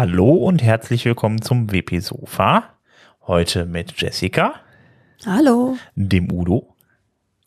Hallo 0.00 0.32
und 0.32 0.62
herzlich 0.62 1.04
willkommen 1.04 1.42
zum 1.42 1.70
WP 1.70 1.98
Sofa. 2.00 2.70
Heute 3.26 3.66
mit 3.66 4.00
Jessica, 4.00 4.54
Hallo. 5.26 5.76
dem 5.94 6.32
Udo, 6.32 6.74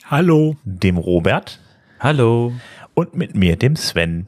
Hallo. 0.05 0.55
dem 0.63 0.97
Robert 0.99 1.59
Hallo. 1.99 2.53
und 2.93 3.16
mit 3.16 3.34
mir, 3.35 3.55
dem 3.55 3.76
Sven. 3.76 4.27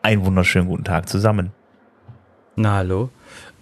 Einen 0.00 0.24
wunderschönen 0.24 0.68
guten 0.68 0.84
Tag 0.84 1.08
zusammen. 1.08 1.50
Na, 2.54 2.74
hallo. 2.76 3.10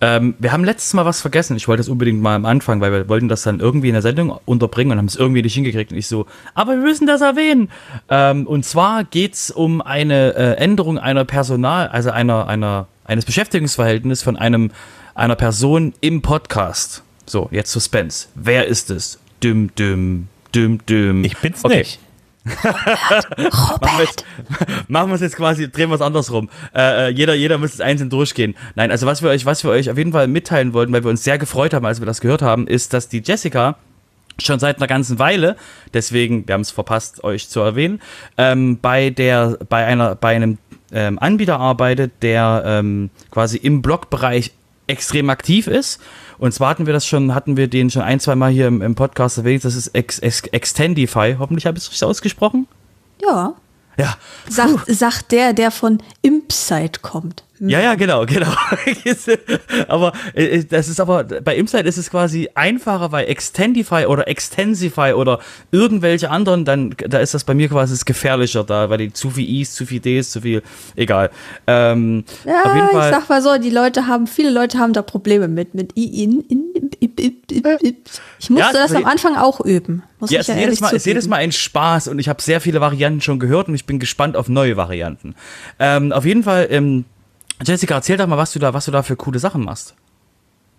Ähm, 0.02 0.34
wir 0.40 0.50
haben 0.50 0.64
letztes 0.64 0.92
Mal 0.94 1.04
was 1.04 1.20
vergessen. 1.20 1.56
Ich 1.56 1.68
wollte 1.68 1.78
das 1.80 1.88
unbedingt 1.88 2.20
mal 2.20 2.34
am 2.34 2.44
Anfang, 2.44 2.80
weil 2.80 2.90
wir 2.90 3.08
wollten 3.08 3.28
das 3.28 3.42
dann 3.42 3.60
irgendwie 3.60 3.86
in 3.86 3.92
der 3.92 4.02
Sendung 4.02 4.36
unterbringen 4.44 4.90
und 4.90 4.98
haben 4.98 5.06
es 5.06 5.14
irgendwie 5.14 5.42
nicht 5.42 5.54
hingekriegt. 5.54 5.92
Und 5.92 5.98
ich 5.98 6.08
so, 6.08 6.26
aber 6.54 6.72
wir 6.72 6.82
müssen 6.82 7.06
das 7.06 7.20
erwähnen. 7.20 7.70
Ähm, 8.08 8.48
und 8.48 8.64
zwar 8.64 9.04
geht's 9.04 9.52
um 9.52 9.80
eine 9.80 10.34
äh, 10.34 10.54
Änderung 10.56 10.98
einer 10.98 11.24
Personal, 11.24 11.86
also 11.86 12.10
einer, 12.10 12.48
einer, 12.48 12.88
eines 13.04 13.24
Beschäftigungsverhältnisses 13.24 14.24
von 14.24 14.36
einem, 14.36 14.72
einer 15.14 15.36
Person 15.36 15.94
im 16.00 16.20
Podcast. 16.20 17.04
So, 17.24 17.48
jetzt 17.52 17.70
Suspense. 17.70 18.26
Wer 18.34 18.66
ist 18.66 18.90
es? 18.90 19.20
Düm, 19.40 19.72
düm, 19.76 20.26
düm, 20.52 20.84
düm. 20.84 21.22
Ich 21.24 21.36
bin's 21.38 21.64
Okay. 21.64 21.78
nicht. 21.78 22.00
Machen 22.44 23.98
wir 23.98 24.04
jetzt, 24.04 24.24
machen 24.88 25.10
wir 25.10 25.14
es 25.14 25.20
jetzt 25.20 25.36
quasi, 25.36 25.70
drehen 25.70 25.90
wir 25.90 25.94
es 25.94 26.00
andersrum. 26.00 26.50
Äh, 26.74 27.08
äh, 27.08 27.08
jeder, 27.10 27.34
jeder 27.34 27.58
muss 27.58 27.74
es 27.74 27.80
einzeln 27.80 28.10
durchgehen. 28.10 28.56
Nein, 28.74 28.90
also 28.90 29.06
was 29.06 29.22
wir 29.22 29.30
euch, 29.30 29.46
was 29.46 29.62
wir 29.62 29.70
euch 29.70 29.90
auf 29.90 29.98
jeden 29.98 30.12
Fall 30.12 30.26
mitteilen 30.26 30.72
wollten, 30.72 30.92
weil 30.92 31.04
wir 31.04 31.10
uns 31.10 31.22
sehr 31.22 31.38
gefreut 31.38 31.72
haben, 31.72 31.86
als 31.86 32.00
wir 32.00 32.06
das 32.06 32.20
gehört 32.20 32.42
haben, 32.42 32.66
ist, 32.66 32.94
dass 32.94 33.08
die 33.08 33.22
Jessica 33.24 33.76
schon 34.40 34.58
seit 34.58 34.78
einer 34.78 34.86
ganzen 34.86 35.18
Weile, 35.18 35.56
deswegen, 35.94 36.46
wir 36.48 36.54
haben 36.54 36.62
es 36.62 36.70
verpasst, 36.70 37.22
euch 37.22 37.48
zu 37.48 37.60
erwähnen, 37.60 38.00
ähm, 38.38 38.78
bei 38.80 39.10
der, 39.10 39.58
bei 39.68 39.84
einer, 39.84 40.16
bei 40.16 40.34
einem 40.34 40.58
ähm, 40.92 41.18
Anbieter 41.18 41.60
arbeitet, 41.60 42.12
der 42.22 42.62
ähm, 42.66 43.10
quasi 43.30 43.56
im 43.56 43.82
Blogbereich 43.82 44.52
extrem 44.86 45.30
aktiv 45.30 45.66
ist. 45.66 46.00
Und 46.42 46.50
zwar 46.50 46.70
hatten 46.70 46.86
wir 46.86 46.92
das 46.92 47.06
schon, 47.06 47.36
hatten 47.36 47.56
wir 47.56 47.68
den 47.68 47.88
schon 47.88 48.02
ein, 48.02 48.18
zwei 48.18 48.34
Mal 48.34 48.50
hier 48.50 48.66
im, 48.66 48.82
im 48.82 48.96
Podcast 48.96 49.38
erwähnt. 49.38 49.64
Das 49.64 49.76
ist 49.76 49.94
Ex, 49.94 50.18
Ex, 50.18 50.40
Extendify. 50.40 51.36
Hoffentlich 51.38 51.66
habe 51.66 51.78
ich 51.78 51.84
es 51.84 51.90
richtig 51.90 52.04
ausgesprochen. 52.04 52.66
Ja. 53.22 53.54
Ja, 53.96 54.16
Sagt, 54.48 54.86
sagt 54.88 55.30
der, 55.30 55.52
der 55.52 55.70
von 55.70 56.02
Impside 56.20 56.98
kommt. 57.00 57.44
Ja, 57.70 57.80
ja, 57.80 57.94
genau, 57.94 58.26
genau. 58.26 58.48
aber 59.88 60.12
äh, 60.34 60.64
das 60.64 60.88
ist 60.88 60.98
aber 61.00 61.24
bei 61.24 61.56
Imside 61.56 61.88
ist 61.88 61.96
es 61.96 62.10
quasi 62.10 62.48
einfacher, 62.54 63.12
weil 63.12 63.28
Extendify 63.28 64.06
oder 64.06 64.26
Extensify 64.26 65.12
oder 65.14 65.38
irgendwelche 65.70 66.30
anderen, 66.30 66.64
dann 66.64 66.94
da 66.98 67.18
ist 67.18 67.34
das 67.34 67.44
bei 67.44 67.54
mir 67.54 67.68
quasi 67.68 67.92
das 67.94 68.04
gefährlicher 68.04 68.64
da, 68.64 68.90
weil 68.90 68.98
die 68.98 69.12
zu 69.12 69.30
viel 69.30 69.48
I's, 69.48 69.74
zu 69.74 69.86
viel 69.86 70.00
D's, 70.00 70.30
zu 70.30 70.40
viel, 70.40 70.62
egal. 70.96 71.30
Ähm, 71.66 72.24
Ja, 72.44 72.62
auf 72.64 72.74
jeden 72.74 72.86
ich 72.88 72.92
Fall. 72.92 73.10
sag 73.10 73.28
mal 73.28 73.42
so, 73.42 73.56
die 73.58 73.70
Leute 73.70 74.06
haben, 74.06 74.26
viele 74.26 74.50
Leute 74.50 74.78
haben 74.78 74.92
da 74.92 75.02
Probleme 75.02 75.48
mit, 75.48 75.74
mit 75.74 75.96
I, 75.96 76.24
in, 76.24 76.40
in, 76.48 76.90
ip, 77.00 77.20
ip, 77.20 77.52
ip. 77.52 77.96
Ich 78.40 78.50
musste 78.50 78.76
Ja, 78.76 78.82
das 78.82 78.92
am 78.94 79.04
Anfang 79.04 79.36
auch 79.36 79.60
üben. 79.60 80.02
Muss 80.18 80.30
Ja, 80.30 80.40
ich 80.40 80.46
ja 80.48 80.54
jedes 80.54 80.64
ehrlich 80.66 80.80
Mal, 80.80 80.92
ist 80.96 81.06
jedes 81.06 81.28
Mal 81.28 81.36
ein 81.36 81.52
Spaß 81.52 82.08
und 82.08 82.18
ich 82.18 82.28
habe 82.28 82.42
sehr 82.42 82.60
viele 82.60 82.80
Varianten 82.80 83.20
schon 83.20 83.38
gehört 83.38 83.68
und 83.68 83.74
ich 83.74 83.86
bin 83.86 83.98
gespannt 83.98 84.36
auf 84.36 84.48
neue 84.48 84.76
Varianten. 84.76 85.34
Ähm, 85.78 86.12
auf 86.12 86.24
jeden 86.24 86.42
Fall, 86.42 86.66
ähm, 86.70 87.04
Jessica, 87.64 87.94
erzähl 87.94 88.16
doch 88.16 88.26
mal, 88.26 88.38
was 88.38 88.52
du 88.52 88.58
da, 88.58 88.74
was 88.74 88.84
du 88.84 88.90
da 88.90 89.02
für 89.02 89.16
coole 89.16 89.38
Sachen 89.38 89.64
machst. 89.64 89.94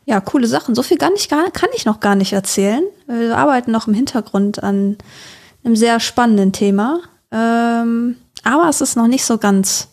Ja, 0.06 0.20
coole 0.20 0.48
Sachen. 0.48 0.76
So 0.76 0.84
viel 0.84 0.98
gar 0.98 1.12
nicht, 1.12 1.30
gar, 1.30 1.50
kann 1.52 1.70
ich 1.74 1.86
noch 1.86 2.00
gar 2.00 2.16
nicht 2.16 2.34
erzählen. 2.34 2.84
Wir 3.08 3.38
arbeiten 3.38 3.72
noch 3.72 3.88
im 3.88 3.94
Hintergrund 3.94 4.62
an 4.62 4.98
einem 5.64 5.76
sehr 5.76 6.00
spannenden 6.00 6.52
Thema. 6.52 7.00
Ähm, 7.32 8.18
aber 8.44 8.68
es 8.70 8.82
ist 8.82 8.98
noch 8.98 9.08
nicht 9.08 9.24
so 9.24 9.38
ganz, 9.38 9.88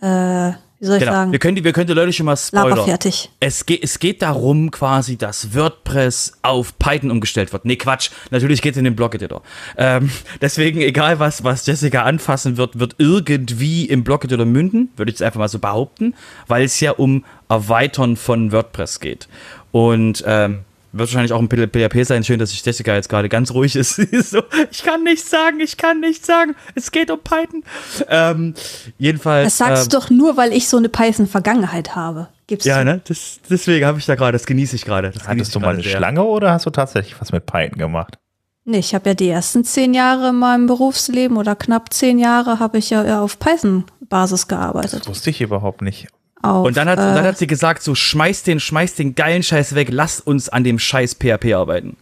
äh, 0.00 0.52
wie 0.78 0.86
soll 0.86 0.96
ich 0.96 1.00
Genau. 1.00 1.12
sagen, 1.12 1.32
Wir 1.32 1.38
können 1.38 1.56
die, 1.56 1.64
wir 1.64 1.72
können 1.72 1.86
die 1.86 1.92
Leute 1.92 2.12
schon 2.12 2.26
mal 2.26 2.36
spoilern. 2.36 2.70
laberfertig. 2.70 3.30
Es 3.40 3.64
geht, 3.66 3.82
es 3.82 3.98
geht 3.98 4.22
darum 4.22 4.70
quasi, 4.70 5.16
dass 5.16 5.54
WordPress 5.54 6.34
auf 6.42 6.78
Python 6.78 7.10
umgestellt 7.10 7.52
wird. 7.52 7.64
Nee, 7.64 7.76
Quatsch. 7.76 8.10
Natürlich 8.30 8.60
geht 8.62 8.72
es 8.72 8.78
in 8.78 8.84
den 8.84 8.94
Blog-Editor. 8.96 9.42
Ähm, 9.76 10.10
deswegen, 10.40 10.80
egal 10.80 11.18
was, 11.18 11.44
was 11.44 11.66
Jessica 11.66 12.02
anfassen 12.02 12.56
wird, 12.56 12.78
wird 12.78 12.94
irgendwie 12.98 13.84
im 13.86 14.04
Blog-Editor 14.04 14.44
münden, 14.46 14.90
würde 14.96 15.10
ich 15.10 15.14
jetzt 15.14 15.22
einfach 15.22 15.40
mal 15.40 15.48
so 15.48 15.58
behaupten, 15.58 16.14
weil 16.46 16.64
es 16.64 16.78
ja 16.80 16.92
um 16.92 17.24
Erweitern 17.48 18.16
von 18.16 18.52
WordPress 18.52 19.00
geht. 19.00 19.28
Und 19.72 20.24
ähm, 20.26 20.60
wird 20.98 21.08
wahrscheinlich 21.08 21.32
auch 21.32 21.40
ein 21.40 21.48
PHP 21.48 22.04
sein. 22.04 22.24
Schön, 22.24 22.38
dass 22.38 22.50
sich 22.50 22.64
Jessica 22.64 22.94
jetzt 22.94 23.08
gerade 23.08 23.28
ganz 23.28 23.52
ruhig 23.52 23.76
ist. 23.76 23.96
So, 23.96 24.42
ich 24.70 24.82
kann 24.82 25.04
nichts 25.04 25.30
sagen, 25.30 25.60
ich 25.60 25.76
kann 25.76 26.00
nichts 26.00 26.26
sagen. 26.26 26.54
Es 26.74 26.90
geht 26.90 27.10
um 27.10 27.20
Python. 27.20 27.62
Ähm, 28.08 28.54
jedenfalls. 28.98 29.46
Das 29.46 29.58
sagst 29.58 29.84
ähm, 29.84 29.88
du 29.90 29.96
doch 29.96 30.10
nur, 30.10 30.36
weil 30.36 30.52
ich 30.52 30.68
so 30.68 30.76
eine 30.76 30.88
Python-Vergangenheit 30.88 31.94
habe. 31.94 32.28
Gibst 32.46 32.66
Ja, 32.66 32.84
ne? 32.84 33.00
Das, 33.06 33.40
deswegen 33.50 33.84
habe 33.86 33.98
ich 33.98 34.06
da 34.06 34.14
gerade, 34.14 34.32
das 34.32 34.46
genieße 34.46 34.76
ich 34.76 34.84
gerade. 34.84 35.12
Hattest 35.26 35.54
du 35.54 35.60
mal 35.60 35.74
eine 35.74 35.82
sehr. 35.82 35.96
Schlange 35.96 36.22
oder 36.22 36.52
hast 36.52 36.66
du 36.66 36.70
tatsächlich 36.70 37.20
was 37.20 37.32
mit 37.32 37.46
Python 37.46 37.78
gemacht? 37.78 38.18
Nee, 38.64 38.78
ich 38.78 38.94
habe 38.94 39.10
ja 39.10 39.14
die 39.14 39.28
ersten 39.28 39.62
zehn 39.64 39.94
Jahre 39.94 40.30
in 40.30 40.36
meinem 40.36 40.66
Berufsleben 40.66 41.36
oder 41.36 41.54
knapp 41.54 41.92
zehn 41.92 42.18
Jahre 42.18 42.58
habe 42.58 42.78
ich 42.78 42.90
ja 42.90 43.04
eher 43.04 43.22
auf 43.22 43.38
Python-Basis 43.38 44.48
gearbeitet. 44.48 45.00
Das 45.00 45.08
wusste 45.08 45.30
ich 45.30 45.40
überhaupt 45.40 45.82
nicht. 45.82 46.08
Auf, 46.42 46.66
Und 46.66 46.76
dann 46.76 46.88
hat, 46.88 46.98
äh, 46.98 47.02
dann 47.02 47.24
hat 47.24 47.38
sie 47.38 47.46
gesagt, 47.46 47.82
so 47.82 47.94
schmeiß 47.94 48.42
den, 48.42 48.60
schmeiß 48.60 48.94
den 48.94 49.14
geilen 49.14 49.42
Scheiß 49.42 49.74
weg, 49.74 49.88
lass 49.90 50.20
uns 50.20 50.48
an 50.48 50.64
dem 50.64 50.78
Scheiß 50.78 51.14
PHP 51.14 51.54
arbeiten. 51.54 51.96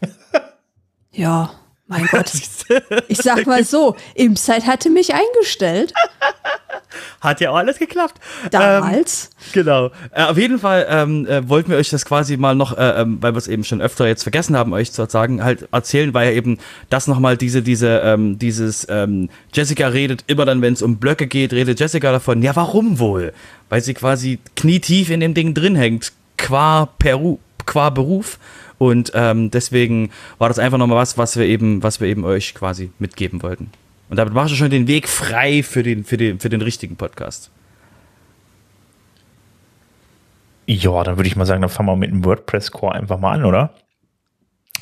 Ja, 1.14 1.52
mein 1.88 2.06
Gott. 2.10 2.32
Ich 3.08 3.18
sag 3.18 3.46
mal 3.46 3.64
so, 3.64 3.96
Imside 4.14 4.66
hatte 4.66 4.88
mich 4.88 5.12
eingestellt. 5.12 5.92
Hat 7.20 7.40
ja 7.40 7.50
auch 7.50 7.56
alles 7.56 7.78
geklappt. 7.78 8.20
Damals. 8.50 9.30
Ähm, 9.46 9.52
genau. 9.52 9.90
Äh, 10.10 10.24
auf 10.24 10.38
jeden 10.38 10.58
Fall 10.58 10.86
ähm, 10.88 11.26
äh, 11.26 11.48
wollten 11.48 11.70
wir 11.70 11.78
euch 11.78 11.90
das 11.90 12.04
quasi 12.04 12.36
mal 12.36 12.54
noch, 12.54 12.76
äh, 12.76 13.02
ähm, 13.02 13.18
weil 13.20 13.34
wir 13.34 13.38
es 13.38 13.48
eben 13.48 13.64
schon 13.64 13.80
öfter 13.80 14.06
jetzt 14.06 14.22
vergessen 14.22 14.56
haben, 14.56 14.72
euch 14.72 14.92
zu 14.92 15.04
sagen, 15.06 15.42
halt 15.42 15.68
erzählen, 15.72 16.14
weil 16.14 16.30
ja 16.30 16.36
eben 16.36 16.58
das 16.90 17.06
nochmal 17.06 17.36
diese, 17.36 17.62
diese, 17.62 17.98
ähm, 18.04 18.38
dieses, 18.38 18.86
ähm, 18.90 19.28
Jessica 19.52 19.88
redet 19.88 20.24
immer 20.26 20.44
dann, 20.44 20.62
wenn 20.62 20.72
es 20.72 20.82
um 20.82 20.96
Blöcke 20.96 21.26
geht, 21.26 21.52
redet 21.52 21.78
Jessica 21.80 22.12
davon, 22.12 22.42
ja, 22.42 22.54
warum 22.56 22.98
wohl? 22.98 23.32
Weil 23.68 23.82
sie 23.82 23.94
quasi 23.94 24.38
knietief 24.56 25.10
in 25.10 25.20
dem 25.20 25.34
Ding 25.34 25.54
drin 25.54 25.76
hängt, 25.76 26.12
qua, 26.36 26.86
Peru, 26.98 27.38
qua 27.66 27.90
Beruf. 27.90 28.38
Und 28.78 29.12
ähm, 29.14 29.50
deswegen 29.50 30.10
war 30.38 30.48
das 30.48 30.58
einfach 30.58 30.78
nochmal 30.78 30.98
was, 30.98 31.16
was 31.16 31.36
wir 31.36 31.46
eben, 31.46 31.82
was 31.82 32.00
wir 32.00 32.08
eben 32.08 32.24
euch 32.24 32.54
quasi 32.54 32.90
mitgeben 32.98 33.42
wollten. 33.42 33.70
Und 34.12 34.18
damit 34.18 34.34
machst 34.34 34.52
du 34.52 34.56
schon 34.56 34.68
den 34.68 34.88
Weg 34.88 35.08
frei 35.08 35.62
für 35.62 35.82
den, 35.82 36.04
für 36.04 36.18
den, 36.18 36.38
für 36.38 36.50
den 36.50 36.60
richtigen 36.60 36.96
Podcast. 36.96 37.50
Ja, 40.66 41.02
dann 41.02 41.16
würde 41.16 41.28
ich 41.28 41.34
mal 41.34 41.46
sagen, 41.46 41.62
dann 41.62 41.70
fangen 41.70 41.88
wir 41.88 41.96
mit 41.96 42.10
dem 42.10 42.22
WordPress-Core 42.22 42.94
einfach 42.94 43.18
mal 43.18 43.32
an, 43.32 43.46
oder? 43.46 43.72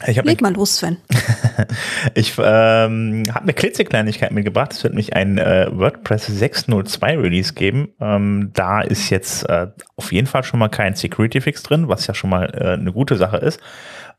Ich 0.08 0.18
habe 0.18 0.26
Leg 0.26 0.40
mal 0.40 0.52
los, 0.52 0.78
Sven. 0.78 0.96
Ich 2.16 2.34
ähm, 2.38 3.22
habe 3.28 3.42
eine 3.42 3.52
klitzekleinigkeit 3.52 4.32
mitgebracht. 4.32 4.72
Es 4.72 4.82
wird 4.82 4.94
nämlich 4.94 5.14
ein 5.14 5.38
äh, 5.38 5.68
WordPress 5.70 6.26
602 6.26 7.16
Release 7.16 7.54
geben. 7.54 7.90
Ähm, 8.00 8.50
da 8.52 8.80
ist 8.80 9.10
jetzt 9.10 9.48
äh, 9.48 9.68
auf 9.94 10.10
jeden 10.10 10.26
Fall 10.26 10.42
schon 10.42 10.58
mal 10.58 10.70
kein 10.70 10.96
Security 10.96 11.40
Fix 11.40 11.62
drin, 11.62 11.86
was 11.86 12.08
ja 12.08 12.14
schon 12.14 12.30
mal 12.30 12.46
äh, 12.46 12.72
eine 12.72 12.92
gute 12.92 13.16
Sache 13.16 13.36
ist. 13.36 13.60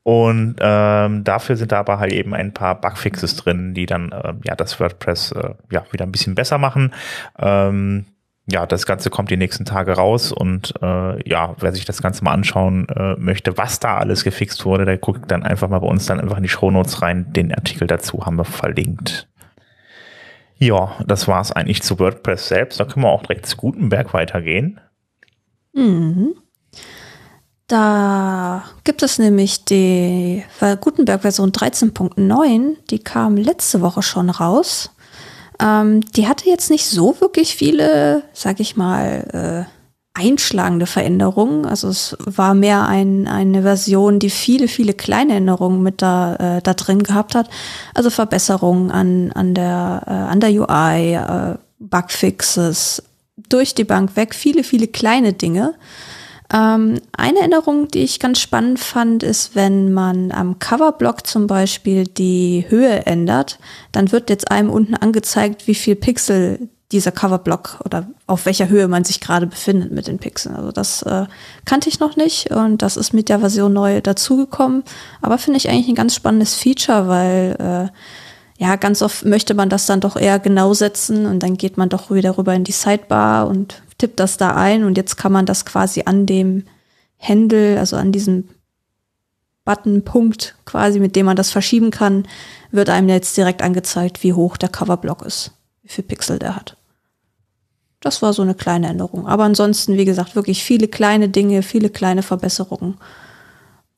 Und 0.04 0.56
ähm, 0.60 1.24
dafür 1.24 1.58
sind 1.58 1.72
da 1.72 1.80
aber 1.80 2.00
halt 2.00 2.12
eben 2.12 2.34
ein 2.34 2.54
paar 2.54 2.80
Bugfixes 2.82 3.36
drin, 3.36 3.74
die 3.76 3.86
dann 3.86 4.12
äh, 4.12 4.34
ja 4.44 4.56
das 4.56 4.80
WordPress 4.80 5.32
äh, 5.34 5.54
ja 5.72 5.84
wieder 5.92 6.06
ein 6.06 6.12
bisschen 6.12 6.34
besser 6.34 6.58
machen. 6.58 6.94
Ähm, 7.38 8.06
ja, 8.50 8.66
das 8.66 8.88
Ganze 8.88 9.12
kommt 9.12 9.30
die 9.30 9.38
nächsten 9.38 9.66
Tage 9.66 9.94
raus 9.94 10.32
und 10.32 10.74
äh, 10.82 11.30
ja, 11.30 11.56
wer 11.60 11.72
sich 11.72 11.86
das 11.86 12.02
Ganze 12.02 12.24
mal 12.24 12.34
anschauen 12.34 12.88
äh, 12.90 13.16
möchte, 13.18 13.58
was 13.58 13.80
da 13.80 13.98
alles 13.98 14.24
gefixt 14.24 14.66
wurde, 14.66 14.86
der 14.86 14.98
guckt 14.98 15.30
dann 15.30 15.44
einfach 15.44 15.70
mal 15.70 15.80
bei 15.80 15.88
uns 15.88 16.08
dann 16.08 16.20
einfach 16.20 16.38
in 16.38 16.44
die 16.44 16.50
Shownotes 16.50 17.04
rein. 17.04 17.32
Den 17.34 17.54
Artikel 17.54 17.88
dazu 17.88 18.26
haben 18.26 18.38
wir 18.38 18.46
verlinkt. 18.46 19.28
Ja, 20.58 20.96
das 21.06 21.28
war's 21.28 21.52
eigentlich 21.52 21.84
zu 21.84 22.00
WordPress 22.00 22.48
selbst. 22.48 22.80
Da 22.80 22.86
können 22.86 23.06
wir 23.06 23.10
auch 23.10 23.24
direkt 23.24 23.46
zu 23.46 23.58
Gutenberg 23.58 24.14
weitergehen. 24.14 24.80
Mhm. 25.74 26.34
Da 27.72 28.66
gibt 28.84 29.02
es 29.02 29.18
nämlich 29.18 29.64
die 29.64 30.44
Gutenberg 30.82 31.22
Version 31.22 31.54
13.9, 31.54 32.76
die 32.90 33.00
kam 33.00 33.38
letzte 33.38 33.80
Woche 33.80 34.02
schon 34.02 34.30
raus. 34.30 34.92
Ähm, 35.58 36.02
die 36.02 36.28
hatte 36.28 36.50
jetzt 36.50 36.70
nicht 36.70 36.86
so 36.86 37.16
wirklich 37.22 37.56
viele, 37.56 38.24
sag 38.34 38.60
ich 38.60 38.76
mal, 38.76 39.68
äh, 39.72 40.20
einschlagende 40.20 40.86
Veränderungen. 40.86 41.66
Also 41.66 41.88
es 41.88 42.18
war 42.20 42.56
mehr 42.56 42.90
ein, 42.90 43.30
eine 43.30 43.62
Version, 43.62 44.20
die 44.20 44.32
viele, 44.32 44.68
viele 44.68 44.94
kleine 44.94 45.36
Änderungen 45.36 45.82
mit 45.82 46.02
da, 46.02 46.58
äh, 46.58 46.62
da 46.62 46.74
drin 46.74 47.04
gehabt 47.04 47.36
hat. 47.36 47.50
Also 47.94 48.10
Verbesserungen 48.10 48.92
an, 48.92 49.32
an, 49.32 49.54
der, 49.54 50.04
äh, 50.08 50.12
an 50.12 50.42
der 50.42 50.50
UI, 50.50 51.14
äh, 51.14 51.58
Bugfixes, 51.80 53.02
durch 53.48 53.74
die 53.76 53.86
Bank 53.86 54.18
weg, 54.18 54.36
viele, 54.36 54.66
viele 54.66 54.88
kleine 54.88 55.32
Dinge. 55.32 55.76
Ähm, 56.54 57.00
eine 57.14 57.40
Änderung, 57.40 57.88
die 57.88 58.04
ich 58.04 58.20
ganz 58.20 58.40
spannend 58.40 58.80
fand, 58.80 59.24
ist, 59.24 59.56
wenn 59.56 59.94
man 59.94 60.32
am 60.32 60.60
Coverblock 60.60 61.26
zum 61.26 61.48
Beispiel 61.48 62.06
die 62.06 62.66
Höhe 62.68 63.06
ändert, 63.06 63.60
dann 63.92 64.12
wird 64.12 64.30
jetzt 64.30 64.52
einem 64.52 64.70
unten 64.70 64.96
angezeigt, 64.96 65.68
wie 65.68 65.76
viel 65.76 65.96
Pixel 65.96 66.70
dieser 66.92 67.12
Coverblock 67.14 67.80
oder 67.86 68.08
auf 68.28 68.46
welcher 68.46 68.68
Höhe 68.68 68.90
man 68.90 69.06
sich 69.06 69.22
gerade 69.22 69.48
befindet 69.48 69.92
mit 69.94 70.08
den 70.08 70.20
Pixeln. 70.20 70.56
Also 70.56 70.74
das 70.74 71.02
äh, 71.04 71.26
kannte 71.64 71.88
ich 71.88 72.02
noch 72.02 72.18
nicht 72.18 72.52
und 72.52 72.82
das 72.82 72.98
ist 72.98 73.14
mit 73.14 73.30
der 73.30 73.40
Version 73.40 73.72
neu 73.72 74.02
dazugekommen. 74.02 74.84
Aber 75.22 75.38
finde 75.38 75.58
ich 75.58 75.70
eigentlich 75.70 75.88
ein 75.88 75.96
ganz 75.96 76.16
spannendes 76.16 76.54
Feature, 76.56 77.08
weil 77.08 77.56
äh, 77.60 77.98
ja, 78.62 78.76
ganz 78.76 79.02
oft 79.02 79.26
möchte 79.26 79.56
man 79.56 79.70
das 79.70 79.88
dann 79.88 80.02
doch 80.02 80.16
eher 80.16 80.38
genau 80.38 80.76
setzen 80.76 81.26
und 81.26 81.40
dann 81.40 81.58
geht 81.58 81.78
man 81.78 81.90
doch 81.90 82.12
wieder 82.12 82.38
rüber 82.38 82.54
in 82.54 82.64
die 82.64 82.72
Sidebar 82.72 83.48
und 83.48 83.82
tippt 83.98 84.20
das 84.20 84.38
da 84.38 84.56
ein 84.56 84.84
und 84.84 84.98
jetzt 84.98 85.18
kann 85.18 85.32
man 85.32 85.48
das 85.48 85.66
quasi 85.66 86.04
an 86.06 86.28
dem 86.28 86.66
Händel, 87.18 87.80
also 87.80 87.96
an 87.96 88.12
diesem 88.12 88.50
Buttonpunkt 89.66 90.54
quasi, 90.64 91.00
mit 91.00 91.16
dem 91.16 91.26
man 91.26 91.36
das 91.36 91.50
verschieben 91.50 91.90
kann, 91.90 92.28
wird 92.70 92.92
einem 92.92 93.10
jetzt 93.10 93.36
direkt 93.36 93.64
angezeigt, 93.64 94.22
wie 94.22 94.34
hoch 94.34 94.58
der 94.58 94.70
Coverblock 94.70 95.24
ist, 95.24 95.54
wie 95.82 95.90
viel 95.90 96.04
Pixel 96.04 96.38
der 96.38 96.56
hat. 96.56 96.78
Das 98.00 98.22
war 98.22 98.32
so 98.32 98.44
eine 98.44 98.54
kleine 98.54 98.90
Änderung. 98.90 99.26
Aber 99.26 99.44
ansonsten, 99.44 99.98
wie 99.98 100.06
gesagt, 100.06 100.36
wirklich 100.36 100.64
viele 100.64 100.88
kleine 100.88 101.30
Dinge, 101.30 101.64
viele 101.64 101.90
kleine 101.90 102.22
Verbesserungen. 102.22 103.00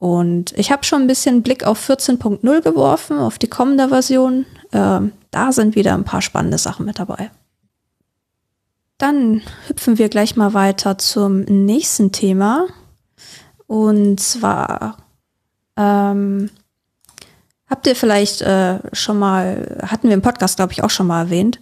Und 0.04 0.52
ich 0.58 0.70
habe 0.70 0.84
schon 0.84 1.04
ein 1.04 1.08
bisschen 1.08 1.44
Blick 1.44 1.64
auf 1.64 1.90
14.0 1.90 2.62
geworfen, 2.62 3.20
auf 3.20 3.40
die 3.40 3.48
kommende 3.48 3.88
Version. 3.88 4.46
Ähm, 4.74 5.14
da 5.32 5.54
sind 5.54 5.78
wieder 5.78 5.94
ein 5.94 6.04
paar 6.04 6.22
spannende 6.22 6.58
Sachen 6.58 6.86
mit 6.86 7.00
dabei. 7.00 7.32
Dann 8.98 9.42
hüpfen 9.66 9.98
wir 9.98 10.10
gleich 10.10 10.36
mal 10.36 10.54
weiter 10.54 10.98
zum 10.98 11.44
nächsten 11.44 12.12
Thema. 12.12 12.68
Und 13.66 14.20
zwar 14.20 14.98
ähm, 15.78 16.50
habt 17.70 17.88
ihr 17.88 17.96
vielleicht 17.96 18.42
äh, 18.42 18.80
schon 18.92 19.18
mal, 19.18 19.86
hatten 19.88 20.10
wir 20.10 20.16
im 20.16 20.22
Podcast, 20.22 20.58
glaube 20.58 20.74
ich, 20.74 20.84
auch 20.84 20.90
schon 20.90 21.08
mal 21.08 21.22
erwähnt, 21.22 21.62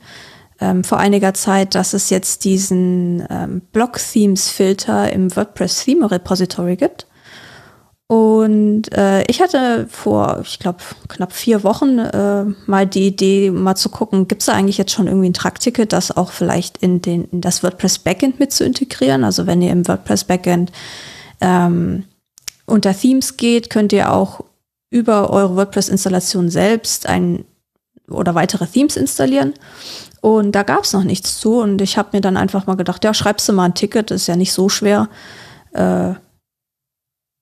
ähm, 0.60 0.84
vor 0.84 0.98
einiger 0.98 1.36
Zeit, 1.36 1.76
dass 1.76 1.94
es 1.94 2.10
jetzt 2.10 2.44
diesen 2.44 3.24
ähm, 3.30 3.62
Block-Themes-Filter 3.72 5.14
im 5.14 5.36
WordPress-Theme-Repository 5.36 6.76
gibt. 6.76 7.06
Und 8.12 8.92
äh, 8.92 9.24
ich 9.28 9.42
hatte 9.42 9.88
vor, 9.90 10.42
ich 10.44 10.60
glaube, 10.60 10.80
knapp 11.08 11.32
vier 11.32 11.64
Wochen 11.64 11.98
äh, 11.98 12.44
mal 12.66 12.86
die 12.86 13.08
Idee, 13.08 13.52
mal 13.52 13.76
zu 13.76 13.88
gucken, 13.88 14.28
gibt 14.28 14.42
es 14.42 14.48
da 14.48 14.54
eigentlich 14.54 14.78
jetzt 14.78 14.92
schon 14.92 15.08
irgendwie 15.08 15.30
ein 15.30 15.34
Trackticket, 15.34 15.94
das 15.94 16.18
auch 16.18 16.32
vielleicht 16.32 16.80
in, 16.80 17.02
den, 17.02 17.24
in 17.32 17.40
das 17.40 17.64
WordPress 17.64 18.00
Backend 18.00 18.38
mit 18.38 18.52
zu 18.52 18.66
integrieren? 18.66 19.24
Also 19.24 19.48
wenn 19.48 19.62
ihr 19.62 19.72
im 19.72 19.88
WordPress 19.88 20.26
Backend 20.26 20.74
ähm, 21.40 22.04
unter 22.66 22.94
Themes 22.94 23.38
geht, 23.38 23.70
könnt 23.70 23.94
ihr 23.94 24.12
auch 24.12 24.44
über 24.90 25.30
eure 25.30 25.56
WordPress-Installation 25.56 26.50
selbst 26.50 27.08
ein 27.08 27.46
oder 28.10 28.36
weitere 28.36 28.68
Themes 28.68 28.98
installieren. 28.98 29.54
Und 30.20 30.52
da 30.52 30.64
gab 30.64 30.84
es 30.84 30.92
noch 30.92 31.06
nichts 31.06 31.40
zu. 31.40 31.62
Und 31.62 31.80
ich 31.80 31.98
habe 31.98 32.10
mir 32.12 32.20
dann 32.20 32.36
einfach 32.36 32.68
mal 32.68 32.76
gedacht, 32.76 33.06
ja, 33.06 33.14
schreibst 33.14 33.48
du 33.48 33.54
mal 33.54 33.68
ein 33.68 33.74
Ticket, 33.74 34.12
ist 34.12 34.28
ja 34.28 34.36
nicht 34.36 34.52
so 34.52 34.68
schwer, 34.68 35.08
äh, 35.72 36.16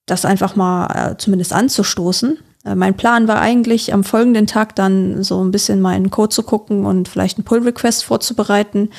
das 0.10 0.26
einfach 0.26 0.56
mal 0.56 1.12
äh, 1.12 1.18
zumindest 1.18 1.54
anzustoßen. 1.54 2.38
Äh, 2.66 2.76
mein 2.76 2.96
Plan 2.96 3.28
war 3.28 3.40
eigentlich, 3.40 3.94
am 3.94 4.04
folgenden 4.04 4.48
Tag 4.48 4.76
dann 4.76 5.24
so 5.24 5.44
ein 5.44 5.52
bisschen 5.52 5.82
meinen 5.82 6.10
Code 6.10 6.30
zu 6.30 6.44
gucken 6.44 6.86
und 6.86 7.08
vielleicht 7.08 7.38
einen 7.38 7.46
Pull-Request 7.46 8.04
vorzubereiten. 8.04 8.90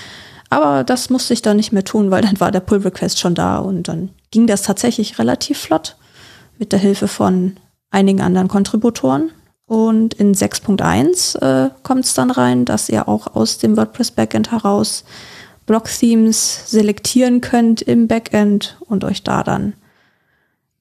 Aber 0.49 0.83
das 0.83 1.11
musste 1.11 1.33
ich 1.33 1.43
dann 1.43 1.57
nicht 1.57 1.73
mehr 1.73 1.85
tun, 1.85 2.11
weil 2.11 2.23
dann 2.23 2.41
war 2.41 2.51
der 2.51 2.61
Pull-Request 2.61 3.19
schon 3.19 3.35
da 3.35 3.59
und 3.59 3.89
dann 3.89 4.11
ging 4.31 4.47
das 4.47 4.63
tatsächlich 4.63 5.19
relativ 5.19 5.59
flott 5.59 5.97
mit 6.59 6.73
der 6.73 6.79
Hilfe 6.79 7.09
von 7.09 7.57
einigen 7.91 8.21
anderen 8.21 8.49
Kontributoren. 8.49 9.31
Und 9.67 10.15
in 10.15 10.35
6.1 10.35 11.39
äh, 11.39 11.71
kommt 11.85 12.05
es 12.05 12.15
dann 12.15 12.33
rein, 12.33 12.65
dass 12.65 12.89
ihr 12.89 13.07
auch 13.07 13.37
aus 13.37 13.59
dem 13.59 13.77
WordPress 13.77 14.11
Backend 14.11 14.51
heraus 14.51 15.05
Block-Themes 15.67 16.69
selektieren 16.69 17.41
könnt 17.41 17.81
im 17.81 18.09
Backend 18.09 18.77
und 18.81 19.05
euch 19.05 19.23
da 19.23 19.45
dann 19.45 19.75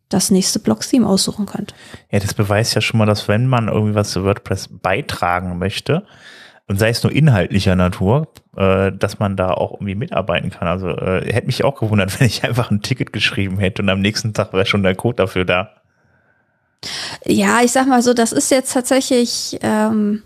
das 0.10 0.32
nächste 0.32 0.60
Block-Theme 0.60 1.08
aussuchen 1.08 1.46
könnt. 1.46 1.74
Ja, 2.12 2.20
das 2.20 2.34
beweist 2.34 2.76
ja 2.76 2.82
schon 2.82 2.98
mal, 2.98 3.06
dass 3.06 3.28
wenn 3.28 3.48
man 3.48 3.68
irgendwie 3.68 3.96
was 3.96 4.12
zu 4.12 4.24
WordPress 4.24 4.70
beitragen 4.82 5.58
möchte, 5.58 6.04
und 6.70 6.78
sei 6.78 6.90
es 6.90 7.02
nur 7.02 7.12
inhaltlicher 7.12 7.76
Natur, 7.76 8.28
äh, 8.56 8.92
dass 8.92 9.18
man 9.18 9.36
da 9.36 9.50
auch 9.50 9.74
irgendwie 9.74 9.96
mitarbeiten 9.96 10.52
kann. 10.52 10.68
Also 10.68 10.90
äh, 10.90 11.34
hätte 11.34 11.48
mich 11.48 11.64
auch 11.64 11.80
gewundert, 11.80 12.18
wenn 12.20 12.28
ich 12.28 12.44
einfach 12.44 12.70
ein 12.70 12.82
Ticket 12.82 13.12
geschrieben 13.12 13.58
hätte 13.58 13.82
und 13.82 13.90
am 13.90 14.00
nächsten 14.00 14.34
Tag 14.34 14.54
wäre 14.54 14.68
schon 14.68 14.84
der 14.84 14.96
Code 14.96 15.16
dafür 15.16 15.46
da. 15.46 15.72
Ja, 17.26 17.62
ich 17.64 17.72
sag 17.72 17.88
mal 17.88 18.02
so, 18.04 18.14
das 18.14 18.32
ist 18.32 18.52
jetzt 18.52 18.72
tatsächlich 18.72 19.58
ähm, 19.64 20.22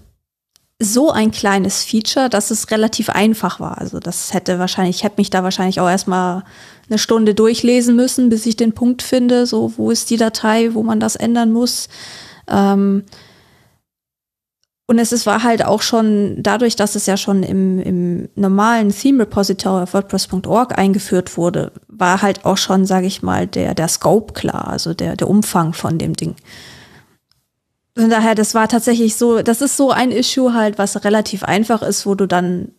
so 0.81 1.11
ein 1.11 1.31
kleines 1.31 1.83
Feature, 1.83 2.29
dass 2.29 2.51
es 2.51 2.71
relativ 2.71 3.09
einfach 3.09 3.59
war. 3.59 3.77
Also 3.77 3.99
das 3.99 4.33
hätte 4.33 4.59
wahrscheinlich, 4.59 4.97
ich 4.97 5.03
hätte 5.03 5.17
mich 5.17 5.29
da 5.29 5.43
wahrscheinlich 5.43 5.79
auch 5.79 5.89
erstmal 5.89 6.43
eine 6.89 6.97
Stunde 6.97 7.33
durchlesen 7.33 7.95
müssen, 7.95 8.29
bis 8.29 8.45
ich 8.45 8.55
den 8.55 8.73
Punkt 8.73 9.01
finde, 9.01 9.45
so 9.45 9.73
wo 9.77 9.91
ist 9.91 10.09
die 10.09 10.17
Datei, 10.17 10.73
wo 10.73 10.83
man 10.83 10.99
das 10.99 11.15
ändern 11.15 11.51
muss. 11.51 11.89
Ähm, 12.47 13.03
und 14.85 14.99
es 14.99 15.13
ist, 15.13 15.25
war 15.25 15.43
halt 15.43 15.63
auch 15.63 15.81
schon 15.81 16.43
dadurch, 16.43 16.75
dass 16.75 16.95
es 16.95 17.05
ja 17.05 17.15
schon 17.15 17.41
im, 17.41 17.79
im 17.79 18.29
normalen 18.35 18.89
Theme 18.89 19.23
Repository 19.23 19.83
auf 19.83 19.93
WordPress.org 19.93 20.77
eingeführt 20.77 21.37
wurde, 21.37 21.71
war 21.87 22.21
halt 22.21 22.43
auch 22.43 22.57
schon, 22.57 22.85
sage 22.85 23.07
ich 23.07 23.23
mal, 23.23 23.47
der, 23.47 23.75
der 23.75 23.87
Scope 23.87 24.33
klar, 24.33 24.67
also 24.67 24.93
der, 24.93 25.15
der 25.15 25.29
Umfang 25.29 25.73
von 25.73 25.97
dem 25.97 26.15
Ding. 26.15 26.35
Von 27.95 28.09
daher, 28.09 28.33
das 28.33 28.55
war 28.55 28.67
tatsächlich 28.67 29.15
so, 29.15 29.41
das 29.41 29.61
ist 29.61 29.77
so 29.77 29.91
ein 29.91 30.11
Issue 30.11 30.53
halt, 30.53 30.77
was 30.77 31.03
relativ 31.03 31.43
einfach 31.43 31.83
ist, 31.83 32.05
wo 32.05 32.15
du 32.15 32.27
dann, 32.27 32.71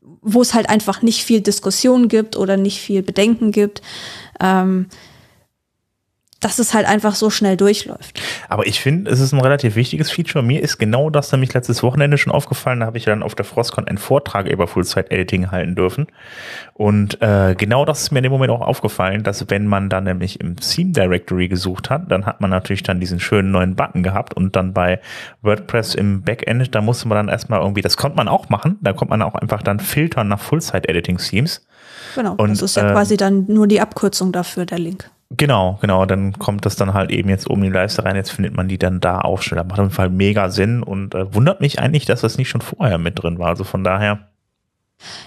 wo 0.00 0.42
es 0.42 0.52
halt 0.52 0.68
einfach 0.68 1.00
nicht 1.00 1.24
viel 1.24 1.40
Diskussion 1.40 2.08
gibt 2.08 2.36
oder 2.36 2.56
nicht 2.56 2.80
viel 2.80 3.02
Bedenken 3.02 3.52
gibt. 3.52 3.80
Ähm, 4.38 4.86
dass 6.40 6.58
es 6.58 6.72
halt 6.72 6.86
einfach 6.86 7.14
so 7.14 7.28
schnell 7.28 7.56
durchläuft. 7.56 8.20
Aber 8.48 8.66
ich 8.66 8.80
finde, 8.80 9.10
es 9.10 9.20
ist 9.20 9.32
ein 9.32 9.40
relativ 9.40 9.76
wichtiges 9.76 10.10
Feature. 10.10 10.42
Mir 10.42 10.62
ist 10.62 10.78
genau 10.78 11.10
das 11.10 11.30
nämlich 11.32 11.52
letztes 11.52 11.82
Wochenende 11.82 12.16
schon 12.16 12.32
aufgefallen. 12.32 12.80
Da 12.80 12.86
habe 12.86 12.96
ich 12.96 13.04
dann 13.04 13.22
auf 13.22 13.34
der 13.34 13.44
Frostcon 13.44 13.86
einen 13.86 13.98
Vortrag 13.98 14.46
über 14.46 14.66
Full-Site-Editing 14.66 15.50
halten 15.50 15.74
dürfen. 15.74 16.06
Und 16.72 17.20
äh, 17.20 17.54
genau 17.56 17.84
das 17.84 18.00
ist 18.00 18.10
mir 18.10 18.20
in 18.20 18.22
dem 18.24 18.32
Moment 18.32 18.50
auch 18.50 18.62
aufgefallen, 18.62 19.22
dass 19.22 19.50
wenn 19.50 19.66
man 19.66 19.90
dann 19.90 20.04
nämlich 20.04 20.40
im 20.40 20.56
Theme 20.56 20.92
Directory 20.92 21.48
gesucht 21.48 21.90
hat, 21.90 22.10
dann 22.10 22.24
hat 22.24 22.40
man 22.40 22.48
natürlich 22.48 22.82
dann 22.82 23.00
diesen 23.00 23.20
schönen 23.20 23.50
neuen 23.50 23.76
Button 23.76 24.02
gehabt 24.02 24.32
und 24.32 24.56
dann 24.56 24.72
bei 24.72 24.98
WordPress 25.42 25.94
im 25.94 26.22
Backend, 26.22 26.74
da 26.74 26.80
musste 26.80 27.06
man 27.08 27.16
dann 27.16 27.28
erstmal 27.28 27.60
irgendwie, 27.60 27.82
das 27.82 27.98
konnte 27.98 28.16
man 28.16 28.28
auch 28.28 28.48
machen, 28.48 28.78
da 28.80 28.94
konnte 28.94 29.10
man 29.10 29.20
auch 29.20 29.34
einfach 29.34 29.62
dann 29.62 29.78
filtern 29.78 30.28
nach 30.28 30.40
Full-Site-Editing-Themes. 30.40 31.66
Genau, 32.14 32.34
und, 32.36 32.50
das 32.50 32.62
ist 32.62 32.76
ja 32.76 32.88
äh, 32.88 32.92
quasi 32.92 33.18
dann 33.18 33.44
nur 33.46 33.66
die 33.66 33.80
Abkürzung 33.80 34.32
dafür, 34.32 34.64
der 34.64 34.78
Link. 34.78 35.10
Genau, 35.36 35.78
genau. 35.80 36.06
Dann 36.06 36.32
kommt 36.38 36.66
das 36.66 36.74
dann 36.74 36.92
halt 36.92 37.10
eben 37.10 37.28
jetzt 37.28 37.48
oben 37.48 37.62
in 37.62 37.70
die 37.70 37.74
Leiste 37.74 38.04
rein. 38.04 38.16
Jetzt 38.16 38.32
findet 38.32 38.56
man 38.56 38.68
die 38.68 38.78
dann 38.78 39.00
da. 39.00 39.22
Das 39.22 39.50
macht 39.50 39.72
auf 39.72 39.78
jeden 39.78 39.90
Fall 39.90 40.10
mega 40.10 40.50
Sinn 40.50 40.82
und 40.82 41.14
äh, 41.14 41.32
wundert 41.32 41.60
mich 41.60 41.78
eigentlich, 41.78 42.04
dass 42.04 42.20
das 42.20 42.36
nicht 42.36 42.48
schon 42.48 42.60
vorher 42.60 42.98
mit 42.98 43.22
drin 43.22 43.38
war. 43.38 43.48
Also 43.48 43.62
von 43.62 43.84
daher. 43.84 44.26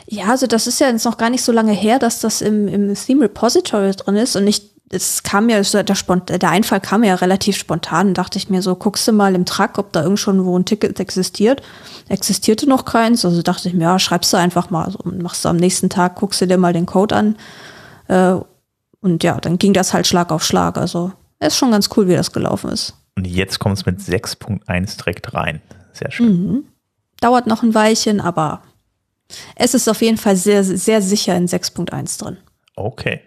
Ja, 0.05 0.25
also 0.25 0.45
das 0.45 0.67
ist 0.67 0.79
ja 0.79 0.87
jetzt 0.87 1.05
noch 1.05 1.17
gar 1.17 1.29
nicht 1.29 1.41
so 1.41 1.51
lange 1.51 1.71
her, 1.71 1.99
dass 1.99 2.19
das 2.19 2.41
im, 2.41 2.67
im 2.67 2.93
Theme 2.93 3.23
Repository 3.23 3.91
drin 3.91 4.17
ist 4.17 4.35
und 4.35 4.45
ich, 4.45 4.69
es 4.91 5.23
kam 5.23 5.49
ja, 5.49 5.59
der, 5.61 5.83
der 5.83 6.49
Einfall 6.49 6.79
kam 6.79 7.03
ja 7.03 7.15
relativ 7.15 7.57
spontan. 7.57 8.13
Dachte 8.13 8.37
ich 8.37 8.49
mir 8.49 8.61
so, 8.61 8.75
guckst 8.75 9.07
du 9.07 9.13
mal 9.13 9.33
im 9.33 9.45
Truck, 9.45 9.79
ob 9.79 9.91
da 9.93 10.03
irgend 10.03 10.19
schon 10.19 10.45
wo 10.45 10.59
ein 10.59 10.65
Ticket 10.65 10.99
existiert. 10.99 11.63
Existierte 12.09 12.69
noch 12.69 12.85
keins. 12.85 13.25
Also 13.25 13.41
dachte 13.41 13.69
ich 13.69 13.73
mir, 13.73 13.85
ja, 13.85 13.97
schreibst 13.97 14.31
du 14.33 14.37
einfach 14.37 14.69
mal. 14.69 14.83
Also 14.85 14.99
machst 15.05 15.45
du 15.45 15.49
am 15.49 15.57
nächsten 15.57 15.89
Tag, 15.89 16.15
guckst 16.15 16.41
du 16.41 16.45
dir 16.45 16.57
mal 16.57 16.73
den 16.73 16.85
Code 16.85 17.15
an. 17.15 17.35
Äh, 18.07 18.35
und 19.03 19.23
ja, 19.23 19.39
dann 19.39 19.57
ging 19.59 19.73
das 19.73 19.93
halt 19.93 20.07
Schlag 20.07 20.31
auf 20.31 20.43
Schlag. 20.43 20.77
Also 20.77 21.11
ist 21.39 21.57
schon 21.57 21.71
ganz 21.71 21.89
cool, 21.95 22.07
wie 22.07 22.15
das 22.15 22.31
gelaufen 22.31 22.71
ist. 22.71 22.95
Und 23.15 23.27
jetzt 23.27 23.59
kommt 23.59 23.77
es 23.77 23.85
mit 23.85 23.99
6.1 23.99 24.97
direkt 24.97 25.33
rein. 25.33 25.61
Sehr 25.91 26.09
schön. 26.09 26.27
Mhm. 26.27 26.63
Dauert 27.19 27.45
noch 27.45 27.63
ein 27.63 27.75
Weilchen, 27.75 28.21
aber 28.21 28.61
es 29.55 29.73
ist 29.73 29.87
auf 29.89 30.01
jeden 30.01 30.17
Fall 30.17 30.35
sehr, 30.35 30.63
sehr 30.63 31.01
sicher 31.01 31.35
in 31.35 31.47
6.1 31.47 32.19
drin. 32.19 32.37
Okay. 32.75 33.21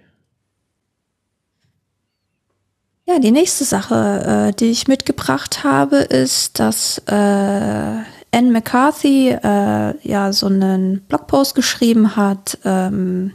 Ja, 3.04 3.18
die 3.20 3.30
nächste 3.30 3.64
Sache, 3.64 4.48
äh, 4.48 4.52
die 4.52 4.70
ich 4.70 4.88
mitgebracht 4.88 5.62
habe, 5.62 5.98
ist, 5.98 6.58
dass 6.58 6.98
äh, 7.06 7.12
Anne 7.12 8.50
McCarthy 8.50 9.30
äh, 9.30 9.94
ja 10.02 10.32
so 10.32 10.46
einen 10.46 11.02
Blogpost 11.02 11.54
geschrieben 11.54 12.16
hat, 12.16 12.58
ähm, 12.64 13.34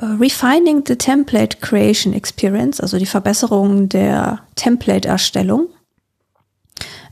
refining 0.00 0.84
the 0.86 0.96
Template 0.96 1.60
Creation 1.60 2.12
Experience, 2.12 2.80
also 2.80 2.98
die 2.98 3.06
Verbesserung 3.06 3.88
der 3.88 4.40
Template-Erstellung. 4.54 5.68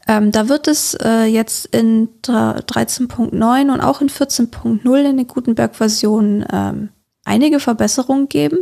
Ähm, 0.06 0.32
da 0.32 0.48
wird 0.48 0.68
es 0.68 0.94
äh, 1.02 1.24
jetzt 1.24 1.66
in 1.66 2.08
13.9 2.22 3.72
und 3.72 3.80
auch 3.80 4.02
in 4.02 4.10
14.0 4.10 5.02
in 5.02 5.16
der 5.16 5.24
Gutenberg-Version 5.24 6.44
ähm, 6.52 6.90
einige 7.24 7.58
Verbesserungen 7.58 8.28
geben. 8.28 8.58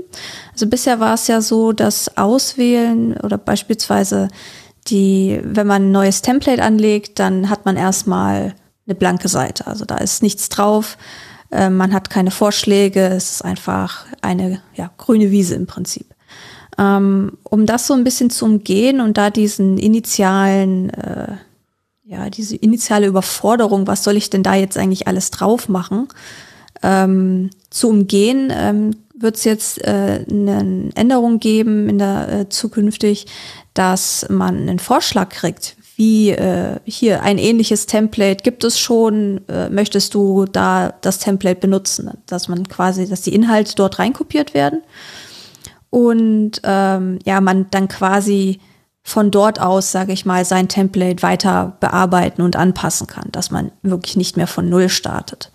Also 0.53 0.69
bisher 0.69 1.01
war 1.01 1.15
es 1.15 1.27
ja 1.27 1.41
so, 1.41 1.73
dass 1.73 2.17
Auswählen 2.17 3.17
oder 3.17 3.39
beispielsweise 3.39 4.29
die, 4.87 5.41
wenn 5.43 5.67
man 5.67 5.89
ein 5.89 5.93
neues 5.93 6.23
Template 6.23 6.63
anlegt, 6.63 7.19
dann 7.19 7.51
hat 7.51 7.65
man 7.65 7.77
erstmal 7.77 8.55
eine 8.87 8.95
blanke 8.95 9.29
Seite. 9.29 9.67
Also 9.67 9.85
da 9.85 9.97
ist 9.97 10.23
nichts 10.23 10.49
drauf 10.49 10.97
Äh, 11.53 11.71
man 11.71 11.93
hat 11.93 12.11
keine 12.11 12.31
Vorschläge, 12.31 13.07
es 13.07 13.33
ist 13.33 13.45
einfach 13.45 14.07
eine 14.23 14.61
ja, 14.75 14.91
grüne 14.97 15.31
Wiese 15.31 15.55
im 15.55 15.67
Prinzip. 15.67 16.07
Ähm, 16.79 17.39
um 17.45 17.67
das 17.67 17.87
so 17.87 17.95
ein 17.95 18.05
bisschen 18.05 18.31
zu 18.31 18.47
umgehen 18.47 19.01
und 19.01 19.19
da 19.19 19.31
diesen 19.31 19.77
initialen, 19.77 20.91
äh, 20.91 21.35
ja, 22.05 22.31
diese 22.31 22.57
initiale 22.57 23.07
Überforderung, 23.07 23.87
was 23.87 24.03
soll 24.03 24.17
ich 24.17 24.31
denn 24.31 24.43
da 24.43 24.55
jetzt 24.55 24.79
eigentlich 24.79 25.07
alles 25.07 25.31
drauf 25.31 25.69
machen, 25.69 26.09
ähm, 26.83 27.51
zu 27.69 27.91
umgehen, 27.91 28.51
ähm, 28.51 28.97
wird 29.15 29.37
es 29.37 29.45
jetzt 29.45 29.85
äh, 29.85 30.25
eine 30.29 30.91
Änderung 30.95 31.39
geben 31.39 31.89
in 31.89 31.99
der 31.99 32.29
äh, 32.29 32.49
zukünftig, 32.49 33.27
dass 33.75 34.27
man 34.31 34.57
einen 34.57 34.79
Vorschlag 34.79 35.29
kriegt, 35.29 35.77
wie 36.03 36.31
äh, 36.31 36.81
hier 36.85 37.23
ein 37.23 37.39
ähnliches 37.39 37.87
Template 37.87 38.43
gibt 38.43 38.65
es 38.65 38.81
schon, 38.81 39.41
äh, 39.47 39.69
möchtest 39.69 40.15
du 40.15 40.47
da 40.47 40.95
das 41.01 41.21
Template 41.21 41.61
benutzen, 41.61 42.11
dass 42.27 42.49
man 42.49 42.67
quasi, 42.67 43.09
dass 43.09 43.23
die 43.23 43.33
Inhalte 43.33 43.77
dort 43.77 44.01
reinkopiert 44.01 44.53
werden 44.53 44.83
und 45.91 46.61
ähm, 46.65 47.21
ja, 47.25 47.41
man 47.41 47.67
dann 47.71 47.87
quasi 47.87 48.59
von 49.05 49.31
dort 49.31 49.61
aus, 49.61 49.93
sage 49.93 50.13
ich 50.13 50.27
mal, 50.27 50.45
sein 50.45 50.67
Template 50.67 51.23
weiter 51.23 51.77
bearbeiten 51.79 52.43
und 52.43 52.57
anpassen 52.57 53.07
kann, 53.07 53.29
dass 53.31 53.53
man 53.53 53.71
wirklich 53.83 54.17
nicht 54.17 54.37
mehr 54.37 54.49
von 54.49 54.69
Null 54.69 54.89
startet. 54.89 55.52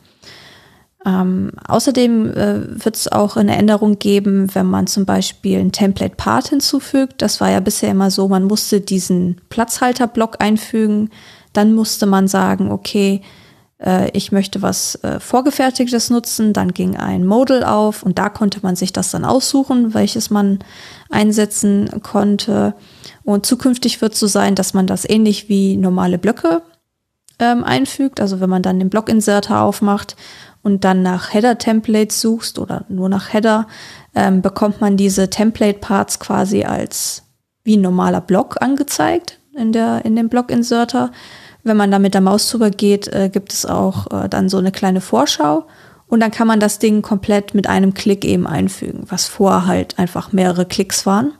Ähm, 1.07 1.51
außerdem 1.65 2.31
äh, 2.31 2.83
wird 2.83 2.97
es 2.97 3.09
auch 3.09 3.37
eine 3.37 3.55
Änderung 3.55 3.97
geben, 3.97 4.53
wenn 4.53 4.65
man 4.65 4.87
zum 4.87 5.05
Beispiel 5.05 5.57
ein 5.57 5.71
Template-Part 5.71 6.49
hinzufügt. 6.49 7.21
Das 7.21 7.39
war 7.39 7.49
ja 7.49 7.61
bisher 7.61 7.91
immer 7.91 8.11
so, 8.11 8.27
man 8.27 8.43
musste 8.43 8.81
diesen 8.81 9.39
Platzhalterblock 9.47 10.43
einfügen. 10.43 11.09
Dann 11.53 11.73
musste 11.73 12.07
man 12.07 12.27
sagen, 12.27 12.71
okay, 12.71 13.21
äh, 13.79 14.09
ich 14.11 14.33
möchte 14.33 14.61
was 14.61 14.95
äh, 14.95 15.21
Vorgefertigtes 15.21 16.09
nutzen. 16.09 16.51
Dann 16.51 16.73
ging 16.73 16.97
ein 16.97 17.25
Modal 17.25 17.63
auf 17.63 18.03
und 18.03 18.19
da 18.19 18.27
konnte 18.27 18.59
man 18.61 18.75
sich 18.75 18.91
das 18.91 19.09
dann 19.09 19.23
aussuchen, 19.23 19.93
welches 19.93 20.29
man 20.29 20.59
einsetzen 21.09 21.89
konnte. 22.03 22.73
Und 23.23 23.45
zukünftig 23.45 24.01
wird 24.01 24.11
es 24.11 24.19
so 24.19 24.27
sein, 24.27 24.55
dass 24.55 24.73
man 24.73 24.87
das 24.87 25.09
ähnlich 25.09 25.47
wie 25.47 25.77
normale 25.77 26.17
Blöcke 26.17 26.63
ähm, 27.39 27.63
einfügt. 27.63 28.19
Also 28.19 28.41
wenn 28.41 28.49
man 28.49 28.61
dann 28.61 28.79
den 28.79 28.89
Block-Inserter 28.89 29.61
aufmacht 29.61 30.17
und 30.67 30.83
dann 30.83 31.01
nach 31.01 31.33
Header-Templates 31.33 32.19
suchst 32.19 32.59
oder 32.59 32.83
nur 32.89 33.07
nach 33.07 33.31
Header, 33.31 33.67
ähm, 34.13 34.41
bekommt 34.41 34.81
man 34.81 34.97
diese 34.97 35.29
Template-Parts 35.29 36.19
quasi 36.19 36.65
als 36.65 37.23
wie 37.63 37.77
ein 37.77 37.81
normaler 37.81 38.19
Block 38.19 38.61
angezeigt 38.61 39.39
in, 39.55 39.71
der, 39.71 40.03
in 40.03 40.17
dem 40.17 40.27
Block-Inserter. 40.27 41.13
Wenn 41.63 41.77
man 41.77 41.89
da 41.89 41.99
mit 41.99 42.13
der 42.13 42.19
Maus 42.19 42.49
drüber 42.49 42.69
geht, 42.69 43.07
äh, 43.07 43.29
gibt 43.31 43.53
es 43.53 43.65
auch 43.65 44.11
äh, 44.11 44.27
dann 44.27 44.49
so 44.49 44.57
eine 44.57 44.73
kleine 44.73 44.99
Vorschau. 44.99 45.67
Und 46.05 46.19
dann 46.19 46.31
kann 46.31 46.47
man 46.47 46.59
das 46.59 46.79
Ding 46.79 47.01
komplett 47.01 47.53
mit 47.53 47.67
einem 47.67 47.93
Klick 47.93 48.25
eben 48.25 48.45
einfügen, 48.45 49.05
was 49.07 49.25
vorher 49.25 49.67
halt 49.67 49.97
einfach 49.97 50.33
mehrere 50.33 50.65
Klicks 50.65 51.05
waren. 51.05 51.31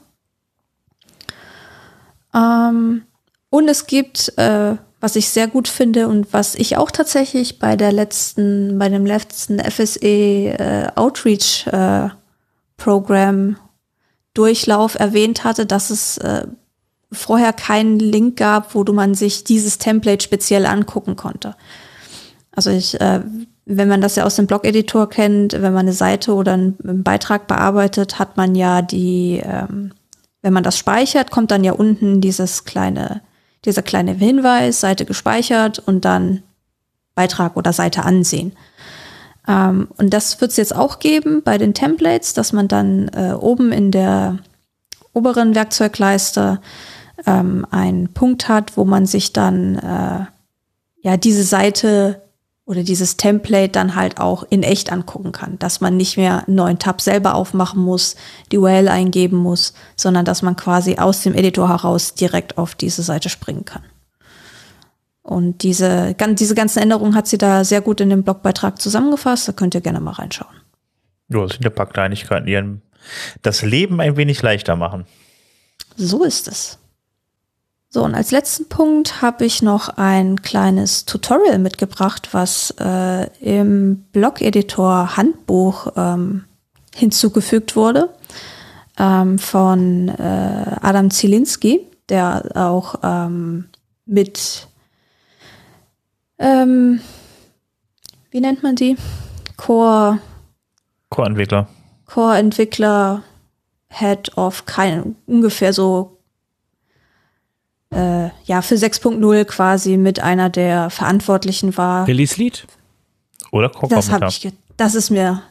Ähm, 2.34 3.02
und 3.50 3.68
es 3.68 3.86
gibt 3.86 4.32
äh, 4.38 4.76
was 5.00 5.16
ich 5.16 5.28
sehr 5.28 5.46
gut 5.46 5.68
finde 5.68 6.08
und 6.08 6.32
was 6.32 6.54
ich 6.54 6.76
auch 6.76 6.90
tatsächlich 6.90 7.58
bei 7.58 7.76
der 7.76 7.92
letzten, 7.92 8.78
bei 8.78 8.88
dem 8.88 9.06
letzten 9.06 9.58
FSE 9.60 10.06
äh, 10.06 10.88
Outreach 10.96 11.66
äh, 11.68 12.08
Program 12.76 13.56
Durchlauf 14.34 14.94
erwähnt 14.98 15.44
hatte, 15.44 15.66
dass 15.66 15.90
es 15.90 16.18
äh, 16.18 16.46
vorher 17.10 17.52
keinen 17.52 17.98
Link 17.98 18.36
gab, 18.36 18.74
wo 18.74 18.84
du 18.84 18.92
man 18.92 19.14
sich 19.14 19.44
dieses 19.44 19.78
Template 19.78 20.22
speziell 20.22 20.66
angucken 20.66 21.16
konnte. 21.16 21.56
Also 22.52 22.70
ich, 22.70 23.00
äh, 23.00 23.22
wenn 23.66 23.88
man 23.88 24.00
das 24.00 24.16
ja 24.16 24.24
aus 24.24 24.36
dem 24.36 24.46
Blog-Editor 24.46 25.08
kennt, 25.08 25.52
wenn 25.52 25.72
man 25.72 25.86
eine 25.86 25.92
Seite 25.92 26.34
oder 26.34 26.54
einen, 26.54 26.76
einen 26.82 27.02
Beitrag 27.02 27.46
bearbeitet, 27.46 28.18
hat 28.18 28.36
man 28.36 28.54
ja 28.54 28.82
die, 28.82 29.40
ähm, 29.44 29.92
wenn 30.42 30.52
man 30.52 30.64
das 30.64 30.76
speichert, 30.76 31.30
kommt 31.30 31.50
dann 31.50 31.64
ja 31.64 31.72
unten 31.72 32.20
dieses 32.20 32.64
kleine 32.64 33.20
dieser 33.64 33.82
kleine 33.82 34.12
Hinweis, 34.12 34.80
Seite 34.80 35.04
gespeichert 35.04 35.78
und 35.78 36.04
dann 36.04 36.42
Beitrag 37.14 37.56
oder 37.56 37.72
Seite 37.72 38.04
ansehen. 38.04 38.52
Ähm, 39.48 39.88
und 39.96 40.10
das 40.10 40.40
wird 40.40 40.52
es 40.52 40.56
jetzt 40.56 40.74
auch 40.74 40.98
geben 40.98 41.42
bei 41.42 41.58
den 41.58 41.74
Templates, 41.74 42.34
dass 42.34 42.52
man 42.52 42.68
dann 42.68 43.08
äh, 43.08 43.32
oben 43.32 43.72
in 43.72 43.90
der 43.90 44.38
oberen 45.12 45.54
Werkzeugleiste 45.54 46.60
ähm, 47.26 47.66
einen 47.70 48.12
Punkt 48.12 48.48
hat, 48.48 48.76
wo 48.76 48.84
man 48.84 49.06
sich 49.06 49.32
dann 49.32 49.76
äh, 49.76 50.26
ja 51.00 51.16
diese 51.16 51.42
Seite 51.42 52.22
oder 52.68 52.82
dieses 52.82 53.16
Template 53.16 53.70
dann 53.70 53.94
halt 53.94 54.20
auch 54.20 54.44
in 54.50 54.62
echt 54.62 54.92
angucken 54.92 55.32
kann, 55.32 55.58
dass 55.58 55.80
man 55.80 55.96
nicht 55.96 56.18
mehr 56.18 56.46
einen 56.46 56.56
neuen 56.56 56.78
Tab 56.78 57.00
selber 57.00 57.34
aufmachen 57.34 57.80
muss, 57.80 58.14
die 58.52 58.58
URL 58.58 58.88
eingeben 58.88 59.38
muss, 59.38 59.72
sondern 59.96 60.26
dass 60.26 60.42
man 60.42 60.54
quasi 60.54 60.96
aus 60.96 61.22
dem 61.22 61.34
Editor 61.34 61.70
heraus 61.70 62.12
direkt 62.12 62.58
auf 62.58 62.74
diese 62.74 63.02
Seite 63.02 63.30
springen 63.30 63.64
kann. 63.64 63.82
Und 65.22 65.62
diese, 65.62 66.14
diese 66.14 66.54
ganzen 66.54 66.80
Änderungen 66.80 67.14
hat 67.14 67.26
sie 67.26 67.38
da 67.38 67.64
sehr 67.64 67.80
gut 67.80 68.02
in 68.02 68.10
dem 68.10 68.22
Blogbeitrag 68.22 68.78
zusammengefasst, 68.80 69.48
da 69.48 69.52
könnt 69.52 69.74
ihr 69.74 69.80
gerne 69.80 70.00
mal 70.00 70.12
reinschauen. 70.12 70.54
Ja, 71.30 71.40
das 71.40 71.52
sind 71.52 71.64
ein 71.64 71.74
paar 71.74 71.88
Kleinigkeiten, 71.88 72.46
die 72.46 72.80
das 73.40 73.62
Leben 73.62 73.98
ein 74.02 74.18
wenig 74.18 74.42
leichter 74.42 74.76
machen. 74.76 75.06
So 75.96 76.22
ist 76.22 76.48
es. 76.48 76.78
So, 77.90 78.04
und 78.04 78.14
als 78.14 78.30
letzten 78.32 78.68
Punkt 78.68 79.22
habe 79.22 79.46
ich 79.46 79.62
noch 79.62 79.88
ein 79.96 80.42
kleines 80.42 81.06
Tutorial 81.06 81.58
mitgebracht, 81.58 82.28
was 82.32 82.74
äh, 82.78 83.28
im 83.40 84.04
Blog-Editor 84.12 85.16
Handbuch 85.16 85.92
ähm, 85.96 86.44
hinzugefügt 86.94 87.76
wurde 87.76 88.10
ähm, 88.98 89.38
von 89.38 90.08
äh, 90.08 90.76
Adam 90.82 91.10
Zielinski, 91.10 91.80
der 92.10 92.50
auch 92.54 92.96
ähm, 93.02 93.70
mit, 94.04 94.68
ähm, 96.38 97.00
wie 98.30 98.40
nennt 98.40 98.62
man 98.62 98.76
die? 98.76 98.96
Core. 99.56 100.18
Core-Entwickler. 101.08 101.68
Core-Entwickler, 102.04 103.22
Head 103.88 104.36
of, 104.36 104.66
kein, 104.66 105.16
ungefähr 105.26 105.72
so 105.72 106.17
äh, 107.90 108.28
ja, 108.44 108.62
für 108.62 108.74
6.0 108.74 109.44
quasi 109.44 109.96
mit 109.96 110.20
einer 110.20 110.50
der 110.50 110.90
Verantwortlichen 110.90 111.76
war. 111.76 112.06
Release 112.06 112.36
Lead? 112.36 112.66
Oder 113.50 113.70
Das 113.88 114.10
habe 114.10 114.26
ich, 114.28 114.52
das 114.76 114.94
ist 114.94 115.10
mir, 115.10 115.42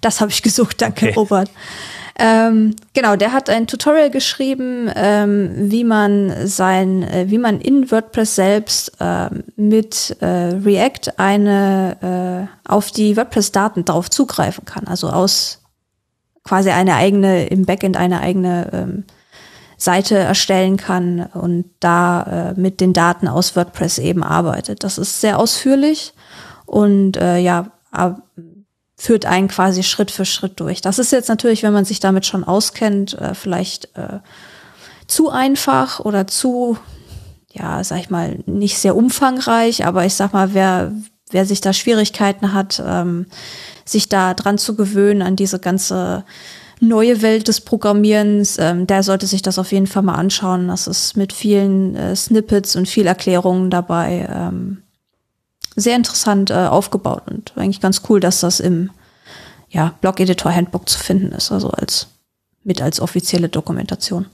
das 0.00 0.20
habe 0.20 0.30
ich 0.30 0.42
gesucht, 0.42 0.80
danke 0.80 1.06
okay. 1.06 1.14
Robert. 1.14 1.50
Ähm, 2.22 2.76
genau, 2.92 3.16
der 3.16 3.32
hat 3.32 3.48
ein 3.48 3.66
Tutorial 3.66 4.10
geschrieben, 4.10 4.90
ähm, 4.94 5.52
wie 5.56 5.84
man 5.84 6.46
sein, 6.46 7.02
äh, 7.02 7.30
wie 7.30 7.38
man 7.38 7.60
in 7.60 7.90
WordPress 7.90 8.34
selbst 8.34 8.92
äh, 9.00 9.30
mit 9.56 10.16
äh, 10.20 10.26
React 10.26 11.18
eine 11.18 12.48
äh, 12.66 12.70
auf 12.70 12.90
die 12.90 13.16
WordPress-Daten 13.16 13.86
darauf 13.86 14.10
zugreifen 14.10 14.66
kann. 14.66 14.86
Also 14.86 15.08
aus 15.08 15.62
quasi 16.44 16.70
eine 16.70 16.96
eigene, 16.96 17.46
im 17.46 17.64
Backend 17.64 17.96
eine 17.96 18.20
eigene 18.20 18.68
ähm, 18.72 19.04
Seite 19.80 20.18
erstellen 20.18 20.76
kann 20.76 21.20
und 21.32 21.64
da 21.80 22.52
äh, 22.54 22.60
mit 22.60 22.80
den 22.80 22.92
Daten 22.92 23.28
aus 23.28 23.56
WordPress 23.56 23.98
eben 23.98 24.22
arbeitet. 24.22 24.84
Das 24.84 24.98
ist 24.98 25.22
sehr 25.22 25.38
ausführlich 25.38 26.12
und 26.66 27.16
äh, 27.16 27.38
ja, 27.38 27.72
führt 28.96 29.24
einen 29.24 29.48
quasi 29.48 29.82
Schritt 29.82 30.10
für 30.10 30.26
Schritt 30.26 30.60
durch. 30.60 30.82
Das 30.82 30.98
ist 30.98 31.12
jetzt 31.12 31.30
natürlich, 31.30 31.62
wenn 31.62 31.72
man 31.72 31.86
sich 31.86 31.98
damit 31.98 32.26
schon 32.26 32.44
auskennt, 32.44 33.14
äh, 33.14 33.32
vielleicht 33.34 33.96
äh, 33.96 34.18
zu 35.06 35.30
einfach 35.30 35.98
oder 36.00 36.26
zu, 36.26 36.76
ja, 37.50 37.82
sag 37.82 38.00
ich 38.00 38.10
mal, 38.10 38.38
nicht 38.44 38.78
sehr 38.78 38.94
umfangreich, 38.94 39.86
aber 39.86 40.04
ich 40.04 40.14
sag 40.14 40.34
mal, 40.34 40.52
wer, 40.52 40.92
wer 41.30 41.46
sich 41.46 41.62
da 41.62 41.72
Schwierigkeiten 41.72 42.52
hat, 42.52 42.82
ähm, 42.86 43.26
sich 43.86 44.10
da 44.10 44.34
dran 44.34 44.58
zu 44.58 44.76
gewöhnen 44.76 45.22
an 45.22 45.36
diese 45.36 45.58
ganze 45.58 46.24
neue 46.80 47.22
Welt 47.22 47.48
des 47.48 47.60
Programmierens, 47.60 48.58
ähm, 48.58 48.86
der 48.86 49.02
sollte 49.02 49.26
sich 49.26 49.42
das 49.42 49.58
auf 49.58 49.72
jeden 49.72 49.86
Fall 49.86 50.02
mal 50.02 50.14
anschauen. 50.14 50.68
Das 50.68 50.86
ist 50.86 51.16
mit 51.16 51.32
vielen 51.32 51.94
äh, 51.94 52.16
Snippets 52.16 52.74
und 52.76 52.88
viel 52.88 53.06
Erklärungen 53.06 53.70
dabei 53.70 54.28
ähm, 54.30 54.82
sehr 55.76 55.96
interessant 55.96 56.50
äh, 56.50 56.54
aufgebaut 56.54 57.22
und 57.26 57.52
eigentlich 57.56 57.80
ganz 57.80 58.02
cool, 58.08 58.20
dass 58.20 58.40
das 58.40 58.60
im 58.60 58.90
ja, 59.68 59.94
Blog-Editor 60.00 60.52
Handbook 60.52 60.88
zu 60.88 60.98
finden 60.98 61.32
ist, 61.32 61.52
also 61.52 61.70
als 61.70 62.08
mit 62.64 62.82
als 62.82 63.00
offizielle 63.00 63.48
Dokumentation. 63.48 64.26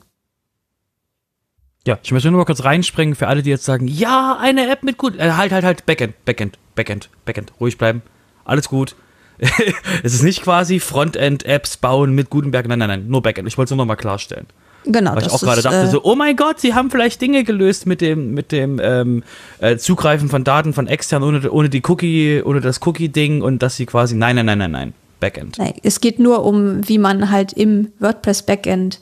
Ja, 1.87 1.99
ich 2.03 2.11
möchte 2.11 2.31
nur 2.31 2.39
mal 2.39 2.47
kurz 2.47 2.65
reinspringen 2.65 3.15
für 3.15 3.29
alle, 3.29 3.43
die 3.43 3.51
jetzt 3.51 3.65
sagen, 3.65 3.87
ja, 3.87 4.37
eine 4.41 4.69
App 4.71 4.83
mit 4.83 4.99
gut, 4.99 5.17
äh, 5.17 5.33
halt, 5.33 5.53
halt, 5.53 5.65
halt, 5.65 5.87
Backend, 5.87 6.15
Backend, 6.25 6.59
Backend, 6.75 7.11
Backend, 7.25 7.53
ruhig 7.61 7.79
bleiben, 7.79 8.03
alles 8.45 8.69
gut. 8.69 8.97
es 10.03 10.15
ist 10.15 10.23
nicht 10.23 10.43
quasi 10.43 10.81
Frontend-Apps 10.81 11.77
bauen 11.79 12.15
mit 12.15 12.31
Gutenberg. 12.31 12.69
Nein, 12.69 12.79
nein, 12.79 12.89
nein, 12.89 13.09
nur 13.09 13.23
Backend. 13.23 13.49
Ich 13.49 13.59
wollte 13.59 13.67
es 13.67 13.71
nur 13.71 13.79
noch 13.79 13.89
mal 13.89 13.97
klarstellen. 13.97 14.47
Genau. 14.87 15.17
Weil 15.17 15.23
ich 15.23 15.33
auch 15.33 15.41
gerade 15.41 15.63
dachte, 15.63 15.77
äh, 15.77 15.87
so, 15.89 16.03
oh 16.05 16.15
mein 16.15 16.37
Gott, 16.37 16.61
sie 16.61 16.75
haben 16.75 16.91
vielleicht 16.91 17.21
Dinge 17.21 17.45
gelöst 17.45 17.87
mit 17.87 18.01
dem, 18.01 18.35
mit 18.35 18.53
dem 18.53 18.81
ähm, 18.83 19.25
äh, 19.59 19.77
Zugreifen 19.77 20.29
von 20.29 20.45
Daten 20.45 20.73
von 20.73 20.87
extern 20.87 21.23
ohne, 21.23 21.51
ohne 21.51 21.69
die 21.69 21.83
Cookie, 21.87 22.43
ohne 22.45 22.61
das 22.61 22.81
Cookie-Ding 22.87 23.43
und 23.43 23.63
dass 23.63 23.77
sie 23.77 23.87
quasi, 23.87 24.15
nein, 24.15 24.37
nein, 24.37 24.47
nein, 24.47 24.59
nein, 24.59 24.71
nein, 24.71 24.95
Backend. 25.19 25.59
Nein, 25.59 25.75
es 25.83 26.01
geht 26.01 26.19
nur 26.19 26.45
um, 26.45 26.89
wie 26.89 26.99
man 26.99 27.31
halt 27.31 27.53
im 27.53 27.89
WordPress-Backend, 27.99 29.01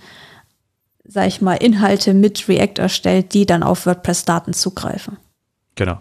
sag 1.04 1.26
ich 1.28 1.42
mal, 1.42 1.54
Inhalte 1.54 2.14
mit 2.14 2.48
React 2.48 2.78
erstellt, 2.78 3.34
die 3.34 3.44
dann 3.44 3.62
auf 3.62 3.84
WordPress-Daten 3.84 4.54
zugreifen. 4.54 5.18
Genau. 5.74 6.00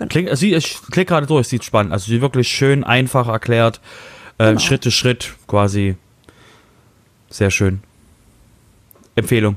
Genau. 0.00 0.08
Klingt, 0.08 0.30
also 0.30 0.46
ich 0.46 0.80
klicke 0.90 1.06
gerade 1.06 1.26
durch, 1.26 1.48
sieht 1.48 1.64
spannend. 1.64 1.92
Also 1.92 2.06
sie 2.06 2.20
wirklich 2.20 2.48
schön 2.48 2.84
einfach 2.84 3.28
erklärt, 3.28 3.80
äh, 4.38 4.48
genau. 4.48 4.60
Schritt 4.60 4.84
für 4.84 4.90
Schritt 4.90 5.34
quasi. 5.46 5.96
Sehr 7.28 7.50
schön. 7.50 7.82
Empfehlung. 9.14 9.56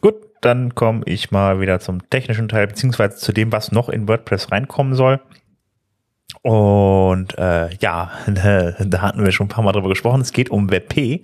Gut, 0.00 0.16
dann 0.40 0.74
komme 0.74 1.02
ich 1.06 1.30
mal 1.30 1.60
wieder 1.60 1.80
zum 1.80 2.08
technischen 2.10 2.48
Teil, 2.48 2.66
beziehungsweise 2.66 3.16
zu 3.16 3.32
dem, 3.32 3.52
was 3.52 3.72
noch 3.72 3.88
in 3.88 4.08
WordPress 4.08 4.52
reinkommen 4.52 4.94
soll. 4.94 5.20
Und 6.42 7.36
äh, 7.38 7.74
ja, 7.76 8.10
da 8.26 9.00
hatten 9.00 9.24
wir 9.24 9.32
schon 9.32 9.46
ein 9.46 9.50
paar 9.50 9.64
Mal 9.64 9.72
drüber 9.72 9.88
gesprochen. 9.88 10.20
Es 10.20 10.32
geht 10.32 10.50
um 10.50 10.70
WebP. 10.70 11.22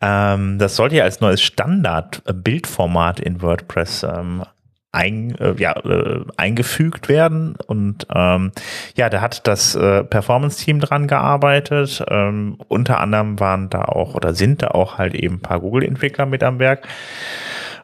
Ähm, 0.00 0.58
das 0.58 0.76
sollte 0.76 0.96
ja 0.96 1.04
als 1.04 1.20
neues 1.20 1.40
Standard-Bildformat 1.42 3.20
in 3.20 3.40
WordPress 3.40 4.02
ähm, 4.02 4.44
ein, 4.92 5.34
äh, 5.38 5.54
ja, 5.58 5.72
äh, 5.84 6.24
eingefügt 6.36 7.08
werden. 7.08 7.56
Und 7.66 8.06
ähm, 8.14 8.52
ja, 8.96 9.10
da 9.10 9.20
hat 9.20 9.46
das 9.46 9.74
äh, 9.74 10.04
Performance-Team 10.04 10.80
dran 10.80 11.06
gearbeitet. 11.06 12.04
Ähm, 12.08 12.58
unter 12.68 13.00
anderem 13.00 13.38
waren 13.38 13.68
da 13.70 13.82
auch 13.82 14.14
oder 14.14 14.34
sind 14.34 14.62
da 14.62 14.68
auch 14.68 14.98
halt 14.98 15.14
eben 15.14 15.36
ein 15.36 15.40
paar 15.40 15.60
Google-Entwickler 15.60 16.26
mit 16.26 16.42
am 16.42 16.58
Werk. 16.58 16.86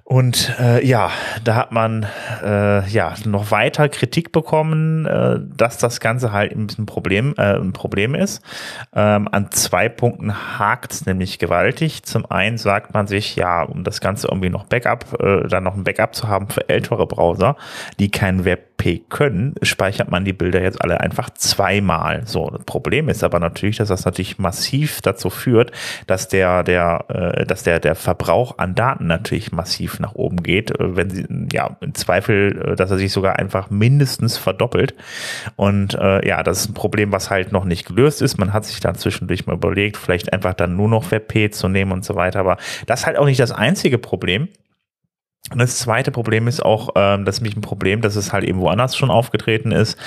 Und 0.04 0.54
äh, 0.61 0.84
ja, 0.87 1.11
da 1.44 1.54
hat 1.54 1.73
man 1.73 2.06
äh, 2.42 2.87
ja 2.88 3.14
noch 3.25 3.50
weiter 3.50 3.88
Kritik 3.88 4.32
bekommen, 4.32 5.06
äh, 5.06 5.38
dass 5.56 5.78
das 5.78 5.99
Ganze 5.99 6.30
halt 6.30 6.54
ein 6.54 6.66
bisschen 6.66 6.84
Problem, 6.84 7.34
äh, 7.38 7.54
ein 7.54 7.73
Problem 7.73 8.14
ist. 8.14 8.42
Ähm, 8.94 9.28
an 9.32 9.50
zwei 9.50 9.88
Punkten 9.88 10.58
hakt 10.58 10.92
es 10.92 11.06
nämlich 11.06 11.38
gewaltig. 11.38 12.02
Zum 12.02 12.30
einen 12.30 12.58
sagt 12.58 12.92
man 12.92 13.06
sich, 13.06 13.34
ja, 13.34 13.62
um 13.62 13.82
das 13.82 14.02
Ganze 14.02 14.28
irgendwie 14.28 14.50
noch 14.50 14.66
Backup, 14.66 15.18
äh, 15.20 15.49
dann 15.49 15.64
noch 15.64 15.75
ein 15.75 15.84
Backup 15.84 16.14
zu 16.14 16.28
haben 16.28 16.49
für 16.49 16.68
ältere 16.68 17.06
Browser, 17.06 17.56
die 17.99 18.11
kein 18.11 18.44
WebP 18.78 19.04
können, 19.09 19.54
speichert 19.62 20.11
man 20.11 20.25
die 20.25 20.33
Bilder 20.33 20.62
jetzt 20.62 20.81
alle 20.81 21.00
einfach 21.00 21.31
zweimal. 21.31 22.23
So, 22.26 22.50
das 22.50 22.64
Problem 22.64 23.09
ist 23.09 23.25
aber 23.25 23.40
natürlich, 23.40 23.76
dass 23.76 23.88
das 23.88 24.04
natürlich 24.04 24.38
massiv 24.38 25.00
dazu 25.02 25.31
führt, 25.31 25.73
dass 26.07 26.28
der, 26.28 26.62
der, 26.62 27.04
äh, 27.09 27.47
dass 27.47 27.62
der, 27.62 27.81
der 27.81 27.95
Verbrauch 27.95 28.59
an 28.59 28.75
Daten 28.75 29.07
natürlich 29.07 29.52
massiv 29.52 30.00
nach 30.00 30.14
oben 30.14 30.43
geht, 30.43 30.71
äh, 30.78 30.97
wenn 30.97 31.11
sie, 31.11 31.26
ja, 31.52 31.76
im 31.81 31.95
Zweifel, 31.95 32.73
äh, 32.73 32.76
dass 32.76 32.90
er 32.90 32.99
sich 32.99 33.12
sogar 33.12 33.38
einfach 33.38 33.71
mindestens 33.71 34.38
verdoppelt. 34.38 34.95
Und 35.57 35.95
äh, 35.95 36.26
ja, 36.26 36.43
das 36.43 36.61
ist 36.61 36.71
ein 36.71 36.75
Problem, 36.75 37.12
was 37.12 37.31
halt 37.31 37.52
noch 37.52 37.64
nicht 37.64 37.87
gelöst 37.87 38.23
ist. 38.23 38.38
Man 38.38 38.52
hat 38.52 38.64
sich 38.64 38.81
dann 38.81 38.95
zwischendurch 38.95 39.47
mal 39.47 39.54
überlegt, 39.54 39.97
vielleicht 39.97 40.33
einfach 40.33 40.54
dann 40.54 40.76
nur 40.76 40.88
noch 40.88 41.11
WebP 41.11 41.50
zu 41.52 41.69
nehmen 41.69 41.93
und 41.93 42.04
so 42.04 42.14
weiter. 42.14 42.40
Aber 42.40 42.57
das 42.87 43.00
ist 43.00 43.07
halt 43.07 43.19
auch 43.19 43.26
nicht 43.26 43.40
das 43.40 43.52
einzige 43.52 43.99
Problem. 43.99 44.49
Und 45.50 45.60
das 45.60 45.76
zweite 45.76 46.10
Problem 46.10 46.48
ist 46.48 46.64
auch, 46.64 46.88
ähm, 46.96 47.26
das 47.26 47.36
ist 47.36 47.40
mich 47.42 47.54
ein 47.54 47.60
Problem, 47.60 48.00
dass 48.00 48.16
es 48.16 48.32
halt 48.32 48.44
eben 48.44 48.60
woanders 48.60 48.96
schon 48.96 49.10
aufgetreten 49.10 49.72
ist, 49.72 49.98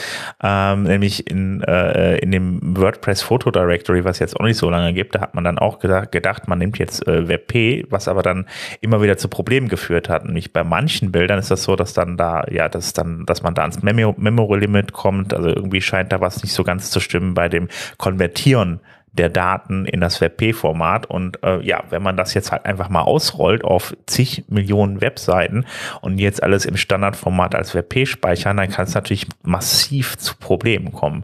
ähm, 0.41 0.83
nämlich 0.83 1.29
in, 1.29 1.61
äh, 1.61 2.17
in 2.17 2.31
dem 2.31 2.59
WordPress 2.75 3.21
Photo 3.21 3.51
Directory, 3.51 4.03
was 4.03 4.17
jetzt 4.17 4.39
auch 4.39 4.45
nicht 4.45 4.57
so 4.57 4.67
lange 4.71 4.93
gibt. 4.93 5.13
Da 5.13 5.21
hat 5.21 5.35
man 5.35 5.43
dann 5.43 5.59
auch 5.59 5.77
gedacht, 5.77 6.11
gedacht 6.11 6.47
man 6.47 6.57
nimmt 6.57 6.79
jetzt 6.79 7.07
äh, 7.07 7.27
WebP, 7.27 7.85
was 7.91 8.07
aber 8.07 8.23
dann 8.23 8.47
immer 8.81 8.99
wieder 9.03 9.17
zu 9.17 9.27
Problemen 9.27 9.67
geführt 9.67 10.09
hat. 10.09 10.25
Nämlich 10.25 10.53
bei 10.53 10.63
manchen 10.63 11.11
Bildern 11.11 11.37
ist 11.37 11.51
das 11.51 11.61
so, 11.61 11.75
dass 11.75 11.93
dann 11.93 12.17
da, 12.17 12.43
ja, 12.49 12.67
dass 12.67 12.93
dann, 12.93 13.27
dass 13.27 13.43
man 13.43 13.53
da 13.53 13.61
ans 13.61 13.83
Memory 13.83 14.59
Limit 14.59 14.93
kommt. 14.93 15.35
Also 15.35 15.49
irgendwie 15.49 15.81
scheint 15.81 16.11
da 16.11 16.19
was 16.19 16.41
nicht 16.41 16.53
so 16.53 16.63
ganz 16.63 16.89
zu 16.89 16.99
stimmen 16.99 17.35
bei 17.35 17.47
dem 17.47 17.67
Konvertieren 17.97 18.79
der 19.17 19.29
Daten 19.29 19.85
in 19.85 19.99
das 19.99 20.21
WebP-Format. 20.21 21.05
Und 21.05 21.43
äh, 21.43 21.61
ja, 21.61 21.83
wenn 21.89 22.01
man 22.01 22.17
das 22.17 22.33
jetzt 22.33 22.51
halt 22.51 22.65
einfach 22.65 22.89
mal 22.89 23.01
ausrollt 23.01 23.63
auf 23.63 23.95
zig 24.05 24.45
Millionen 24.47 25.01
Webseiten 25.01 25.65
und 26.01 26.19
jetzt 26.19 26.41
alles 26.43 26.65
im 26.65 26.77
Standardformat 26.77 27.55
als 27.55 27.75
WebP 27.75 28.05
speichern, 28.05 28.57
dann 28.57 28.69
kann 28.69 28.85
es 28.85 28.93
natürlich 28.93 29.27
massiv 29.43 30.17
zu 30.17 30.35
Problemen 30.35 30.91
kommen. 30.91 31.23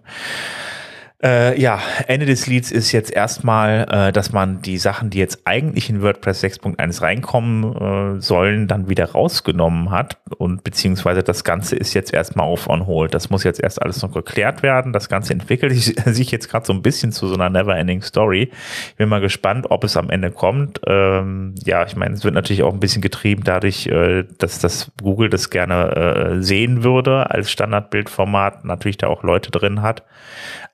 Äh, 1.24 1.58
ja, 1.60 1.80
Ende 2.08 2.26
des 2.26 2.48
Lieds 2.48 2.70
ist 2.70 2.92
jetzt 2.92 3.10
erstmal, 3.10 3.88
äh, 3.90 4.12
dass 4.12 4.34
man 4.34 4.62
die 4.62 4.78
Sachen, 4.78 5.10
die 5.10 5.20
jetzt 5.20 5.44
eigentlich 5.46 5.90
in 5.90 6.02
WordPress 6.02 6.44
6.1 6.44 7.02
reinkommen 7.02 8.18
äh, 8.18 8.22
sollen, 8.22 8.68
dann 8.68 8.90
wieder 8.90 9.12
rausgenommen 9.12 9.90
hat 9.90 10.18
und 10.38 10.66
beziehungsweise 10.66 11.24
das 11.24 11.46
Ganze 11.46 11.78
ist 11.78 11.94
jetzt 11.94 12.14
erstmal 12.14 12.46
auf 12.46 12.68
on 12.68 12.88
hold. 12.88 13.14
Das 13.14 13.30
muss 13.30 13.46
jetzt 13.46 13.62
erst 13.62 13.82
alles 13.82 14.02
noch 14.02 14.12
geklärt 14.12 14.64
werden. 14.64 14.92
Das 14.92 15.08
Ganze 15.08 15.32
entwickelt 15.32 15.74
sich 16.06 16.30
jetzt 16.30 16.50
gerade 16.50 16.66
so 16.66 16.74
ein 16.74 16.82
bisschen 16.82 17.14
zu 17.14 17.30
so 17.30 17.36
einer 17.36 17.50
never-ending 17.50 18.02
Story. 18.02 18.52
Ich 18.90 18.96
bin 18.98 19.08
mal 19.08 19.22
gespannt, 19.22 19.68
ob 19.70 19.86
es 19.86 19.96
am 19.96 20.10
Ende 20.10 20.30
kommt. 20.30 20.82
Ähm, 20.86 21.56
ja, 21.64 21.86
ich 21.86 21.96
meine, 21.96 22.16
es 22.16 22.26
wird 22.26 22.34
natürlich 22.34 22.64
auch 22.64 22.74
ein 22.74 22.82
bisschen 22.82 23.02
getrieben 23.02 23.44
dadurch, 23.46 23.88
äh, 23.88 24.26
dass 24.40 24.60
das 24.60 24.92
Google 25.02 25.30
das 25.30 25.50
gerne 25.50 25.96
äh, 25.96 26.42
sehen 26.44 26.84
würde 26.84 27.32
als 27.32 27.50
Standardbildformat, 27.50 28.66
natürlich 28.66 28.98
da 28.98 29.08
auch 29.08 29.24
Leute 29.24 29.52
drin 29.52 29.82
hat. 29.82 30.04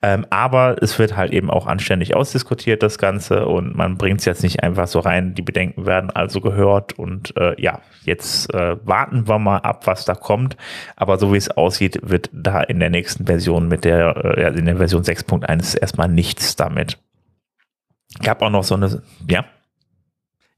Ähm, 0.02 0.26
aber 0.40 0.82
es 0.82 0.98
wird 1.00 1.18
halt 1.18 1.34
eben 1.34 1.50
auch 1.50 1.68
anständig 1.68 2.16
ausdiskutiert, 2.16 2.82
das 2.82 2.98
Ganze, 2.98 3.46
und 3.46 3.76
man 3.76 3.98
bringt 3.98 4.22
es 4.22 4.26
jetzt 4.26 4.42
nicht 4.42 4.64
einfach 4.64 4.88
so 4.88 5.00
rein. 5.00 5.36
Die 5.36 5.42
Bedenken 5.42 5.86
werden 5.86 6.12
also 6.12 6.40
gehört 6.40 6.94
und 6.98 7.36
äh, 7.36 7.62
ja, 7.62 7.82
jetzt 8.06 8.54
äh, 8.54 8.78
warten 8.88 9.28
wir 9.28 9.38
mal 9.38 9.58
ab, 9.58 9.86
was 9.86 10.06
da 10.06 10.16
kommt. 10.16 10.56
Aber 10.96 11.18
so 11.18 11.34
wie 11.34 11.38
es 11.38 11.52
aussieht, 11.52 12.00
wird 12.04 12.30
da 12.32 12.62
in 12.62 12.80
der 12.80 12.90
nächsten 12.90 13.26
Version 13.26 13.68
mit 13.68 13.84
der, 13.84 14.38
äh, 14.38 14.58
in 14.58 14.66
der 14.66 14.78
Version 14.78 15.04
6.1 15.04 15.78
erstmal 15.78 16.08
nichts 16.08 16.56
damit. 16.56 17.00
Gab 18.24 18.42
auch 18.42 18.50
noch 18.50 18.64
so 18.64 18.76
eine, 18.76 19.02
ja. 19.30 19.44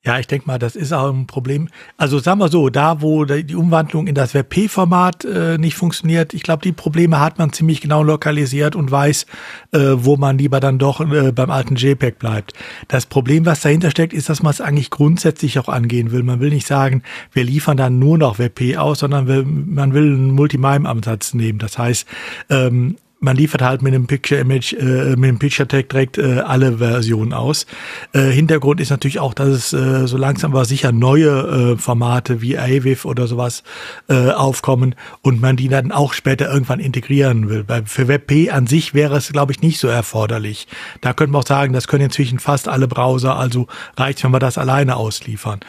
Ja, 0.04 0.18
ich 0.18 0.26
denke 0.26 0.48
mal, 0.48 0.58
das 0.58 0.76
ist 0.76 0.94
auch 0.94 1.14
ein 1.14 1.28
Problem. 1.28 1.70
Also 1.96 2.18
sagen 2.18 2.40
wir 2.40 2.48
so, 2.48 2.70
da 2.70 3.04
wo 3.04 3.24
die 3.24 3.54
Umwandlung 3.54 4.08
in 4.08 4.16
das 4.16 4.34
WebP-Format 4.34 5.26
äh, 5.26 5.58
nicht 5.60 5.76
funktioniert, 5.76 6.34
ich 6.34 6.42
glaube, 6.42 6.64
die 6.64 6.72
Probleme 6.72 7.20
hat 7.20 7.38
man 7.38 7.54
ziemlich 7.54 7.82
genau 7.82 8.02
lokalisiert 8.02 8.76
und 8.76 8.90
weiß, 8.90 9.28
äh, 9.74 9.80
wo 9.94 10.18
man 10.18 10.40
lieber 10.40 10.60
dann 10.60 10.80
doch 10.80 11.02
äh, 11.02 11.32
beim 11.32 11.52
alten 11.52 11.76
JPEG 11.76 12.18
bleibt. 12.18 12.54
Das 12.88 13.06
Problem, 13.06 13.46
was 13.46 13.62
dahinter 13.62 13.92
steckt, 13.92 14.14
ist, 14.14 14.28
dass 14.28 14.42
man 14.42 14.50
es 14.50 14.60
eigentlich 14.60 14.90
grundsätzlich 14.90 15.60
auch 15.60 15.70
angehen 15.70 16.12
will. 16.12 16.24
Man 16.24 16.40
will 16.40 16.50
nicht 16.50 16.66
sagen, 16.66 17.04
wir 17.32 17.44
liefern 17.44 17.78
dann 17.78 18.00
nur 18.00 18.18
noch 18.18 18.40
WebP 18.40 18.78
aus, 18.78 19.00
sondern 19.00 19.28
wir, 19.28 19.44
man 19.46 19.94
will 19.94 20.16
einen 20.16 20.32
Multimime-Ansatz 20.32 21.36
nehmen. 21.36 21.60
Das 21.60 21.78
heißt, 21.78 22.08
ähm, 22.50 22.96
man 23.22 23.38
liefert 23.38 23.62
halt 23.62 23.84
mit 23.84 23.94
einem 23.94 24.08
Picture 24.08 24.42
Image, 24.42 24.74
äh, 24.74 25.16
mit 25.16 25.30
dem 25.30 25.38
Picture 25.38 25.68
Tag 25.68 25.90
direkt 25.90 26.18
äh, 26.18 26.40
alle 26.40 26.80
Versionen 26.80 27.34
aus. 27.34 27.68
Äh, 28.14 28.32
Hintergrund 28.32 28.82
ist 28.82 28.90
natürlich 28.90 29.20
auch, 29.20 29.36
dass 29.36 29.48
es 29.48 29.74
äh, 29.74 30.08
so 30.08 30.18
langsam 30.18 30.52
aber 30.52 30.66
sicher 30.66 30.92
neue 30.92 31.74
äh, 31.74 31.78
Formate 31.78 32.42
wie 32.42 32.58
AVIF 32.58 33.06
oder 33.06 33.28
sowas 33.28 33.64
äh, 34.10 34.32
aufkommen 34.32 34.96
und 35.22 35.40
man 35.40 35.56
die 35.56 35.70
dann 35.70 35.92
auch 35.92 36.14
später 36.14 36.52
irgendwann 36.52 36.80
integrieren 36.80 37.48
will. 37.48 37.64
Bei, 37.64 37.84
für 37.84 38.08
WebP 38.08 38.50
an 38.50 38.66
sich 38.66 38.96
wäre 38.96 39.18
es, 39.18 39.32
glaube 39.32 39.52
ich, 39.52 39.62
nicht 39.62 39.80
so 39.80 39.88
erforderlich. 39.88 40.68
Da 41.02 41.14
könnte 41.14 41.34
man 41.34 41.44
auch 41.44 41.48
sagen, 41.48 41.74
das 41.74 41.88
können 41.88 42.06
inzwischen 42.06 42.40
fast 42.40 42.68
alle 42.68 42.88
Browser, 42.88 43.36
also 43.38 43.68
reicht, 43.98 44.24
wenn 44.24 44.32
wir 44.32 44.40
das 44.40 44.58
alleine 44.58 44.96
ausliefern. 44.96 45.60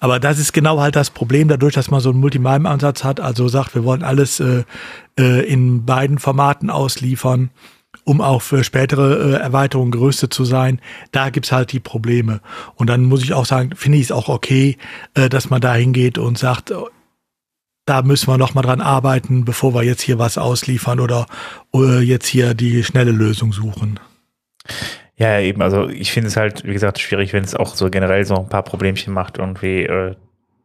Aber 0.00 0.20
das 0.20 0.38
ist 0.38 0.52
genau 0.52 0.78
halt 0.78 0.94
das 0.94 1.08
Problem, 1.08 1.48
dadurch, 1.48 1.72
dass 1.72 1.90
man 1.90 2.00
so 2.00 2.10
einen 2.10 2.20
Multimime-Ansatz 2.20 3.02
hat, 3.02 3.18
also 3.18 3.48
sagt, 3.48 3.74
wir 3.74 3.84
wollen 3.84 4.02
alles 4.02 4.40
äh, 4.40 4.64
äh, 5.18 5.40
in 5.46 5.84
beiden 5.84 6.18
Formaten 6.18 6.70
ausliefern, 6.70 7.50
um 8.04 8.20
auch 8.20 8.40
für 8.42 8.64
spätere 8.64 9.34
äh, 9.34 9.40
Erweiterungen 9.40 9.90
gerüstet 9.90 10.32
zu 10.32 10.44
sein. 10.44 10.80
Da 11.12 11.30
gibt's 11.30 11.52
halt 11.52 11.72
die 11.72 11.80
Probleme. 11.80 12.40
Und 12.76 12.88
dann 12.88 13.04
muss 13.04 13.22
ich 13.22 13.34
auch 13.34 13.46
sagen, 13.46 13.74
finde 13.74 13.98
ich 13.98 14.04
es 14.04 14.12
auch 14.12 14.28
okay, 14.28 14.78
äh, 15.14 15.28
dass 15.28 15.50
man 15.50 15.60
da 15.60 15.74
hingeht 15.74 16.18
und 16.18 16.38
sagt, 16.38 16.72
da 17.84 18.02
müssen 18.02 18.28
wir 18.28 18.38
noch 18.38 18.54
mal 18.54 18.62
dran 18.62 18.80
arbeiten, 18.80 19.44
bevor 19.44 19.74
wir 19.74 19.82
jetzt 19.82 20.02
hier 20.02 20.18
was 20.18 20.36
ausliefern 20.38 21.00
oder 21.00 21.26
äh, 21.74 22.00
jetzt 22.00 22.26
hier 22.26 22.54
die 22.54 22.84
schnelle 22.84 23.12
Lösung 23.12 23.52
suchen. 23.52 23.98
Ja, 25.16 25.40
eben, 25.40 25.62
also 25.62 25.88
ich 25.88 26.12
finde 26.12 26.28
es 26.28 26.36
halt, 26.36 26.64
wie 26.64 26.72
gesagt, 26.72 27.00
schwierig, 27.00 27.32
wenn 27.32 27.42
es 27.42 27.54
auch 27.54 27.74
so 27.74 27.90
generell 27.90 28.24
so 28.24 28.36
ein 28.36 28.48
paar 28.48 28.62
Problemchen 28.62 29.12
macht, 29.12 29.38
irgendwie 29.38 29.82
äh, 29.82 30.14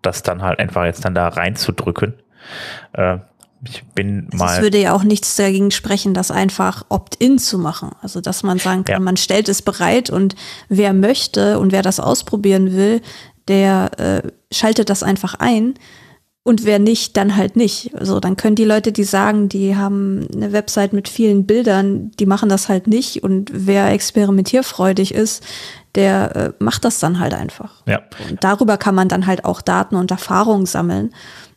das 0.02 0.22
dann 0.22 0.42
halt 0.42 0.60
einfach 0.60 0.86
jetzt 0.86 1.06
dann 1.06 1.16
da 1.16 1.30
reinzudrücken. 1.30 2.14
Äh, 2.92 3.18
ich 3.68 3.84
bin 3.96 4.28
also 4.32 4.38
mal. 4.38 4.56
Es 4.56 4.62
würde 4.62 4.80
ja 4.80 4.94
auch 4.94 5.04
nichts 5.04 5.36
dagegen 5.36 5.72
sprechen, 5.72 6.14
das 6.14 6.32
einfach 6.32 6.86
opt-in 6.90 7.38
zu 7.38 7.58
machen. 7.58 7.92
Also, 8.02 8.22
dass 8.22 8.44
man 8.44 8.60
sagen 8.60 8.84
kann, 8.84 8.94
ja. 8.94 9.00
man 9.00 9.18
stellt 9.18 9.50
es 9.50 9.62
bereit 9.62 10.10
und 10.10 10.36
wer 10.70 10.94
möchte 10.94 11.60
und 11.60 11.72
wer 11.72 11.82
das 11.82 12.00
ausprobieren 12.00 12.74
will, 12.74 13.02
der 13.48 13.92
äh, 14.00 14.32
schaltet 14.52 14.90
das 14.90 15.04
einfach 15.04 15.36
ein. 15.36 15.76
Und 16.46 16.66
wer 16.66 16.78
nicht, 16.78 17.16
dann 17.16 17.38
halt 17.38 17.56
nicht. 17.56 17.96
Also 17.96 18.20
dann 18.20 18.36
können 18.36 18.58
die 18.58 18.66
Leute, 18.66 18.92
die 18.92 19.06
sagen, 19.06 19.48
die 19.48 19.78
haben 19.78 20.28
eine 20.36 20.52
Website 20.52 20.92
mit 20.92 21.08
vielen 21.08 21.46
Bildern, 21.46 22.12
die 22.20 22.26
machen 22.26 22.50
das 22.50 22.68
halt 22.68 22.86
nicht. 22.86 23.24
Und 23.24 23.50
wer 23.54 23.90
experimentierfreudig 23.92 25.14
ist, 25.14 25.42
der 25.96 26.36
äh, 26.36 26.52
macht 26.60 26.84
das 26.84 27.00
dann 27.00 27.20
halt 27.20 27.34
einfach. 27.34 27.84
Ja. 27.86 28.02
Und 28.30 28.44
darüber 28.44 28.78
kann 28.78 28.94
man 28.94 29.08
dann 29.08 29.26
halt 29.26 29.46
auch 29.46 29.62
Daten 29.62 29.96
und 29.96 30.12
Erfahrungen 30.12 30.66
sammeln 30.66 31.14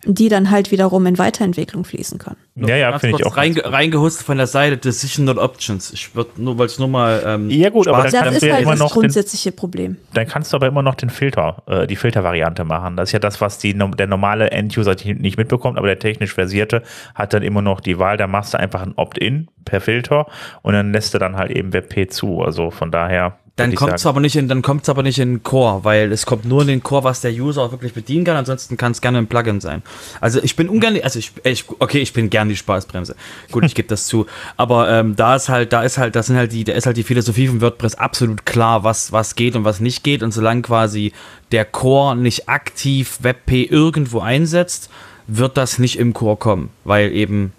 die 0.07 0.29
dann 0.29 0.51
halt 0.51 0.71
wiederum 0.71 1.05
in 1.07 1.19
Weiterentwicklung 1.19 1.85
fließen 1.85 2.19
können. 2.19 2.37
Ja, 2.55 2.77
ja, 2.77 2.99
finde 2.99 3.17
ich 3.19 3.27
auch. 3.27 3.37
Reinge 3.37 3.65
reingehost 3.65 4.23
von 4.23 4.37
der 4.37 4.47
Seite 4.47 4.77
Decision 4.77 5.29
Options. 5.39 5.93
Ich 5.93 6.15
würde 6.15 6.31
nur, 6.37 6.59
weil 6.59 6.67
es 6.67 6.79
nur 6.79 6.89
mal. 6.89 7.23
Ähm, 7.27 7.51
ja, 7.51 7.71
gut, 7.71 7.89
aber 7.89 8.09
dann 8.09 8.25
das 8.25 8.37
ist 8.37 8.43
ja 8.43 8.55
halt 8.55 8.63
immer 8.63 8.77
das 8.77 8.93
grundsätzliche 8.93 9.51
den, 9.51 9.57
Problem. 9.57 9.97
Dann 10.15 10.27
kannst 10.27 10.53
du 10.53 10.57
aber 10.57 10.69
immer 10.69 10.83
noch 10.83 10.95
den 10.95 11.11
Filter, 11.11 11.63
äh, 11.67 11.87
die 11.87 11.97
Filtervariante 11.97 12.65
machen. 12.65 12.97
Das 12.97 13.09
ist 13.09 13.13
ja 13.13 13.19
das, 13.19 13.41
was 13.41 13.59
die, 13.59 13.77
der 13.77 14.07
normale 14.07 14.51
End-User 14.51 14.95
nicht 15.05 15.37
mitbekommt, 15.37 15.77
aber 15.77 15.89
der 15.89 15.99
technisch 15.99 16.35
versierte 16.35 16.83
hat 17.15 17.35
dann 17.35 17.43
immer 17.43 17.63
noch 17.63 17.81
die 17.81 17.99
Wahl. 17.99 18.17
Da 18.17 18.27
machst 18.27 18.55
du 18.55 18.59
einfach 18.59 18.83
ein 18.83 18.95
Opt-in 18.97 19.49
per 19.65 19.81
Filter 19.81 20.27
und 20.63 20.75
dann 20.75 20.93
lässt 20.93 21.15
du 21.15 21.19
dann 21.19 21.37
halt 21.37 21.51
eben 21.51 21.73
WebP 21.73 22.09
zu. 22.09 22.43
Also 22.43 22.71
von 22.71 22.91
daher 22.91 23.39
dann 23.57 23.75
kommt 23.75 23.95
es 23.95 24.05
aber 24.05 24.21
nicht 24.21 24.37
in, 24.37 24.49
dann 24.49 24.61
kommt 24.61 24.83
es 24.83 24.89
aber 24.91 25.03
nicht 25.03 25.19
in 25.19 25.43
Core, 25.43 25.83
weil 25.83 26.13
es 26.13 26.27
kommt 26.27 26.45
nur 26.45 26.61
in 26.61 26.69
den 26.69 26.83
Core, 26.83 27.05
was 27.05 27.23
der 27.23 27.33
User 27.33 27.63
auch 27.63 27.73
wirklich 27.73 27.95
bedienen 27.95 28.25
kann. 28.25 28.37
Ansonsten 28.37 28.77
kann 28.77 28.93
es 28.93 29.01
gerne 29.01 29.17
ein 29.17 29.29
Plugin 29.29 29.63
sein. 29.63 29.83
Also 30.21 30.43
ich 30.43 30.57
bin 30.57 30.69
ungern, 30.69 30.99
also 31.03 31.19
ich, 31.19 31.33
ich 31.43 31.65
okay, 31.79 32.01
ich 32.01 32.13
bin 32.13 32.29
gern 32.29 32.51
die 32.51 32.57
Spaßbremse. 32.57 33.17
Gut, 33.51 33.65
ich 33.65 33.75
gebe 33.75 33.89
das 33.89 34.07
zu. 34.07 34.27
Aber 34.59 34.91
ähm, 34.91 35.17
da 35.17 35.37
ist 35.37 35.49
halt, 35.49 35.73
da 35.73 35.83
ist 35.83 35.97
halt, 35.97 36.17
das 36.17 36.27
sind 36.27 36.37
halt 36.37 36.53
die, 36.53 36.65
da 36.65 36.75
ist 36.75 36.85
halt 36.85 36.99
die 36.99 37.03
Philosophie 37.03 37.49
von 37.49 37.63
WordPress 37.63 37.95
absolut 37.95 38.45
klar, 38.45 38.85
was 38.85 39.11
was 39.11 39.35
geht 39.37 39.57
und 39.57 39.65
was 39.65 39.81
nicht 39.81 40.05
geht. 40.05 40.23
Und 40.23 40.33
solange 40.33 40.61
quasi 40.61 41.13
der 41.51 41.65
Core 41.65 42.15
nicht 42.15 42.51
aktiv 42.51 43.21
WebP 43.23 43.65
irgendwo 43.71 44.21
einsetzt, 44.21 44.91
wird 45.29 45.57
das 45.57 45.79
nicht 45.79 45.99
im 45.99 46.13
Core 46.13 46.37
kommen, 46.37 46.69
weil 46.85 47.11
eben 47.13 47.53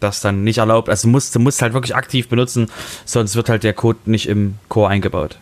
das 0.00 0.20
dann 0.20 0.44
nicht 0.44 0.58
erlaubt. 0.58 0.88
Also 0.88 1.08
du 1.08 1.12
musst, 1.12 1.34
du 1.34 1.40
musst 1.40 1.62
halt 1.62 1.72
wirklich 1.72 1.94
aktiv 1.94 2.28
benutzen, 2.28 2.70
sonst 3.04 3.36
wird 3.36 3.48
halt 3.48 3.64
der 3.64 3.74
Code 3.74 3.98
nicht 4.06 4.28
im 4.28 4.54
Core 4.68 4.88
eingebaut. 4.88 5.38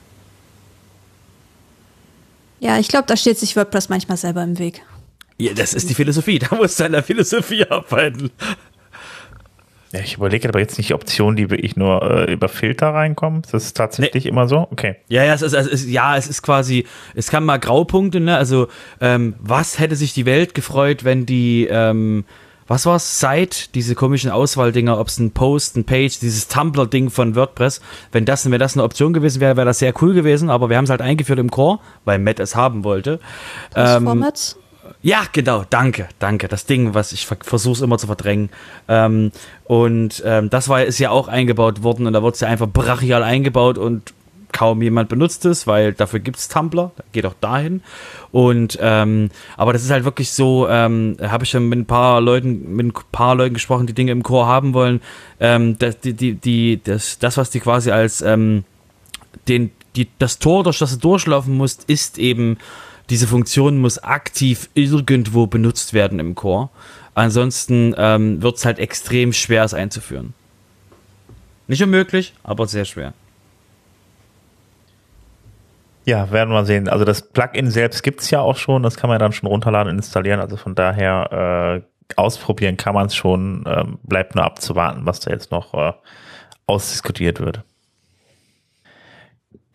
Ja, 2.60 2.78
ich 2.78 2.88
glaube, 2.88 3.06
da 3.06 3.16
steht 3.16 3.38
sich 3.38 3.56
WordPress 3.56 3.88
manchmal 3.88 4.16
selber 4.16 4.42
im 4.42 4.58
Weg. 4.58 4.82
Ja, 5.38 5.52
das 5.52 5.74
ist 5.74 5.90
die 5.90 5.94
Philosophie. 5.94 6.38
Da 6.50 6.56
musst 6.56 6.80
du 6.80 6.84
an 6.84 6.92
der 6.92 7.02
Philosophie 7.02 7.64
arbeiten. 7.68 8.30
Ja, 9.92 10.00
ich 10.00 10.14
überlege 10.14 10.48
aber 10.48 10.58
jetzt 10.58 10.78
nicht 10.78 10.92
Optionen, 10.92 11.36
die 11.36 11.50
wirklich 11.50 11.76
nur 11.76 12.02
äh, 12.02 12.32
über 12.32 12.48
Filter 12.48 12.88
reinkommen. 12.88 13.42
Ist 13.42 13.54
das 13.54 13.72
tatsächlich 13.72 14.24
nee. 14.24 14.30
immer 14.30 14.48
so? 14.48 14.66
Okay. 14.70 14.96
Ja, 15.08 15.24
ja, 15.24 15.34
es 15.34 15.42
ist, 15.42 15.52
es 15.52 15.66
ist, 15.66 15.86
ja, 15.86 16.16
es 16.16 16.26
ist 16.26 16.42
quasi, 16.42 16.86
es 17.14 17.30
kann 17.30 17.44
mal 17.44 17.58
Graupunkte, 17.58 18.20
ne? 18.20 18.36
Also, 18.36 18.68
ähm, 19.00 19.34
was 19.38 19.78
hätte 19.78 19.94
sich 19.94 20.12
die 20.12 20.26
Welt 20.26 20.54
gefreut, 20.54 21.04
wenn 21.04 21.24
die, 21.24 21.68
ähm, 21.70 22.24
was 22.68 22.86
war's, 22.86 23.20
Site, 23.20 23.68
diese 23.74 23.94
komischen 23.94 24.30
Auswahldinger, 24.30 24.98
ob 24.98 25.08
es 25.08 25.18
ein 25.18 25.30
Post, 25.30 25.76
ein 25.76 25.84
Page, 25.84 26.18
dieses 26.18 26.48
Tumblr-Ding 26.48 27.10
von 27.10 27.34
WordPress, 27.34 27.80
wenn 28.12 28.24
das, 28.24 28.50
wenn 28.50 28.58
das 28.58 28.74
eine 28.74 28.84
Option 28.84 29.12
gewesen 29.12 29.40
wäre, 29.40 29.56
wäre 29.56 29.66
das 29.66 29.78
sehr 29.78 29.94
cool 30.02 30.14
gewesen, 30.14 30.50
aber 30.50 30.68
wir 30.70 30.76
haben 30.76 30.84
es 30.84 30.90
halt 30.90 31.02
eingeführt 31.02 31.38
im 31.38 31.50
Core, 31.50 31.78
weil 32.04 32.18
Matt 32.18 32.40
es 32.40 32.56
haben 32.56 32.84
wollte. 32.84 33.20
Ähm, 33.74 34.24
ja, 35.02 35.22
genau, 35.32 35.64
danke, 35.68 36.08
danke. 36.18 36.48
Das 36.48 36.66
Ding, 36.66 36.94
was 36.94 37.12
ich 37.12 37.26
versuche 37.26 37.74
es 37.74 37.80
immer 37.80 37.98
zu 37.98 38.06
verdrängen. 38.06 38.50
Ähm, 38.88 39.30
und 39.64 40.22
ähm, 40.24 40.50
das 40.50 40.68
war 40.68 40.82
ist 40.82 40.98
ja 40.98 41.10
auch 41.10 41.28
eingebaut 41.28 41.82
worden 41.82 42.06
und 42.06 42.12
da 42.12 42.22
wurde 42.22 42.34
es 42.34 42.40
ja 42.40 42.48
einfach 42.48 42.66
brachial 42.66 43.22
eingebaut 43.22 43.78
und 43.78 44.14
kaum 44.56 44.80
jemand 44.80 45.10
benutzt 45.10 45.44
es, 45.44 45.66
weil 45.66 45.92
dafür 45.92 46.18
gibt 46.18 46.38
es 46.38 46.48
Tumblr, 46.48 46.90
geht 47.12 47.26
auch 47.26 47.34
dahin. 47.42 47.82
Und 48.32 48.78
ähm, 48.80 49.28
aber 49.58 49.74
das 49.74 49.84
ist 49.84 49.90
halt 49.90 50.04
wirklich 50.04 50.30
so, 50.30 50.66
ähm, 50.66 51.18
habe 51.20 51.44
ich 51.44 51.50
schon 51.50 51.68
mit 51.68 51.78
ein 51.78 51.84
paar 51.84 52.22
Leuten, 52.22 52.74
mit 52.74 52.86
ein 52.86 52.92
paar 53.12 53.34
Leuten 53.34 53.52
gesprochen, 53.52 53.86
die 53.86 53.92
Dinge 53.92 54.12
im 54.12 54.22
Core 54.22 54.46
haben 54.46 54.72
wollen. 54.72 55.02
Ähm, 55.40 55.78
das, 55.78 56.00
die, 56.00 56.14
die, 56.14 56.34
die, 56.36 56.80
das, 56.82 57.18
das, 57.18 57.36
was 57.36 57.50
die 57.50 57.60
quasi 57.60 57.90
als 57.90 58.22
ähm, 58.22 58.64
den, 59.46 59.72
die, 59.94 60.08
das 60.18 60.38
Tor, 60.38 60.64
durch 60.64 60.78
das 60.78 60.92
du 60.92 60.98
durchlaufen 61.00 61.54
musst, 61.54 61.84
ist 61.84 62.16
eben, 62.16 62.56
diese 63.10 63.26
Funktion 63.26 63.78
muss 63.78 63.98
aktiv 63.98 64.70
irgendwo 64.72 65.46
benutzt 65.46 65.92
werden 65.92 66.18
im 66.18 66.34
Core. 66.34 66.70
Ansonsten 67.14 67.94
ähm, 67.98 68.42
wird 68.42 68.56
es 68.56 68.64
halt 68.64 68.78
extrem 68.78 69.34
schwer, 69.34 69.64
es 69.64 69.74
einzuführen. 69.74 70.32
Nicht 71.68 71.82
unmöglich, 71.82 72.32
aber 72.42 72.66
sehr 72.66 72.86
schwer. 72.86 73.12
Ja, 76.06 76.30
werden 76.30 76.54
wir 76.54 76.64
sehen. 76.64 76.88
Also 76.88 77.04
das 77.04 77.20
Plugin 77.20 77.68
selbst 77.68 78.04
gibt's 78.04 78.30
ja 78.30 78.40
auch 78.40 78.56
schon, 78.56 78.84
das 78.84 78.96
kann 78.96 79.10
man 79.10 79.18
dann 79.18 79.32
schon 79.32 79.48
runterladen 79.48 79.90
und 79.90 79.98
installieren. 79.98 80.38
Also 80.38 80.56
von 80.56 80.76
daher 80.76 81.82
äh, 81.82 82.12
ausprobieren 82.14 82.76
kann 82.76 82.94
man 82.94 83.06
es 83.06 83.16
schon. 83.16 83.64
Ähm, 83.66 83.98
bleibt 84.04 84.36
nur 84.36 84.44
abzuwarten, 84.44 85.04
was 85.04 85.18
da 85.18 85.32
jetzt 85.32 85.50
noch 85.50 85.74
äh, 85.74 85.92
ausdiskutiert 86.68 87.40
wird. 87.40 87.64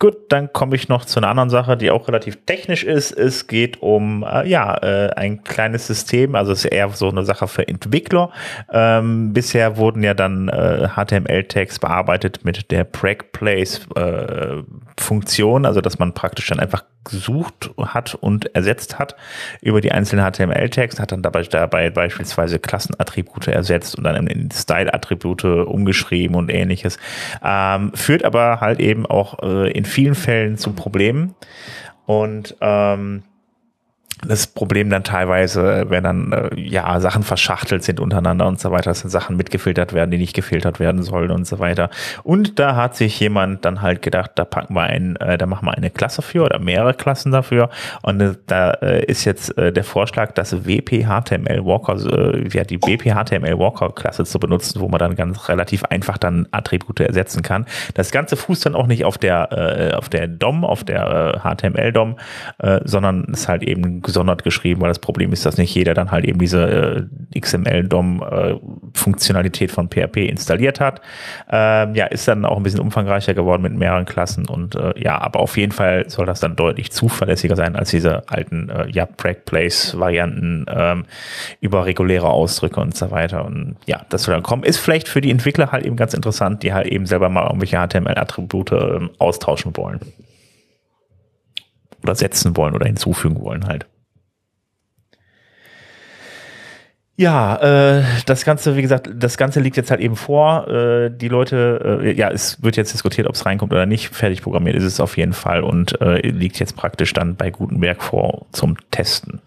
Gut, 0.02 0.18
dann 0.30 0.52
komme 0.52 0.76
ich 0.76 0.90
noch 0.90 1.06
zu 1.06 1.20
einer 1.20 1.28
anderen 1.28 1.52
Sache, 1.52 1.78
die 1.78 1.92
auch 1.92 2.08
relativ 2.08 2.40
technisch 2.48 2.84
ist. 2.84 3.12
Es 3.12 3.46
geht 3.46 3.84
um 3.84 4.24
äh, 4.24 4.50
ja 4.50 4.76
äh, 4.78 5.12
ein 5.16 5.44
kleines 5.44 5.86
System, 5.86 6.34
also 6.34 6.54
es 6.54 6.66
ist 6.66 6.72
eher 6.72 6.90
so 6.90 7.08
eine 7.08 7.24
Sache 7.24 7.48
für 7.48 7.68
Entwickler. 7.68 8.32
Ähm, 8.74 9.32
bisher 9.32 9.78
wurden 9.78 10.02
ja 10.02 10.16
dann 10.16 10.50
äh, 10.50 10.88
HTML-Tags 10.96 11.78
bearbeitet 11.78 12.44
mit 12.44 12.72
der 12.72 12.84
Preg 12.84 13.32
Place 13.32 13.82
äh, 13.94 14.64
Funktion, 15.00 15.68
also 15.68 15.82
dass 15.82 16.00
man 16.00 16.16
praktisch 16.16 16.48
dann 16.48 16.60
einfach 16.60 16.84
gesucht 17.04 17.72
hat 17.78 18.16
und 18.16 18.54
ersetzt 18.56 19.00
hat 19.00 19.16
über 19.62 19.82
die 19.82 19.92
einzelnen 19.92 20.30
HTML-Tags, 20.32 21.00
hat 21.00 21.12
dann 21.12 21.22
dabei, 21.22 21.44
dabei 21.44 21.90
beispielsweise 21.90 22.60
Klassenattribute 22.60 23.48
ersetzt 23.48 23.98
und 23.98 24.04
dann 24.04 24.28
in 24.28 24.52
Style-Attribute 24.52 25.46
umgeschrieben 25.46 26.36
und 26.36 26.50
ähnliches. 26.50 26.98
Ähm, 27.44 27.92
führt 27.96 28.24
aber 28.24 28.62
halt 28.62 28.80
eben 28.80 29.06
auch 29.06 29.42
äh, 29.42 29.72
in 29.72 29.86
vielen 29.86 30.16
Fällen 30.16 30.58
zu 30.58 30.74
Problemen. 30.74 31.36
Und 32.06 32.56
ähm, 32.62 33.24
das 34.28 34.48
Problem 34.48 34.90
dann 34.90 35.04
teilweise, 35.04 35.86
wenn 35.90 36.04
dann 36.04 36.32
äh, 36.32 36.60
ja 36.60 37.00
Sachen 37.00 37.24
verschachtelt 37.24 37.84
sind 37.84 38.00
untereinander 38.00 38.48
und 38.48 38.60
so 38.60 38.72
weiter, 38.72 38.92
dass 38.92 39.02
dann 39.02 39.12
Sachen 39.12 39.36
mitgefiltert 39.38 39.94
werden, 39.94 40.12
die 40.12 40.18
nicht 40.18 40.36
gefiltert 40.36 40.80
werden 40.80 41.04
sollen 41.04 41.32
und 41.32 41.46
so 41.46 41.60
weiter. 41.60 41.90
Und 42.24 42.60
da 42.60 42.76
hat 42.76 42.96
sich 42.96 43.20
jemand 43.20 43.66
dann 43.66 43.82
halt 43.82 44.02
gedacht, 44.02 44.32
da 44.36 44.46
packen 44.46 44.74
wir 44.76 44.84
ein, 44.84 45.16
äh, 45.18 45.38
da 45.38 45.46
machen 45.46 45.66
wir 45.66 45.74
eine 45.74 45.90
Klasse 45.90 46.22
für 46.22 46.44
oder 46.44 46.60
mehrere 46.60 46.94
Klassen 46.94 47.32
dafür. 47.32 47.70
Und 48.04 48.22
äh, 48.22 48.36
da 48.48 48.72
äh, 48.72 49.06
ist 49.06 49.26
jetzt 49.26 49.58
äh, 49.58 49.72
der 49.72 49.84
Vorschlag, 49.84 50.34
das 50.34 50.66
WP 50.66 51.06
HTML 51.06 51.66
Walker, 51.66 51.96
äh, 51.96 52.48
ja 52.50 52.64
die 52.64 52.80
WP 52.82 53.14
HTML 53.14 53.58
Walker 53.58 53.92
Klasse 53.92 54.24
zu 54.26 54.40
benutzen, 54.40 54.82
wo 54.82 54.88
man 54.88 55.00
dann 55.00 55.16
ganz 55.16 55.50
relativ 55.50 55.84
einfach 55.86 56.18
dann 56.18 56.48
Attribute 56.52 57.00
ersetzen 57.00 57.42
kann. 57.42 57.66
Das 57.96 58.12
Ganze 58.12 58.38
fußt 58.38 58.66
dann 58.66 58.76
auch 58.76 58.88
nicht 58.88 59.06
auf 59.06 59.18
der 59.18 59.52
äh, 59.52 59.96
auf 59.96 60.10
der 60.10 60.28
DOM, 60.28 60.64
auf 60.64 60.84
der 60.84 61.34
äh, 61.36 61.40
HTML 61.40 61.92
DOM, 61.92 62.18
äh, 62.60 62.80
sondern 62.84 63.24
ist 63.26 63.48
halt 63.48 63.64
eben 63.64 64.02
gesondert 64.12 64.44
geschrieben, 64.44 64.82
weil 64.82 64.90
das 64.90 65.00
Problem 65.00 65.32
ist, 65.32 65.46
dass 65.46 65.58
nicht 65.58 65.74
jeder 65.74 65.94
dann 65.94 66.12
halt 66.12 66.26
eben 66.26 66.40
diese 66.40 67.08
äh, 67.34 67.40
XML-DOM-Funktionalität 67.40 69.70
äh, 69.70 69.74
von 69.74 69.88
PHP 69.90 70.28
installiert 70.28 70.82
hat. 70.82 71.00
Ähm, 71.50 71.96
ja, 71.96 72.08
ist 72.08 72.28
dann 72.28 72.44
auch 72.44 72.58
ein 72.58 72.64
bisschen 72.64 72.82
umfangreicher 72.82 73.34
geworden 73.34 73.62
mit 73.62 73.74
mehreren 73.74 74.04
Klassen 74.06 74.48
und 74.48 74.76
äh, 74.76 74.92
ja, 75.02 75.22
aber 75.22 75.40
auf 75.40 75.56
jeden 75.56 75.72
Fall 75.72 76.10
soll 76.10 76.26
das 76.26 76.42
dann 76.42 76.58
deutlich 76.58 76.92
zuverlässiger 76.92 77.56
sein 77.56 77.78
als 77.78 77.92
diese 77.92 78.30
alten 78.30 78.70
äh, 78.70 78.90
ja, 78.90 79.06
Break-Place-Varianten 79.06 80.66
ähm, 80.70 81.06
über 81.62 81.86
reguläre 81.86 82.30
Ausdrücke 82.30 82.82
und 82.82 82.94
so 82.96 83.12
weiter. 83.12 83.46
Und 83.46 83.78
ja, 83.86 84.02
das 84.10 84.24
soll 84.24 84.34
dann 84.34 84.44
kommen. 84.44 84.64
Ist 84.64 84.80
vielleicht 84.80 85.08
für 85.08 85.22
die 85.22 85.32
Entwickler 85.32 85.72
halt 85.72 85.86
eben 85.86 85.96
ganz 85.96 86.14
interessant, 86.14 86.64
die 86.64 86.74
halt 86.74 86.88
eben 86.88 87.06
selber 87.06 87.30
mal 87.30 87.46
irgendwelche 87.46 87.78
HTML-Attribute 87.78 88.74
äh, 88.74 89.00
austauschen 89.20 89.78
wollen 89.78 90.02
oder 92.04 92.16
setzen 92.16 92.58
wollen 92.58 92.76
oder 92.76 92.88
hinzufügen 92.88 93.40
wollen 93.42 93.68
halt. 93.68 93.86
Ja, 97.22 97.58
äh, 97.58 98.04
das 98.26 98.46
Ganze, 98.46 98.76
wie 98.76 98.82
gesagt, 98.82 99.08
das 99.14 99.38
Ganze 99.38 99.60
liegt 99.60 99.78
jetzt 99.78 99.92
halt 99.92 100.02
eben 100.02 100.16
vor. 100.16 100.68
Äh, 100.68 101.12
die 101.12 101.28
Leute, 101.28 102.00
äh, 102.02 102.14
ja, 102.14 102.32
es 102.32 102.64
wird 102.64 102.78
jetzt 102.78 102.96
diskutiert, 102.96 103.28
ob 103.28 103.36
es 103.36 103.46
reinkommt 103.46 103.72
oder 103.72 103.86
nicht. 103.86 104.10
Fertig 104.10 104.42
programmiert 104.42 104.76
ist 104.76 104.86
es 104.86 105.00
auf 105.00 105.18
jeden 105.18 105.34
Fall 105.34 105.62
und 105.62 106.02
äh, 106.02 106.28
liegt 106.28 106.58
jetzt 106.58 106.76
praktisch 106.76 107.14
dann 107.14 107.36
bei 107.36 107.52
Gutenberg 107.52 108.02
vor 108.02 108.48
zum 108.54 108.76
Testen. 108.90 109.40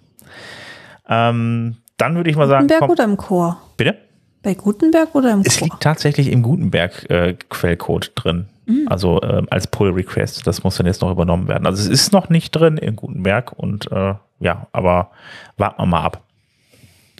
Ähm, 1.08 1.78
dann 1.96 2.14
würde 2.14 2.30
ich 2.30 2.36
mal 2.36 2.46
sagen. 2.46 2.68
Gutenberg 2.68 2.80
komm, 2.80 2.90
oder 2.90 3.04
im 3.04 3.16
Chor? 3.16 3.60
Bitte? 3.76 3.96
Bei 4.44 4.54
Gutenberg 4.54 5.12
oder 5.12 5.32
im 5.32 5.42
Chor? 5.42 5.46
Es 5.48 5.60
liegt 5.60 5.80
tatsächlich 5.80 6.30
im 6.30 6.42
Gutenberg-Quellcode 6.42 8.06
äh, 8.06 8.10
drin. 8.14 8.46
Mhm. 8.66 8.86
Also 8.86 9.20
äh, 9.20 9.42
als 9.50 9.66
Pull-Request. 9.66 10.46
Das 10.46 10.62
muss 10.62 10.76
dann 10.76 10.86
jetzt 10.86 11.02
noch 11.02 11.10
übernommen 11.10 11.48
werden. 11.48 11.66
Also 11.66 11.82
es 11.82 11.88
ist 11.88 12.12
noch 12.12 12.28
nicht 12.28 12.52
drin 12.52 12.76
in 12.76 12.94
Gutenberg 12.94 13.52
und 13.56 13.90
äh, 13.90 14.14
ja, 14.38 14.68
aber 14.70 15.10
warten 15.56 15.82
wir 15.82 15.86
mal 15.86 16.02
ab. 16.02 16.20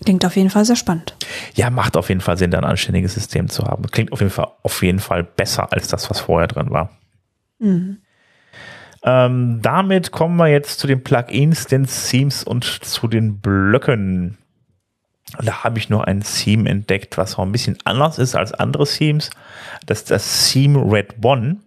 Klingt 0.03 0.25
auf 0.25 0.35
jeden 0.37 0.51
Fall 0.51 0.65
sehr 0.65 0.77
spannend. 0.77 1.17
Ja, 1.55 1.71
macht 1.71 1.97
auf 1.97 2.09
jeden 2.09 2.21
Fall 2.21 2.37
Sinn, 2.37 2.51
da 2.51 2.59
ein 2.59 2.65
anständiges 2.65 3.15
System 3.15 3.49
zu 3.49 3.65
haben. 3.65 3.87
Klingt 3.87 4.13
auf 4.13 4.21
jeden 4.21 4.33
Fall, 4.33 4.49
auf 4.63 4.83
jeden 4.83 4.99
Fall 4.99 5.23
besser 5.23 5.73
als 5.73 5.89
das, 5.89 6.11
was 6.11 6.21
vorher 6.21 6.49
drin 6.49 6.71
war. 6.71 6.91
Mhm. 7.59 7.99
Ähm, 9.05 9.61
damit 9.63 10.11
kommen 10.11 10.37
wir 10.37 10.49
jetzt 10.49 10.81
zu 10.81 10.87
den 10.87 11.05
Plugins, 11.05 11.67
den 11.67 11.87
Themes 11.87 12.43
und 12.43 12.65
zu 12.65 13.07
den 13.07 13.39
Blöcken. 13.39 14.39
Da 15.43 15.65
habe 15.65 15.79
ich 15.79 15.91
noch 15.91 16.03
ein 16.03 16.23
Theme 16.23 16.69
entdeckt, 16.69 17.19
was 17.19 17.39
auch 17.39 17.43
ein 17.43 17.53
bisschen 17.53 17.77
anders 17.85 18.19
ist 18.19 18.35
als 18.35 18.53
andere 18.53 18.87
Themes. 18.87 19.31
Das 19.87 19.99
ist 19.99 20.11
das 20.11 20.51
Theme 20.51 20.81
Red 20.91 21.17
One. 21.23 21.59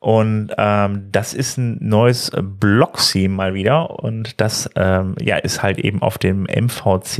Und 0.00 0.52
ähm, 0.56 1.08
das 1.10 1.34
ist 1.34 1.58
ein 1.58 1.76
neues 1.80 2.30
Block-Theme 2.40 3.34
mal 3.34 3.54
wieder. 3.54 3.98
Und 3.98 4.40
das 4.40 4.70
ähm, 4.76 5.16
ja, 5.20 5.36
ist 5.38 5.62
halt 5.62 5.78
eben 5.78 6.02
auf 6.02 6.18
dem 6.18 6.44
MVC, 6.44 7.18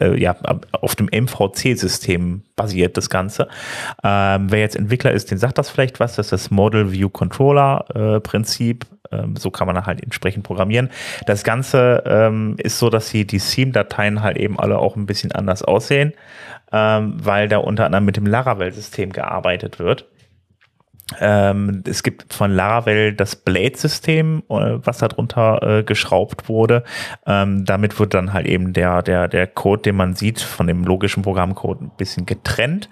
äh, 0.00 0.20
ja, 0.20 0.34
auf 0.72 0.96
dem 0.96 1.06
MVC-System 1.06 2.42
basiert, 2.56 2.96
das 2.96 3.10
Ganze. 3.10 3.46
Ähm, 4.02 4.50
wer 4.50 4.60
jetzt 4.60 4.74
Entwickler 4.74 5.12
ist, 5.12 5.30
den 5.30 5.38
sagt 5.38 5.58
das 5.58 5.70
vielleicht 5.70 6.00
was. 6.00 6.16
Das 6.16 6.26
ist 6.26 6.32
das 6.32 6.50
Model 6.50 6.90
View 6.90 7.10
Controller-Prinzip. 7.10 8.84
Äh, 8.84 8.96
ähm, 9.12 9.36
so 9.36 9.52
kann 9.52 9.68
man 9.68 9.86
halt 9.86 10.02
entsprechend 10.02 10.42
programmieren. 10.42 10.90
Das 11.26 11.44
Ganze 11.44 12.02
ähm, 12.06 12.56
ist 12.58 12.80
so, 12.80 12.90
dass 12.90 13.10
die, 13.10 13.24
die 13.24 13.38
Theme-Dateien 13.38 14.22
halt 14.22 14.36
eben 14.36 14.58
alle 14.58 14.78
auch 14.78 14.96
ein 14.96 15.06
bisschen 15.06 15.30
anders 15.30 15.62
aussehen, 15.62 16.12
ähm, 16.72 17.14
weil 17.22 17.48
da 17.48 17.58
unter 17.58 17.84
anderem 17.84 18.04
mit 18.04 18.16
dem 18.16 18.26
Laravel-System 18.26 19.12
gearbeitet 19.12 19.78
wird. 19.78 20.06
Ähm, 21.20 21.84
es 21.86 22.02
gibt 22.02 22.34
von 22.34 22.50
Laravel 22.50 23.12
das 23.12 23.36
Blade-System, 23.36 24.42
äh, 24.48 24.78
was 24.82 24.98
darunter 24.98 25.62
äh, 25.62 25.82
geschraubt 25.84 26.48
wurde. 26.48 26.82
Ähm, 27.26 27.64
damit 27.64 27.98
wird 28.00 28.14
dann 28.14 28.32
halt 28.32 28.46
eben 28.46 28.72
der, 28.72 29.02
der, 29.02 29.28
der 29.28 29.46
Code, 29.46 29.82
den 29.82 29.96
man 29.96 30.14
sieht, 30.14 30.40
von 30.40 30.66
dem 30.66 30.82
logischen 30.84 31.22
Programmcode 31.22 31.80
ein 31.80 31.90
bisschen 31.96 32.26
getrennt. 32.26 32.88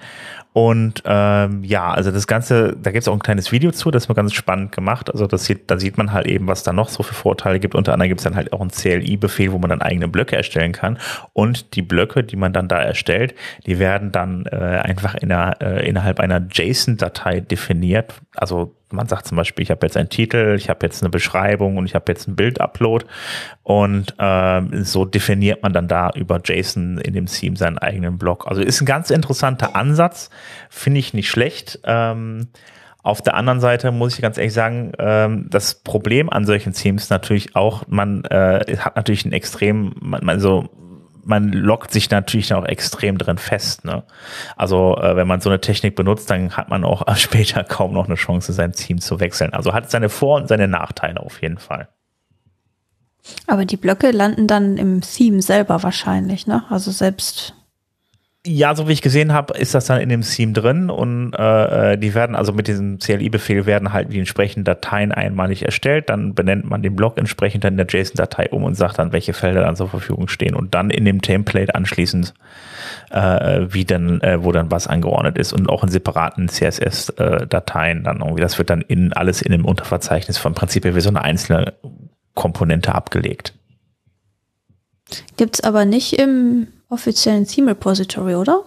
Und 0.55 1.03
ähm, 1.05 1.65
ja, 1.65 1.91
also 1.91 2.13
das 2.13 2.29
Ganze, 2.29 2.77
da 2.81 2.93
gibt 2.93 3.03
es 3.03 3.09
auch 3.09 3.13
ein 3.13 3.19
kleines 3.19 3.51
Video 3.51 3.73
zu, 3.73 3.91
das 3.91 4.05
ist 4.05 4.09
mir 4.09 4.15
ganz 4.15 4.35
spannend 4.35 4.71
gemacht. 4.71 5.11
Also 5.11 5.27
das 5.27 5.47
sieht, 5.47 5.69
da 5.69 5.81
sieht 5.81 5.99
man 5.99 6.13
halt 6.13 6.29
eben, 6.29 6.47
was 6.47 6.63
da 6.63 6.73
noch 6.73 6.91
so 6.91 7.03
für 7.03 7.13
Vorteile 7.13 7.59
gibt. 7.59 7.75
Unter 7.75 7.93
anderem 7.93 8.11
gibt 8.11 8.21
es 8.21 8.25
dann 8.25 8.37
halt 8.37 8.53
auch 8.53 8.61
einen 8.61 8.71
CLI-Befehl, 8.71 9.51
wo 9.51 9.59
man 9.59 9.71
dann 9.71 9.83
eigene 9.83 10.07
Blöcke 10.07 10.37
erstellen 10.37 10.71
kann. 10.71 10.97
Und 11.33 11.75
die 11.75 11.83
Blöcke, 11.83 12.23
die 12.23 12.37
man 12.37 12.53
dann 12.53 12.69
da 12.69 12.81
erstellt, 12.81 13.35
die 13.67 13.81
werden 13.81 14.13
dann 14.13 14.47
äh, 14.47 14.55
einfach 14.55 15.17
in 15.17 15.33
einer, 15.33 15.61
äh, 15.61 15.89
innerhalb 15.89 16.21
einer 16.21 16.41
JSON-Datei 16.49 17.41
definiert. 17.41 18.15
Also 18.37 18.77
man 18.91 19.09
sagt 19.09 19.27
zum 19.27 19.37
Beispiel, 19.37 19.63
ich 19.63 19.71
habe 19.71 19.87
jetzt 19.87 19.97
einen 19.97 20.09
Titel, 20.09 20.55
ich 20.57 20.69
habe 20.69 20.87
jetzt 20.87 21.03
eine 21.03 21.11
Beschreibung 21.11 21.77
und 21.77 21.87
ich 21.87 21.95
habe 21.95 22.05
jetzt 22.09 22.29
ein 22.29 22.37
Bild-Upload 22.37 23.07
und 23.63 24.15
ähm, 24.19 24.85
so 24.85 25.05
definiert 25.05 25.63
man 25.63 25.73
dann 25.73 25.89
da 25.89 26.11
über 26.15 26.41
JSON 26.43 26.99
in 26.99 27.15
dem 27.15 27.27
Theme 27.27 27.57
seinen 27.57 27.79
eigenen 27.79 28.19
Blog. 28.19 28.47
Also 28.47 28.63
ist 28.63 28.81
ein 28.81 28.87
ganz 28.87 29.11
interessanter 29.11 29.75
Ansatz, 29.75 30.31
finde 30.71 31.01
ich 31.01 31.15
nicht 31.15 31.29
schlecht. 31.29 31.81
Ähm, 31.85 32.49
auf 33.03 33.21
der 33.21 33.35
anderen 33.35 33.61
Seite 33.61 33.93
muss 33.93 34.15
ich 34.15 34.23
ganz 34.23 34.39
ehrlich 34.39 34.55
sagen, 34.55 34.93
ähm, 34.99 35.47
das 35.51 35.75
Problem 35.75 36.31
an 36.31 36.47
solchen 36.47 36.73
Themes 36.73 37.11
natürlich 37.11 37.55
auch, 37.55 37.87
man 37.87 38.25
äh, 38.25 38.77
hat 38.79 38.97
natürlich 38.97 39.27
ein 39.27 39.33
extrem, 39.33 39.95
man 40.01 40.41
so 40.41 40.71
man 41.25 41.53
lockt 41.53 41.93
sich 41.93 42.11
natürlich 42.11 42.53
auch 42.55 42.65
extrem 42.65 43.19
drin 43.19 43.39
fest. 43.39 43.85
Ne? 43.85 44.05
Also 44.57 44.97
äh, 44.99 45.17
wenn 45.17 45.27
man 45.27 45.41
so 45.41 45.51
eine 45.51 45.61
Technik 45.61 45.97
benutzt, 45.97 46.31
dann 46.31 46.57
hat 46.57 46.69
man 46.69 46.85
auch 46.85 47.05
später 47.17 47.65
kaum 47.65 47.93
noch 47.93 48.07
eine 48.07 48.17
Chance, 48.17 48.53
sein 48.53 48.73
Team 48.73 49.01
zu 49.01 49.21
wechseln. 49.21 49.53
Also 49.53 49.73
hat 49.73 49.91
seine 49.91 50.09
Vor- 50.09 50.37
und 50.37 50.49
seine 50.49 50.69
Nachteile 50.69 51.21
auf 51.21 51.41
jeden 51.43 51.59
Fall. 51.59 51.89
Aber 53.47 53.65
die 53.65 53.79
Blöcke 53.79 54.11
landen 54.11 54.47
dann 54.47 54.77
im 54.77 55.01
Theme 55.01 55.41
selber 55.41 55.83
wahrscheinlich, 55.83 56.47
ne? 56.47 56.65
Also 56.69 56.91
selbst 56.91 57.55
ja, 58.47 58.75
so 58.75 58.89
wie 58.89 58.93
ich 58.93 59.01
gesehen 59.01 59.33
habe, 59.33 59.57
ist 59.57 59.75
das 59.75 59.87
dann 59.87 60.03
in 60.03 60.11
dem 60.11 60.21
Theme 60.21 60.53
drin 60.53 60.91
und 60.91 61.33
äh, 61.33 61.93
äh 61.93 61.97
die 61.97 62.15
werden 62.15 62.37
also 62.37 62.53
mit 62.53 62.69
diesem 62.69 62.99
CLI-Befehl 62.99 63.65
werden 63.65 63.95
halt 63.95 64.13
die 64.13 64.19
entsprechenden 64.19 64.65
Dateien 64.65 65.13
einmalig 65.13 65.65
erstellt. 65.65 66.11
Dann 66.11 66.35
benennt 66.35 66.69
man 66.69 66.83
den 66.83 66.95
Block 66.95 67.17
entsprechend 67.17 67.65
dann 67.65 67.79
in 67.79 67.79
der 67.79 67.87
JSON-Datei 67.87 68.51
um 68.51 68.65
und 68.65 68.75
sagt 68.75 68.99
dann, 68.99 69.13
welche 69.13 69.33
Felder 69.33 69.63
dann 69.63 69.77
zur 69.77 69.89
Verfügung 69.89 70.29
stehen 70.29 70.55
und 70.55 70.75
dann 70.75 70.91
in 70.91 71.07
dem 71.07 71.23
Template 71.23 71.75
anschließend, 71.75 72.35
äh, 73.11 73.67
wie 73.71 73.87
dann, 73.87 74.21
äh, 74.21 74.45
wo 74.45 74.53
dann 74.53 74.71
was 74.71 74.89
angeordnet 74.89 75.39
ist 75.39 75.55
und 75.55 75.71
auch 75.71 75.83
in 75.83 75.89
separaten 75.89 76.49
CSS-Dateien 76.49 78.01
äh, 78.01 78.03
dann 78.03 78.21
irgendwie. 78.21 78.43
Das 78.43 78.59
wird 78.59 78.69
dann 78.69 78.83
in 78.83 79.15
alles 79.15 79.41
in 79.41 79.53
dem 79.53 79.65
Unterverzeichnis 79.65 80.37
von 80.37 80.53
Prinzip 80.53 80.85
wie 80.85 81.01
so 81.01 81.09
eine 81.09 81.23
einzelne 81.23 81.73
Komponente 82.35 82.95
abgelegt. 82.95 83.55
Gibt's 85.39 85.63
aber 85.63 85.87
nicht 85.87 86.19
im 86.19 86.67
offiziellen 86.89 87.47
Theme 87.47 87.73
Repository, 87.73 88.35
oder? 88.35 88.65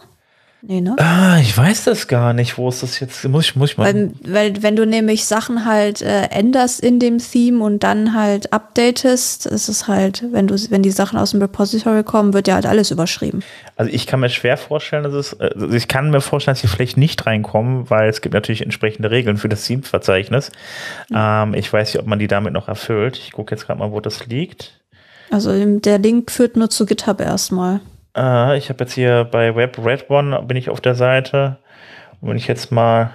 Nee, 0.63 0.81
ne? 0.81 0.95
Ah, 0.97 1.37
ich 1.39 1.55
weiß 1.55 1.83
das 1.83 2.07
gar 2.07 2.33
nicht. 2.33 2.57
Wo 2.57 2.67
ist 2.67 2.81
das 2.81 2.99
jetzt? 2.99 3.23
Muss 3.29 3.45
ich, 3.45 3.55
muss 3.55 3.71
ich 3.71 3.77
mal. 3.77 3.85
Weil, 3.85 4.11
weil 4.23 4.63
wenn 4.63 4.75
du 4.75 4.87
nämlich 4.87 5.25
Sachen 5.25 5.65
halt 5.65 6.01
äh, 6.01 6.23
änderst 6.23 6.79
in 6.79 6.99
dem 6.99 7.19
Theme 7.19 7.63
und 7.63 7.83
dann 7.83 8.15
halt 8.15 8.51
updatest, 8.51 9.45
ist 9.45 9.69
es 9.69 9.87
halt, 9.87 10.23
wenn 10.31 10.47
du, 10.47 10.55
wenn 10.71 10.81
die 10.81 10.89
Sachen 10.89 11.19
aus 11.19 11.31
dem 11.31 11.41
Repository 11.41 12.03
kommen, 12.03 12.33
wird 12.33 12.47
ja 12.47 12.55
halt 12.55 12.65
alles 12.65 12.89
überschrieben. 12.89 13.43
Also 13.75 13.91
ich 13.93 14.07
kann 14.07 14.19
mir 14.19 14.29
schwer 14.29 14.57
vorstellen, 14.57 15.03
dass 15.03 15.13
es, 15.13 15.39
also 15.39 15.69
ich 15.69 15.87
kann 15.87 16.09
mir 16.09 16.21
vorstellen, 16.21 16.55
dass 16.55 16.61
sie 16.61 16.67
vielleicht 16.67 16.97
nicht 16.97 17.27
reinkommen, 17.27 17.89
weil 17.91 18.09
es 18.09 18.21
gibt 18.21 18.33
natürlich 18.33 18.63
entsprechende 18.63 19.11
Regeln 19.11 19.37
für 19.37 19.49
das 19.49 19.63
Theme-Verzeichnis. 19.63 20.51
Mhm. 21.09 21.15
Ähm, 21.17 21.53
ich 21.53 21.71
weiß 21.71 21.93
nicht, 21.93 22.01
ob 22.01 22.07
man 22.07 22.17
die 22.17 22.27
damit 22.27 22.53
noch 22.53 22.67
erfüllt. 22.67 23.17
Ich 23.17 23.31
gucke 23.31 23.53
jetzt 23.53 23.67
gerade 23.67 23.79
mal, 23.79 23.91
wo 23.91 23.99
das 23.99 24.25
liegt. 24.25 24.81
Also 25.29 25.51
der 25.79 25.99
Link 25.99 26.31
führt 26.31 26.57
nur 26.57 26.69
zu 26.71 26.87
GitHub 26.87 27.21
erstmal. 27.21 27.79
Äh, 28.17 28.57
ich 28.57 28.69
habe 28.69 28.83
jetzt 28.83 28.93
hier 28.93 29.23
bei 29.25 29.55
Web 29.55 29.77
Red 29.83 30.09
One 30.09 30.41
bin 30.43 30.57
ich 30.57 30.69
auf 30.69 30.81
der 30.81 30.95
Seite. 30.95 31.57
Und 32.19 32.29
wenn 32.29 32.37
ich 32.37 32.47
jetzt 32.47 32.71
mal 32.71 33.11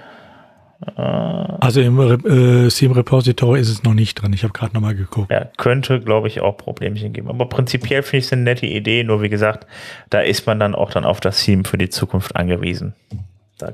äh, 0.96 1.00
also 1.00 1.80
im 1.80 1.98
äh, 2.00 2.68
Theme 2.68 2.96
Repository 2.96 3.60
ist 3.60 3.68
es 3.68 3.82
noch 3.82 3.94
nicht 3.94 4.20
drin. 4.20 4.32
Ich 4.32 4.42
habe 4.42 4.52
gerade 4.52 4.74
nochmal 4.74 4.94
geguckt. 4.94 5.30
Ja, 5.30 5.46
könnte, 5.56 6.00
glaube 6.00 6.28
ich, 6.28 6.40
auch 6.40 6.56
Problemchen 6.56 7.12
geben. 7.12 7.28
Aber 7.28 7.46
prinzipiell 7.46 8.02
finde 8.02 8.18
ich 8.18 8.24
es 8.26 8.32
eine 8.32 8.42
nette 8.42 8.66
Idee. 8.66 9.04
Nur 9.04 9.22
wie 9.22 9.28
gesagt, 9.28 9.66
da 10.10 10.20
ist 10.20 10.46
man 10.46 10.58
dann 10.58 10.74
auch 10.74 10.90
dann 10.90 11.04
auf 11.04 11.20
das 11.20 11.42
Theme 11.42 11.64
für 11.64 11.78
die 11.78 11.88
Zukunft 11.88 12.36
angewiesen. 12.36 12.94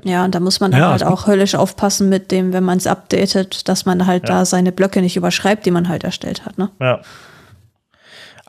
Ja, 0.03 0.23
und 0.23 0.35
da 0.35 0.39
muss 0.39 0.59
man 0.59 0.69
dann 0.69 0.81
ja, 0.81 0.91
halt 0.91 1.03
auch 1.03 1.25
höllisch 1.25 1.55
aufpassen 1.55 2.09
mit 2.09 2.29
dem, 2.29 2.53
wenn 2.53 2.63
man 2.63 2.77
es 2.77 2.85
updatet, 2.85 3.67
dass 3.67 3.85
man 3.85 4.05
halt 4.05 4.29
ja. 4.29 4.35
da 4.35 4.45
seine 4.45 4.71
Blöcke 4.71 5.01
nicht 5.01 5.15
überschreibt, 5.15 5.65
die 5.65 5.71
man 5.71 5.89
halt 5.89 6.03
erstellt 6.03 6.45
hat. 6.45 6.59
Ne? 6.59 6.69
Ja. 6.79 7.01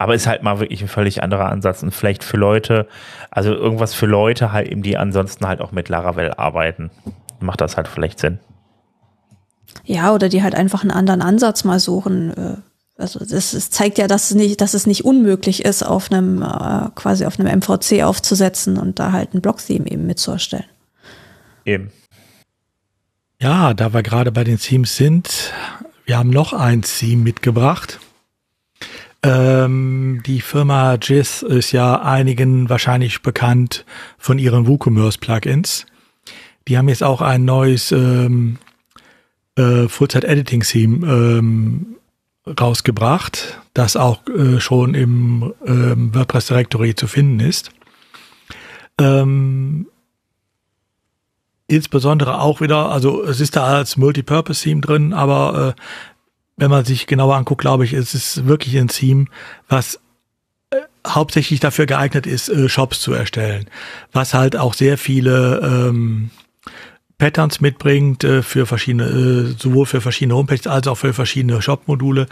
Aber 0.00 0.14
ist 0.14 0.26
halt 0.26 0.42
mal 0.42 0.60
wirklich 0.60 0.80
ein 0.80 0.88
völlig 0.88 1.22
anderer 1.22 1.50
Ansatz 1.50 1.82
und 1.82 1.90
vielleicht 1.90 2.24
für 2.24 2.38
Leute, 2.38 2.88
also 3.30 3.52
irgendwas 3.52 3.92
für 3.92 4.06
Leute 4.06 4.50
halt 4.50 4.66
eben, 4.68 4.82
die 4.82 4.96
ansonsten 4.96 5.46
halt 5.46 5.60
auch 5.60 5.72
mit 5.72 5.90
Laravel 5.90 6.32
arbeiten. 6.32 6.90
Macht 7.38 7.60
das 7.60 7.76
halt 7.76 7.86
vielleicht 7.86 8.18
Sinn. 8.18 8.38
Ja, 9.84 10.14
oder 10.14 10.30
die 10.30 10.42
halt 10.42 10.54
einfach 10.54 10.80
einen 10.80 10.90
anderen 10.90 11.20
Ansatz 11.20 11.64
mal 11.64 11.78
suchen. 11.78 12.30
Äh, 12.34 12.56
also 12.96 13.18
das, 13.18 13.50
das 13.50 13.68
zeigt 13.68 13.98
ja, 13.98 14.06
dass 14.06 14.30
es 14.30 14.36
nicht, 14.36 14.62
dass 14.62 14.72
es 14.72 14.86
nicht 14.86 15.04
unmöglich 15.04 15.66
ist, 15.66 15.82
auf 15.82 16.10
einem 16.10 16.40
äh, 16.40 16.88
quasi 16.94 17.26
auf 17.26 17.38
einem 17.38 17.58
MVC 17.58 18.02
aufzusetzen 18.02 18.78
und 18.78 18.98
da 18.98 19.12
halt 19.12 19.34
ein 19.34 19.42
Block-Theme 19.42 19.86
eben 19.86 20.06
mitzustellen. 20.06 20.64
Eben. 21.66 21.92
Ja, 23.38 23.74
da 23.74 23.92
wir 23.92 24.02
gerade 24.02 24.32
bei 24.32 24.44
den 24.44 24.58
Themes 24.58 24.96
sind, 24.96 25.52
wir 26.06 26.16
haben 26.16 26.30
noch 26.30 26.54
ein 26.54 26.80
Theme 26.80 27.22
mitgebracht. 27.22 28.00
Ähm, 29.22 30.22
die 30.24 30.40
Firma 30.40 30.94
Jizz 30.94 31.42
ist 31.42 31.72
ja 31.72 32.00
einigen 32.00 32.70
wahrscheinlich 32.70 33.20
bekannt 33.20 33.84
von 34.16 34.38
ihren 34.38 34.66
WooCommerce-Plugins. 34.66 35.86
Die 36.68 36.78
haben 36.78 36.88
jetzt 36.88 37.02
auch 37.02 37.20
ein 37.20 37.44
neues 37.44 37.92
ähm, 37.92 38.58
äh, 39.56 39.88
Full-Set-Editing-Theme 39.88 41.06
ähm, 41.06 41.96
rausgebracht, 42.46 43.60
das 43.74 43.96
auch 43.96 44.26
äh, 44.26 44.58
schon 44.60 44.94
im 44.94 45.52
ähm, 45.66 46.14
WordPress 46.14 46.46
Directory 46.46 46.94
zu 46.94 47.06
finden 47.06 47.40
ist. 47.40 47.70
Ähm, 48.98 49.86
insbesondere 51.66 52.40
auch 52.40 52.60
wieder, 52.60 52.90
also 52.90 53.22
es 53.22 53.40
ist 53.40 53.56
da 53.56 53.64
als 53.64 53.96
Multipurpose-Theme 53.96 54.80
drin, 54.80 55.12
aber 55.12 55.74
äh, 55.76 55.80
wenn 56.60 56.70
man 56.70 56.84
sich 56.84 57.06
genauer 57.06 57.36
anguckt, 57.36 57.62
glaube 57.62 57.86
ich, 57.86 57.94
ist 57.94 58.14
es 58.14 58.44
wirklich 58.44 58.76
ein 58.76 58.88
Theme, 58.88 59.24
was 59.68 59.98
äh, 60.68 60.76
hauptsächlich 61.06 61.58
dafür 61.58 61.86
geeignet 61.86 62.26
ist, 62.26 62.50
äh, 62.50 62.68
Shops 62.68 63.00
zu 63.00 63.14
erstellen, 63.14 63.64
was 64.12 64.34
halt 64.34 64.56
auch 64.56 64.74
sehr 64.74 64.98
viele 64.98 65.60
ähm, 65.64 66.30
Patterns 67.16 67.62
mitbringt 67.62 68.24
äh, 68.24 68.42
für 68.42 68.66
verschiedene, 68.66 69.04
äh, 69.04 69.54
sowohl 69.58 69.86
für 69.86 70.02
verschiedene 70.02 70.36
Homepages 70.36 70.66
als 70.66 70.86
auch 70.86 70.96
für 70.96 71.14
verschiedene 71.14 71.62
Shop-Module. 71.62 72.26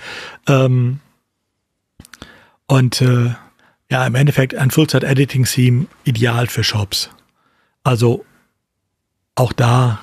Ähm, 0.46 1.00
und 2.66 3.00
äh, 3.00 3.34
ja, 3.90 4.06
im 4.06 4.14
Endeffekt 4.14 4.54
ein 4.54 4.70
Full-Set-Editing-Theme 4.70 5.86
ideal 6.04 6.48
für 6.48 6.64
Shops. 6.64 7.08
Also 7.82 8.26
auch 9.36 9.54
da 9.54 10.00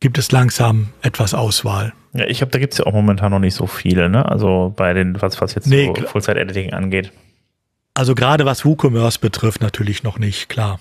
gibt 0.00 0.16
es 0.16 0.32
langsam 0.32 0.88
etwas 1.02 1.34
Auswahl. 1.34 1.92
Ja, 2.16 2.26
ich 2.26 2.38
glaube, 2.38 2.50
da 2.50 2.58
gibt 2.58 2.72
es 2.72 2.78
ja 2.78 2.86
auch 2.86 2.92
momentan 2.92 3.30
noch 3.30 3.38
nicht 3.38 3.54
so 3.54 3.66
viele, 3.66 4.08
ne? 4.08 4.26
Also 4.26 4.72
bei 4.74 4.94
den, 4.94 5.20
was, 5.20 5.40
was 5.40 5.54
jetzt 5.54 5.66
nee, 5.66 5.92
so 5.94 6.06
Full-Site-Editing 6.06 6.72
angeht. 6.72 7.12
Also 7.94 8.14
gerade 8.14 8.44
was 8.44 8.64
WooCommerce 8.64 9.18
betrifft, 9.18 9.60
natürlich 9.60 10.02
noch 10.02 10.18
nicht, 10.18 10.48
klar. 10.48 10.80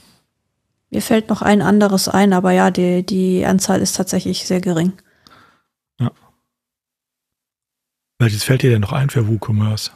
Mir 0.91 1.01
fällt 1.01 1.29
noch 1.29 1.41
ein 1.41 1.61
anderes 1.61 2.07
ein, 2.07 2.31
aber 2.31 2.51
ja, 2.51 2.71
die, 2.71 3.05
die 3.05 3.45
Anzahl 3.45 3.81
ist 3.81 3.93
tatsächlich 3.97 4.45
sehr 4.45 4.61
gering. 4.61 4.93
Ja. 5.99 6.11
Welches 8.19 8.43
fällt 8.43 8.61
dir 8.61 8.69
denn 8.69 8.81
noch 8.81 8.93
ein 8.93 9.09
für 9.09 9.27
WooCommerce? 9.27 9.91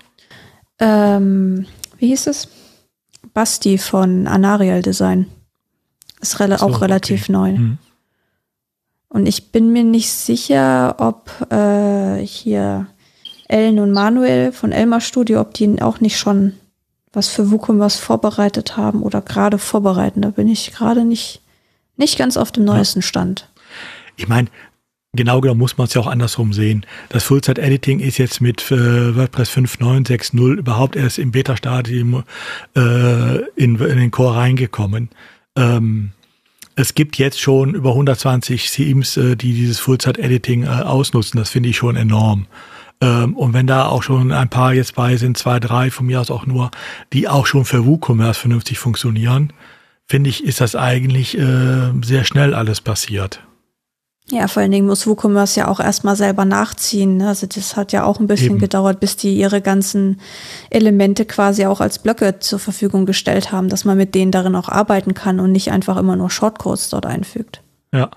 Ähm, 0.80 1.66
wie 1.98 2.08
hieß 2.08 2.28
es? 2.28 2.50
Basti 3.34 3.78
von 3.78 4.28
Anarial 4.28 4.82
Design. 4.82 5.28
Ist 6.22 6.40
rela 6.40 6.58
so, 6.58 6.66
auch 6.66 6.82
relativ 6.82 7.24
okay. 7.24 7.32
neu. 7.32 7.50
Hm. 7.50 7.78
Und 9.10 9.26
ich 9.26 9.52
bin 9.52 9.74
mir 9.74 9.84
nicht 9.84 10.12
sicher, 10.12 10.96
ob 11.00 11.52
äh, 11.52 12.24
hier 12.26 12.88
Ellen 13.48 13.80
und 13.80 13.92
Manuel 13.92 14.52
von 14.52 14.72
Elmar 14.72 15.02
Studio, 15.02 15.42
ob 15.42 15.54
die 15.56 15.82
auch 15.82 16.00
nicht 16.00 16.18
schon 16.18 16.54
was 17.12 17.28
für 17.28 17.50
WooCommerce 17.50 18.00
vorbereitet 18.00 18.78
haben 18.78 19.02
oder 19.02 19.22
gerade 19.22 19.58
vorbereiten. 19.58 20.22
Da 20.22 20.30
bin 20.30 20.48
ich 20.48 20.72
gerade 20.72 21.04
nicht, 21.06 21.42
nicht 21.98 22.18
ganz 22.18 22.38
auf 22.38 22.52
dem 22.52 22.66
neuesten 22.66 23.02
Stand. 23.02 23.50
Ich 24.16 24.28
meine, 24.28 24.50
genau 25.14 25.42
genommen 25.42 25.60
muss 25.60 25.78
man 25.78 25.88
es 25.88 25.96
ja 25.96 26.02
auch 26.02 26.08
andersrum 26.08 26.54
sehen. 26.54 26.86
Das 27.10 27.24
Full-Site-Editing 27.24 28.00
ist 28.00 28.20
jetzt 28.20 28.42
mit 28.42 28.70
äh, 28.72 29.16
WordPress 29.16 29.50
5.9.6.0 29.50 30.60
überhaupt 30.60 30.96
erst 30.96 31.18
im 31.18 31.32
Beta-Stadium 31.32 32.24
äh, 32.76 33.38
in, 33.56 33.76
in, 33.76 33.98
den 33.98 34.12
Core 34.12 34.36
reingekommen. 34.36 35.10
Ähm, 35.56 36.12
es 36.80 36.94
gibt 36.94 37.18
jetzt 37.18 37.42
schon 37.42 37.74
über 37.74 37.90
120 37.90 38.72
Themes, 38.72 39.18
äh, 39.18 39.36
die 39.36 39.54
dieses 39.54 39.80
Full-Site-Editing 39.80 40.64
äh, 40.64 40.68
ausnutzen. 40.68 41.38
Das 41.38 41.50
finde 41.50 41.68
ich 41.68 41.76
schon 41.76 41.98
enorm. 41.98 42.48
Ähm, 43.02 43.36
und 43.36 43.54
wenn 43.54 43.68
da 43.68 43.88
auch 43.88 44.02
schon 44.02 44.32
ein 44.32 44.50
paar 44.50 44.74
jetzt 44.74 44.96
bei 44.96 45.18
sind, 45.18 45.38
zwei, 45.38 45.60
drei 45.60 45.92
von 45.92 46.06
mir 46.06 46.22
aus 46.22 46.32
auch 46.32 46.46
nur, 46.46 46.72
die 47.12 47.28
auch 47.28 47.46
schon 47.46 47.66
für 47.66 47.86
WooCommerce 47.86 48.40
vernünftig 48.40 48.80
funktionieren, 48.80 49.52
finde 50.08 50.30
ich, 50.30 50.42
ist 50.46 50.62
das 50.62 50.78
eigentlich 50.78 51.38
äh, 51.38 51.92
sehr 52.02 52.24
schnell 52.24 52.54
alles 52.54 52.80
passiert. 52.80 53.42
Ja, 54.32 54.48
vor 54.48 54.62
allen 54.62 54.72
Dingen 54.72 54.86
muss 54.86 55.08
WooCommerce 55.08 55.58
ja 55.62 55.68
auch 55.68 55.80
erstmal 55.80 56.16
selber 56.16 56.46
nachziehen. 56.46 57.18
Ne? 57.18 57.30
Also 57.30 57.48
das 57.48 57.76
hat 57.76 57.92
ja 57.92 58.04
auch 58.04 58.20
ein 58.20 58.28
bisschen 58.28 58.52
Eben. 58.52 58.60
gedauert, 58.60 59.00
bis 59.00 59.16
die 59.16 59.36
ihre 59.36 59.62
ganzen 59.62 60.20
Elemente 60.70 61.26
quasi 61.26 61.66
auch 61.66 61.82
als 61.82 62.00
Blöcke 62.00 62.40
zur 62.40 62.60
Verfügung 62.60 63.06
gestellt 63.06 63.52
haben, 63.52 63.70
dass 63.70 63.86
man 63.86 63.98
mit 63.98 64.14
denen 64.14 64.32
darin 64.32 64.56
auch 64.56 64.70
arbeiten 64.70 65.16
kann 65.16 65.40
und 65.40 65.52
nicht 65.52 65.72
einfach 65.72 65.98
immer 65.98 66.16
nur 66.16 66.30
Shortcodes 66.30 66.90
dort 66.90 67.06
einfügt. 67.06 67.62
Ja. 67.92 68.12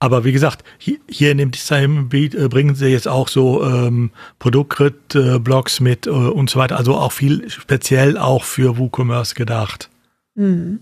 Aber 0.00 0.24
wie 0.24 0.32
gesagt, 0.32 0.62
hier, 0.78 0.98
hier 1.08 1.32
in 1.32 1.38
dem 1.38 1.50
Design-Beat 1.50 2.34
äh, 2.34 2.48
bringen 2.48 2.76
sie 2.76 2.86
jetzt 2.86 3.08
auch 3.08 3.26
so 3.26 3.64
ähm, 3.64 4.10
Produktgrid-Blogs 4.38 5.80
mit 5.80 6.06
äh, 6.06 6.10
und 6.10 6.50
so 6.50 6.60
weiter. 6.60 6.76
Also 6.76 6.94
auch 6.94 7.10
viel 7.10 7.50
speziell 7.50 8.16
auch 8.16 8.44
für 8.44 8.78
WooCommerce 8.78 9.34
gedacht. 9.34 9.90
Mhm. 10.36 10.80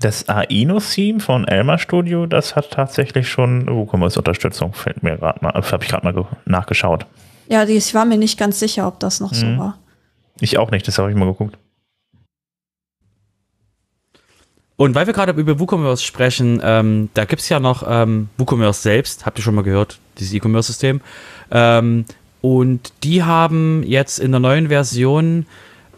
Das 0.00 0.28
Aino-Theme 0.28 1.20
von 1.20 1.46
Elmer 1.46 1.78
Studio, 1.78 2.26
das 2.26 2.56
hat 2.56 2.70
tatsächlich 2.70 3.28
schon 3.28 3.66
WooCommerce-Unterstützung, 3.66 4.72
fällt 4.72 5.02
mir 5.02 5.16
gerade 5.16 5.38
mal, 5.42 5.52
habe 5.52 5.84
ich 5.84 5.90
gerade 5.90 6.04
mal 6.12 6.26
nachgeschaut. 6.44 7.06
Ja, 7.48 7.64
ich 7.64 7.94
war 7.94 8.04
mir 8.04 8.18
nicht 8.18 8.38
ganz 8.38 8.58
sicher, 8.58 8.88
ob 8.88 9.00
das 9.00 9.20
noch 9.20 9.32
mhm. 9.32 9.36
so 9.36 9.58
war. 9.58 9.78
Ich 10.40 10.58
auch 10.58 10.70
nicht, 10.70 10.86
das 10.88 10.98
habe 10.98 11.10
ich 11.10 11.16
mal 11.16 11.26
geguckt. 11.26 11.56
Und 14.76 14.94
weil 14.94 15.06
wir 15.06 15.14
gerade 15.14 15.32
über 15.32 15.60
WooCommerce 15.60 16.02
sprechen, 16.02 16.60
ähm, 16.62 17.08
da 17.14 17.24
gibt 17.24 17.42
es 17.42 17.48
ja 17.48 17.60
noch 17.60 17.84
ähm, 17.86 18.28
WooCommerce 18.38 18.82
selbst, 18.82 19.24
habt 19.24 19.38
ihr 19.38 19.42
schon 19.42 19.54
mal 19.54 19.62
gehört, 19.62 19.98
dieses 20.18 20.34
E-Commerce-System. 20.34 21.00
Ähm, 21.52 22.04
und 22.40 22.92
die 23.04 23.22
haben 23.22 23.84
jetzt 23.84 24.18
in 24.18 24.32
der 24.32 24.40
neuen 24.40 24.68
Version, 24.68 25.46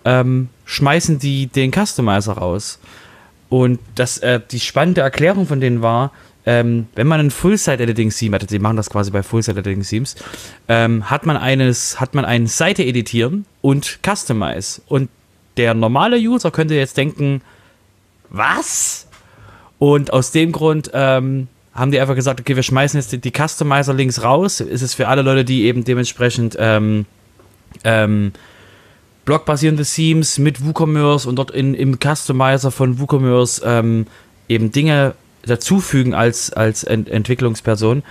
ähm, 0.05 0.51
schmeißen 0.67 1.19
die 1.19 1.47
den 1.47 1.73
Customizer 1.73 2.35
raus. 2.35 2.79
Und 3.49 3.79
das, 3.95 4.19
äh, 4.19 4.41
die 4.51 4.61
spannende 4.61 5.03
Erklärung 5.03 5.47
von 5.47 5.61
denen 5.61 5.83
war, 5.83 6.13
ähm, 6.47 6.87
wenn 6.95 7.09
man 7.09 7.21
ein 7.21 7.31
Full-Site-Editing-Theme 7.31 8.37
hat, 8.37 8.49
sie 8.49 8.59
machen 8.61 8.77
das 8.77 8.89
quasi 8.89 9.11
bei 9.11 9.23
Full-Site-Editing-Themes, 9.23 10.15
ähm, 10.69 11.11
hat 11.11 11.27
man 11.27 11.37
eines, 11.37 12.01
hat 12.01 12.15
man 12.15 12.25
ein 12.25 12.47
Seite 12.47 12.85
editieren 12.85 13.47
und 13.63 13.99
Customize. 14.07 14.81
Und 14.87 15.11
der 15.57 15.75
normale 15.75 16.19
User 16.19 16.53
könnte 16.53 16.75
jetzt 16.75 16.97
denken, 16.97 17.43
was? 18.31 19.09
Und 19.79 20.13
aus 20.13 20.31
dem 20.31 20.53
Grund 20.53 20.91
ähm, 20.95 21.49
haben 21.75 21.91
die 21.91 22.01
einfach 22.01 22.15
gesagt, 22.15 22.41
okay, 22.41 22.55
wir 22.55 22.63
schmeißen 22.63 22.99
jetzt 22.99 23.13
die, 23.13 23.19
die 23.19 23.33
Customizer-Links 23.33 24.23
raus. 24.23 24.61
Ist 24.61 24.83
es 24.83 24.95
für 24.95 25.09
alle 25.09 25.23
Leute, 25.23 25.45
die 25.45 25.65
eben 25.65 25.85
dementsprechend 25.85 26.57
ähm, 26.59 27.07
ähm, 27.85 28.33
blockbasierende 29.27 29.85
Themes 29.85 30.39
mit 30.39 30.65
WooCommerce 30.65 31.29
und 31.29 31.37
dort 31.37 31.51
in, 31.51 31.75
im 31.75 31.99
Customizer 31.99 32.71
von 32.71 32.99
WooCommerce 32.99 33.61
ähm, 33.67 34.07
eben 34.49 34.71
Dinge 34.71 35.15
dazufügen 35.45 36.15
als, 36.15 36.53
als 36.53 36.85
Ent 36.85 37.11
Entwicklungsperson, 37.11 38.03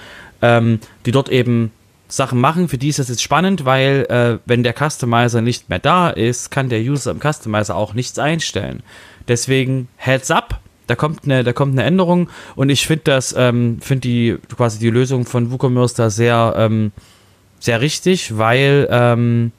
ähm, 0.44 0.80
die 1.06 1.12
dort 1.12 1.30
eben 1.30 1.72
Sachen 2.08 2.40
machen. 2.40 2.68
Für 2.68 2.78
die 2.78 2.90
ist 2.90 3.00
das 3.00 3.10
jetzt 3.10 3.24
spannend, 3.24 3.66
weil 3.66 4.06
äh, 4.10 4.40
wenn 4.46 4.64
der 4.64 4.76
Customizer 4.78 5.42
nicht 5.42 5.70
mehr 5.70 5.80
da 5.80 6.10
ist, 6.10 6.52
kann 6.52 6.70
der 6.70 6.82
User 6.82 7.12
im 7.12 7.20
Customizer 7.20 7.76
auch 7.76 7.94
nichts 7.94 8.20
einstellen. 8.20 8.84
Deswegen 9.28 9.88
Heads 9.96 10.30
up, 10.32 10.60
da 10.88 10.96
kommt 10.96 11.24
eine, 11.24 11.44
da 11.44 11.54
kommt 11.54 11.72
eine 11.72 11.84
Änderung 11.84 12.30
und 12.56 12.70
ich 12.70 12.86
finde 12.86 13.06
das, 13.06 13.34
ähm, 13.38 13.80
finde 13.82 14.02
die 14.02 14.38
quasi 14.56 14.80
die 14.80 14.90
Lösung 14.90 15.26
von 15.26 15.50
WooCommerce 15.50 15.96
da 15.96 16.10
sehr, 16.10 16.54
ähm, 16.58 16.92
sehr 17.60 17.80
richtig, 17.82 18.38
weil 18.38 18.88
ähm, 18.92 19.52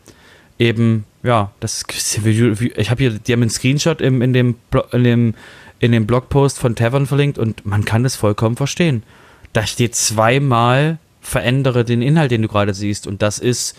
eben 0.59 1.05
ja, 1.27 1.51
das 1.61 1.85
ich 1.91 2.91
habe 2.91 3.03
hier, 3.03 3.11
die 3.11 3.33
haben 3.33 3.43
einen 3.43 3.51
Screenshot 3.51 4.01
im, 4.01 4.23
in 4.23 4.33
dem 4.33 4.57
in 4.93 5.05
dem 5.05 5.35
in 5.79 5.93
dem 5.93 6.07
Blogpost 6.07 6.59
von 6.59 6.75
Tavern 6.75 7.07
verlinkt 7.07 7.39
und 7.39 7.67
man 7.67 7.85
kann 7.85 8.03
das 8.03 8.17
vollkommen 8.17 8.57
verstehen. 8.57 9.03
Da 9.53 9.67
steht 9.67 9.95
zweimal 9.95 10.99
verändere 11.21 11.85
den 11.85 12.01
Inhalt, 12.01 12.31
den 12.31 12.43
du 12.43 12.49
gerade 12.49 12.73
siehst 12.73 13.07
und 13.07 13.21
das 13.21 13.39
ist 13.39 13.77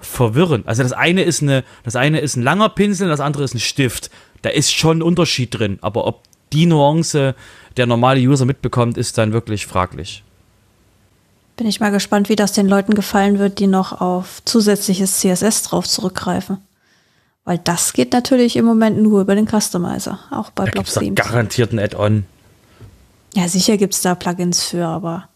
verwirrend. 0.00 0.66
Also 0.66 0.82
das 0.82 0.92
eine 0.92 1.22
ist 1.22 1.42
eine, 1.42 1.62
das 1.84 1.94
eine 1.94 2.18
ist 2.20 2.36
ein 2.36 2.42
langer 2.42 2.70
Pinsel, 2.70 3.08
das 3.08 3.20
andere 3.20 3.44
ist 3.44 3.54
ein 3.54 3.60
Stift 3.60 4.10
da 4.46 4.52
ist 4.52 4.72
schon 4.72 4.98
ein 4.98 5.02
Unterschied 5.02 5.58
drin. 5.58 5.78
Aber 5.80 6.06
ob 6.06 6.22
die 6.52 6.66
Nuance 6.66 7.34
der 7.76 7.86
normale 7.86 8.20
User 8.20 8.44
mitbekommt, 8.44 8.96
ist 8.96 9.18
dann 9.18 9.32
wirklich 9.32 9.66
fraglich. 9.66 10.22
Bin 11.56 11.66
ich 11.66 11.80
mal 11.80 11.90
gespannt, 11.90 12.28
wie 12.28 12.36
das 12.36 12.52
den 12.52 12.68
Leuten 12.68 12.94
gefallen 12.94 13.38
wird, 13.38 13.58
die 13.58 13.66
noch 13.66 14.00
auf 14.00 14.42
zusätzliches 14.44 15.18
CSS 15.18 15.62
drauf 15.62 15.88
zurückgreifen. 15.88 16.58
Weil 17.44 17.58
das 17.58 17.92
geht 17.92 18.12
natürlich 18.12 18.56
im 18.56 18.64
Moment 18.64 18.98
nur 19.00 19.20
über 19.22 19.34
den 19.34 19.46
Customizer, 19.46 20.18
auch 20.30 20.50
bei 20.50 20.64
Block 20.64 20.86
Themes. 20.86 21.14
Garantiert 21.14 21.72
ein 21.72 21.78
Add-on. 21.78 22.26
Ja, 23.34 23.48
sicher 23.48 23.76
gibt 23.76 23.94
es 23.94 24.02
da 24.02 24.14
Plugins 24.14 24.64
für, 24.64 24.86
aber 24.86 25.28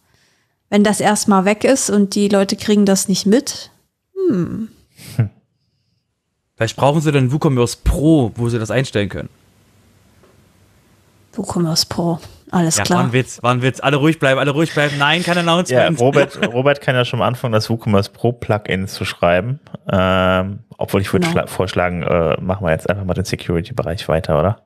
wenn 0.68 0.84
das 0.84 1.00
erstmal 1.00 1.44
weg 1.44 1.64
ist 1.64 1.88
und 1.90 2.14
die 2.14 2.28
Leute 2.28 2.56
kriegen 2.56 2.84
das 2.84 3.08
nicht 3.08 3.26
mit, 3.26 3.70
hm. 4.14 4.68
hm. 5.16 5.30
Vielleicht 6.56 6.76
brauchen 6.76 7.00
sie 7.00 7.12
dann 7.12 7.32
WooCommerce 7.32 7.78
Pro, 7.84 8.32
wo 8.34 8.48
sie 8.48 8.58
das 8.58 8.70
einstellen 8.70 9.08
können. 9.08 9.30
WooCommerce 11.32 11.86
Pro, 11.86 12.18
alles 12.50 12.76
ja, 12.76 12.84
klar. 12.84 12.98
War 12.98 13.06
ein 13.06 13.12
Witz, 13.12 13.42
war 13.42 13.52
ein 13.52 13.62
Witz. 13.62 13.80
Alle 13.80 13.96
ruhig 13.96 14.18
bleiben, 14.18 14.40
alle 14.40 14.50
ruhig 14.50 14.72
bleiben. 14.72 14.96
Nein, 14.98 15.22
kein 15.22 15.38
Announcement. 15.38 15.98
Ja, 15.98 16.04
Robert, 16.04 16.38
Robert 16.52 16.80
kann 16.80 16.94
ja 16.94 17.04
schon 17.04 17.18
mal 17.18 17.26
anfangen, 17.26 17.52
das 17.52 17.70
WooCommerce 17.70 18.10
Pro 18.10 18.32
Plugin 18.32 18.88
zu 18.88 19.04
schreiben. 19.04 19.60
Ähm, 19.90 20.60
obwohl 20.78 21.00
ich 21.00 21.12
würde 21.12 21.28
genau. 21.28 21.46
vorschlagen, 21.46 22.02
äh, 22.02 22.40
machen 22.40 22.66
wir 22.66 22.72
jetzt 22.72 22.88
einfach 22.88 23.04
mal 23.04 23.14
den 23.14 23.24
Security-Bereich 23.24 24.08
weiter, 24.08 24.38
oder? 24.38 24.62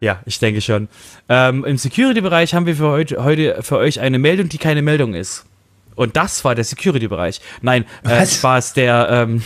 Ja, 0.00 0.20
ich 0.24 0.38
denke 0.38 0.60
schon. 0.60 0.88
Ähm, 1.28 1.64
Im 1.64 1.76
Security-Bereich 1.76 2.54
haben 2.54 2.66
wir 2.66 2.76
für 2.76 2.88
heute, 2.88 3.22
heute 3.22 3.62
für 3.62 3.76
euch 3.76 4.00
eine 4.00 4.18
Meldung, 4.18 4.48
die 4.48 4.58
keine 4.58 4.82
Meldung 4.82 5.14
ist. 5.14 5.46
Und 5.94 6.16
das 6.16 6.44
war 6.44 6.54
der 6.54 6.64
Security-Bereich. 6.64 7.40
Nein, 7.60 7.84
äh, 8.04 8.26
Spaß, 8.26 8.72
der, 8.74 9.08
ähm, 9.10 9.42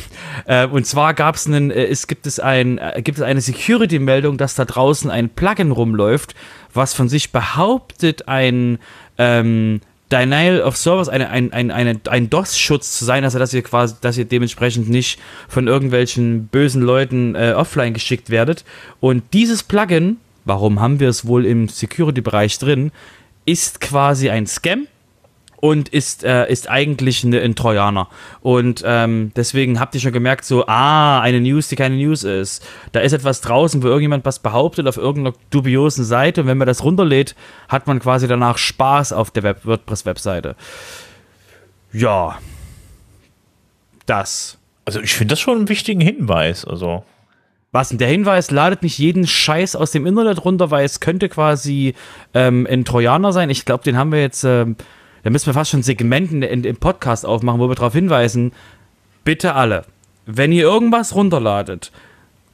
äh, 0.47 0.67
und 0.67 0.87
zwar 0.87 1.15
gab 1.15 1.35
es 1.35 1.47
einen, 1.47 1.71
äh, 1.71 1.87
es 1.87 2.07
gibt 2.07 2.27
es 2.27 2.41
ein, 2.41 2.79
äh, 2.79 3.03
gibt 3.03 3.19
es 3.19 3.25
eine 3.25 3.41
Security-Meldung, 3.41 4.39
dass 4.39 4.55
da 4.55 4.65
draußen 4.65 5.11
ein 5.11 5.29
Plugin 5.29 5.73
rumläuft, 5.73 6.35
was 6.73 6.95
von 6.95 7.09
sich 7.09 7.33
behauptet, 7.33 8.29
ein, 8.29 8.79
ähm, 9.19 9.81
Denial 10.11 10.63
of 10.63 10.77
Service, 10.77 11.09
eine, 11.09 11.31
ein, 11.31 11.53
ein, 11.53 11.73
eine, 11.73 12.01
ein 12.09 12.31
DOS-Schutz 12.31 12.97
zu 12.97 13.05
sein, 13.05 13.25
also 13.25 13.41
dass 13.41 13.53
ihr 13.53 13.63
quasi, 13.63 13.97
dass 14.01 14.17
ihr 14.17 14.25
dementsprechend 14.25 14.89
nicht 14.89 15.19
von 15.49 15.67
irgendwelchen 15.67 16.47
bösen 16.47 16.83
Leuten 16.83 17.35
äh, 17.35 17.55
offline 17.57 17.93
geschickt 17.93 18.31
werdet. 18.31 18.65
Und 19.01 19.25
dieses 19.33 19.65
Plugin, 19.65 20.19
warum 20.45 20.81
haben 20.81 21.01
wir 21.01 21.09
es 21.09 21.27
wohl 21.27 21.45
im 21.45 21.69
Security-Bereich 21.69 22.59
drin, 22.61 22.93
ist 23.47 23.81
quasi 23.81 24.31
ein 24.31 24.47
Scam 24.47 24.87
und 25.69 25.89
ist, 25.89 26.25
äh, 26.25 26.51
ist 26.51 26.71
eigentlich 26.71 27.25
ein, 27.25 27.35
ein 27.35 27.55
Trojaner. 27.55 28.09
Und 28.41 28.83
ähm, 28.87 29.33
deswegen 29.35 29.81
habt 29.81 29.95
ihr 29.95 30.01
schon 30.01 30.13
gemerkt, 30.13 30.45
so, 30.45 30.67
ah, 30.67 31.21
eine 31.21 31.41
News, 31.41 31.69
die 31.69 31.77
keine 31.77 31.97
News 31.97 32.23
ist. 32.25 32.65
Da 32.93 33.01
ist 33.01 33.13
etwas 33.13 33.41
draußen, 33.41 33.83
wo 33.83 33.89
irgendjemand 33.89 34.25
was 34.25 34.39
behauptet 34.39 34.87
auf 34.87 34.97
irgendeiner 34.97 35.37
dubiosen 35.51 36.05
Seite 36.05 36.43
und 36.43 36.47
wenn 36.47 36.59
man 36.59 36.67
das 36.67 36.85
runterlädt, 36.85 37.35
hat 37.69 37.87
man 37.87 37.99
quasi 37.99 38.29
danach 38.29 38.59
Spaß 38.59 39.13
auf 39.13 39.31
der 39.31 39.43
Web 39.43 39.67
WordPress-Webseite. 39.67 40.57
Ja. 41.93 42.39
Das. 44.07 44.59
Also 44.85 45.01
ich 45.01 45.15
finde 45.15 45.33
das 45.33 45.41
schon 45.41 45.57
einen 45.57 45.69
wichtigen 45.69 46.01
Hinweis. 46.01 46.65
Also. 46.65 47.05
Was 47.73 47.89
denn? 47.89 47.99
Der 47.99 48.09
Hinweis 48.09 48.51
ladet 48.51 48.83
nicht 48.83 48.99
jeden 48.99 49.27
Scheiß 49.27 49.77
aus 49.77 49.91
dem 49.91 50.07
Internet 50.07 50.45
runter, 50.45 50.71
weil 50.71 50.85
es 50.85 51.01
könnte 51.01 51.29
quasi 51.29 51.95
ähm, 52.33 52.67
ein 52.71 52.85
Trojaner 52.85 53.33
sein. 53.33 53.51
Ich 53.51 53.65
glaube, 53.65 53.85
den 53.85 53.99
haben 53.99 54.13
wir 54.13 54.21
jetzt 54.21 54.45
ähm, 54.45 54.77
da 55.27 55.31
müssen 55.31 55.47
wir 55.47 55.55
fast 55.55 55.73
schon 55.73 55.83
Segmenten 55.83 56.43
im 56.43 56.77
Podcast 56.77 57.27
aufmachen, 57.27 57.59
wo 57.59 57.69
wir 57.69 57.75
darauf 57.75 57.95
hinweisen, 57.95 58.53
bitte 59.25 59.55
alle, 59.55 59.85
wenn 60.25 60.53
ihr 60.53 60.63
irgendwas 60.63 61.17
runterladet, 61.17 61.91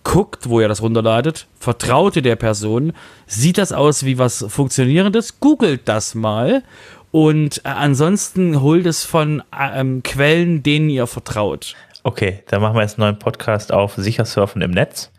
guckt, 0.05 0.49
wo 0.49 0.59
ihr 0.59 0.69
das 0.69 0.81
runterladet, 0.81 1.49
vertraute 1.61 2.23
der 2.23 2.37
Person, 2.37 2.95
sieht 3.27 3.59
das 3.59 3.73
aus 3.73 4.07
wie 4.07 4.17
was 4.17 4.47
Funktionierendes, 4.49 5.39
googelt 5.39 5.83
das 5.85 6.15
mal 6.15 6.63
Und 7.11 7.59
äh, 7.59 7.69
ansonsten 7.69 8.63
holt 8.63 8.87
es 8.87 9.05
von 9.05 9.43
ähm, 9.55 10.03
Quellen, 10.03 10.63
denen 10.63 10.89
ihr 10.89 11.07
vertraut. 11.07 11.77
Okay, 12.05 12.43
dann 12.49 12.63
machen 12.63 12.75
wir 12.75 12.81
jetzt 12.81 12.99
einen 12.99 13.11
neuen 13.11 13.19
Podcast 13.19 13.71
auf 13.71 13.97
sicher 13.97 14.25
surfen 14.25 14.63
im 14.63 14.71
Netz. 14.71 15.12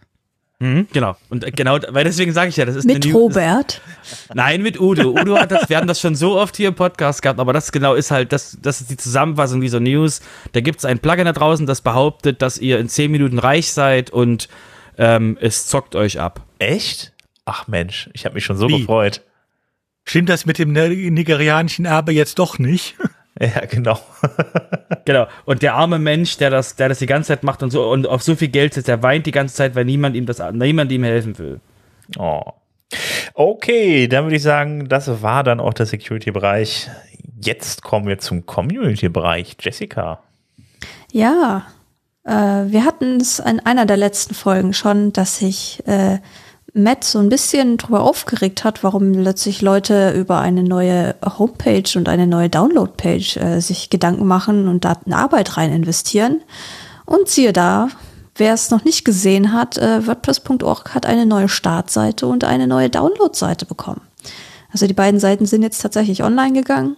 Mhm, 0.63 0.87
genau. 0.93 1.17
Und 1.29 1.43
äh, 1.43 1.51
genau, 1.51 1.77
weil 1.89 2.05
deswegen 2.05 2.31
sage 2.31 2.47
ich 2.47 2.55
ja, 2.55 2.63
das 2.63 2.77
ist 2.77 2.85
mit 2.85 3.03
eine 3.03 3.13
Robert. 3.13 3.81
Das, 4.09 4.29
nein, 4.33 4.61
mit 4.61 4.79
Udo. 4.79 5.09
Udo 5.09 5.37
hat 5.37 5.51
das, 5.51 5.67
wir 5.69 5.75
haben 5.75 5.87
das 5.87 5.99
schon 5.99 6.15
so 6.15 6.39
oft 6.39 6.55
hier 6.55 6.69
im 6.69 6.75
Podcast 6.75 7.21
gehabt, 7.21 7.41
aber 7.41 7.51
das 7.51 7.73
genau 7.73 7.95
ist 7.95 8.11
halt, 8.11 8.31
das, 8.31 8.57
das 8.61 8.79
ist 8.79 8.89
die 8.89 8.95
Zusammenfassung 8.95 9.59
dieser 9.59 9.81
News. 9.81 10.21
Da 10.53 10.61
gibt 10.61 10.79
es 10.79 10.85
ein 10.85 10.99
Plugin 10.99 11.25
da 11.25 11.33
draußen, 11.33 11.65
das 11.65 11.81
behauptet, 11.81 12.41
dass 12.41 12.57
ihr 12.57 12.79
in 12.79 12.87
10 12.87 13.11
Minuten 13.11 13.39
reich 13.39 13.73
seid 13.73 14.09
und 14.09 14.47
ähm, 14.97 15.37
es 15.41 15.67
zockt 15.67 15.97
euch 15.97 16.21
ab. 16.21 16.45
Echt? 16.59 17.11
Ach 17.43 17.67
Mensch, 17.67 18.09
ich 18.13 18.23
habe 18.23 18.35
mich 18.35 18.45
schon 18.45 18.55
so 18.55 18.69
Wie? 18.69 18.79
gefreut. 18.79 19.21
Stimmt 20.05 20.29
das 20.29 20.45
mit 20.45 20.59
dem 20.59 20.71
nigerianischen 20.71 21.83
Erbe 21.83 22.13
jetzt 22.13 22.39
doch 22.39 22.57
nicht? 22.57 22.95
Ja, 23.39 23.65
genau. 23.65 23.99
genau. 25.05 25.27
Und 25.45 25.61
der 25.61 25.73
arme 25.75 25.99
Mensch, 25.99 26.37
der 26.37 26.49
das, 26.49 26.75
der 26.75 26.89
das 26.89 26.99
die 26.99 27.05
ganze 27.05 27.29
Zeit 27.29 27.43
macht 27.43 27.63
und 27.63 27.71
so 27.71 27.89
und 27.89 28.07
auf 28.07 28.21
so 28.21 28.35
viel 28.35 28.49
Geld 28.49 28.73
sitzt, 28.73 28.87
der 28.87 29.01
weint 29.01 29.25
die 29.25 29.31
ganze 29.31 29.55
Zeit, 29.55 29.75
weil 29.75 29.85
niemand 29.85 30.15
ihm 30.15 30.25
das, 30.25 30.41
niemand 30.51 30.91
ihm 30.91 31.03
helfen 31.03 31.37
will. 31.37 31.59
Oh. 32.17 32.43
Okay, 33.33 34.07
dann 34.07 34.25
würde 34.25 34.35
ich 34.35 34.43
sagen, 34.43 34.87
das 34.87 35.23
war 35.23 35.43
dann 35.43 35.59
auch 35.59 35.73
der 35.73 35.87
Security-Bereich. 35.87 36.89
Jetzt 37.41 37.81
kommen 37.81 38.07
wir 38.07 38.19
zum 38.19 38.45
Community-Bereich. 38.45 39.57
Jessica. 39.59 40.19
Ja, 41.11 41.65
äh, 42.23 42.31
wir 42.31 42.85
hatten 42.85 43.19
es 43.19 43.39
in 43.39 43.59
einer 43.61 43.85
der 43.85 43.97
letzten 43.97 44.35
Folgen 44.35 44.73
schon, 44.73 45.11
dass 45.11 45.41
ich 45.41 45.81
äh, 45.87 46.19
Matt 46.73 47.03
so 47.03 47.19
ein 47.19 47.29
bisschen 47.29 47.77
drüber 47.77 48.01
aufgeregt 48.01 48.63
hat, 48.63 48.83
warum 48.83 49.11
plötzlich 49.11 49.61
Leute 49.61 50.11
über 50.11 50.39
eine 50.39 50.63
neue 50.63 51.15
Homepage 51.37 51.89
und 51.95 52.09
eine 52.09 52.25
neue 52.25 52.49
Downloadpage 52.49 53.37
äh, 53.37 53.59
sich 53.59 53.91
Gedanken 53.91 54.25
machen 54.25 54.67
und 54.67 54.83
da 54.83 54.97
Arbeit 55.11 55.55
rein 55.57 55.71
investieren. 55.71 56.41
Und 57.05 57.29
siehe 57.29 57.53
da, 57.53 57.89
wer 58.35 58.53
es 58.53 58.71
noch 58.71 58.83
nicht 58.85 59.05
gesehen 59.05 59.53
hat, 59.53 59.77
äh, 59.77 60.07
WordPress.org 60.07 60.95
hat 60.95 61.05
eine 61.05 61.27
neue 61.27 61.49
Startseite 61.49 62.25
und 62.25 62.43
eine 62.43 62.65
neue 62.65 62.89
Downloadseite 62.89 63.65
bekommen. 63.65 64.01
Also 64.71 64.87
die 64.87 64.93
beiden 64.93 65.19
Seiten 65.19 65.45
sind 65.45 65.61
jetzt 65.61 65.81
tatsächlich 65.81 66.23
online 66.23 66.53
gegangen 66.53 66.97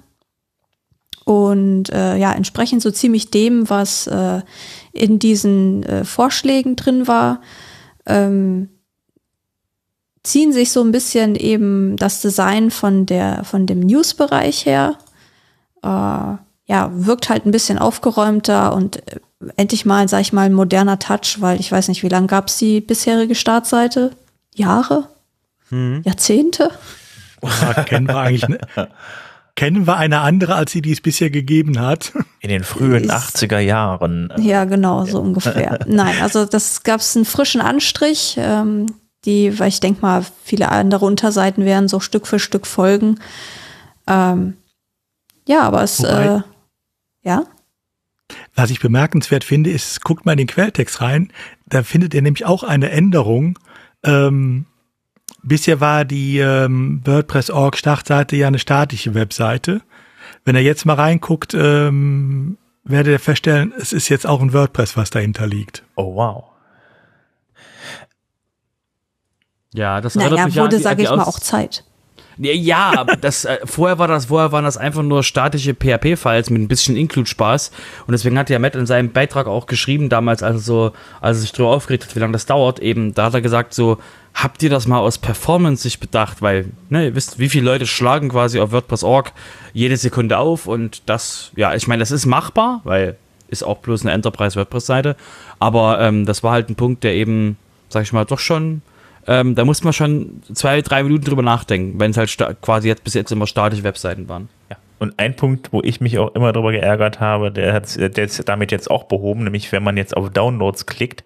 und 1.26 1.90
äh, 1.90 2.16
ja, 2.16 2.32
entsprechend 2.32 2.82
so 2.82 2.92
ziemlich 2.92 3.32
dem, 3.32 3.70
was 3.70 4.08
äh, 4.08 4.42
in 4.94 5.20
diesen 5.20 5.84
äh, 5.84 6.06
Vorschlägen 6.06 6.78
drin 6.78 7.08
war. 7.08 7.42
Ähm, 8.06 8.70
ziehen 10.26 10.54
sich 10.54 10.72
so 10.72 10.82
ein 10.82 10.92
bisschen 10.92 11.36
eben 11.36 11.96
das 11.98 12.22
Design 12.22 12.72
von 12.72 13.06
der, 13.06 13.44
von 13.44 13.66
dem 13.66 13.80
News-Bereich 13.80 14.66
her. 14.66 14.98
Äh, 15.84 15.88
ja, 16.68 16.90
wirkt 16.94 17.30
halt 17.30 17.46
ein 17.46 17.52
bisschen 17.52 17.78
aufgeräumter 17.78 18.74
und 18.74 18.98
äh, 19.08 19.20
endlich 19.56 19.86
mal, 19.86 20.08
sag 20.08 20.22
ich 20.22 20.34
mal, 20.34 20.48
ein 20.48 20.54
moderner 20.54 21.00
Touch, 21.00 21.38
weil 21.40 21.60
ich 21.60 21.72
weiß 21.72 21.88
nicht, 21.88 22.04
wie 22.04 22.10
lange 22.10 22.28
gab 22.28 22.48
es 22.48 22.58
die 22.58 22.82
bisherige 22.82 23.36
Startseite? 23.36 24.12
Jahre? 24.56 25.10
Hm. 25.70 26.02
Jahrzehnte? 26.04 26.72
Ja, 27.44 27.84
kennen 27.84 28.08
wir 28.08 28.18
eigentlich 28.18 28.48
ne? 28.48 28.60
Kennen 29.56 29.88
wir 29.88 29.96
eine 29.96 30.20
andere, 30.20 30.56
als 30.56 30.74
sie 30.74 30.82
die 30.82 30.92
es 30.92 31.00
bisher 31.00 31.30
gegeben 31.30 31.80
hat? 31.80 32.12
In 32.42 32.50
den 32.50 32.66
frühen 32.66 33.10
80er 33.10 33.60
Jahren. 33.60 34.34
Ja, 34.38 34.66
genau, 34.66 35.06
so 35.06 35.22
ungefähr. 35.22 35.80
Nein, 35.88 36.16
also 36.22 36.46
das 36.46 36.84
gab 36.84 37.00
es 37.00 37.16
einen 37.16 37.24
frischen 37.24 37.62
Anstrich. 37.62 38.36
Ähm, 38.38 38.88
die, 39.26 39.60
weil 39.60 39.70
ich 39.70 39.80
denke 39.80 40.02
mal, 40.02 40.26
viele 40.44 40.72
andere 40.72 41.06
Unterseiten 41.06 41.66
werden 41.66 41.88
so 41.88 42.00
Stück 42.00 42.28
für 42.28 42.40
Stück 42.40 42.68
folgen. 42.68 43.20
Ähm, 44.08 44.56
ja, 45.48 45.62
aber 45.62 45.84
es, 45.84 46.02
Wobei, 46.02 46.26
äh, 46.26 46.42
ja. 47.24 47.46
Was 48.56 48.72
ich 48.72 48.80
bemerkenswert 48.80 49.44
finde, 49.44 49.70
ist, 49.70 50.04
guckt 50.04 50.26
mal 50.26 50.34
in 50.34 50.40
den 50.40 50.48
Quelltext 50.48 51.02
rein, 51.02 51.32
da 51.66 51.84
findet 51.84 52.14
ihr 52.14 52.22
nämlich 52.22 52.46
auch 52.46 52.64
eine 52.64 52.90
Änderung. 52.90 53.60
Ähm, 54.04 54.66
bisher 55.44 55.80
war 55.80 56.06
die 56.06 56.40
ähm, 56.40 57.02
WordPress.org 57.06 57.78
Startseite 57.78 58.36
ja 58.36 58.48
eine 58.48 58.60
statische 58.60 59.14
Webseite. 59.14 59.82
Wenn 60.44 60.56
er 60.56 60.62
jetzt 60.62 60.86
mal 60.86 60.96
reinguckt, 60.96 61.54
ähm, 61.54 62.58
werdet 62.84 63.14
ihr 63.14 63.20
feststellen, 63.20 63.74
es 63.78 63.94
ist 63.94 64.10
jetzt 64.10 64.26
auch 64.26 64.42
ein 64.42 64.54
WordPress, 64.54 64.96
was 64.98 65.10
dahinter 65.10 65.48
liegt. 65.48 65.84
Oh 65.96 66.16
wow. 66.16 66.55
Ja, 69.76 70.02
das 70.02 70.16
naja, 70.16 70.46
mich 70.46 70.56
wurde, 70.58 70.80
sage 70.80 71.04
ich 71.04 71.10
mal, 71.10 71.24
auch 71.24 71.40
Zeit. 71.40 71.84
Ja, 72.38 73.06
das, 73.22 73.46
äh, 73.46 73.60
vorher 73.64 73.98
war 73.98 74.08
das, 74.08 74.26
vorher 74.26 74.52
waren 74.52 74.66
das 74.66 74.76
einfach 74.76 75.04
nur 75.04 75.24
statische 75.24 75.74
PHP-Files 75.74 76.50
mit 76.50 76.62
ein 76.62 76.68
bisschen 76.68 76.98
Include-Spaß. 76.98 77.72
Und 78.08 78.12
deswegen 78.12 78.38
hat 78.38 78.50
ja 78.50 78.60
Matt 78.60 78.76
in 78.76 78.86
seinem 78.86 79.12
Beitrag 79.12 79.48
auch 79.48 79.68
geschrieben, 79.68 80.10
damals, 80.10 80.44
als 80.44 80.58
er 80.58 80.60
so, 80.60 80.92
als 81.22 81.38
er 81.38 81.42
sich 81.42 81.52
darüber 81.54 81.70
aufgeregt 81.72 82.06
hat, 82.06 82.16
wie 82.16 82.20
lange 82.20 82.34
das 82.34 82.46
dauert, 82.46 82.80
eben, 82.80 83.14
da 83.14 83.26
hat 83.26 83.36
er 83.36 83.42
gesagt, 83.42 83.74
so, 83.74 84.00
habt 84.34 84.62
ihr 84.64 84.70
das 84.70 84.86
mal 84.86 85.00
aus 85.00 85.18
Performance 85.18 85.84
sich 85.84 86.00
bedacht? 86.00 86.42
Weil, 86.42 86.72
ne, 86.90 87.06
ihr 87.06 87.16
wisst, 87.16 87.40
wie 87.40 87.48
viele 87.48 87.66
Leute 87.66 87.88
schlagen 87.88 88.30
quasi 88.30 88.60
auf 88.60 88.74
WordPress.org 88.74 89.32
jede 89.74 89.96
Sekunde 89.96 90.38
auf 90.38 90.68
und 90.68 91.04
das, 91.06 91.52
ja, 91.56 91.74
ich 91.74 91.88
meine, 91.88 92.02
das 92.02 92.12
ist 92.12 92.26
machbar, 92.26 92.82
weil 92.84 93.16
ist 93.48 93.64
auch 93.64 93.78
bloß 93.78 94.02
eine 94.02 94.12
Enterprise-WordPress-Seite. 94.12 95.16
Aber 95.60 96.02
ähm, 96.02 96.26
das 96.26 96.44
war 96.44 96.52
halt 96.52 96.70
ein 96.70 96.76
Punkt, 96.76 97.04
der 97.04 97.14
eben, 97.14 97.58
sag 97.90 98.04
ich 98.04 98.12
mal, 98.12 98.26
doch 98.26 98.40
schon 98.40 98.82
ähm, 99.28 99.56
da 99.56 99.66
muss 99.66 99.84
man 99.84 99.94
schon 99.94 100.42
zwei, 100.54 100.82
drei 100.82 101.04
Minuten 101.04 101.26
drüber 101.26 101.42
nachdenken, 101.42 102.00
wenn 102.00 102.12
es 102.12 102.18
halt 102.18 102.62
quasi 102.62 102.88
jetzt 102.88 103.04
bis 103.04 103.14
jetzt 103.14 103.32
immer 103.32 103.48
statische 103.48 103.84
Webseiten 103.84 104.28
waren. 104.30 104.50
Ja. 104.70 104.78
Und 104.98 105.20
ein 105.20 105.36
Punkt, 105.36 105.74
wo 105.74 105.82
ich 105.82 106.00
mich 106.00 106.18
auch 106.20 106.34
immer 106.36 106.54
darüber 106.54 106.72
geärgert 106.72 107.20
habe, 107.20 107.52
der, 107.52 107.74
hat, 107.74 107.96
der 107.98 108.24
ist 108.24 108.48
damit 108.48 108.72
jetzt 108.72 108.90
auch 108.90 109.04
behoben, 109.04 109.44
nämlich 109.44 109.72
wenn 109.72 109.84
man 109.84 109.98
jetzt 109.98 110.16
auf 110.16 110.30
Downloads 110.30 110.86
klickt, 110.86 111.24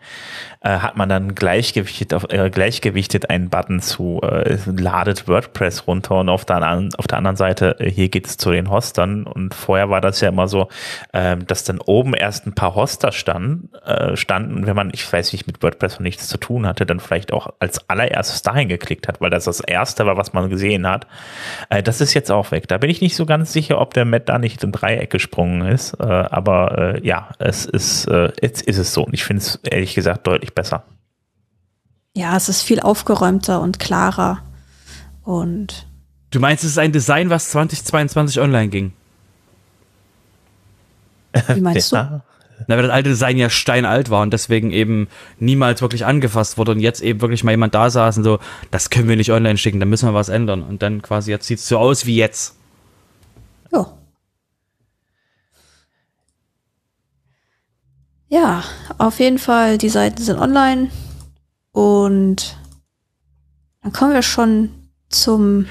äh, 0.62 0.80
hat 0.80 0.98
man 0.98 1.08
dann 1.08 1.36
gleichgewichtet, 1.36 2.14
auf, 2.14 2.26
äh, 2.30 2.50
gleichgewichtet 2.50 3.30
einen 3.30 3.50
Button 3.50 3.80
zu 3.80 4.20
äh, 4.22 4.58
ladet 4.66 5.26
WordPress 5.28 5.88
runter 5.88 6.20
und 6.20 6.28
auf 6.28 6.44
der, 6.44 6.90
auf 6.98 7.08
der 7.08 7.18
anderen 7.18 7.38
Seite 7.38 7.80
äh, 7.80 7.90
hier 7.90 8.10
geht's 8.10 8.36
zu 8.36 8.52
den 8.52 8.70
Hostern 8.70 9.24
und 9.24 9.54
vorher 9.54 9.90
war 9.90 10.02
das 10.02 10.20
ja 10.20 10.28
immer 10.28 10.50
so, 10.50 10.68
äh, 11.14 11.38
dass 11.38 11.64
dann 11.64 11.80
oben 11.80 12.14
erst 12.14 12.46
ein 12.46 12.56
paar 12.56 12.76
Hoster 12.76 13.14
standen, 13.14 13.74
äh, 13.86 14.18
standen, 14.18 14.66
wenn 14.66 14.76
man, 14.76 14.90
ich 14.94 15.12
weiß 15.12 15.32
nicht, 15.32 15.48
mit 15.48 15.64
WordPress 15.64 15.94
noch 15.94 16.02
nichts 16.02 16.28
zu 16.28 16.38
tun 16.38 16.68
hatte, 16.68 16.86
dann 16.86 17.00
vielleicht 17.00 17.32
auch 17.32 17.54
als 17.60 17.90
allererstes 17.90 18.42
dahin 18.42 18.68
geklickt 18.68 19.08
hat, 19.08 19.22
weil 19.22 19.30
das 19.30 19.46
das 19.46 19.62
erste 19.62 20.06
war, 20.06 20.18
was 20.18 20.34
man 20.34 20.50
gesehen 20.50 20.86
hat. 20.86 21.08
Äh, 21.70 21.84
das 21.84 22.02
ist 22.02 22.14
jetzt 22.14 22.32
auch 22.32 22.52
weg. 22.52 22.68
Da 22.68 22.78
bin 22.78 22.90
ich 22.90 23.00
nicht 23.00 23.16
so 23.16 23.26
ganz 23.26 23.54
sicher, 23.54 23.80
ob 23.80 23.94
der 23.94 24.04
Matt 24.04 24.28
da 24.28 24.38
nicht 24.38 24.62
im 24.64 24.74
Dreieck 24.74 25.10
gesprungen 25.10 25.68
ist, 25.68 26.00
aber 26.00 27.00
ja, 27.02 27.30
es 27.40 27.66
ist, 27.66 28.10
jetzt 28.42 28.62
ist 28.62 28.78
es 28.78 28.94
so 28.94 29.04
und 29.04 29.14
ich 29.14 29.24
finde 29.24 29.42
es 29.42 29.56
ehrlich 29.64 29.96
gesagt 29.96 30.28
deutlich 30.28 30.49
deutlich 30.50 30.54
besser. 30.54 30.84
Ja, 32.16 32.36
es 32.36 32.50
ist 32.50 32.62
viel 32.62 32.80
aufgeräumter 32.80 33.62
und 33.62 33.80
klarer. 33.80 34.42
Und. 35.24 35.88
Du 36.32 36.40
meinst, 36.40 36.64
es 36.64 36.72
ist 36.72 36.78
ein 36.78 36.92
Design, 36.92 37.30
was 37.30 37.50
2022 37.50 38.40
online 38.40 38.70
ging? 38.70 38.94
Wie 41.48 41.62
meinst 41.62 41.92
ja. 41.92 42.04
du? 42.04 42.22
Na, 42.68 42.76
weil 42.76 42.84
das 42.84 42.92
alte 42.92 43.10
Design 43.10 43.38
ja 43.38 43.50
steinalt 43.50 44.10
war 44.10 44.22
und 44.22 44.34
deswegen 44.34 44.72
eben 44.72 45.08
niemals 45.40 45.82
wirklich 45.82 46.06
angefasst 46.06 46.58
wurde 46.58 46.74
und 46.74 46.80
jetzt 46.82 47.02
eben 47.02 47.22
wirklich 47.22 47.46
mal 47.46 47.52
jemand 47.52 47.74
da 47.74 47.90
saß 47.90 48.18
und 48.18 48.26
so, 48.26 48.40
das 48.70 48.90
können 48.90 49.08
wir 49.08 49.16
nicht 49.16 49.32
online 49.32 49.58
schicken, 49.58 49.80
da 49.80 49.86
müssen 49.86 50.10
wir 50.10 50.14
was 50.14 50.28
ändern. 50.28 50.64
Und 50.64 50.82
dann 50.82 51.02
quasi 51.02 51.32
jetzt 51.32 51.48
sieht 51.48 51.60
es 51.60 51.68
so 51.70 51.78
aus 51.78 52.06
wie 52.06 52.18
jetzt. 52.18 52.58
Ja. 53.72 53.94
Ja, 58.30 58.64
auf 59.00 59.20
jeden 59.20 59.40
Fall, 59.40 59.78
die 59.80 59.90
Seiten 59.90 60.22
sind 60.22 60.40
online 60.40 60.92
und 61.72 62.58
dann 63.82 63.92
kommen 63.92 64.14
wir 64.14 64.22
schon 64.22 64.70
zum 65.10 65.66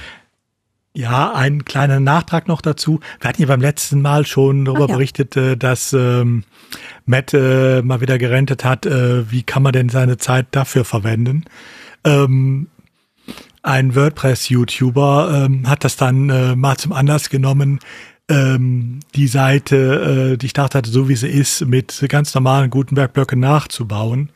ja, 0.95 1.33
ein 1.33 1.65
kleiner 1.65 2.01
Nachtrag 2.01 2.49
noch 2.49 2.61
dazu. 2.61 2.99
Wir 3.21 3.29
hatten 3.29 3.43
ja 3.43 3.47
beim 3.47 3.61
letzten 3.61 4.03
Mal 4.03 4.27
schon 4.27 4.65
darüber 4.65 4.89
ja. 4.89 4.95
berichtet, 4.95 5.37
äh, 5.37 5.57
dass 5.57 5.93
ähm, 5.93 6.43
Matt 7.07 7.33
äh, 7.35 7.83
mal 7.83 8.01
wieder 8.01 8.19
gerentet 8.19 8.65
hat, 8.65 8.85
äh, 8.85 9.31
wie 9.31 9.45
kann 9.45 9.63
man 9.63 9.73
denn 9.73 9.91
seine 9.91 10.17
Zeit 10.17 10.49
dafür 10.51 10.85
verwenden. 10.85 11.45
Ähm, 12.03 12.67
ein 13.63 13.95
WordPress-YouTuber 13.95 15.45
ähm, 15.47 15.69
hat 15.69 15.85
das 15.85 15.97
dann 15.97 16.31
äh, 16.31 16.57
mal 16.57 16.77
zum 16.79 16.93
Anlass 16.93 17.31
genommen, 17.31 17.79
ähm, 18.29 19.01
die 19.15 19.29
Seite, 19.29 20.33
äh, 20.33 20.37
die 20.37 20.49
Startseite 20.49 20.91
so 20.91 21.09
wie 21.09 21.17
sie 21.17 21.29
ist, 21.29 21.65
mit 21.67 22.05
ganz 22.09 22.35
normalen 22.35 22.71
Gutenberg-Blöcken 22.71 23.41
nachzubauen. 23.41 24.31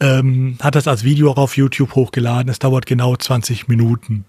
Ähm, 0.00 0.56
hat 0.60 0.74
das 0.74 0.88
als 0.88 1.04
Video 1.04 1.30
auch 1.30 1.36
auf 1.36 1.56
YouTube 1.56 1.94
hochgeladen. 1.94 2.48
Es 2.48 2.58
dauert 2.58 2.86
genau 2.86 3.14
20 3.16 3.68
Minuten. 3.68 4.24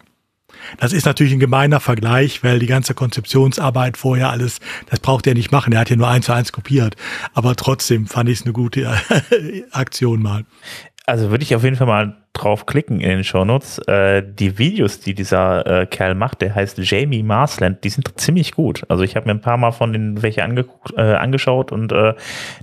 Das 0.78 0.94
ist 0.94 1.06
natürlich 1.06 1.34
ein 1.34 1.40
gemeiner 1.40 1.80
Vergleich, 1.80 2.44
weil 2.44 2.60
die 2.60 2.68
ganze 2.68 2.94
Konzeptionsarbeit 2.94 3.98
vorher 3.98 4.30
alles, 4.30 4.60
das 4.90 5.00
braucht 5.00 5.26
er 5.28 5.34
nicht 5.34 5.52
machen. 5.52 5.74
Er 5.74 5.80
hat 5.80 5.90
ja 5.90 5.96
nur 5.96 6.08
eins 6.08 6.26
zu 6.26 6.34
eins 6.34 6.52
kopiert. 6.52 6.96
Aber 7.34 7.56
trotzdem 7.56 8.08
fand 8.08 8.30
ich 8.30 8.40
es 8.40 8.46
eine 8.46 8.54
gute 8.54 8.92
Aktion 9.72 10.22
mal. 10.22 10.46
Also 11.06 11.32
würde 11.32 11.44
ich 11.44 11.56
auf 11.56 11.64
jeden 11.64 11.76
Fall 11.76 11.88
mal 11.88 12.16
drauf 12.34 12.66
klicken 12.66 13.00
in 13.00 13.10
den 13.10 13.24
Shownotes. 13.24 13.80
Äh, 13.88 14.24
die 14.24 14.58
Videos, 14.58 15.00
die 15.00 15.14
dieser 15.14 15.82
äh, 15.82 15.86
Kerl 15.86 16.16
macht, 16.16 16.42
der 16.42 16.54
heißt 16.54 16.78
Jamie 16.78 17.24
Marsland, 17.24 17.84
die 17.84 17.90
sind 17.90 18.20
ziemlich 18.20 18.54
gut. 18.54 18.84
Also 18.88 19.04
ich 19.04 19.16
habe 19.16 19.26
mir 19.26 19.32
ein 19.32 19.42
paar 19.42 19.58
Mal 19.58 19.72
von 19.72 19.94
denen 19.94 20.22
welche 20.22 20.44
angeguckt, 20.44 20.94
äh, 20.96 21.02
angeschaut 21.02 21.72
und 21.72 21.92
äh, 21.92 22.14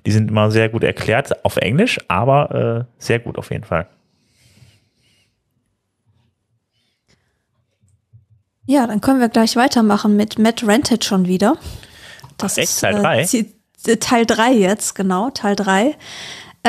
die 0.07 0.13
sind 0.13 0.31
immer 0.31 0.51
sehr 0.51 0.69
gut 0.69 0.85
erklärt 0.85 1.45
auf 1.45 1.57
Englisch, 1.57 1.99
aber 2.09 2.87
äh, 2.89 3.03
sehr 3.03 3.19
gut 3.19 3.39
auf 3.39 3.51
jeden 3.51 3.65
Fall. 3.65 3.87
Ja, 8.67 8.87
dann 8.87 9.01
können 9.01 9.19
wir 9.19 9.31
gleich 9.31 9.57
weitermachen 9.57 10.15
mit 10.15 10.39
Matt 10.39 10.67
Rented 10.67 11.05
schon 11.05 11.27
wieder. 11.27 11.57
Das 12.37 12.53
Ach, 12.55 12.59
echt, 12.59 12.71
ist 12.71 12.81
Teil 12.81 12.95
3? 12.95 13.23
Äh, 13.87 13.97
Teil 13.97 14.27
3 14.27 14.53
jetzt, 14.53 14.95
genau, 14.95 15.31
Teil 15.31 15.57
3. 15.57 15.97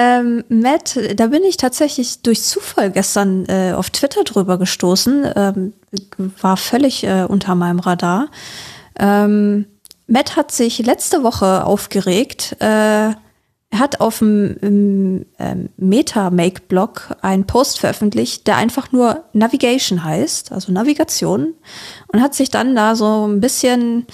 Ähm, 0.02 0.45
Matt, 0.47 0.97
da 1.16 1.28
bin 1.28 1.43
ich 1.43 1.58
tatsächlich 1.58 2.22
durch 2.22 2.41
Zufall 2.41 2.89
gestern 2.89 3.45
äh, 3.47 3.74
auf 3.76 3.89
Twitter 3.89 4.24
drüber 4.24 4.58
gestoßen, 4.58 5.28
ähm, 5.36 5.74
war 6.39 6.56
völlig 6.56 7.04
äh, 7.04 7.26
unter 7.28 7.54
meinem 7.56 7.80
Radar. 7.80 8.30
Ähm, 8.97 9.66
Matt 10.08 10.38
hat 10.38 10.54
sich 10.54 10.80
letzte 10.80 11.22
Woche 11.24 11.66
aufgeregt. 11.66 12.56
Äh, 12.62 13.10
er 13.72 13.80
hat 13.80 14.00
auf 14.00 14.20
dem 14.20 15.26
ähm, 15.38 15.70
Meta-Make-Blog 15.76 17.18
einen 17.22 17.45
Post 17.45 17.82
veröffentlicht, 17.82 18.47
der 18.47 18.56
einfach 18.56 18.93
nur 18.93 19.26
Navigation 19.34 20.06
heißt, 20.06 20.54
also 20.54 20.72
Navigation, 20.72 21.56
und 22.08 22.22
hat 22.22 22.36
sich 22.36 22.50
dann 22.50 22.74
da 22.74 22.95
so 22.95 23.28
ein 23.28 23.41
bisschen 23.41 24.08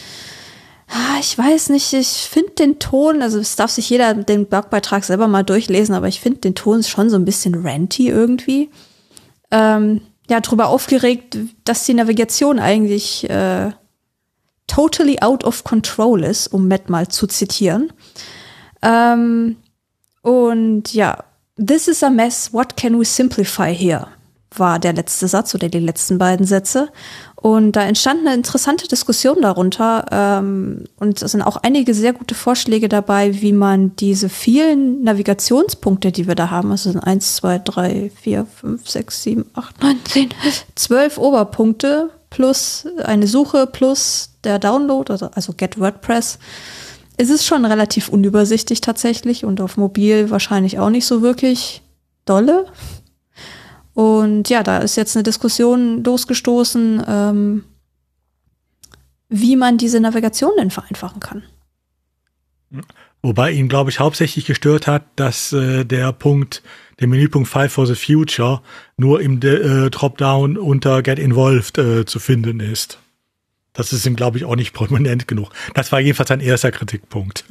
Ah, 0.98 1.18
ich 1.20 1.38
weiß 1.38 1.72
nicht, 1.72 1.92
ich 1.92 2.08
finde 2.08 2.52
den 2.52 2.80
Ton, 2.80 3.22
also 3.22 3.38
es 3.38 3.58
darf 3.58 3.70
sich 3.70 3.90
jeder 3.90 4.14
den 4.14 4.46
Blogbeitrag 4.46 5.04
selber 5.04 5.28
mal 5.28 5.44
durchlesen, 5.44 5.94
aber 5.94 6.08
ich 6.08 6.22
finde 6.22 6.40
den 6.40 6.56
Ton 6.56 6.84
schon 6.84 7.10
so 7.10 7.18
ein 7.18 7.26
bisschen 7.26 7.68
ranty 7.68 8.08
irgendwie. 8.08 8.70
Ähm, 9.52 10.00
ja, 10.30 10.40
darüber 10.40 10.70
aufgeregt, 10.70 11.38
dass 11.66 11.84
die 11.84 11.96
Navigation 11.96 12.60
eigentlich 12.60 13.30
äh, 13.30 13.72
totally 14.68 15.20
out 15.20 15.44
of 15.44 15.66
control 15.66 16.24
ist, 16.24 16.48
um 16.48 16.70
Matt 16.70 16.90
mal 16.90 17.10
zu 17.10 17.28
zitieren. 17.28 17.92
Ähm, 18.82 19.58
und 20.22 20.94
ja, 20.94 21.26
this 21.58 21.90
is 21.90 22.04
a 22.04 22.10
mess, 22.10 22.54
what 22.54 22.78
can 22.78 22.98
we 22.98 23.04
simplify 23.04 23.76
here? 23.76 24.08
war 24.60 24.80
der 24.80 24.94
letzte 24.94 25.28
Satz 25.28 25.54
oder 25.56 25.70
die 25.70 25.80
letzten 25.80 26.18
beiden 26.18 26.46
Sätze. 26.46 26.90
Und 27.36 27.74
da 27.74 27.84
entstand 27.84 28.22
eine 28.22 28.34
interessante 28.34 28.88
Diskussion 28.88 29.42
darunter. 29.42 30.06
Ähm, 30.12 30.86
und 30.98 31.22
es 31.22 31.32
sind 31.32 31.42
auch 31.42 31.58
einige 31.58 31.94
sehr 31.94 32.14
gute 32.14 32.34
Vorschläge 32.34 32.90
dabei, 32.90 33.42
wie 33.42 33.54
man 33.54 33.96
diese 33.98 34.30
vielen 34.30 35.04
Navigationspunkte, 35.04 36.12
die 36.12 36.28
wir 36.28 36.36
da 36.36 36.50
haben, 36.50 36.72
also 36.72 36.92
sind 36.92 37.02
eins, 37.02 37.36
zwei, 37.36 37.60
drei, 37.60 38.12
vier, 38.20 38.46
fünf, 38.46 38.90
sechs, 38.90 39.22
sieben, 39.22 39.46
acht, 39.54 39.82
neun, 39.82 40.00
zehn, 40.06 40.30
zwölf 40.76 41.18
Oberpunkte 41.18 42.10
plus 42.30 42.88
eine 43.04 43.28
Suche 43.28 43.68
plus 43.68 44.32
der 44.44 44.60
Download, 44.60 45.12
also, 45.12 45.30
also 45.34 45.54
Get 45.54 45.80
WordPress. 45.80 46.40
Es 47.18 47.30
ist 47.30 47.46
schon 47.46 47.64
relativ 47.64 48.10
unübersichtlich 48.10 48.82
tatsächlich 48.82 49.46
und 49.46 49.62
auf 49.62 49.78
mobil 49.78 50.30
wahrscheinlich 50.30 50.80
auch 50.80 50.90
nicht 50.90 51.06
so 51.06 51.22
wirklich 51.22 51.82
dolle. 52.26 52.66
Und 53.96 54.50
ja, 54.50 54.62
da 54.62 54.80
ist 54.80 54.98
jetzt 54.98 55.16
eine 55.16 55.24
Diskussion 55.24 56.04
losgestoßen, 56.04 57.04
ähm, 57.08 57.64
wie 59.30 59.56
man 59.56 59.78
diese 59.78 60.02
Navigation 60.02 60.52
denn 60.58 60.70
vereinfachen 60.70 61.22
kann. 61.22 61.44
Wobei 63.22 63.52
ihn, 63.54 63.70
glaube 63.70 63.90
ich, 63.90 64.00
hauptsächlich 64.02 64.46
gestört 64.46 64.86
hat, 64.86 65.04
dass 65.16 65.54
äh, 65.54 65.86
der 65.86 66.12
Punkt, 66.12 66.62
der 67.00 67.08
Menüpunkt 67.08 67.48
File 67.48 67.70
for 67.70 67.88
the 67.88 67.96
Future 67.96 68.62
nur 68.98 69.22
im 69.22 69.42
äh, 69.42 69.90
Dropdown 69.90 70.58
unter 70.58 71.02
Get 71.02 71.18
Involved 71.18 71.78
äh, 71.78 72.06
zu 72.06 72.20
finden 72.20 72.60
ist. 72.60 73.00
Das 73.72 73.94
ist 73.94 74.06
ihm, 74.06 74.18
glaube 74.18 74.38
ich, 74.38 74.44
auch 74.44 74.58
nicht 74.58 74.74
prominent 74.74 75.26
genug. 75.26 75.52
Das 75.74 75.94
war 75.94 76.02
jedenfalls 76.02 76.28
sein 76.28 76.42
erster 76.42 76.72
Kritikpunkt. 76.72 77.46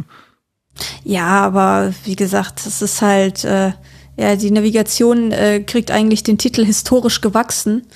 Ja, 1.05 1.41
aber 1.41 1.95
wie 2.05 2.17
gesagt, 2.17 2.67
das 2.67 2.83
ist 2.83 3.01
halt, 3.01 3.45
äh, 3.45 3.73
ja, 4.17 4.37
die 4.37 4.51
Navigation 4.51 5.33
äh, 5.33 5.61
kriegt 5.61 5.91
eigentlich 5.91 6.23
den 6.23 6.39
Titel 6.39 6.65
historisch 6.65 7.21
gewachsen. 7.21 7.87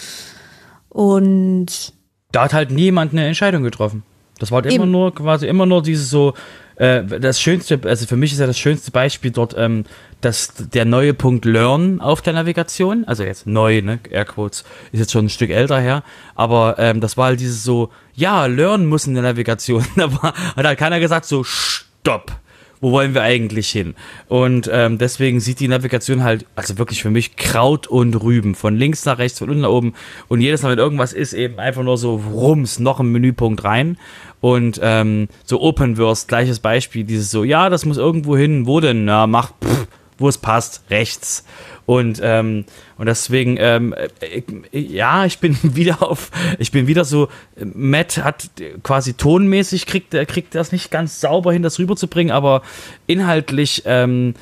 Und 0.88 1.92
da 2.32 2.44
hat 2.44 2.52
halt 2.52 2.70
niemand 2.70 3.12
eine 3.12 3.26
Entscheidung 3.26 3.62
getroffen. 3.62 4.02
Das 4.38 4.50
war 4.50 4.62
halt 4.62 4.72
immer 4.72 4.86
nur 4.86 5.14
quasi 5.14 5.46
immer 5.46 5.66
nur 5.66 5.82
dieses 5.82 6.10
so 6.10 6.34
äh, 6.76 7.04
das 7.04 7.40
schönste, 7.40 7.80
also 7.84 8.06
für 8.06 8.16
mich 8.16 8.32
ist 8.32 8.38
ja 8.38 8.46
das 8.46 8.58
schönste 8.58 8.90
Beispiel 8.92 9.32
dort, 9.32 9.54
ähm, 9.58 9.84
dass 10.20 10.52
der 10.56 10.84
neue 10.84 11.12
Punkt 11.12 11.44
Learn 11.44 12.00
auf 12.00 12.22
der 12.22 12.32
Navigation, 12.32 13.04
also 13.06 13.24
jetzt 13.24 13.46
neu, 13.46 13.82
ne, 13.82 13.98
Airquotes, 14.08 14.64
ist 14.92 15.00
jetzt 15.00 15.12
schon 15.12 15.26
ein 15.26 15.28
Stück 15.28 15.50
älter 15.50 15.80
her, 15.80 16.04
aber 16.36 16.76
ähm, 16.78 17.00
das 17.00 17.16
war 17.16 17.26
halt 17.26 17.40
dieses 17.40 17.64
so, 17.64 17.90
ja, 18.14 18.46
Learn 18.46 18.86
muss 18.86 19.08
in 19.08 19.14
der 19.14 19.24
Navigation, 19.24 19.84
da 19.96 20.12
war, 20.22 20.34
hat 20.34 20.66
halt 20.66 20.78
keiner 20.78 21.00
gesagt 21.00 21.24
so, 21.24 21.42
stopp 21.42 22.32
wo 22.80 22.92
wollen 22.92 23.14
wir 23.14 23.22
eigentlich 23.22 23.68
hin? 23.70 23.94
Und 24.28 24.70
ähm, 24.72 24.98
deswegen 24.98 25.40
sieht 25.40 25.60
die 25.60 25.68
Navigation 25.68 26.22
halt, 26.22 26.46
also 26.56 26.78
wirklich 26.78 27.02
für 27.02 27.10
mich 27.10 27.36
Kraut 27.36 27.86
und 27.86 28.14
Rüben, 28.14 28.54
von 28.54 28.76
links 28.76 29.04
nach 29.04 29.18
rechts, 29.18 29.38
von 29.38 29.50
unten 29.50 29.62
nach 29.62 29.70
oben. 29.70 29.94
Und 30.28 30.40
jedes 30.40 30.62
Mal, 30.62 30.72
wenn 30.72 30.78
irgendwas 30.78 31.12
ist, 31.12 31.32
eben 31.32 31.58
einfach 31.58 31.82
nur 31.82 31.98
so 31.98 32.16
rums, 32.16 32.78
noch 32.78 33.00
ein 33.00 33.10
Menüpunkt 33.10 33.64
rein. 33.64 33.98
Und 34.40 34.78
ähm, 34.82 35.28
so 35.44 35.60
Openverse, 35.60 36.26
gleiches 36.28 36.60
Beispiel, 36.60 37.04
dieses 37.04 37.30
so, 37.30 37.44
ja, 37.44 37.70
das 37.70 37.84
muss 37.84 37.96
irgendwo 37.96 38.36
hin, 38.36 38.66
wo 38.66 38.80
denn? 38.80 39.04
Na, 39.04 39.26
mach, 39.26 39.52
pff, 39.62 39.88
wo 40.18 40.28
es 40.28 40.38
passt, 40.38 40.82
rechts. 40.90 41.44
Und, 41.86 42.20
ähm, 42.22 42.66
und 42.98 43.06
deswegen, 43.06 43.56
ähm, 43.58 43.94
ich, 44.20 44.44
äh, 44.72 44.78
ja, 44.78 45.24
ich 45.24 45.38
bin 45.38 45.56
wieder 45.62 46.02
auf, 46.02 46.30
ich 46.58 46.70
bin 46.70 46.86
wieder 46.86 47.04
so, 47.04 47.28
Matt 47.56 48.18
hat 48.18 48.50
quasi 48.82 49.14
tonmäßig, 49.14 49.86
kriegt 49.86 50.12
er 50.12 50.26
kriegt 50.26 50.54
das 50.54 50.72
nicht 50.72 50.90
ganz 50.90 51.20
sauber 51.20 51.52
hin, 51.52 51.62
das 51.62 51.78
rüberzubringen, 51.78 52.32
aber 52.32 52.62
inhaltlich 53.06 53.82
ähm, 53.86 54.34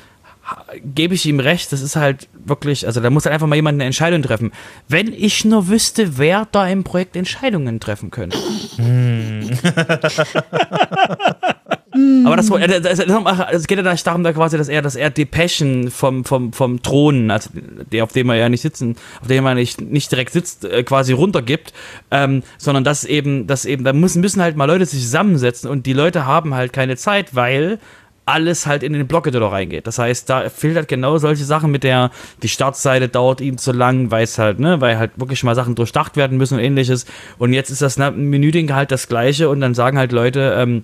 gebe 0.83 1.13
ich 1.13 1.25
ihm 1.25 1.39
recht, 1.39 1.71
das 1.71 1.81
ist 1.81 1.95
halt 1.95 2.27
wirklich, 2.33 2.85
also 2.85 2.99
da 2.99 3.09
muss 3.09 3.25
halt 3.25 3.33
einfach 3.33 3.47
mal 3.47 3.55
jemand 3.55 3.77
eine 3.77 3.85
Entscheidung 3.85 4.21
treffen. 4.21 4.51
Wenn 4.87 5.13
ich 5.13 5.45
nur 5.45 5.67
wüsste, 5.67 6.17
wer 6.17 6.47
da 6.51 6.67
im 6.67 6.83
Projekt 6.83 7.15
Entscheidungen 7.15 7.79
treffen 7.79 8.11
könnte. 8.11 8.37
Hm. 11.97 12.27
Aber 12.27 12.35
das, 12.35 12.47
das, 12.47 12.99
das, 12.99 13.67
geht 13.67 13.83
ja 13.83 13.91
nicht 13.91 14.05
darum, 14.05 14.23
da 14.23 14.31
quasi, 14.31 14.55
dass 14.57 14.69
er, 14.69 14.83
dass 14.83 14.95
er 14.95 15.09
Depeschen 15.09 15.89
vom, 15.89 16.23
vom, 16.25 16.53
vom 16.53 16.81
Thron, 16.83 17.31
also 17.31 17.49
der, 17.91 18.03
auf 18.03 18.11
dem 18.11 18.29
er 18.29 18.35
ja 18.35 18.49
nicht 18.49 18.61
sitzen, 18.61 18.95
auf 19.19 19.27
dem 19.27 19.45
er 19.45 19.55
nicht, 19.55 19.81
nicht 19.81 20.11
direkt 20.11 20.31
sitzt, 20.31 20.65
äh, 20.65 20.83
quasi 20.83 21.13
runtergibt, 21.13 21.73
ähm, 22.11 22.43
sondern 22.59 22.83
dass 22.83 23.03
eben, 23.03 23.47
dass 23.47 23.65
eben, 23.65 23.83
da 23.83 23.93
müssen, 23.93 24.21
müssen 24.21 24.41
halt 24.43 24.55
mal 24.55 24.65
Leute 24.65 24.85
sich 24.85 25.01
zusammensetzen 25.01 25.69
und 25.69 25.87
die 25.87 25.93
Leute 25.93 26.27
haben 26.27 26.53
halt 26.53 26.71
keine 26.71 26.97
Zeit, 26.97 27.35
weil 27.35 27.79
alles 28.25 28.67
halt 28.67 28.83
in 28.83 28.93
den 28.93 29.07
Block-Editor 29.07 29.51
reingeht. 29.51 29.87
Das 29.87 29.97
heißt, 29.97 30.29
da 30.29 30.49
fehlt 30.49 30.75
halt 30.75 30.89
genau 30.89 31.17
solche 31.17 31.45
Sachen 31.45 31.71
mit 31.71 31.83
der, 31.83 32.11
die 32.43 32.49
Startseite 32.49 33.07
dauert 33.07 33.41
ihm 33.41 33.57
zu 33.57 33.71
lang, 33.71 34.11
weil 34.11 34.25
es 34.25 34.37
halt, 34.37 34.59
ne, 34.59 34.81
weil 34.81 34.99
halt 34.99 35.11
wirklich 35.15 35.43
mal 35.43 35.55
Sachen 35.55 35.75
durchdacht 35.75 36.17
werden 36.17 36.37
müssen 36.37 36.55
und 36.55 36.59
ähnliches. 36.59 37.05
Und 37.37 37.53
jetzt 37.53 37.69
ist 37.69 37.81
das 37.81 37.97
Menüding 37.97 38.73
halt 38.73 38.91
das 38.91 39.07
gleiche 39.07 39.49
und 39.49 39.61
dann 39.61 39.73
sagen 39.73 39.97
halt 39.97 40.11
Leute, 40.11 40.55
ähm, 40.57 40.83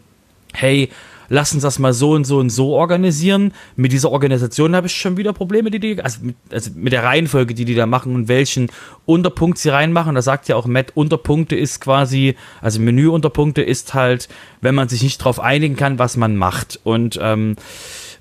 hey, 0.54 0.90
lass 1.30 1.54
uns 1.54 1.64
das 1.64 1.80
mal 1.80 1.94
so 1.94 2.12
und 2.12 2.26
so 2.26 2.38
und 2.38 2.50
so 2.50 2.74
organisieren. 2.74 3.54
Mit 3.76 3.92
dieser 3.92 4.12
Organisation 4.12 4.76
habe 4.76 4.88
ich 4.88 4.96
schon 4.96 5.18
wieder 5.18 5.34
Probleme, 5.34 5.72
die 5.72 5.80
die, 5.80 6.02
also 6.02 6.20
mit, 6.22 6.36
also 6.52 6.72
mit 6.76 6.94
der 6.94 7.04
Reihenfolge, 7.04 7.54
die 7.54 7.66
die 7.66 7.76
da 7.76 7.86
machen 7.86 8.16
und 8.16 8.28
welchen 8.28 8.70
Unterpunkt 9.06 9.58
sie 9.58 9.70
reinmachen. 9.70 10.16
Da 10.16 10.22
sagt 10.22 10.48
ja 10.48 10.56
auch 10.56 10.66
Matt, 10.66 10.92
Unterpunkte 10.96 11.56
ist 11.56 11.82
quasi, 11.82 12.36
also 12.62 12.80
Menüunterpunkte 12.80 13.62
ist 13.62 13.94
halt, 13.94 14.30
wenn 14.62 14.76
man 14.76 14.90
sich 14.90 15.02
nicht 15.04 15.20
darauf 15.22 15.40
einigen 15.40 15.76
kann, 15.76 16.00
was 16.00 16.18
man 16.18 16.36
macht. 16.36 16.80
Und 16.84 17.20
ähm, 17.22 17.56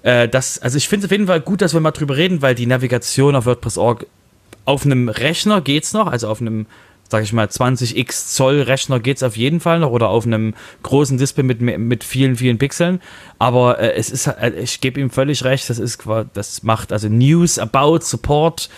äh, 0.03 0.28
das, 0.28 0.59
also 0.59 0.78
ich 0.78 0.89
finde 0.89 1.05
es 1.05 1.09
auf 1.09 1.12
jeden 1.12 1.26
Fall 1.26 1.41
gut, 1.41 1.61
dass 1.61 1.74
wir 1.74 1.80
mal 1.80 1.91
drüber 1.91 2.16
reden, 2.16 2.43
weil 2.43 2.55
die 2.55 2.66
Navigation 2.66 3.37
auf 3.37 3.47
WordPress.org 3.47 4.07
auf 4.64 4.87
einem 4.87 5.09
Rechner 5.09 5.61
geht's 5.61 5.93
noch, 5.93 6.07
also 6.07 6.28
auf 6.28 6.41
einem 6.41 6.66
sag 7.12 7.22
ich 7.22 7.32
mal, 7.32 7.46
20x 7.46 8.34
Zoll 8.34 8.62
Rechner 8.62 8.98
geht 8.98 9.18
es 9.18 9.22
auf 9.22 9.36
jeden 9.36 9.60
Fall 9.60 9.78
noch 9.78 9.90
oder 9.90 10.08
auf 10.08 10.26
einem 10.26 10.54
großen 10.82 11.18
Display 11.18 11.44
mit, 11.44 11.60
mit 11.60 12.04
vielen, 12.04 12.36
vielen 12.36 12.58
Pixeln. 12.58 13.00
Aber 13.38 13.78
äh, 13.78 13.92
es 13.94 14.10
ist, 14.10 14.26
äh, 14.26 14.50
ich 14.58 14.80
gebe 14.80 14.98
ihm 14.98 15.10
völlig 15.10 15.44
recht, 15.44 15.68
das 15.70 15.78
ist 15.78 16.02
das 16.32 16.62
macht 16.62 16.92
also 16.92 17.08
News, 17.08 17.58
About, 17.58 18.00
Support. 18.00 18.70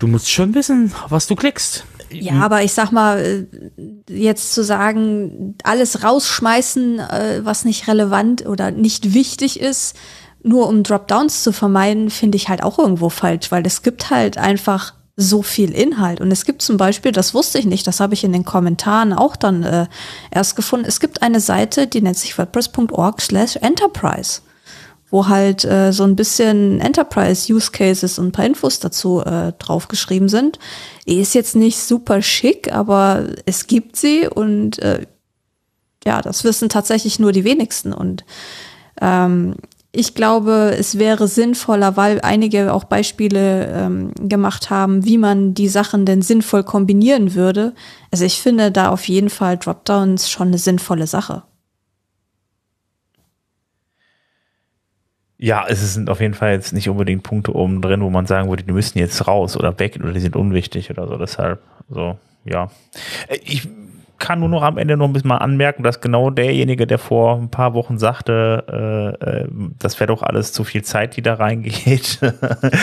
Du 0.00 0.08
musst 0.08 0.28
schon 0.30 0.54
wissen, 0.54 0.92
was 1.08 1.28
du 1.28 1.36
klickst. 1.36 1.86
Ja, 2.10 2.34
aber 2.40 2.62
ich 2.62 2.72
sag 2.72 2.90
mal, 2.90 3.46
äh, 3.78 4.12
jetzt 4.12 4.52
zu 4.52 4.64
sagen, 4.64 5.54
alles 5.62 6.02
rausschmeißen, 6.02 6.98
äh, 6.98 7.40
was 7.44 7.64
nicht 7.64 7.86
relevant 7.86 8.46
oder 8.46 8.72
nicht 8.72 9.14
wichtig 9.14 9.60
ist, 9.60 9.96
nur 10.42 10.68
um 10.68 10.82
Dropdowns 10.82 11.44
zu 11.44 11.52
vermeiden, 11.52 12.10
finde 12.10 12.36
ich 12.36 12.48
halt 12.48 12.64
auch 12.64 12.80
irgendwo 12.80 13.10
falsch, 13.10 13.52
weil 13.52 13.64
es 13.64 13.82
gibt 13.82 14.10
halt 14.10 14.38
einfach 14.38 14.92
so 15.16 15.42
viel 15.42 15.70
Inhalt. 15.70 16.20
Und 16.20 16.30
es 16.32 16.44
gibt 16.44 16.62
zum 16.62 16.76
Beispiel, 16.76 17.12
das 17.12 17.34
wusste 17.34 17.58
ich 17.58 17.66
nicht, 17.66 17.86
das 17.86 18.00
habe 18.00 18.14
ich 18.14 18.24
in 18.24 18.32
den 18.32 18.44
Kommentaren 18.44 19.12
auch 19.12 19.36
dann 19.36 19.62
äh, 19.62 19.86
erst 20.30 20.56
gefunden, 20.56 20.86
es 20.86 21.00
gibt 21.00 21.22
eine 21.22 21.40
Seite, 21.40 21.86
die 21.86 22.02
nennt 22.02 22.18
sich 22.18 22.36
wordpress.org 22.36 23.20
slash 23.20 23.56
enterprise, 23.56 24.40
wo 25.10 25.28
halt 25.28 25.64
äh, 25.64 25.92
so 25.92 26.02
ein 26.02 26.16
bisschen 26.16 26.80
Enterprise-Use 26.80 27.70
Cases 27.70 28.18
und 28.18 28.28
ein 28.28 28.32
paar 28.32 28.46
Infos 28.46 28.80
dazu 28.80 29.20
äh, 29.20 29.52
draufgeschrieben 29.58 30.28
sind. 30.28 30.58
Die 31.06 31.20
ist 31.20 31.34
jetzt 31.34 31.54
nicht 31.54 31.78
super 31.78 32.20
schick, 32.20 32.72
aber 32.72 33.28
es 33.46 33.68
gibt 33.68 33.96
sie 33.96 34.26
und 34.26 34.80
äh, 34.80 35.06
ja, 36.04 36.22
das 36.22 36.44
wissen 36.44 36.68
tatsächlich 36.68 37.18
nur 37.18 37.32
die 37.32 37.44
wenigsten. 37.44 37.92
Und 37.92 38.24
ähm, 39.00 39.54
ich 39.94 40.14
glaube, 40.14 40.74
es 40.78 40.98
wäre 40.98 41.28
sinnvoller, 41.28 41.96
weil 41.96 42.20
einige 42.20 42.72
auch 42.72 42.84
Beispiele 42.84 43.66
ähm, 43.72 44.12
gemacht 44.20 44.70
haben, 44.70 45.04
wie 45.04 45.18
man 45.18 45.54
die 45.54 45.68
Sachen 45.68 46.04
denn 46.04 46.22
sinnvoll 46.22 46.64
kombinieren 46.64 47.34
würde. 47.34 47.74
Also 48.10 48.24
ich 48.24 48.40
finde 48.40 48.70
da 48.70 48.90
auf 48.90 49.06
jeden 49.08 49.30
Fall 49.30 49.56
Dropdowns 49.56 50.28
schon 50.28 50.48
eine 50.48 50.58
sinnvolle 50.58 51.06
Sache. 51.06 51.44
Ja, 55.36 55.66
es 55.68 55.94
sind 55.94 56.08
auf 56.10 56.20
jeden 56.20 56.34
Fall 56.34 56.52
jetzt 56.52 56.72
nicht 56.72 56.88
unbedingt 56.88 57.22
Punkte 57.22 57.54
oben 57.54 57.82
drin, 57.82 58.00
wo 58.00 58.10
man 58.10 58.26
sagen 58.26 58.48
würde, 58.48 58.62
die 58.62 58.72
müssen 58.72 58.98
jetzt 58.98 59.26
raus 59.26 59.56
oder 59.56 59.78
weg 59.78 59.98
oder 60.00 60.12
die 60.12 60.20
sind 60.20 60.36
unwichtig 60.36 60.90
oder 60.90 61.06
so. 61.06 61.16
Deshalb, 61.16 61.60
so, 61.88 62.18
ja. 62.44 62.70
Ich 63.42 63.68
kann 64.18 64.40
nur 64.40 64.48
noch 64.48 64.62
am 64.62 64.78
Ende 64.78 64.96
noch 64.96 65.06
ein 65.06 65.12
bisschen 65.12 65.28
mal 65.28 65.38
anmerken, 65.38 65.82
dass 65.82 66.00
genau 66.00 66.30
derjenige, 66.30 66.86
der 66.86 66.98
vor 66.98 67.36
ein 67.36 67.50
paar 67.50 67.74
Wochen 67.74 67.98
sagte, 67.98 69.16
äh, 69.20 69.42
äh 69.42 69.48
das 69.78 69.98
wäre 70.00 70.08
doch 70.08 70.22
alles 70.22 70.52
zu 70.52 70.64
viel 70.64 70.82
Zeit, 70.82 71.16
die 71.16 71.22
da 71.22 71.34
reingeht. 71.34 72.20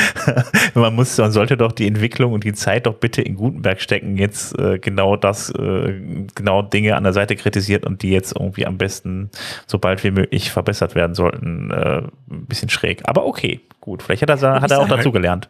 man 0.75 0.93
muss, 0.93 1.17
man 1.17 1.31
sollte 1.31 1.57
doch 1.57 1.71
die 1.71 1.87
Entwicklung 1.87 2.33
und 2.33 2.43
die 2.43 2.53
Zeit 2.53 2.85
doch 2.85 2.95
bitte 2.95 3.21
in 3.21 3.35
Gutenberg 3.35 3.81
stecken, 3.81 4.17
jetzt 4.17 4.57
äh, 4.59 4.77
genau 4.77 5.15
das, 5.15 5.49
äh, 5.51 6.01
genau 6.35 6.61
Dinge 6.61 6.95
an 6.95 7.03
der 7.03 7.13
Seite 7.13 7.35
kritisiert 7.35 7.85
und 7.85 8.03
die 8.03 8.11
jetzt 8.11 8.35
irgendwie 8.35 8.65
am 8.65 8.77
besten, 8.77 9.29
sobald 9.67 10.03
wie 10.03 10.11
möglich 10.11 10.51
verbessert 10.51 10.95
werden 10.95 11.15
sollten, 11.15 11.71
äh, 11.71 12.03
ein 12.29 12.45
bisschen 12.45 12.69
schräg. 12.69 13.01
Aber 13.05 13.25
okay, 13.25 13.61
gut, 13.79 14.03
vielleicht 14.03 14.21
hat 14.21 14.29
er, 14.29 14.61
hat 14.61 14.71
er 14.71 14.79
auch 14.79 14.87
dazu 14.87 15.11
gelernt. 15.11 15.49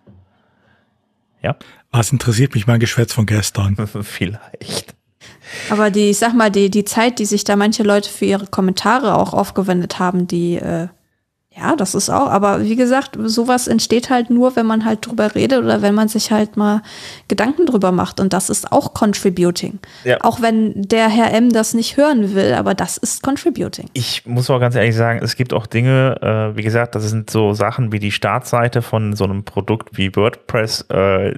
Ja. 1.41 1.55
Was 1.91 2.11
interessiert 2.11 2.53
mich 2.53 2.67
mein 2.67 2.79
Geschwätz 2.79 3.13
von 3.13 3.25
gestern? 3.25 3.75
vielleicht. 4.03 4.95
Aber 5.69 5.89
die, 5.89 6.09
ich 6.09 6.17
sag 6.17 6.33
mal, 6.33 6.49
die, 6.49 6.69
die 6.69 6.85
Zeit, 6.85 7.19
die 7.19 7.25
sich 7.25 7.43
da 7.43 7.55
manche 7.55 7.83
Leute 7.83 8.09
für 8.09 8.25
ihre 8.25 8.47
Kommentare 8.47 9.15
auch 9.15 9.33
aufgewendet 9.33 9.99
haben, 9.99 10.27
die, 10.27 10.55
äh, 10.55 10.87
ja, 11.53 11.75
das 11.75 11.95
ist 11.95 12.09
auch, 12.09 12.29
aber 12.29 12.63
wie 12.63 12.77
gesagt, 12.77 13.17
sowas 13.25 13.67
entsteht 13.67 14.09
halt 14.09 14.29
nur, 14.29 14.55
wenn 14.55 14.65
man 14.65 14.85
halt 14.85 15.05
drüber 15.05 15.35
redet 15.35 15.59
oder 15.59 15.81
wenn 15.81 15.93
man 15.93 16.07
sich 16.07 16.31
halt 16.31 16.55
mal 16.55 16.81
Gedanken 17.27 17.65
drüber 17.65 17.91
macht. 17.91 18.21
Und 18.21 18.31
das 18.31 18.49
ist 18.49 18.71
auch 18.71 18.93
Contributing. 18.93 19.79
Ja. 20.05 20.17
Auch 20.21 20.41
wenn 20.41 20.73
der 20.75 21.09
Herr 21.09 21.33
M 21.33 21.49
das 21.49 21.73
nicht 21.73 21.97
hören 21.97 22.33
will, 22.33 22.53
aber 22.53 22.73
das 22.73 22.95
ist 22.95 23.21
Contributing. 23.21 23.89
Ich 23.91 24.25
muss 24.25 24.49
auch 24.49 24.61
ganz 24.61 24.75
ehrlich 24.75 24.95
sagen, 24.95 25.19
es 25.21 25.35
gibt 25.35 25.51
auch 25.51 25.67
Dinge, 25.67 26.15
äh, 26.21 26.57
wie 26.57 26.63
gesagt, 26.63 26.95
das 26.95 27.09
sind 27.09 27.29
so 27.29 27.53
Sachen 27.53 27.91
wie 27.91 27.99
die 27.99 28.11
Startseite 28.11 28.81
von 28.81 29.13
so 29.13 29.25
einem 29.25 29.43
Produkt 29.43 29.97
wie 29.97 30.15
WordPress, 30.15 30.85
äh, 30.89 31.33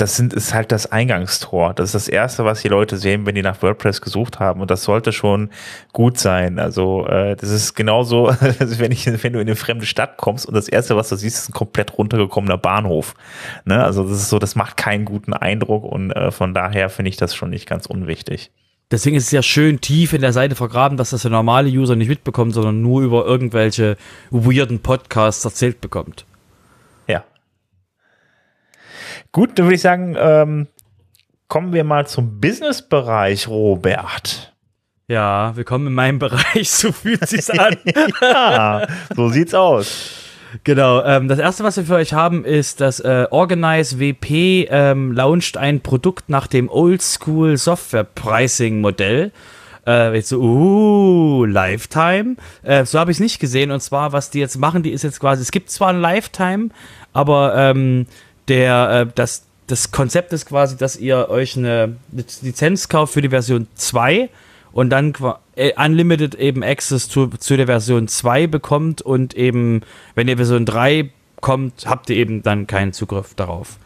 das 0.00 0.16
sind, 0.16 0.32
ist 0.32 0.54
halt 0.54 0.72
das 0.72 0.90
Eingangstor. 0.90 1.74
Das 1.74 1.90
ist 1.90 1.94
das 1.94 2.08
Erste, 2.08 2.44
was 2.44 2.62
die 2.62 2.68
Leute 2.68 2.96
sehen, 2.96 3.26
wenn 3.26 3.34
die 3.34 3.42
nach 3.42 3.60
WordPress 3.62 4.00
gesucht 4.00 4.40
haben. 4.40 4.60
Und 4.60 4.70
das 4.70 4.84
sollte 4.84 5.12
schon 5.12 5.50
gut 5.92 6.18
sein. 6.18 6.58
Also 6.58 7.06
äh, 7.06 7.36
das 7.36 7.50
ist 7.50 7.74
genauso, 7.74 8.28
wenn, 8.58 8.92
ich, 8.92 9.06
wenn 9.06 9.32
du 9.32 9.40
in 9.40 9.46
eine 9.46 9.56
fremde 9.56 9.84
Stadt 9.86 10.16
kommst 10.16 10.46
und 10.46 10.54
das 10.54 10.68
Erste, 10.68 10.96
was 10.96 11.10
du 11.10 11.16
siehst, 11.16 11.38
ist 11.38 11.50
ein 11.50 11.52
komplett 11.52 11.98
runtergekommener 11.98 12.56
Bahnhof. 12.56 13.14
Ne? 13.64 13.82
Also 13.82 14.02
das 14.04 14.12
ist 14.12 14.30
so, 14.30 14.38
das 14.38 14.56
macht 14.56 14.76
keinen 14.76 15.04
guten 15.04 15.34
Eindruck 15.34 15.84
und 15.84 16.12
äh, 16.12 16.30
von 16.30 16.54
daher 16.54 16.88
finde 16.88 17.10
ich 17.10 17.16
das 17.16 17.34
schon 17.34 17.50
nicht 17.50 17.68
ganz 17.68 17.86
unwichtig. 17.86 18.50
Deswegen 18.90 19.16
ist 19.16 19.26
es 19.26 19.30
ja 19.30 19.42
schön 19.42 19.80
tief 19.80 20.14
in 20.14 20.20
der 20.20 20.32
Seite 20.32 20.56
vergraben, 20.56 20.96
dass 20.96 21.10
das 21.10 21.22
der 21.22 21.30
normale 21.30 21.68
User 21.68 21.94
nicht 21.94 22.08
mitbekommt, 22.08 22.54
sondern 22.54 22.82
nur 22.82 23.02
über 23.02 23.24
irgendwelche 23.24 23.96
weirden 24.30 24.80
Podcasts 24.80 25.44
erzählt 25.44 25.80
bekommt. 25.80 26.24
Gut, 29.32 29.50
dann 29.54 29.66
würde 29.66 29.76
ich 29.76 29.80
sagen, 29.80 30.16
ähm, 30.18 30.66
kommen 31.46 31.72
wir 31.72 31.84
mal 31.84 32.04
zum 32.04 32.40
Business-Bereich, 32.40 33.46
Robert. 33.46 34.52
Ja, 35.06 35.54
willkommen 35.54 35.86
in 35.86 35.92
meinem 35.94 36.18
Bereich, 36.18 36.68
so 36.68 36.90
fühlt 36.90 37.28
sich's 37.28 37.48
an. 37.48 37.76
ja, 38.20 38.88
so 39.14 39.28
sieht's 39.28 39.54
aus. 39.54 40.10
Genau, 40.64 41.04
ähm, 41.04 41.28
das 41.28 41.38
erste, 41.38 41.62
was 41.62 41.76
wir 41.76 41.84
für 41.84 41.94
euch 41.94 42.12
haben, 42.12 42.44
ist, 42.44 42.80
dass 42.80 42.98
äh, 42.98 43.28
Organize 43.30 44.00
WP 44.00 44.66
ähm, 44.68 45.12
launcht 45.12 45.56
ein 45.56 45.80
Produkt 45.80 46.28
nach 46.28 46.48
dem 46.48 46.68
Oldschool 46.68 47.56
Software 47.56 48.02
Pricing 48.02 48.80
Modell. 48.80 49.30
Äh, 49.86 50.12
jetzt 50.16 50.30
so, 50.30 50.40
uh, 50.40 51.44
Lifetime. 51.44 52.34
Äh, 52.64 52.84
so 52.84 52.98
habe 52.98 53.12
ich 53.12 53.18
es 53.18 53.20
nicht 53.20 53.38
gesehen. 53.38 53.70
Und 53.70 53.80
zwar, 53.80 54.12
was 54.12 54.30
die 54.30 54.40
jetzt 54.40 54.58
machen, 54.58 54.82
die 54.82 54.90
ist 54.90 55.04
jetzt 55.04 55.20
quasi, 55.20 55.42
es 55.42 55.52
gibt 55.52 55.70
zwar 55.70 55.90
ein 55.90 56.00
Lifetime, 56.00 56.70
aber 57.12 57.54
ähm, 57.56 58.06
der, 58.50 59.06
äh, 59.08 59.12
das, 59.14 59.44
das 59.66 59.92
Konzept 59.92 60.32
ist 60.32 60.46
quasi, 60.46 60.76
dass 60.76 60.96
ihr 60.96 61.30
euch 61.30 61.56
eine 61.56 61.96
Lizenz 62.42 62.88
kauft 62.88 63.14
für 63.14 63.22
die 63.22 63.30
Version 63.30 63.68
2 63.76 64.28
und 64.72 64.90
dann 64.90 65.14
äh, 65.56 65.72
Unlimited 65.82 66.34
eben 66.34 66.62
Access 66.62 67.08
zu, 67.08 67.28
zu 67.28 67.56
der 67.56 67.66
Version 67.66 68.08
2 68.08 68.46
bekommt 68.46 69.00
und 69.00 69.34
eben, 69.34 69.82
wenn 70.14 70.28
ihr 70.28 70.36
Version 70.36 70.66
3 70.66 71.10
kommt, 71.40 71.86
habt 71.86 72.10
ihr 72.10 72.16
eben 72.16 72.42
dann 72.42 72.66
keinen 72.66 72.92
Zugriff 72.92 73.34
darauf. 73.34 73.78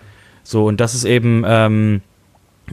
So, 0.42 0.66
und 0.66 0.80
das 0.80 0.94
ist 0.94 1.04
eben, 1.04 1.44
ähm, 1.46 2.02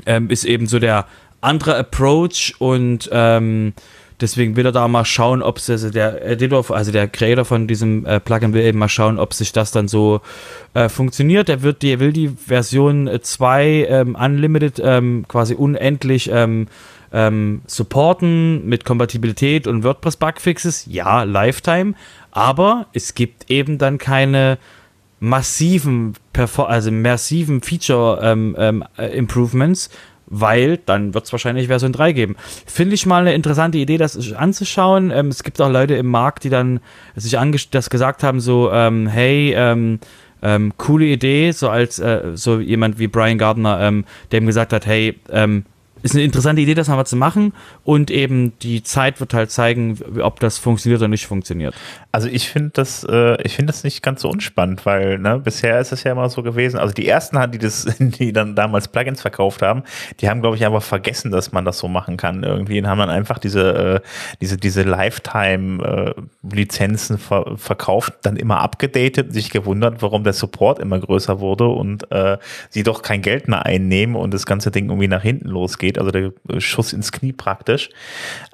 ähm, 0.06 0.30
ist 0.30 0.46
eben 0.46 0.68
so 0.68 0.80
der 0.80 1.06
andere 1.42 1.78
Approach 1.78 2.56
und 2.60 3.10
ähm, 3.12 3.74
Deswegen 4.22 4.56
will 4.56 4.66
er 4.66 4.72
da 4.72 4.88
mal 4.88 5.06
schauen, 5.06 5.42
ob 5.42 5.60
also 5.68 5.90
der 5.90 6.26
Editor, 6.26 6.70
also 6.72 6.92
der 6.92 7.08
Creator 7.08 7.44
von 7.44 7.68
diesem 7.68 8.06
äh, 8.06 8.20
Plugin 8.20 8.54
will 8.54 8.64
eben 8.64 8.80
mal 8.80 8.88
schauen, 8.88 9.20
ob 9.20 9.34
sich 9.34 9.52
das 9.52 9.72
dann 9.72 9.88
so 9.88 10.22
äh, 10.74 10.88
funktioniert. 10.90 11.50
Er 11.50 11.64
wird 11.64 11.82
die, 11.82 12.00
will 12.00 12.14
die 12.14 12.30
Version 12.30 13.10
2 13.22 13.88
ähm, 13.90 14.16
Unlimited 14.16 14.82
ähm, 14.84 15.26
quasi 15.28 15.56
unendlich 15.56 16.30
ähm, 16.32 16.68
ähm, 17.12 17.62
supporten 17.68 18.66
mit 18.68 18.86
Kompatibilität 18.86 19.68
und 19.68 19.84
WordPress 19.84 20.18
Bugfixes. 20.18 20.86
Ja, 20.88 21.24
Lifetime. 21.24 21.94
Aber 22.32 22.88
es 22.94 23.16
gibt 23.16 23.50
eben 23.50 23.78
dann 23.78 23.98
keine 23.98 24.58
massiven, 25.20 26.14
also 26.34 26.92
massiven 26.92 27.62
Feature 27.62 28.20
ähm, 28.24 28.56
ähm, 28.58 28.84
äh, 28.98 29.16
Improvements, 29.16 29.90
weil 30.32 30.78
dann 30.78 31.14
wird 31.14 31.26
es 31.26 31.32
wahrscheinlich 31.32 31.68
Version 31.68 31.92
3 31.92 32.14
geben. 32.14 32.36
Finde 32.66 32.96
ich 32.96 33.06
mal 33.06 33.22
eine 33.22 33.34
interessante 33.34 33.78
Idee, 33.78 33.98
das 33.98 34.34
anzuschauen. 34.34 35.12
Ähm, 35.12 35.28
es 35.28 35.44
gibt 35.44 35.62
auch 35.62 35.70
Leute 35.70 35.96
im 35.96 36.08
Markt, 36.08 36.46
die 36.46 36.50
dann 36.50 36.80
sich 37.16 37.38
das 37.70 37.90
gesagt 37.90 38.24
haben, 38.24 38.40
so, 38.40 38.72
ähm, 38.72 39.08
hey, 39.08 39.54
ähm, 39.56 40.00
ähm, 40.42 40.74
coole 40.78 41.06
Idee, 41.06 41.52
so 41.52 41.70
als 41.70 42.00
äh, 42.00 42.32
so 42.34 42.60
jemand 42.60 42.98
wie 42.98 43.08
Brian 43.08 43.38
Gardner, 43.38 43.80
ähm, 43.82 44.06
der 44.32 44.42
ihm 44.42 44.48
gesagt 44.48 44.74
hat, 44.74 44.86
hey, 44.86 45.20
ähm, 45.30 45.66
ist 46.04 46.16
eine 46.16 46.24
interessante 46.24 46.62
Idee, 46.62 46.74
das 46.74 46.88
mal 46.88 47.06
zu 47.06 47.16
machen 47.16 47.54
und 47.84 48.12
eben 48.12 48.58
die 48.60 48.84
Zeit 48.84 49.20
wird 49.20 49.34
halt 49.34 49.52
zeigen, 49.52 50.00
ob 50.22 50.40
das 50.40 50.58
funktioniert 50.58 51.02
oder 51.02 51.08
nicht 51.08 51.28
funktioniert. 51.28 51.76
Also 52.12 52.28
ich 52.28 52.50
finde 52.50 52.72
das, 52.74 53.06
äh, 53.10 53.42
ich 53.44 53.56
finde 53.56 53.72
das 53.72 53.84
nicht 53.84 54.04
ganz 54.04 54.22
so 54.22 54.30
unspannend, 54.30 54.86
weil 54.86 55.18
ne, 55.18 55.40
bisher 55.40 55.80
ist 55.80 55.92
es 55.92 56.04
ja 56.04 56.12
immer 56.12 56.30
so 56.30 56.44
gewesen. 56.44 56.78
Also 56.78 56.94
die 56.94 57.08
ersten, 57.08 57.40
die 57.52 57.58
das, 57.58 57.86
die 58.00 58.34
dann 58.34 58.56
damals 58.56 58.88
Plugins 58.88 59.22
verkauft 59.22 59.62
haben, 59.62 59.84
die 60.20 60.30
haben 60.30 60.42
glaube 60.42 60.58
ich 60.58 60.66
einfach 60.66 60.84
vergessen, 60.84 61.32
dass 61.32 61.52
man 61.52 61.66
das 61.66 61.78
so 61.78 61.88
machen 61.88 62.18
kann 62.18 62.44
irgendwie 62.44 62.80
und 62.80 62.88
haben 62.88 63.00
dann 63.00 63.10
einfach 63.10 63.40
diese 63.40 64.02
äh, 64.04 64.08
diese 64.42 64.58
diese 64.58 64.84
Lifetime 64.84 66.16
äh, 66.54 67.18
ver 67.18 67.58
verkauft, 67.58 68.14
dann 68.24 68.36
immer 68.36 68.60
abgedatet, 68.60 69.34
sich 69.34 69.50
gewundert, 69.50 70.02
warum 70.02 70.24
der 70.24 70.34
Support 70.34 70.80
immer 70.80 71.00
größer 71.00 71.40
wurde 71.40 71.68
und 71.68 72.12
äh, 72.12 72.38
sie 72.70 72.84
doch 72.84 73.02
kein 73.02 73.22
Geld 73.22 73.48
mehr 73.48 73.66
einnehmen 73.66 74.16
und 74.16 74.34
das 74.34 74.46
ganze 74.46 74.72
Ding 74.72 74.90
irgendwie 74.90 75.08
nach 75.08 75.22
hinten 75.22 75.48
losgeht, 75.48 75.91
also 75.98 76.12
der 76.12 76.34
Schuss 76.60 76.94
ins 76.94 77.12
Knie 77.12 77.34
praktisch. 77.34 77.90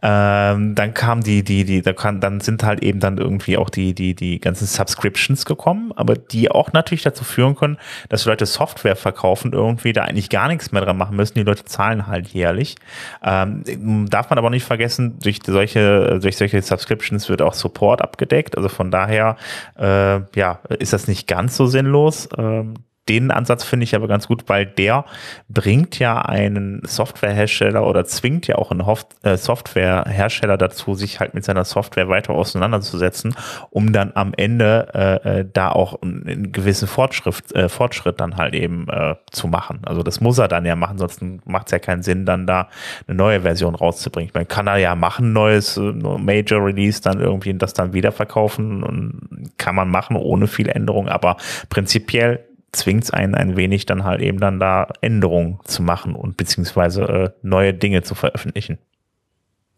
Ähm, 0.01 0.75
dann 0.75 0.93
kam 0.93 1.23
die 1.23 1.43
die 1.43 1.65
die 1.65 1.81
da 1.81 1.93
kann 1.93 2.19
dann 2.19 2.39
sind 2.39 2.63
halt 2.63 2.83
eben 2.83 2.99
dann 2.99 3.17
irgendwie 3.17 3.37
irgendwie 3.47 3.57
auch 3.57 3.69
die, 3.69 3.93
die, 3.93 4.15
die 4.15 4.39
ganzen 4.39 4.65
Subscriptions 4.65 5.45
gekommen, 5.45 5.91
aber 5.95 6.15
die 6.15 6.49
auch 6.49 6.73
natürlich 6.73 7.03
dazu 7.03 7.23
führen 7.23 7.55
können, 7.55 7.77
dass 8.09 8.25
Leute 8.25 8.45
Software 8.45 8.95
verkaufen, 8.95 9.53
irgendwie 9.53 9.93
da 9.93 10.03
eigentlich 10.03 10.29
gar 10.29 10.47
nichts 10.47 10.71
mehr 10.71 10.81
dran 10.81 10.97
machen 10.97 11.15
müssen. 11.15 11.35
Die 11.35 11.43
Leute 11.43 11.65
zahlen 11.65 12.07
halt 12.07 12.27
jährlich. 12.29 12.75
Ähm, 13.23 14.07
darf 14.09 14.29
man 14.29 14.39
aber 14.39 14.49
nicht 14.49 14.65
vergessen, 14.65 15.19
durch 15.19 15.39
solche, 15.45 16.19
durch 16.19 16.37
solche 16.37 16.61
Subscriptions 16.61 17.29
wird 17.29 17.41
auch 17.41 17.53
Support 17.53 18.01
abgedeckt. 18.01 18.57
Also 18.57 18.69
von 18.69 18.91
daher, 18.91 19.37
äh, 19.77 20.21
ja, 20.35 20.59
ist 20.79 20.93
das 20.93 21.07
nicht 21.07 21.27
ganz 21.27 21.55
so 21.55 21.67
sinnlos. 21.67 22.27
Ähm, 22.37 22.73
den 23.09 23.31
Ansatz 23.31 23.63
finde 23.63 23.83
ich 23.85 23.95
aber 23.95 24.07
ganz 24.07 24.27
gut, 24.27 24.43
weil 24.47 24.65
der 24.65 25.05
bringt 25.49 25.99
ja 25.99 26.21
einen 26.21 26.81
Softwarehersteller 26.85 27.85
oder 27.85 28.05
zwingt 28.05 28.47
ja 28.47 28.55
auch 28.55 28.71
einen 28.71 28.85
äh, 29.23 29.37
Softwarehersteller 29.37 30.57
dazu, 30.57 30.93
sich 30.93 31.19
halt 31.19 31.33
mit 31.33 31.45
seiner 31.45 31.65
Software 31.65 32.09
weiter 32.09 32.33
auseinanderzusetzen, 32.33 33.35
um 33.69 33.93
dann 33.93 34.11
am 34.15 34.33
Ende 34.35 34.87
äh, 34.93 35.39
äh 35.39 35.45
da 35.51 35.71
auch 35.71 36.01
einen 36.01 36.51
gewissen 36.51 36.87
Fortschritt, 36.87 37.53
äh, 37.55 37.69
Fortschritt 37.69 38.19
dann 38.19 38.37
halt 38.37 38.53
eben 38.53 38.87
äh, 38.89 39.15
zu 39.31 39.47
machen. 39.47 39.81
Also 39.85 40.03
das 40.03 40.21
muss 40.21 40.37
er 40.37 40.47
dann 40.47 40.65
ja 40.65 40.75
machen, 40.75 40.97
sonst 40.97 41.21
macht 41.45 41.67
es 41.67 41.71
ja 41.71 41.79
keinen 41.79 42.03
Sinn, 42.03 42.25
dann 42.25 42.45
da 42.45 42.69
eine 43.07 43.17
neue 43.17 43.41
Version 43.41 43.75
rauszubringen. 43.75 44.31
Man 44.33 44.47
kann 44.47 44.67
er 44.67 44.77
ja 44.77 44.95
machen, 44.95 45.33
neues 45.33 45.77
Major 45.77 46.63
Release, 46.63 47.01
dann 47.01 47.19
irgendwie 47.19 47.53
das 47.53 47.73
dann 47.73 47.93
wieder 47.93 48.11
verkaufen 48.11 48.83
und 48.83 49.51
kann 49.57 49.75
man 49.75 49.89
machen 49.89 50.15
ohne 50.15 50.47
viel 50.47 50.69
Änderung, 50.69 51.07
aber 51.07 51.37
prinzipiell 51.69 52.46
zwingt 52.71 53.05
es 53.05 53.11
einen 53.11 53.35
ein 53.35 53.55
wenig 53.55 53.85
dann 53.85 54.03
halt 54.03 54.21
eben 54.21 54.39
dann 54.39 54.59
da 54.59 54.87
Änderungen 55.01 55.59
zu 55.63 55.81
machen 55.81 56.15
und 56.15 56.37
beziehungsweise 56.37 57.01
äh, 57.03 57.29
neue 57.41 57.73
Dinge 57.73 58.03
zu 58.03 58.15
veröffentlichen. 58.15 58.77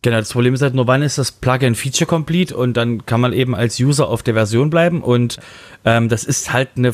Genau, 0.02 0.18
das 0.18 0.32
Problem 0.32 0.54
ist 0.54 0.62
halt 0.62 0.76
nur, 0.76 0.88
wann 0.88 1.02
ist 1.02 1.18
das 1.18 1.32
Plugin 1.32 1.76
Feature 1.76 2.08
Complete 2.08 2.56
und 2.56 2.78
dann 2.78 3.06
kann 3.06 3.20
man 3.20 3.34
eben 3.34 3.54
als 3.54 3.80
User 3.80 4.08
auf 4.08 4.24
der 4.24 4.34
Version 4.34 4.70
bleiben 4.70 5.02
und 5.02 5.40
ähm, 5.84 6.08
das 6.08 6.24
ist 6.24 6.54
halt 6.54 6.70
eine 6.78 6.94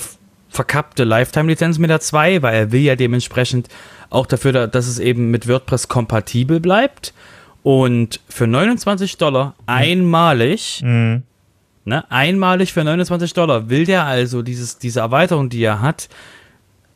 verkappte 0.50 1.04
Lifetime-Lizenz 1.04 1.78
mit 1.78 1.90
der 1.90 2.00
2, 2.00 2.42
weil 2.42 2.56
er 2.56 2.72
will 2.72 2.82
ja 2.82 2.96
dementsprechend 2.96 3.70
auch 4.10 4.26
dafür, 4.26 4.68
dass 4.68 4.88
es 4.88 5.00
eben 5.00 5.30
mit 5.30 5.48
WordPress 5.48 5.88
kompatibel 5.88 6.60
bleibt 6.60 7.14
und 7.62 8.22
für 8.28 8.48
29 8.48 9.18
Dollar 9.18 9.56
einmalig 9.66 10.82
mhm 10.84 11.24
Ne? 11.86 12.10
Einmalig 12.12 12.74
für 12.74 12.84
29 12.84 13.34
Dollar 13.34 13.70
will 13.70 13.86
der 13.86 14.06
also 14.06 14.42
dieses, 14.42 14.80
diese 14.80 15.02
Erweiterung, 15.02 15.50
die 15.50 15.64
er 15.64 15.82
hat, 15.82 16.10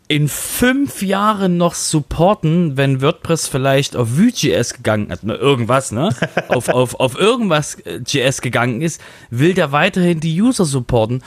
in 0.07 0.27
fünf 0.27 1.03
Jahren 1.03 1.57
noch 1.57 1.75
supporten, 1.75 2.75
wenn 2.75 2.99
WordPress 2.99 3.47
vielleicht 3.47 3.95
auf 3.95 4.17
Vue.js 4.17 4.73
gegangen 4.73 5.11
ist, 5.11 5.23
irgendwas, 5.23 5.91
ne? 5.91 6.09
auf, 6.47 6.69
auf, 6.69 6.99
auf 6.99 7.15
irgendwas 7.15 7.75
äh, 7.75 8.01
JS 8.03 8.41
gegangen 8.41 8.81
ist, 8.81 8.99
will 9.29 9.53
der 9.53 9.71
weiterhin 9.71 10.19
die 10.19 10.41
User 10.41 10.65
supporten. 10.65 11.21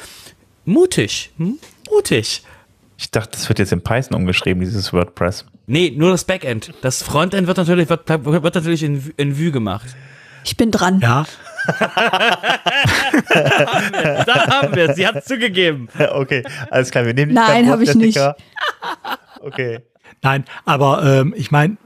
Mutig, 0.64 1.30
hm? 1.36 1.58
mutig. 1.88 2.42
Ich 2.98 3.12
dachte, 3.12 3.30
das 3.32 3.48
wird 3.48 3.60
jetzt 3.60 3.72
in 3.72 3.82
Python 3.82 4.16
umgeschrieben, 4.16 4.60
dieses 4.60 4.92
WordPress. 4.92 5.46
Nee, 5.68 5.92
nur 5.96 6.10
das 6.10 6.24
Backend. 6.24 6.74
Das 6.82 7.04
Frontend 7.04 7.46
wird 7.46 7.58
natürlich, 7.58 7.88
wird, 7.88 8.08
wird 8.08 8.54
natürlich 8.54 8.82
in, 8.82 9.12
in 9.16 9.38
Vue 9.38 9.52
gemacht. 9.52 9.86
Ich 10.44 10.56
bin 10.56 10.72
dran. 10.72 10.98
Ja, 11.00 11.24
da 14.26 14.46
haben 14.48 14.74
wir 14.74 14.90
es. 14.90 14.96
Sie 14.96 15.06
hat 15.06 15.16
es 15.16 15.24
zugegeben. 15.26 15.88
Okay, 16.12 16.42
alles 16.70 16.90
klar. 16.90 17.06
Wir 17.06 17.14
nehmen 17.14 17.30
die 17.30 17.34
Nein, 17.36 17.68
habe 17.68 17.84
ich 17.84 17.94
nicht. 17.94 18.18
Okay. 19.40 19.80
Nein, 20.22 20.44
aber 20.64 21.02
ähm, 21.04 21.34
ich 21.36 21.50
meine, 21.50 21.76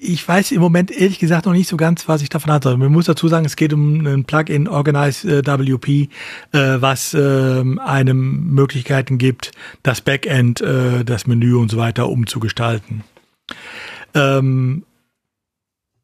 ich 0.00 0.26
weiß 0.26 0.52
im 0.52 0.60
Moment 0.60 0.90
ehrlich 0.90 1.18
gesagt 1.18 1.44
noch 1.44 1.52
nicht 1.52 1.68
so 1.68 1.76
ganz, 1.76 2.08
was 2.08 2.22
ich 2.22 2.30
davon 2.30 2.52
hatte. 2.52 2.74
Man 2.76 2.90
muss 2.92 3.06
dazu 3.06 3.28
sagen, 3.28 3.44
es 3.44 3.56
geht 3.56 3.74
um 3.74 4.06
ein 4.06 4.24
Plugin 4.24 4.66
Organize 4.68 5.28
äh, 5.28 5.42
WP, 5.44 5.88
äh, 5.88 6.80
was 6.80 7.12
äh, 7.12 7.64
einem 7.80 8.54
Möglichkeiten 8.54 9.18
gibt, 9.18 9.50
das 9.82 10.00
Backend, 10.00 10.62
äh, 10.62 11.04
das 11.04 11.26
Menü 11.26 11.56
und 11.56 11.70
so 11.70 11.76
weiter 11.76 12.08
umzugestalten. 12.08 13.04
Ähm, 14.14 14.84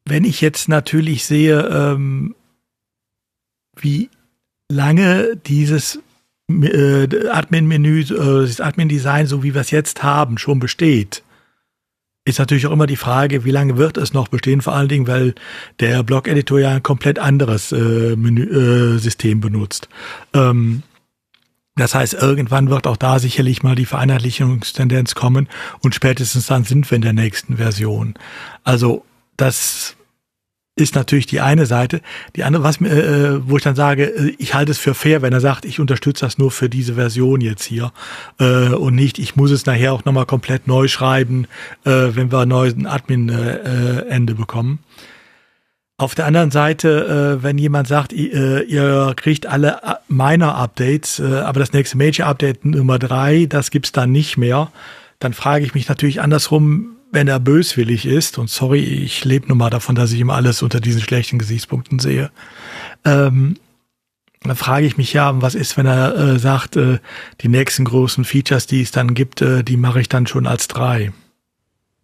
wenn 0.05 0.25
ich 0.25 0.41
jetzt 0.41 0.69
natürlich 0.69 1.25
sehe, 1.25 1.61
ähm, 1.61 2.35
wie 3.77 4.09
lange 4.69 5.35
dieses 5.45 5.99
äh, 6.49 7.27
Admin-Menü, 7.27 8.01
äh, 8.01 8.47
das 8.47 8.61
Admin-Design, 8.61 9.27
so 9.27 9.43
wie 9.43 9.53
wir 9.53 9.61
es 9.61 9.71
jetzt 9.71 10.03
haben, 10.03 10.37
schon 10.37 10.59
besteht, 10.59 11.23
ist 12.25 12.39
natürlich 12.39 12.65
auch 12.65 12.71
immer 12.71 12.87
die 12.87 12.95
Frage, 12.95 13.45
wie 13.45 13.51
lange 13.51 13.77
wird 13.77 13.97
es 13.97 14.13
noch 14.13 14.27
bestehen, 14.27 14.61
vor 14.61 14.73
allen 14.73 14.87
Dingen, 14.87 15.07
weil 15.07 15.35
der 15.79 16.01
Blog-Editor 16.01 16.59
ja 16.59 16.71
ein 16.71 16.83
komplett 16.83 17.19
anderes 17.19 17.71
äh, 17.71 18.15
Menü, 18.15 18.95
äh, 18.95 18.97
System 18.97 19.41
benutzt. 19.41 19.87
Ähm, 20.33 20.81
das 21.75 21.93
heißt, 21.93 22.13
irgendwann 22.13 22.69
wird 22.69 22.87
auch 22.87 22.97
da 22.97 23.19
sicherlich 23.19 23.61
mal 23.61 23.75
die 23.75 23.85
Vereinheitlichungstendenz 23.85 25.13
kommen 25.13 25.49
und 25.81 25.93
spätestens 25.93 26.47
dann 26.47 26.63
sind 26.63 26.89
wir 26.89 26.95
in 26.95 27.01
der 27.01 27.13
nächsten 27.13 27.57
Version. 27.57 28.15
Also 28.63 29.05
das 29.37 29.95
ist 30.75 30.95
natürlich 30.95 31.25
die 31.25 31.39
eine 31.39 31.65
Seite. 31.65 32.01
Die 32.35 32.43
andere, 32.43 32.63
was 32.63 32.79
mir, 32.79 32.89
äh, 32.91 33.49
wo 33.49 33.57
ich 33.57 33.63
dann 33.63 33.75
sage, 33.75 34.03
äh, 34.03 34.35
ich 34.37 34.53
halte 34.53 34.71
es 34.71 34.77
für 34.77 34.93
fair, 34.93 35.21
wenn 35.21 35.31
er 35.31 35.39
sagt, 35.39 35.63
ich 35.63 35.79
unterstütze 35.79 36.25
das 36.25 36.37
nur 36.37 36.51
für 36.51 36.69
diese 36.69 36.95
Version 36.95 37.39
jetzt 37.39 37.63
hier 37.63 37.93
äh, 38.39 38.69
und 38.69 38.95
nicht, 38.95 39.17
ich 39.17 39.35
muss 39.37 39.51
es 39.51 39.65
nachher 39.65 39.93
auch 39.93 40.03
nochmal 40.03 40.25
komplett 40.25 40.67
neu 40.67 40.87
schreiben, 40.87 41.47
äh, 41.85 41.91
wenn 42.11 42.31
wir 42.31 42.39
ein 42.39 42.49
neues 42.49 42.75
Admin-Ende 42.85 44.33
äh, 44.33 44.35
bekommen. 44.35 44.79
Auf 45.97 46.13
der 46.13 46.25
anderen 46.25 46.51
Seite, 46.51 47.37
äh, 47.39 47.43
wenn 47.43 47.57
jemand 47.57 47.87
sagt, 47.87 48.11
ihr, 48.11 48.67
ihr 48.67 49.13
kriegt 49.15 49.45
alle 49.45 49.79
Minor-Updates, 50.09 51.19
äh, 51.19 51.37
aber 51.39 51.61
das 51.61 51.71
nächste 51.71 51.97
Major-Update 51.97 52.65
Nummer 52.65 52.99
drei, 52.99 53.45
das 53.45 53.71
gibt's 53.71 53.93
dann 53.93 54.11
nicht 54.11 54.35
mehr, 54.35 54.71
dann 55.19 55.31
frage 55.31 55.63
ich 55.63 55.73
mich 55.73 55.87
natürlich 55.87 56.19
andersrum, 56.19 56.94
wenn 57.11 57.27
er 57.27 57.39
böswillig 57.39 58.05
ist, 58.05 58.37
und 58.37 58.49
sorry, 58.49 58.81
ich 58.81 59.23
lebe 59.25 59.47
nun 59.47 59.57
mal 59.57 59.69
davon, 59.69 59.95
dass 59.95 60.11
ich 60.11 60.19
ihm 60.19 60.29
alles 60.29 60.61
unter 60.61 60.79
diesen 60.79 61.01
schlechten 61.01 61.39
Gesichtspunkten 61.39 61.99
sehe, 61.99 62.31
ähm, 63.03 63.57
dann 64.41 64.55
frage 64.55 64.85
ich 64.85 64.97
mich 64.97 65.13
ja, 65.13 65.41
was 65.41 65.55
ist, 65.55 65.77
wenn 65.77 65.85
er 65.85 66.15
äh, 66.15 66.39
sagt, 66.39 66.75
äh, 66.75 66.99
die 67.41 67.47
nächsten 67.47 67.85
großen 67.85 68.25
Features, 68.25 68.67
die 68.67 68.81
es 68.81 68.91
dann 68.91 69.13
gibt, 69.13 69.41
äh, 69.41 69.63
die 69.63 69.77
mache 69.77 70.01
ich 70.01 70.09
dann 70.09 70.27
schon 70.27 70.45
als 70.45 70.67
drei. 70.67 71.11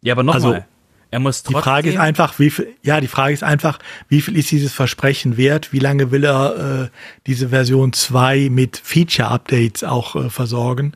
Ja, 0.01 0.13
aber 0.13 0.23
nochmal. 0.23 0.53
Also, 0.53 0.63
er 1.11 1.19
muss 1.19 1.43
trotzdem. 1.43 1.59
Die 1.59 1.63
Frage 1.63 1.89
ist 1.89 1.97
einfach, 1.97 2.39
wie 2.39 2.49
viel, 2.49 2.67
ja, 2.83 3.01
die 3.01 3.07
Frage 3.07 3.33
ist 3.33 3.43
einfach, 3.43 3.79
wie 4.07 4.21
viel 4.21 4.37
ist 4.37 4.49
dieses 4.49 4.71
Versprechen 4.71 5.35
wert? 5.35 5.73
Wie 5.73 5.79
lange 5.79 6.09
will 6.11 6.23
er 6.23 6.83
äh, 6.85 6.89
diese 7.27 7.49
Version 7.49 7.91
2 7.91 8.49
mit 8.49 8.77
Feature-Updates 8.77 9.83
auch 9.83 10.15
äh, 10.15 10.29
versorgen? 10.29 10.93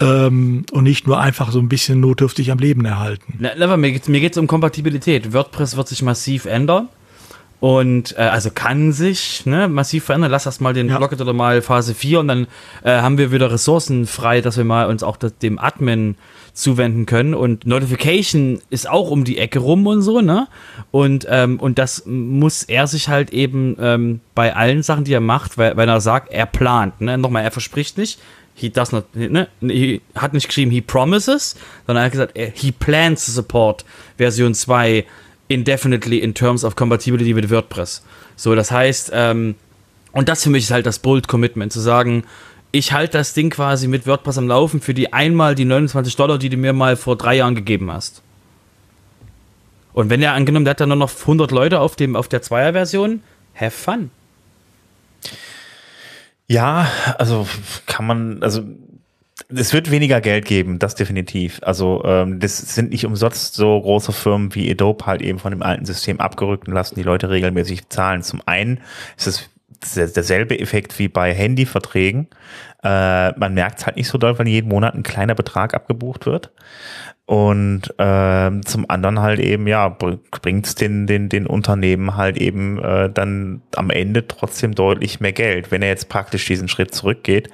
Ähm, 0.00 0.64
und 0.72 0.84
nicht 0.84 1.06
nur 1.06 1.20
einfach 1.20 1.52
so 1.52 1.58
ein 1.58 1.68
bisschen 1.68 2.00
notdürftig 2.00 2.50
am 2.50 2.58
Leben 2.58 2.84
erhalten. 2.84 3.34
Na, 3.38 3.50
aber 3.60 3.76
mir 3.76 3.92
geht 3.92 4.02
es 4.02 4.08
mir 4.08 4.20
geht's 4.20 4.38
um 4.38 4.46
Kompatibilität. 4.46 5.32
WordPress 5.32 5.76
wird 5.76 5.88
sich 5.88 6.02
massiv 6.02 6.46
ändern. 6.46 6.88
Und 7.60 8.16
äh, 8.16 8.22
also 8.22 8.50
kann 8.50 8.92
sich 8.92 9.44
ne, 9.44 9.68
massiv 9.68 10.04
verändern. 10.04 10.30
Lass 10.30 10.46
erst 10.46 10.62
mal 10.62 10.72
den 10.72 10.88
ja. 10.88 10.96
Blocket 10.96 11.20
oder 11.20 11.34
mal 11.34 11.60
Phase 11.60 11.94
4 11.94 12.20
und 12.20 12.28
dann 12.28 12.46
äh, 12.82 13.02
haben 13.02 13.18
wir 13.18 13.32
wieder 13.32 13.52
Ressourcen 13.52 14.06
frei, 14.06 14.40
dass 14.40 14.56
wir 14.56 14.64
mal 14.64 14.86
uns 14.86 15.02
auch 15.02 15.18
das, 15.18 15.36
dem 15.36 15.58
Admin 15.58 16.16
zuwenden 16.54 17.04
können. 17.04 17.34
Und 17.34 17.66
Notification 17.66 18.60
ist 18.70 18.88
auch 18.88 19.10
um 19.10 19.24
die 19.24 19.36
Ecke 19.36 19.58
rum 19.58 19.86
und 19.86 20.00
so, 20.00 20.22
ne? 20.22 20.48
Und, 20.90 21.26
ähm, 21.28 21.60
und 21.60 21.78
das 21.78 22.04
muss 22.06 22.62
er 22.62 22.86
sich 22.86 23.08
halt 23.08 23.30
eben 23.30 23.76
ähm, 23.78 24.20
bei 24.34 24.56
allen 24.56 24.82
Sachen, 24.82 25.04
die 25.04 25.12
er 25.12 25.20
macht, 25.20 25.58
weil, 25.58 25.76
wenn 25.76 25.88
er 25.88 26.00
sagt, 26.00 26.32
er 26.32 26.46
plant, 26.46 27.00
ne? 27.02 27.18
Nochmal, 27.18 27.44
er 27.44 27.50
verspricht 27.50 27.98
nicht, 27.98 28.20
he 28.60 28.70
does 28.70 28.92
not, 28.92 29.04
ne, 29.14 29.48
he 29.60 30.02
hat 30.14 30.34
nicht 30.34 30.48
geschrieben, 30.48 30.70
he 30.70 30.80
promises, 30.82 31.56
sondern 31.86 32.02
er 32.02 32.04
hat 32.06 32.12
gesagt, 32.12 32.38
he 32.54 32.72
plans 32.72 33.24
to 33.24 33.32
support 33.32 33.84
Version 34.18 34.54
2 34.54 35.06
indefinitely 35.48 36.18
in 36.18 36.34
terms 36.34 36.62
of 36.62 36.76
compatibility 36.76 37.34
with 37.34 37.50
WordPress. 37.50 38.02
So, 38.36 38.54
das 38.54 38.70
heißt, 38.70 39.10
ähm, 39.14 39.54
und 40.12 40.28
das 40.28 40.42
für 40.42 40.50
mich 40.50 40.64
ist 40.64 40.70
halt 40.70 40.86
das 40.86 40.98
Bold 40.98 41.26
Commitment, 41.26 41.72
zu 41.72 41.80
sagen, 41.80 42.24
ich 42.72 42.92
halte 42.92 43.18
das 43.18 43.34
Ding 43.34 43.50
quasi 43.50 43.88
mit 43.88 44.06
WordPress 44.06 44.38
am 44.38 44.46
Laufen 44.46 44.80
für 44.80 44.94
die 44.94 45.12
einmal 45.12 45.54
die 45.54 45.64
29 45.64 46.14
Dollar, 46.14 46.38
die 46.38 46.50
du 46.50 46.56
mir 46.56 46.72
mal 46.72 46.96
vor 46.96 47.16
drei 47.16 47.36
Jahren 47.36 47.54
gegeben 47.54 47.90
hast. 47.90 48.22
Und 49.92 50.10
wenn 50.10 50.22
er 50.22 50.34
angenommen, 50.34 50.64
der 50.64 50.72
hat 50.72 50.80
dann 50.80 50.90
nur 50.90 50.96
noch 50.96 51.10
100 51.10 51.50
Leute 51.50 51.80
auf, 51.80 51.96
dem, 51.96 52.14
auf 52.14 52.28
der 52.28 52.42
Zweier-Version, 52.42 53.22
have 53.54 53.70
fun. 53.70 54.10
Ja, 56.50 56.90
also 57.16 57.46
kann 57.86 58.06
man, 58.06 58.42
also 58.42 58.64
es 59.50 59.72
wird 59.72 59.92
weniger 59.92 60.20
Geld 60.20 60.46
geben, 60.46 60.80
das 60.80 60.96
definitiv. 60.96 61.60
Also 61.62 62.02
ähm, 62.04 62.40
das 62.40 62.58
sind 62.74 62.90
nicht 62.90 63.06
umsonst 63.06 63.54
so 63.54 63.80
große 63.80 64.10
Firmen 64.10 64.52
wie 64.56 64.68
Adobe 64.68 65.06
halt 65.06 65.22
eben 65.22 65.38
von 65.38 65.52
dem 65.52 65.62
alten 65.62 65.84
System 65.84 66.18
abgerückt 66.18 66.66
und 66.66 66.74
lassen 66.74 66.96
die 66.96 67.04
Leute 67.04 67.30
regelmäßig 67.30 67.88
zahlen. 67.88 68.24
Zum 68.24 68.42
einen 68.46 68.80
ist 69.16 69.48
es 69.96 70.12
derselbe 70.12 70.58
Effekt 70.58 70.98
wie 70.98 71.06
bei 71.06 71.32
Handyverträgen. 71.32 72.26
Äh, 72.82 73.30
man 73.38 73.54
merkt 73.54 73.78
es 73.78 73.86
halt 73.86 73.94
nicht 73.94 74.08
so 74.08 74.18
doll, 74.18 74.36
weil 74.36 74.48
jeden 74.48 74.70
Monat 74.70 74.96
ein 74.96 75.04
kleiner 75.04 75.36
Betrag 75.36 75.72
abgebucht 75.72 76.26
wird. 76.26 76.50
Und 77.30 77.94
äh, 77.96 78.60
zum 78.62 78.90
anderen 78.90 79.20
halt 79.20 79.38
eben, 79.38 79.68
ja, 79.68 79.88
bringt 79.88 80.66
es 80.66 80.74
den, 80.74 81.06
den, 81.06 81.28
den 81.28 81.46
Unternehmen 81.46 82.16
halt 82.16 82.36
eben 82.36 82.82
äh, 82.82 83.08
dann 83.08 83.62
am 83.76 83.90
Ende 83.90 84.26
trotzdem 84.26 84.74
deutlich 84.74 85.20
mehr 85.20 85.30
Geld. 85.30 85.70
Wenn 85.70 85.80
er 85.80 85.90
jetzt 85.90 86.08
praktisch 86.08 86.44
diesen 86.46 86.66
Schritt 86.66 86.92
zurückgeht, 86.92 87.48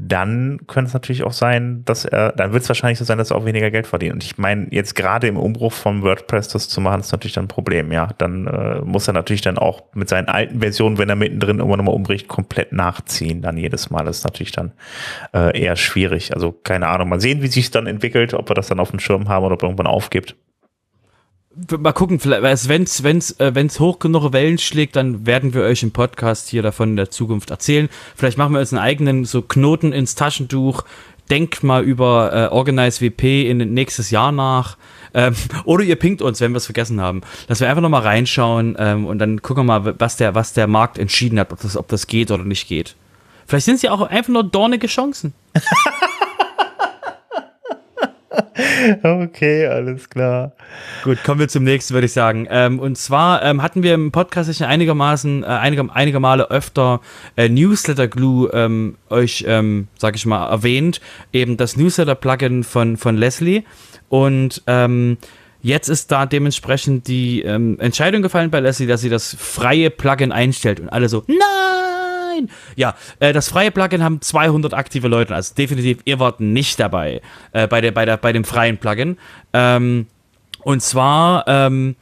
dann 0.00 0.60
könnte 0.68 0.88
es 0.88 0.94
natürlich 0.94 1.24
auch 1.24 1.32
sein, 1.32 1.82
dass 1.84 2.04
er, 2.04 2.30
dann 2.30 2.52
wird 2.52 2.62
es 2.62 2.68
wahrscheinlich 2.68 3.00
so 3.00 3.04
sein, 3.04 3.18
dass 3.18 3.32
er 3.32 3.36
auch 3.36 3.44
weniger 3.44 3.72
Geld 3.72 3.88
verdient. 3.88 4.14
Und 4.14 4.22
ich 4.22 4.38
meine, 4.38 4.68
jetzt 4.70 4.94
gerade 4.94 5.26
im 5.26 5.36
Umbruch 5.36 5.72
von 5.72 6.02
WordPress 6.02 6.48
das 6.48 6.68
zu 6.68 6.80
machen, 6.80 7.00
ist 7.00 7.10
natürlich 7.10 7.34
dann 7.34 7.46
ein 7.46 7.48
Problem, 7.48 7.90
ja. 7.90 8.08
Dann 8.18 8.46
äh, 8.46 8.80
muss 8.82 9.08
er 9.08 9.14
natürlich 9.14 9.42
dann 9.42 9.58
auch 9.58 9.82
mit 9.94 10.08
seinen 10.08 10.28
alten 10.28 10.60
Versionen, 10.60 10.98
wenn 10.98 11.08
er 11.08 11.16
mittendrin 11.16 11.58
irgendwann 11.58 11.78
nochmal 11.78 11.96
umbricht, 11.96 12.28
komplett 12.28 12.72
nachziehen. 12.72 13.42
Dann 13.42 13.56
jedes 13.56 13.90
Mal. 13.90 14.04
Das 14.04 14.18
ist 14.18 14.24
natürlich 14.24 14.52
dann 14.52 14.70
äh, 15.34 15.60
eher 15.60 15.74
schwierig. 15.74 16.32
Also 16.32 16.52
keine 16.52 16.86
Ahnung. 16.86 17.08
Mal 17.08 17.20
sehen, 17.20 17.42
wie 17.42 17.48
sich 17.48 17.72
dann 17.72 17.88
entwickelt, 17.88 18.34
ob 18.34 18.48
wir 18.48 18.54
das 18.54 18.68
dann 18.68 18.78
auf 18.78 18.92
dem 18.92 19.00
Schirm 19.00 19.28
haben 19.28 19.44
oder 19.44 19.54
ob 19.54 19.62
er 19.62 19.66
irgendwann 19.66 19.88
aufgibt 19.88 20.36
mal 21.78 21.92
gucken, 21.92 22.20
vielleicht, 22.20 22.68
wenn's, 22.68 23.02
wenn's, 23.02 23.32
äh, 23.40 23.54
wenn's 23.54 23.80
hoch 23.80 23.98
genug 23.98 24.32
Wellen 24.32 24.58
schlägt, 24.58 24.96
dann 24.96 25.26
werden 25.26 25.54
wir 25.54 25.62
euch 25.62 25.82
im 25.82 25.90
Podcast 25.90 26.48
hier 26.48 26.62
davon 26.62 26.90
in 26.90 26.96
der 26.96 27.10
Zukunft 27.10 27.50
erzählen. 27.50 27.88
Vielleicht 28.16 28.38
machen 28.38 28.52
wir 28.52 28.60
uns 28.60 28.72
einen 28.72 28.82
eigenen 28.82 29.24
so 29.24 29.42
Knoten 29.42 29.92
ins 29.92 30.14
Taschentuch. 30.14 30.84
Denkt 31.30 31.62
mal 31.62 31.84
über 31.84 32.32
äh, 32.32 32.54
Organize 32.54 33.04
WP 33.04 33.50
in 33.50 33.58
nächstes 33.74 34.10
Jahr 34.10 34.32
nach. 34.32 34.76
Ähm, 35.12 35.34
oder 35.64 35.84
ihr 35.84 35.96
pinkt 35.96 36.22
uns, 36.22 36.40
wenn 36.40 36.52
wir 36.52 36.58
es 36.58 36.66
vergessen 36.66 37.00
haben. 37.00 37.20
Dass 37.48 37.60
wir 37.60 37.68
einfach 37.68 37.82
nochmal 37.82 38.02
reinschauen 38.02 38.76
ähm, 38.78 39.06
und 39.06 39.18
dann 39.18 39.42
gucken 39.42 39.66
wir 39.66 39.80
mal, 39.80 39.94
was 39.98 40.16
der, 40.16 40.34
was 40.34 40.52
der 40.52 40.66
Markt 40.66 40.98
entschieden 40.98 41.38
hat, 41.38 41.52
ob 41.52 41.60
das, 41.60 41.76
ob 41.76 41.88
das 41.88 42.06
geht 42.06 42.30
oder 42.30 42.44
nicht 42.44 42.68
geht. 42.68 42.94
Vielleicht 43.46 43.64
sind 43.64 43.76
es 43.76 43.82
ja 43.82 43.92
auch 43.92 44.02
einfach 44.02 44.32
nur 44.32 44.44
dornige 44.44 44.86
Chancen. 44.86 45.32
Okay, 49.02 49.66
alles 49.66 50.08
klar. 50.08 50.52
Gut, 51.04 51.22
kommen 51.24 51.40
wir 51.40 51.48
zum 51.48 51.64
nächsten, 51.64 51.94
würde 51.94 52.06
ich 52.06 52.12
sagen. 52.12 52.46
Ähm, 52.50 52.78
und 52.78 52.96
zwar 52.96 53.42
ähm, 53.42 53.62
hatten 53.62 53.82
wir 53.82 53.94
im 53.94 54.12
Podcast 54.12 54.54
schon 54.56 54.66
einigermaßen, 54.66 55.42
äh, 55.42 55.46
einige, 55.46 55.88
einige 55.92 56.20
Male 56.20 56.50
öfter 56.50 57.00
äh, 57.36 57.48
Newsletter 57.48 58.08
Glue 58.08 58.50
ähm, 58.52 58.96
euch, 59.10 59.44
ähm, 59.46 59.88
sag 59.96 60.16
ich 60.16 60.26
mal, 60.26 60.48
erwähnt. 60.48 61.00
Eben 61.32 61.56
das 61.56 61.76
Newsletter-Plugin 61.76 62.64
von, 62.64 62.96
von 62.96 63.16
Leslie. 63.16 63.62
Und 64.08 64.62
ähm, 64.66 65.18
jetzt 65.60 65.88
ist 65.88 66.10
da 66.10 66.26
dementsprechend 66.26 67.08
die 67.08 67.42
ähm, 67.42 67.78
Entscheidung 67.80 68.22
gefallen 68.22 68.50
bei 68.50 68.60
Leslie, 68.60 68.86
dass 68.86 69.00
sie 69.00 69.10
das 69.10 69.36
freie 69.38 69.90
Plugin 69.90 70.32
einstellt. 70.32 70.80
Und 70.80 70.88
alle 70.88 71.08
so, 71.08 71.24
nein! 71.26 71.87
Nein! 72.40 72.50
Ja, 72.76 72.94
äh, 73.20 73.32
das 73.32 73.48
freie 73.48 73.70
Plugin 73.70 74.02
haben 74.02 74.20
200 74.20 74.74
aktive 74.74 75.08
Leute, 75.08 75.34
also 75.34 75.54
definitiv, 75.54 75.98
ihr 76.04 76.18
wart 76.18 76.40
nicht 76.40 76.80
dabei 76.80 77.20
äh, 77.52 77.66
bei, 77.66 77.80
der, 77.80 77.92
bei, 77.92 78.04
der, 78.04 78.16
bei 78.16 78.32
dem 78.32 78.44
freien 78.44 78.78
Plugin. 78.78 79.18
Ähm, 79.52 80.06
und 80.62 80.82
zwar 80.82 81.46
ähm, 81.46 81.96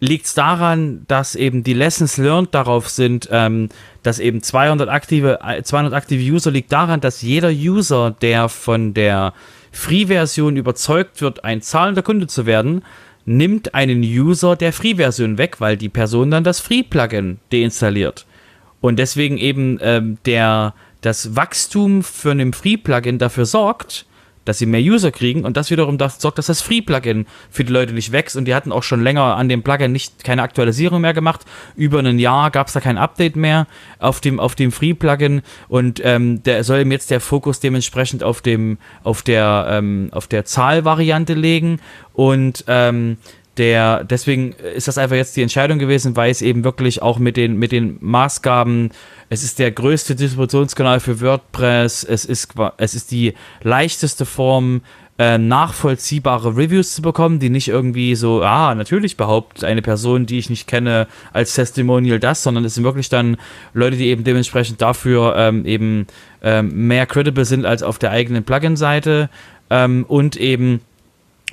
liegt 0.00 0.26
es 0.26 0.34
daran, 0.34 1.04
dass 1.06 1.34
eben 1.34 1.62
die 1.62 1.74
Lessons 1.74 2.16
learned 2.16 2.54
darauf 2.54 2.88
sind, 2.88 3.28
ähm, 3.30 3.68
dass 4.02 4.18
eben 4.18 4.42
200 4.42 4.88
aktive, 4.88 5.38
200 5.62 5.92
aktive 5.94 6.22
User 6.22 6.50
liegt 6.50 6.72
daran, 6.72 7.00
dass 7.00 7.22
jeder 7.22 7.50
User, 7.50 8.10
der 8.10 8.48
von 8.48 8.94
der 8.94 9.34
Free-Version 9.72 10.56
überzeugt 10.56 11.20
wird, 11.20 11.44
ein 11.44 11.62
zahlender 11.62 12.02
Kunde 12.02 12.26
zu 12.26 12.46
werden, 12.46 12.82
nimmt 13.26 13.74
einen 13.74 14.00
User 14.02 14.56
der 14.56 14.72
Free-Version 14.72 15.38
weg, 15.38 15.60
weil 15.60 15.76
die 15.76 15.90
Person 15.90 16.30
dann 16.30 16.44
das 16.44 16.60
Free-Plugin 16.60 17.38
deinstalliert. 17.52 18.26
Und 18.80 18.98
deswegen 18.98 19.38
eben 19.38 19.78
ähm, 19.82 20.18
der, 20.24 20.74
das 21.00 21.36
Wachstum 21.36 22.02
für 22.02 22.32
ein 22.32 22.52
Free-Plugin 22.52 23.18
dafür 23.18 23.46
sorgt, 23.46 24.06
dass 24.44 24.58
sie 24.58 24.66
mehr 24.66 24.80
User 24.80 25.12
kriegen 25.12 25.44
und 25.44 25.56
das 25.56 25.70
wiederum 25.70 25.98
dafür 25.98 26.20
sorgt, 26.20 26.38
dass 26.38 26.46
das 26.46 26.62
Free-Plugin 26.62 27.26
für 27.50 27.62
die 27.62 27.72
Leute 27.72 27.92
nicht 27.92 28.10
wächst. 28.10 28.36
Und 28.36 28.46
die 28.46 28.54
hatten 28.54 28.72
auch 28.72 28.82
schon 28.82 29.02
länger 29.02 29.36
an 29.36 29.48
dem 29.48 29.62
Plugin 29.62 29.92
nicht 29.92 30.24
keine 30.24 30.42
Aktualisierung 30.42 31.02
mehr 31.02 31.12
gemacht. 31.12 31.42
Über 31.76 32.00
ein 32.00 32.18
Jahr 32.18 32.50
gab 32.50 32.68
es 32.68 32.72
da 32.72 32.80
kein 32.80 32.98
Update 32.98 33.36
mehr 33.36 33.66
auf 33.98 34.20
dem, 34.20 34.40
auf 34.40 34.54
dem 34.54 34.72
Free-Plugin. 34.72 35.42
Und 35.68 36.00
ähm, 36.02 36.42
der 36.42 36.64
soll 36.64 36.80
eben 36.80 36.90
jetzt 36.90 37.10
der 37.10 37.20
Fokus 37.20 37.60
dementsprechend 37.60 38.24
auf 38.24 38.40
dem, 38.40 38.78
auf 39.04 39.22
der, 39.22 39.66
ähm, 39.70 40.08
auf 40.12 40.26
der 40.26 40.46
Zahlvariante 40.46 41.34
legen. 41.34 41.80
Und 42.14 42.64
ähm, 42.66 43.18
der, 43.60 44.04
deswegen 44.04 44.52
ist 44.52 44.88
das 44.88 44.96
einfach 44.96 45.16
jetzt 45.16 45.36
die 45.36 45.42
Entscheidung 45.42 45.78
gewesen, 45.78 46.16
weil 46.16 46.30
es 46.30 46.40
eben 46.40 46.64
wirklich 46.64 47.02
auch 47.02 47.18
mit 47.18 47.36
den, 47.36 47.58
mit 47.58 47.72
den 47.72 47.98
Maßgaben, 48.00 48.90
es 49.28 49.44
ist 49.44 49.58
der 49.58 49.70
größte 49.70 50.14
Distributionskanal 50.16 50.98
für 50.98 51.20
WordPress, 51.20 52.02
es 52.02 52.24
ist, 52.24 52.54
es 52.78 52.94
ist 52.94 53.10
die 53.10 53.34
leichteste 53.62 54.24
Form, 54.24 54.80
äh, 55.18 55.36
nachvollziehbare 55.36 56.56
Reviews 56.56 56.94
zu 56.94 57.02
bekommen, 57.02 57.38
die 57.38 57.50
nicht 57.50 57.68
irgendwie 57.68 58.14
so, 58.14 58.42
ah, 58.42 58.74
natürlich 58.74 59.18
behauptet 59.18 59.64
eine 59.64 59.82
Person, 59.82 60.24
die 60.24 60.38
ich 60.38 60.48
nicht 60.48 60.66
kenne, 60.66 61.06
als 61.34 61.54
Testimonial 61.54 62.18
das, 62.18 62.42
sondern 62.42 62.64
es 62.64 62.76
sind 62.76 62.84
wirklich 62.84 63.10
dann 63.10 63.36
Leute, 63.74 63.98
die 63.98 64.06
eben 64.06 64.24
dementsprechend 64.24 64.80
dafür 64.80 65.34
ähm, 65.36 65.66
eben 65.66 66.06
ähm, 66.42 66.88
mehr 66.88 67.04
credible 67.04 67.44
sind 67.44 67.66
als 67.66 67.82
auf 67.82 67.98
der 67.98 68.12
eigenen 68.12 68.44
Plugin-Seite 68.44 69.28
ähm, 69.68 70.06
und 70.08 70.36
eben 70.36 70.80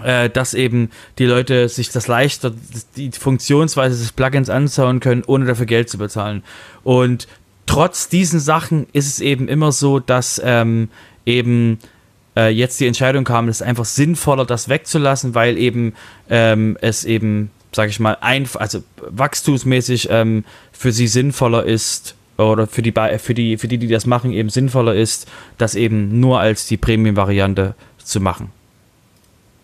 äh, 0.03 0.29
dass 0.29 0.53
eben 0.53 0.89
die 1.17 1.25
Leute 1.25 1.69
sich 1.69 1.89
das 1.89 2.07
leichter, 2.07 2.53
die 2.95 3.11
Funktionsweise 3.11 3.97
des 3.97 4.11
Plugins 4.11 4.49
anschauen 4.49 4.99
können, 4.99 5.23
ohne 5.25 5.45
dafür 5.45 5.65
Geld 5.65 5.89
zu 5.89 5.97
bezahlen. 5.97 6.43
Und 6.83 7.27
trotz 7.65 8.09
diesen 8.09 8.39
Sachen 8.39 8.87
ist 8.93 9.07
es 9.07 9.19
eben 9.19 9.47
immer 9.47 9.71
so, 9.71 9.99
dass 9.99 10.41
ähm, 10.43 10.89
eben 11.25 11.79
äh, 12.35 12.49
jetzt 12.49 12.79
die 12.79 12.87
Entscheidung 12.87 13.23
kam, 13.23 13.49
es 13.49 13.61
ist 13.61 13.67
einfach 13.67 13.85
sinnvoller, 13.85 14.45
das 14.45 14.69
wegzulassen, 14.69 15.35
weil 15.35 15.57
eben 15.57 15.93
ähm, 16.29 16.77
es 16.81 17.03
eben, 17.03 17.51
sage 17.71 17.89
ich 17.89 17.99
mal, 17.99 18.17
einfach, 18.21 18.61
also 18.61 18.83
wachstumsmäßig 19.09 20.09
ähm, 20.11 20.45
für 20.71 20.91
sie 20.91 21.07
sinnvoller 21.07 21.63
ist, 21.65 22.15
oder 22.37 22.67
für 22.67 22.81
die, 22.81 22.93
für 23.17 23.33
die, 23.33 23.57
für 23.57 23.67
die, 23.67 23.77
die 23.77 23.87
das 23.87 24.05
machen, 24.05 24.31
eben 24.31 24.49
sinnvoller 24.49 24.93
ist, 24.93 25.27
das 25.57 25.75
eben 25.75 26.19
nur 26.19 26.39
als 26.39 26.67
die 26.67 26.77
Premium-Variante 26.77 27.75
zu 27.97 28.21
machen. 28.21 28.51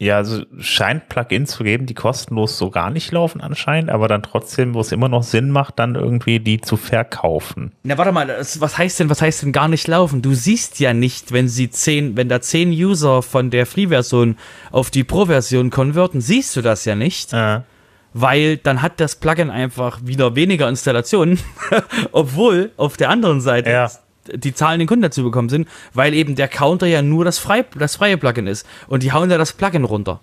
Ja, 0.03 0.17
also 0.17 0.43
scheint 0.59 1.07
Plugins 1.07 1.51
zu 1.51 1.63
geben, 1.63 1.85
die 1.85 1.93
kostenlos 1.93 2.57
so 2.57 2.69
gar 2.69 2.89
nicht 2.89 3.09
laufen 3.13 3.39
anscheinend, 3.39 3.89
aber 3.89 4.09
dann 4.09 4.21
trotzdem, 4.21 4.73
wo 4.73 4.81
es 4.81 4.91
immer 4.91 5.07
noch 5.07 5.23
Sinn 5.23 5.49
macht, 5.49 5.79
dann 5.79 5.95
irgendwie 5.95 6.41
die 6.41 6.59
zu 6.59 6.75
verkaufen. 6.75 7.71
Na, 7.83 7.97
warte 7.97 8.11
mal, 8.11 8.27
was 8.27 8.77
heißt 8.77 8.99
denn, 8.99 9.09
was 9.09 9.21
heißt 9.21 9.43
denn 9.43 9.53
gar 9.53 9.69
nicht 9.69 9.87
laufen? 9.87 10.21
Du 10.21 10.33
siehst 10.33 10.81
ja 10.81 10.93
nicht, 10.93 11.31
wenn 11.31 11.47
sie 11.47 11.69
zehn, 11.69 12.17
wenn 12.17 12.27
da 12.27 12.41
zehn 12.41 12.71
User 12.71 13.21
von 13.21 13.49
der 13.49 13.65
Free-Version 13.65 14.35
auf 14.71 14.91
die 14.91 15.05
Pro-Version 15.05 15.69
konverten, 15.69 16.19
siehst 16.19 16.53
du 16.57 16.61
das 16.61 16.83
ja 16.83 16.95
nicht. 16.95 17.31
Ja. 17.31 17.63
Weil 18.11 18.57
dann 18.57 18.81
hat 18.81 18.99
das 18.99 19.15
Plugin 19.15 19.49
einfach 19.49 20.01
wieder 20.03 20.35
weniger 20.35 20.67
Installationen, 20.67 21.39
obwohl 22.11 22.71
auf 22.75 22.97
der 22.97 23.09
anderen 23.09 23.39
Seite 23.39 23.71
ja 23.71 23.89
die 24.27 24.53
Zahlen 24.53 24.79
den 24.79 24.87
Kunden 24.87 25.03
dazu 25.03 25.23
bekommen 25.23 25.49
sind, 25.49 25.67
weil 25.93 26.13
eben 26.13 26.35
der 26.35 26.47
Counter 26.47 26.87
ja 26.87 27.01
nur 27.01 27.25
das, 27.25 27.39
frei, 27.39 27.65
das 27.77 27.95
freie 27.95 28.17
Plugin 28.17 28.47
ist. 28.47 28.65
Und 28.87 29.03
die 29.03 29.11
hauen 29.11 29.29
ja 29.29 29.37
das 29.37 29.53
Plugin 29.53 29.83
runter. 29.83 30.21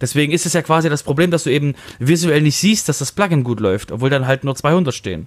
Deswegen 0.00 0.32
ist 0.32 0.46
es 0.46 0.52
ja 0.52 0.62
quasi 0.62 0.90
das 0.90 1.02
Problem, 1.02 1.30
dass 1.30 1.44
du 1.44 1.50
eben 1.50 1.74
visuell 1.98 2.42
nicht 2.42 2.58
siehst, 2.58 2.88
dass 2.88 2.98
das 2.98 3.12
Plugin 3.12 3.44
gut 3.44 3.60
läuft, 3.60 3.92
obwohl 3.92 4.10
dann 4.10 4.26
halt 4.26 4.44
nur 4.44 4.54
200 4.54 4.94
stehen. 4.94 5.26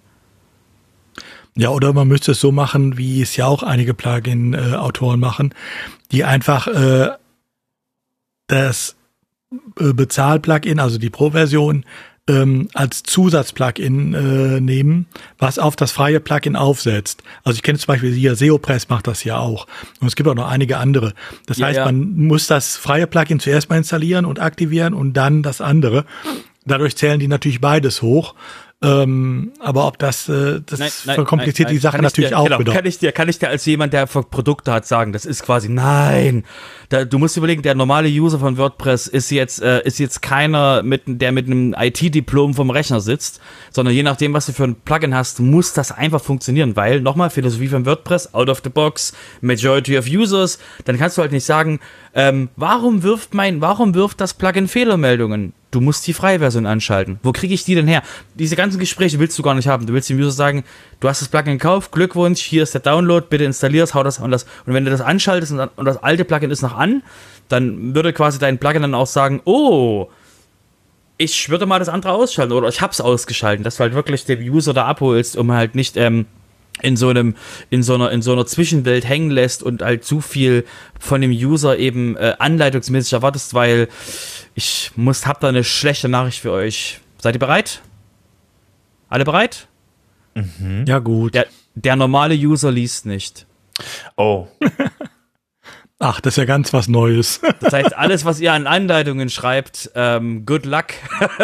Ja, 1.56 1.70
oder 1.70 1.92
man 1.94 2.08
müsste 2.08 2.32
es 2.34 2.40
so 2.40 2.52
machen, 2.52 2.98
wie 2.98 3.22
es 3.22 3.36
ja 3.36 3.48
auch 3.48 3.64
einige 3.64 3.94
Plugin-Autoren 3.94 5.20
machen, 5.20 5.54
die 6.12 6.24
einfach 6.24 6.68
äh, 6.68 7.10
das 8.48 8.96
äh, 9.52 9.94
Bezahl-Plugin, 9.94 10.80
also 10.80 10.98
die 10.98 11.10
Pro-Version, 11.10 11.84
ähm, 12.30 12.70
als 12.74 13.04
Zusatzplugin 13.04 14.14
äh, 14.14 14.62
nehmen, 14.62 15.08
was 15.38 15.60
auf 15.60 15.76
das 15.76 15.92
freie 15.92 16.20
Plugin 16.20 16.56
aufsetzt. 16.56 17.24
Also 17.44 17.58
ich 17.58 17.64
kenne 17.64 17.80
zum 17.80 17.88
Beispiel 17.88 18.14
hier 18.14 18.36
SEOpress 18.36 18.88
macht 18.90 19.08
das 19.08 19.24
ja 19.24 19.38
auch. 19.38 19.68
Und 20.00 20.08
es 20.08 20.16
gibt 20.16 20.30
auch 20.30 20.36
noch 20.36 20.50
einige 20.50 20.78
andere. 20.78 21.14
Das 21.48 21.58
ja, 21.58 21.68
heißt, 21.68 21.78
ja. 21.78 21.86
man 21.86 22.16
muss 22.16 22.48
das 22.48 22.78
freie 22.78 23.08
Plugin 23.08 23.40
zuerst 23.40 23.70
mal 23.70 23.78
installieren 23.78 24.26
und 24.26 24.40
aktivieren 24.40 24.94
und 24.94 25.14
dann 25.14 25.44
das 25.44 25.60
andere. 25.60 26.06
Dadurch 26.66 26.96
zählen 26.96 27.20
die 27.20 27.28
natürlich 27.28 27.62
beides 27.62 28.02
hoch. 28.02 28.36
Ähm, 28.82 29.52
aber 29.60 29.88
ob 29.88 30.00
das, 30.00 30.30
äh, 30.30 30.62
das 30.66 30.80
nein, 30.80 30.90
nein, 31.06 31.16
verkompliziert 31.16 31.68
nein, 31.68 31.76
die 31.76 31.82
Sache 31.82 32.02
natürlich 32.02 32.30
dir, 32.30 32.40
auch 32.40 32.46
genau, 32.46 32.60
wieder. 32.60 32.72
Kann 32.72 32.86
ich 32.86 32.98
dir, 32.98 33.12
kann 33.12 33.28
ich 33.28 33.38
dir 33.38 33.50
als 33.50 33.66
jemand, 33.66 33.92
der 33.92 34.06
Produkte 34.06 34.72
hat, 34.72 34.88
sagen, 34.88 35.12
das 35.12 35.26
ist 35.26 35.44
quasi, 35.44 35.68
nein. 35.68 36.46
Da, 36.88 37.04
du 37.04 37.18
musst 37.18 37.36
überlegen, 37.36 37.62
der 37.62 37.76
normale 37.76 38.08
User 38.08 38.40
von 38.40 38.58
WordPress 38.58 39.08
ist 39.08 39.32
jetzt, 39.32 39.62
äh, 39.62 39.82
ist 39.84 40.00
jetzt 40.00 40.22
keiner, 40.22 40.82
mit, 40.82 41.02
der 41.08 41.34
mit 41.34 41.48
einem 41.48 41.76
IT-Diplom 41.78 42.54
vom 42.54 42.70
Rechner 42.70 43.02
sitzt, 43.02 43.42
sondern 43.70 43.94
je 43.94 44.04
nachdem, 44.04 44.34
was 44.34 44.46
du 44.46 44.54
für 44.54 44.64
ein 44.64 44.76
Plugin 44.76 45.14
hast, 45.14 45.42
muss 45.42 45.74
das 45.74 45.92
einfach 45.92 46.22
funktionieren, 46.22 46.78
weil, 46.78 47.02
nochmal, 47.02 47.30
Philosophie 47.30 47.68
von 47.68 47.86
WordPress, 47.86 48.34
out 48.34 48.48
of 48.48 48.62
the 48.64 48.70
box, 48.70 49.12
majority 49.42 49.98
of 49.98 50.08
users, 50.08 50.58
dann 50.86 50.98
kannst 50.98 51.18
du 51.18 51.22
halt 51.22 51.34
nicht 51.34 51.46
sagen, 51.46 51.82
ähm, 52.14 52.48
warum 52.56 53.04
wirft 53.04 53.34
mein, 53.34 53.60
warum 53.60 53.94
wirft 53.94 54.22
das 54.22 54.34
Plugin 54.34 54.70
Fehlermeldungen? 54.70 55.52
Du 55.72 55.82
musst 55.82 56.08
die 56.08 56.14
freie 56.14 56.40
Version 56.40 56.66
anschalten. 56.66 57.20
Wo 57.22 57.32
kriege 57.32 57.54
ich 57.54 57.64
die 57.64 57.76
denn 57.76 57.88
her? 57.88 58.02
Diese 58.34 58.56
ganzen 58.56 58.80
Gespräche 58.80 59.20
willst 59.20 59.38
du 59.38 59.44
gar 59.44 59.54
nicht 59.54 59.68
haben. 59.68 59.86
Du 59.86 59.94
willst 59.94 60.10
dem 60.10 60.18
User 60.18 60.32
sagen, 60.32 60.64
du 61.00 61.08
hast 61.08 61.22
das 61.22 61.28
Plugin 61.28 61.60
gekauft, 61.60 61.92
Glückwunsch, 61.92 62.42
hier 62.42 62.64
ist 62.64 62.74
der 62.74 62.82
Download, 62.82 63.26
bitte 63.30 63.44
installierst, 63.44 63.94
hau 63.94 64.02
das 64.02 64.18
und 64.18 64.32
das. 64.32 64.46
Und 64.66 64.74
wenn 64.74 64.86
du 64.86 64.92
das 64.92 65.02
anschaltest 65.02 65.52
und, 65.52 65.60
und 65.60 65.86
das 65.86 66.02
alte 66.02 66.26
Plugin 66.26 66.50
ist 66.50 66.64
noch 66.64 66.76
an, 66.76 67.04
dann 67.50 67.94
würde 67.94 68.14
quasi 68.14 68.40
dein 68.40 68.58
Plugin 68.58 68.82
dann 68.82 68.96
auch 68.96 69.08
sagen, 69.08 69.42
oh, 69.46 70.10
ich 71.18 71.50
würde 71.50 71.66
mal 71.66 71.80
das 71.80 71.90
andere 71.90 72.14
ausschalten 72.14 72.54
oder 72.54 72.70
ich 72.70 72.82
hab's 72.82 73.02
ausgeschalten, 73.02 73.64
dass 73.64 73.76
du 73.76 73.82
halt 73.82 73.94
wirklich 73.94 74.26
den 74.26 74.40
User 74.42 74.74
da 74.74 74.86
abholst, 74.86 75.36
um 75.36 75.52
halt 75.52 75.76
nicht 75.76 75.98
ähm, 75.98 76.26
in 76.82 76.96
so 76.96 77.10
einem 77.10 77.36
in 77.70 77.84
so 77.84 77.96
einer 77.96 78.10
in 78.12 78.22
so 78.22 78.32
einer 78.32 78.46
Zwischenwelt 78.46 79.06
hängen 79.08 79.30
lässt 79.30 79.62
und 79.62 79.82
halt 79.82 80.06
zu 80.06 80.22
viel 80.22 80.66
von 80.98 81.20
dem 81.20 81.32
User 81.32 81.78
eben 81.78 82.16
äh, 82.16 82.36
anleitungsmäßig 82.40 83.14
erwartest, 83.14 83.54
weil 83.54 83.90
ich 84.60 84.92
muss 84.98 85.26
hab 85.26 85.40
da 85.40 85.48
eine 85.48 85.64
schlechte 85.64 86.10
Nachricht 86.10 86.42
für 86.42 86.52
euch. 86.52 87.00
Seid 87.18 87.34
ihr 87.34 87.40
bereit? 87.40 87.82
Alle 89.08 89.24
bereit? 89.24 89.70
Mhm. 90.36 90.84
Ja 90.86 91.00
gut. 91.00 91.34
Der, 91.34 91.48
der 91.76 91.96
normale 91.96 92.36
User 92.36 92.70
liest 92.70 93.06
nicht. 93.06 93.46
Oh. 94.18 94.48
Ach, 96.00 96.20
das 96.20 96.34
ist 96.34 96.38
ja 96.38 96.46
ganz 96.46 96.74
was 96.74 96.90
Neues. 96.90 97.40
Das 97.62 97.72
heißt, 97.72 97.98
alles, 97.98 98.26
was 98.26 98.42
ihr 98.42 98.52
an 98.52 98.68
Anleitungen 98.68 99.30
schreibt, 99.30 99.92
ähm, 99.96 100.46
good 100.46 100.66
luck, 100.66 100.88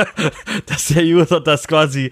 dass 0.65 0.87
der 0.87 1.03
User 1.03 1.39
das 1.39 1.69
quasi 1.69 2.11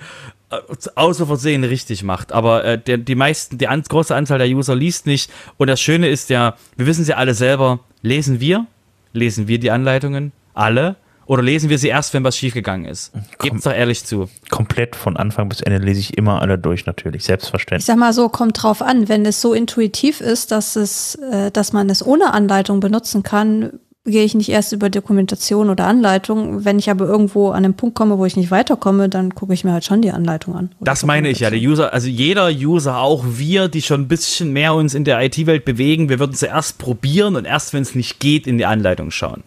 äh, 0.51 0.57
außer 0.95 1.27
Versehen 1.27 1.65
richtig 1.65 2.03
macht. 2.03 2.31
Aber 2.31 2.63
äh, 2.63 2.77
der, 2.79 2.97
die 2.97 3.15
meisten, 3.15 3.57
die 3.57 3.67
an, 3.67 3.83
große 3.83 4.15
Anzahl 4.15 4.37
der 4.37 4.47
User 4.47 4.73
liest 4.73 5.05
nicht. 5.05 5.29
Und 5.57 5.67
das 5.67 5.81
Schöne 5.81 6.07
ist 6.07 6.29
ja, 6.29 6.55
wir 6.77 6.85
wissen 6.85 7.03
sie 7.03 7.13
alle 7.13 7.33
selber, 7.33 7.81
lesen 8.01 8.39
wir, 8.39 8.67
lesen 9.11 9.49
wir 9.49 9.59
die 9.59 9.71
Anleitungen, 9.71 10.31
alle, 10.53 10.95
oder 11.25 11.41
lesen 11.41 11.69
wir 11.69 11.77
sie 11.77 11.87
erst, 11.87 12.13
wenn 12.13 12.23
was 12.23 12.37
schiefgegangen 12.37 12.85
ist? 12.85 13.13
Gebt's 13.39 13.63
doch 13.63 13.73
ehrlich 13.73 14.03
zu. 14.05 14.29
Komplett 14.49 14.95
von 14.95 15.15
Anfang 15.15 15.47
bis 15.47 15.61
Ende 15.61 15.79
lese 15.79 15.99
ich 15.99 16.17
immer 16.17 16.41
alle 16.41 16.57
durch, 16.57 16.85
natürlich, 16.85 17.23
selbstverständlich. 17.23 17.83
Ich 17.83 17.85
sag 17.85 17.97
mal 17.97 18.13
so, 18.13 18.27
kommt 18.29 18.61
drauf 18.61 18.81
an, 18.81 19.07
wenn 19.07 19.25
es 19.25 19.39
so 19.39 19.53
intuitiv 19.53 20.19
ist, 20.19 20.51
dass 20.51 20.75
es, 20.75 21.15
äh, 21.15 21.49
dass 21.51 21.71
man 21.71 21.89
es 21.89 22.05
ohne 22.05 22.33
Anleitung 22.33 22.81
benutzen 22.81 23.23
kann, 23.23 23.79
gehe 24.05 24.25
ich 24.25 24.35
nicht 24.35 24.49
erst 24.49 24.73
über 24.73 24.89
Dokumentation 24.89 25.69
oder 25.69 25.87
Anleitung. 25.87 26.65
Wenn 26.65 26.77
ich 26.77 26.89
aber 26.89 27.05
irgendwo 27.05 27.51
an 27.51 27.63
einen 27.63 27.75
Punkt 27.75 27.95
komme, 27.95 28.17
wo 28.17 28.25
ich 28.25 28.35
nicht 28.35 28.51
weiterkomme, 28.51 29.07
dann 29.07 29.33
gucke 29.33 29.53
ich 29.53 29.63
mir 29.63 29.71
halt 29.71 29.85
schon 29.85 30.01
die 30.01 30.11
Anleitung 30.11 30.55
an. 30.55 30.71
Das 30.81 31.05
meine 31.05 31.29
ich 31.29 31.39
ja. 31.39 31.49
Der 31.49 31.59
User, 31.59 31.93
also 31.93 32.09
jeder 32.09 32.49
User, 32.49 32.97
auch 32.97 33.23
wir, 33.25 33.69
die 33.69 33.81
schon 33.81 34.01
ein 34.01 34.07
bisschen 34.09 34.51
mehr 34.51 34.73
uns 34.73 34.93
in 34.93 35.05
der 35.05 35.21
IT-Welt 35.21 35.63
bewegen, 35.63 36.09
wir 36.09 36.19
würden 36.19 36.33
zuerst 36.33 36.79
probieren 36.79 37.37
und 37.37 37.45
erst, 37.45 37.73
wenn 37.73 37.83
es 37.83 37.95
nicht 37.95 38.19
geht, 38.19 38.45
in 38.45 38.57
die 38.57 38.65
Anleitung 38.65 39.09
schauen. 39.09 39.43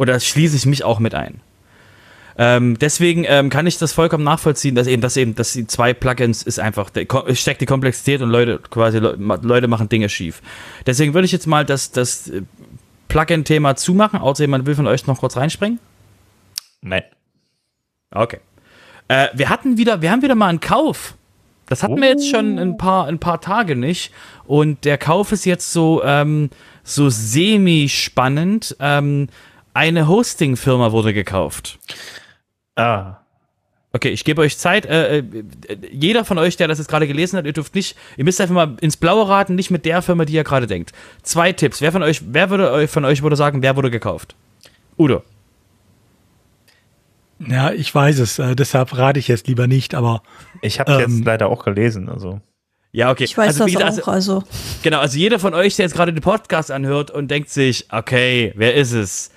Oder 0.00 0.18
schließe 0.18 0.56
ich 0.56 0.64
mich 0.64 0.82
auch 0.82 0.98
mit 0.98 1.14
ein. 1.14 1.42
Ähm, 2.38 2.78
deswegen 2.78 3.26
ähm, 3.28 3.50
kann 3.50 3.66
ich 3.66 3.76
das 3.76 3.92
vollkommen 3.92 4.24
nachvollziehen, 4.24 4.74
dass 4.74 4.86
eben, 4.86 5.02
dass 5.02 5.14
eben, 5.18 5.34
dass 5.34 5.52
die 5.52 5.66
zwei 5.66 5.92
Plugins 5.92 6.42
ist 6.42 6.58
einfach, 6.58 6.88
steckt 7.34 7.60
die 7.60 7.66
Komplexität 7.66 8.22
und 8.22 8.30
Leute 8.30 8.60
quasi 8.70 8.96
Leute 8.96 9.68
machen 9.68 9.90
Dinge 9.90 10.08
schief. 10.08 10.40
Deswegen 10.86 11.12
würde 11.12 11.26
ich 11.26 11.32
jetzt 11.32 11.46
mal 11.46 11.66
das, 11.66 11.92
das 11.92 12.28
äh, 12.28 12.40
Plugin-Thema 13.08 13.76
zumachen, 13.76 14.20
außer 14.20 14.44
jemand 14.44 14.64
will 14.64 14.74
von 14.74 14.86
euch 14.86 15.06
noch 15.06 15.18
kurz 15.18 15.36
reinspringen. 15.36 15.78
Nein. 16.80 17.02
Okay. 18.10 18.38
Äh, 19.08 19.28
wir 19.34 19.50
hatten 19.50 19.76
wieder, 19.76 20.00
wir 20.00 20.10
haben 20.12 20.22
wieder 20.22 20.34
mal 20.34 20.48
einen 20.48 20.60
Kauf. 20.60 21.14
Das 21.66 21.82
hatten 21.82 21.98
oh. 21.98 22.00
wir 22.00 22.08
jetzt 22.08 22.30
schon 22.30 22.58
ein 22.58 22.78
paar, 22.78 23.06
ein 23.06 23.18
paar 23.18 23.42
Tage 23.42 23.76
nicht. 23.76 24.14
Und 24.46 24.86
der 24.86 24.96
Kauf 24.96 25.30
ist 25.32 25.44
jetzt 25.44 25.74
so, 25.74 26.02
ähm, 26.02 26.48
so 26.84 27.10
semi-spannend. 27.10 28.76
Ähm, 28.80 29.28
eine 29.74 30.08
Hosting-Firma 30.08 30.92
wurde 30.92 31.14
gekauft. 31.14 31.78
Ah. 32.76 33.16
Okay, 33.92 34.10
ich 34.10 34.24
gebe 34.24 34.40
euch 34.40 34.56
Zeit. 34.56 34.86
Äh, 34.86 35.18
äh, 35.18 35.24
jeder 35.90 36.24
von 36.24 36.38
euch, 36.38 36.56
der 36.56 36.68
das 36.68 36.78
jetzt 36.78 36.88
gerade 36.88 37.08
gelesen 37.08 37.36
hat, 37.36 37.44
ihr 37.44 37.52
dürft 37.52 37.74
nicht, 37.74 37.96
ihr 38.16 38.24
müsst 38.24 38.40
einfach 38.40 38.54
mal 38.54 38.76
ins 38.80 38.96
Blaue 38.96 39.28
raten, 39.28 39.56
nicht 39.56 39.70
mit 39.70 39.84
der 39.84 40.00
Firma, 40.02 40.24
die 40.24 40.34
ihr 40.34 40.44
gerade 40.44 40.66
denkt. 40.68 40.92
Zwei 41.22 41.52
Tipps. 41.52 41.80
Wer 41.80 41.90
von 41.90 42.02
euch, 42.02 42.22
wer 42.26 42.50
würde 42.50 42.86
von 42.86 43.04
euch 43.04 43.22
würde 43.22 43.36
sagen, 43.36 43.62
wer 43.62 43.76
wurde 43.76 43.90
gekauft? 43.90 44.36
Udo. 44.96 45.22
Ja, 47.40 47.72
ich 47.72 47.92
weiß 47.92 48.18
es. 48.20 48.38
Äh, 48.38 48.54
deshalb 48.54 48.96
rate 48.96 49.18
ich 49.18 49.26
jetzt 49.26 49.48
lieber 49.48 49.66
nicht. 49.66 49.94
Aber 49.94 50.22
ich 50.62 50.78
habe 50.78 50.92
ähm, 50.92 51.00
jetzt 51.00 51.24
leider 51.24 51.48
auch 51.48 51.64
gelesen. 51.64 52.08
Also 52.08 52.40
ja, 52.92 53.10
okay. 53.10 53.24
Ich 53.24 53.36
weiß 53.36 53.60
also, 53.60 53.78
das 53.78 54.00
auch, 54.00 54.08
also, 54.08 54.38
also. 54.38 54.44
Genau, 54.82 54.98
also 54.98 55.16
jeder 55.16 55.38
von 55.38 55.54
euch, 55.54 55.76
der 55.76 55.86
jetzt 55.86 55.94
gerade 55.94 56.12
den 56.12 56.22
Podcast 56.22 56.70
anhört 56.70 57.10
und 57.10 57.30
denkt 57.30 57.50
sich, 57.50 57.86
okay, 57.90 58.52
wer 58.56 58.74
ist 58.74 58.92
es? 58.92 59.30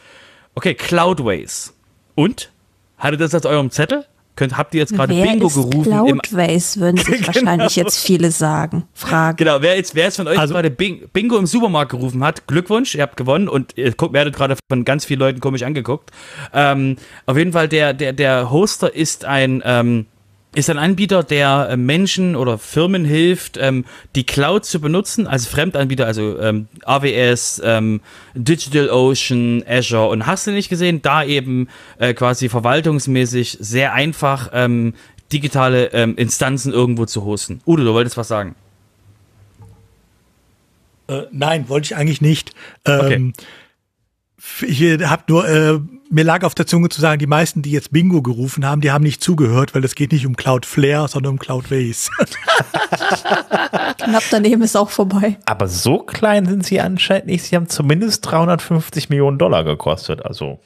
Okay, 0.56 0.74
Cloudways. 0.76 1.74
Und? 2.16 2.51
Hattet 2.97 3.20
ihr 3.20 3.28
das 3.28 3.36
auf 3.36 3.45
eurem 3.45 3.72
Zettel? 3.72 4.06
Könnt, 4.36 4.58
habt 4.58 4.74
ihr 4.74 4.80
jetzt 4.80 4.95
gerade 4.95 5.14
Bingo 5.14 5.45
ist 5.45 5.54
gerufen? 5.54 5.84
Cloudways 5.84 6.80
würden 6.80 6.97
sich 7.04 7.22
genau. 7.22 7.28
wahrscheinlich 7.28 7.76
jetzt 7.76 7.99
viele 7.99 8.32
sagen. 8.32 8.84
Fragen. 8.93 9.38
Genau, 9.38 9.62
wer 9.62 9.76
jetzt, 9.76 9.93
wer 9.93 10.06
jetzt 10.06 10.16
von 10.16 10.28
euch 10.28 10.39
also, 10.39 10.56
gerade 10.56 10.72
Bingo 10.72 11.38
im 11.38 11.45
Supermarkt 11.45 11.91
gerufen 11.91 12.24
hat, 12.24 12.47
Glückwunsch, 12.47 12.95
ihr 12.95 13.04
habt 13.04 13.16
gewonnen 13.16 13.47
und 13.47 13.78
ihr 13.78 13.93
guckt, 13.93 14.14
werdet 14.14 14.36
gerade 14.36 14.58
von 14.72 14.86
ganz 14.86 15.06
vielen 15.06 15.20
Leuten 15.20 15.39
komisch 15.39 15.62
angeguckt. 15.62 16.10
Ähm, 16.51 16.97
auf 17.28 17.38
jeden 17.38 17.51
Fall, 17.51 17.68
der, 17.68 17.93
der, 17.93 18.14
der 18.14 18.49
Hoster 18.49 18.93
ist 18.93 19.24
ein, 19.26 19.62
ähm, 19.66 20.08
ist 20.54 20.70
ein 20.70 20.78
Anbieter, 20.78 21.24
der 21.24 21.70
äh, 21.72 21.78
Menschen 21.78 22.36
oder 22.36 22.58
Firmen 22.58 23.06
hilft, 23.06 23.58
ähm, 23.58 23.86
die 24.16 24.26
Cloud 24.26 24.66
zu 24.66 24.80
benutzen, 24.80 25.28
also 25.28 25.49
Fremdanbieter, 25.49 26.06
also 26.06 26.39
ähm, 26.39 26.68
AWS, 26.86 27.62
ähm, 27.64 28.01
DigitalOcean, 28.36 29.64
Azure 29.68 30.10
und 30.10 30.26
hast 30.26 30.47
du 30.47 30.51
nicht 30.51 30.70
gesehen, 30.70 31.01
da 31.01 31.24
eben 31.24 31.70
äh, 31.97 32.14
quasi 32.14 32.49
verwaltungsmäßig 32.49 33.58
sehr 33.60 33.93
einfach 33.93 34.49
ähm, 34.54 34.93
digitale 35.32 35.88
ähm, 35.93 36.16
Instanzen 36.16 36.72
irgendwo 36.72 37.06
zu 37.06 37.26
hosten. 37.26 37.62
Udo, 37.66 37.84
du 37.84 37.93
wolltest 37.93 38.18
was 38.18 38.28
sagen? 38.28 38.56
Äh, 41.08 41.24
nein, 41.32 41.68
wollte 41.70 41.86
ich 41.86 41.95
eigentlich 41.95 42.22
nicht. 42.22 42.51
Ähm, 42.86 42.99
okay. 42.99 43.45
Ich 44.61 44.81
habe 44.81 45.23
nur 45.27 45.47
äh, 45.47 45.79
mir 46.13 46.23
lag 46.23 46.43
auf 46.43 46.53
der 46.53 46.67
Zunge 46.67 46.89
zu 46.89 47.01
sagen, 47.01 47.17
die 47.17 47.27
meisten, 47.27 47.63
die 47.63 47.71
jetzt 47.71 47.91
Bingo 47.91 48.21
gerufen 48.21 48.65
haben, 48.65 48.81
die 48.81 48.91
haben 48.91 49.03
nicht 49.03 49.23
zugehört, 49.23 49.73
weil 49.73 49.83
es 49.83 49.95
geht 49.95 50.11
nicht 50.11 50.27
um 50.27 50.35
Cloudflare, 50.35 51.07
sondern 51.07 51.33
um 51.33 51.39
Cloudways. 51.39 52.11
Knapp 53.97 54.23
daneben 54.29 54.61
ist 54.61 54.75
auch 54.75 54.91
vorbei. 54.91 55.37
Aber 55.45 55.67
so 55.67 55.99
klein 55.99 56.45
sind 56.45 56.65
sie 56.65 56.79
anscheinend 56.79 57.25
nicht. 57.25 57.43
Sie 57.45 57.55
haben 57.55 57.67
zumindest 57.67 58.29
350 58.29 59.09
Millionen 59.09 59.39
Dollar 59.39 59.63
gekostet. 59.63 60.23
Also 60.23 60.59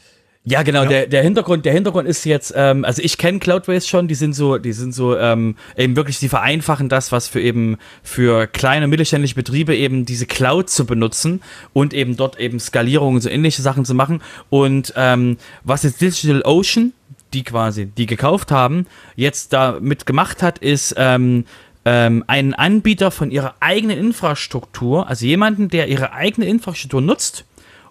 ja, 0.49 0.63
genau. 0.63 0.83
Ja. 0.83 0.89
Der, 0.89 1.07
der 1.07 1.23
Hintergrund, 1.23 1.65
der 1.65 1.73
Hintergrund 1.73 2.07
ist 2.07 2.23
jetzt, 2.23 2.53
ähm, 2.55 2.85
also 2.85 3.01
ich 3.01 3.17
kenne 3.17 3.39
Cloudways 3.39 3.85
schon. 3.85 4.07
Die 4.07 4.15
sind 4.15 4.33
so, 4.33 4.57
die 4.57 4.71
sind 4.71 4.93
so 4.93 5.17
ähm, 5.17 5.57
eben 5.75 5.97
wirklich, 5.97 6.19
die 6.19 6.29
vereinfachen 6.29 6.87
das, 6.87 7.11
was 7.11 7.27
für 7.27 7.41
eben 7.41 7.77
für 8.01 8.47
kleine 8.47 8.87
mittelständische 8.87 9.35
Betriebe 9.35 9.75
eben 9.75 10.05
diese 10.05 10.25
Cloud 10.25 10.69
zu 10.69 10.85
benutzen 10.85 11.41
und 11.73 11.93
eben 11.93 12.15
dort 12.15 12.39
eben 12.39 12.61
Skalierung 12.61 13.15
und 13.15 13.21
so 13.21 13.29
ähnliche 13.29 13.61
Sachen 13.61 13.83
zu 13.83 13.93
machen. 13.93 14.21
Und 14.49 14.93
ähm, 14.95 15.35
was 15.65 15.83
jetzt 15.83 15.99
Digital 15.99 16.41
Ocean, 16.43 16.93
die 17.33 17.43
quasi, 17.43 17.87
die 17.87 18.05
gekauft 18.05 18.49
haben, 18.49 18.85
jetzt 19.17 19.51
damit 19.51 20.05
gemacht 20.05 20.41
hat, 20.41 20.59
ist 20.59 20.95
ähm, 20.97 21.43
ähm, 21.83 22.23
einen 22.27 22.53
Anbieter 22.53 23.11
von 23.11 23.31
ihrer 23.31 23.55
eigenen 23.59 23.97
Infrastruktur, 23.97 25.09
also 25.09 25.25
jemanden, 25.25 25.67
der 25.67 25.89
ihre 25.89 26.13
eigene 26.13 26.47
Infrastruktur 26.47 27.01
nutzt 27.01 27.43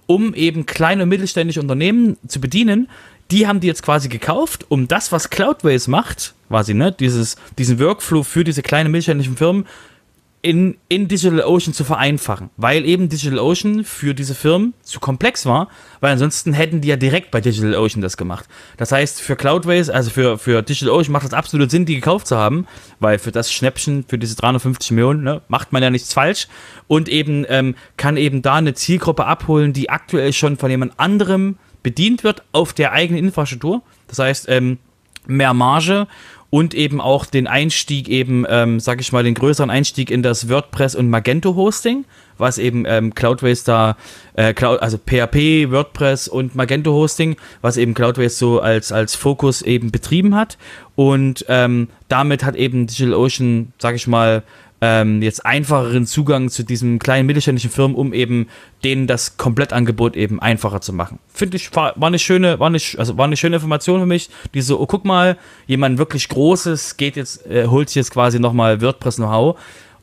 um 0.06 0.34
eben 0.34 0.66
kleine 0.66 1.04
und 1.04 1.08
mittelständische 1.08 1.60
Unternehmen 1.60 2.16
zu 2.26 2.40
bedienen. 2.40 2.88
Die 3.30 3.46
haben 3.46 3.60
die 3.60 3.66
jetzt 3.66 3.82
quasi 3.82 4.08
gekauft, 4.08 4.66
um 4.68 4.86
das, 4.86 5.10
was 5.10 5.30
Cloudways 5.30 5.88
macht, 5.88 6.34
quasi, 6.48 6.74
ne, 6.74 6.92
dieses, 6.92 7.36
diesen 7.58 7.80
Workflow 7.80 8.22
für 8.22 8.44
diese 8.44 8.62
kleinen 8.62 8.90
mittelständischen 8.90 9.36
Firmen 9.36 9.66
in, 10.46 10.76
in 10.88 11.08
DigitalOcean 11.08 11.74
zu 11.74 11.82
vereinfachen, 11.82 12.50
weil 12.56 12.84
eben 12.84 13.08
DigitalOcean 13.08 13.82
für 13.82 14.14
diese 14.14 14.36
Firmen 14.36 14.74
zu 14.80 15.00
komplex 15.00 15.44
war, 15.44 15.66
weil 15.98 16.12
ansonsten 16.12 16.52
hätten 16.52 16.80
die 16.80 16.86
ja 16.86 16.94
direkt 16.94 17.32
bei 17.32 17.40
DigitalOcean 17.40 18.00
das 18.00 18.16
gemacht. 18.16 18.46
Das 18.76 18.92
heißt, 18.92 19.20
für 19.20 19.34
Cloudways, 19.34 19.90
also 19.90 20.08
für, 20.08 20.38
für 20.38 20.62
DigitalOcean 20.62 21.10
macht 21.10 21.24
das 21.24 21.32
absolut 21.32 21.72
Sinn, 21.72 21.84
die 21.84 21.96
gekauft 21.96 22.28
zu 22.28 22.36
haben, 22.36 22.68
weil 23.00 23.18
für 23.18 23.32
das 23.32 23.52
Schnäppchen, 23.52 24.04
für 24.06 24.18
diese 24.18 24.36
350 24.36 24.92
Millionen, 24.92 25.24
ne, 25.24 25.42
macht 25.48 25.72
man 25.72 25.82
ja 25.82 25.90
nichts 25.90 26.12
falsch 26.12 26.46
und 26.86 27.08
eben 27.08 27.44
ähm, 27.48 27.74
kann 27.96 28.16
eben 28.16 28.40
da 28.40 28.54
eine 28.54 28.74
Zielgruppe 28.74 29.26
abholen, 29.26 29.72
die 29.72 29.90
aktuell 29.90 30.32
schon 30.32 30.58
von 30.58 30.70
jemand 30.70 30.92
anderem 31.00 31.58
bedient 31.82 32.22
wird 32.22 32.44
auf 32.52 32.72
der 32.72 32.92
eigenen 32.92 33.24
Infrastruktur. 33.24 33.82
Das 34.06 34.20
heißt, 34.20 34.48
ähm, 34.48 34.78
mehr 35.26 35.54
Marge 35.54 36.06
und 36.50 36.74
eben 36.74 37.00
auch 37.00 37.26
den 37.26 37.46
Einstieg 37.46 38.08
eben, 38.08 38.44
ähm, 38.48 38.80
sag 38.80 39.00
ich 39.00 39.12
mal, 39.12 39.24
den 39.24 39.34
größeren 39.34 39.70
Einstieg 39.70 40.10
in 40.10 40.22
das 40.22 40.48
WordPress 40.48 40.94
und 40.94 41.10
Magento 41.10 41.54
Hosting, 41.56 42.04
was 42.38 42.58
eben 42.58 42.84
ähm, 42.86 43.14
Cloudways 43.14 43.64
da, 43.64 43.96
äh, 44.34 44.54
Cloud, 44.54 44.80
also 44.80 44.98
PHP, 44.98 45.70
WordPress 45.70 46.28
und 46.28 46.54
Magento 46.54 46.92
Hosting, 46.92 47.36
was 47.62 47.76
eben 47.76 47.94
Cloudways 47.94 48.38
so 48.38 48.60
als, 48.60 48.92
als 48.92 49.14
Fokus 49.16 49.62
eben 49.62 49.90
betrieben 49.90 50.34
hat. 50.34 50.58
Und 50.94 51.44
ähm, 51.48 51.88
damit 52.08 52.44
hat 52.44 52.56
eben 52.56 52.86
DigitalOcean, 52.86 53.72
sag 53.78 53.94
ich 53.94 54.06
mal, 54.06 54.42
ähm, 54.86 55.20
jetzt 55.20 55.44
einfacheren 55.44 56.06
Zugang 56.06 56.48
zu 56.48 56.62
diesen 56.62 57.00
kleinen 57.00 57.26
mittelständischen 57.26 57.70
Firmen, 57.70 57.96
um 57.96 58.12
eben 58.12 58.46
denen 58.84 59.08
das 59.08 59.36
Komplettangebot 59.36 60.14
eben 60.14 60.40
einfacher 60.40 60.80
zu 60.80 60.92
machen. 60.92 61.18
Finde 61.26 61.56
ich, 61.56 61.74
war, 61.74 62.00
eine 62.00 62.20
schöne, 62.20 62.60
war 62.60 62.68
eine, 62.68 62.78
also 62.96 63.18
war 63.18 63.24
eine 63.24 63.36
schöne 63.36 63.56
Information 63.56 63.98
für 63.98 64.06
mich. 64.06 64.30
Die 64.54 64.60
so, 64.60 64.78
oh, 64.78 64.86
guck 64.86 65.04
mal, 65.04 65.38
jemand 65.66 65.98
wirklich 65.98 66.28
Großes 66.28 66.96
geht 66.96 67.16
jetzt, 67.16 67.44
äh, 67.46 67.66
holt 67.66 67.88
sich 67.88 67.96
jetzt 67.96 68.12
quasi 68.12 68.38
nochmal 68.38 68.80
WordPress-Know-how. 68.80 69.58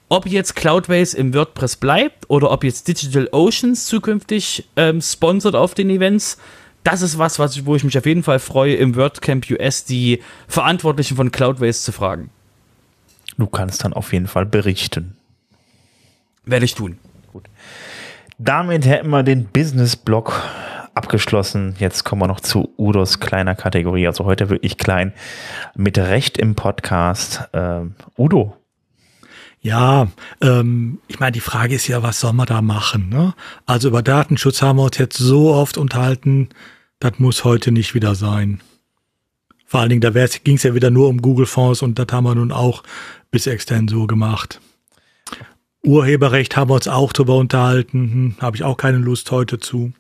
Ob 0.09 0.27
jetzt 0.27 0.57
Cloudways 0.57 1.13
im 1.13 1.34
WordPress 1.34 1.77
bleibt 1.77 2.29
oder 2.29 2.51
ob 2.51 2.65
jetzt 2.65 2.86
Digital 2.89 3.29
Oceans 3.31 3.86
zukünftig 3.86 4.67
ähm, 4.75 5.01
sponsert 5.01 5.55
auf 5.55 5.75
den 5.75 5.89
Events, 5.89 6.38
das 6.84 7.01
ist 7.01 7.17
was, 7.17 7.39
was 7.39 7.55
ich, 7.55 7.65
wo 7.65 7.77
ich 7.77 7.86
mich 7.86 7.97
auf 7.97 8.05
jeden 8.05 8.23
Fall 8.23 8.39
freue, 8.39 8.75
im 8.75 8.97
WordCamp 8.97 9.49
US 9.49 9.86
die 9.86 10.21
Verantwortlichen 10.49 11.15
von 11.15 11.31
Cloudways 11.31 11.84
zu 11.84 11.93
fragen. 11.93 12.29
Du 13.38 13.47
kannst 13.47 13.84
dann 13.84 13.93
auf 13.93 14.13
jeden 14.13 14.27
Fall 14.27 14.45
berichten. 14.45 15.15
Werde 16.45 16.65
ich 16.65 16.75
tun. 16.75 16.97
Gut. 17.31 17.45
Damit 18.38 18.86
hätten 18.86 19.09
wir 19.09 19.23
den 19.23 19.45
Business-Block 19.45 20.43
abgeschlossen. 20.93 21.75
Jetzt 21.79 22.03
kommen 22.03 22.21
wir 22.21 22.27
noch 22.27 22.39
zu 22.39 22.73
Udos 22.77 23.19
kleiner 23.19 23.55
Kategorie. 23.55 24.07
Also 24.07 24.25
heute 24.25 24.49
wirklich 24.49 24.77
klein. 24.77 25.13
Mit 25.75 25.97
Recht 25.97 26.38
im 26.38 26.55
Podcast. 26.55 27.43
Ähm, 27.53 27.95
Udo. 28.17 28.57
Ja, 29.61 30.09
ähm, 30.41 30.99
ich 31.07 31.19
meine, 31.19 31.31
die 31.31 31.39
Frage 31.39 31.73
ist 31.73 31.88
ja, 31.88 32.03
was 32.03 32.19
soll 32.19 32.34
man 32.34 32.47
da 32.47 32.61
machen? 32.61 33.07
Ne? 33.07 33.34
Also 33.65 33.88
über 33.88 34.03
Datenschutz 34.03 34.61
haben 34.61 34.77
wir 34.77 34.84
uns 34.84 34.97
jetzt 34.97 35.17
so 35.17 35.53
oft 35.53 35.77
unterhalten, 35.77 36.49
das 36.99 37.17
muss 37.17 37.45
heute 37.45 37.71
nicht 37.71 37.93
wieder 37.93 38.13
sein. 38.13 38.59
Vor 39.65 39.79
allen 39.79 39.89
Dingen, 39.89 40.01
da 40.01 40.09
ging 40.43 40.57
es 40.57 40.63
ja 40.63 40.75
wieder 40.75 40.89
nur 40.89 41.07
um 41.07 41.21
Google-Fonds 41.21 41.81
und 41.81 41.97
das 41.97 42.07
haben 42.11 42.25
wir 42.25 42.36
nun 42.36 42.51
auch 42.51 42.84
bis 43.34 43.47
extern 43.47 43.88
so 43.88 44.05
gemacht. 44.05 44.61
Urheberrecht 45.81 46.55
haben 46.55 46.69
wir 46.69 46.75
uns 46.75 46.88
auch 46.88 47.11
drüber 47.11 47.36
unterhalten, 47.36 47.99
hm, 47.99 48.36
habe 48.39 48.55
ich 48.55 48.63
auch 48.63 48.77
keine 48.77 48.99
Lust 48.99 49.31
heute 49.31 49.59
zu. 49.59 49.91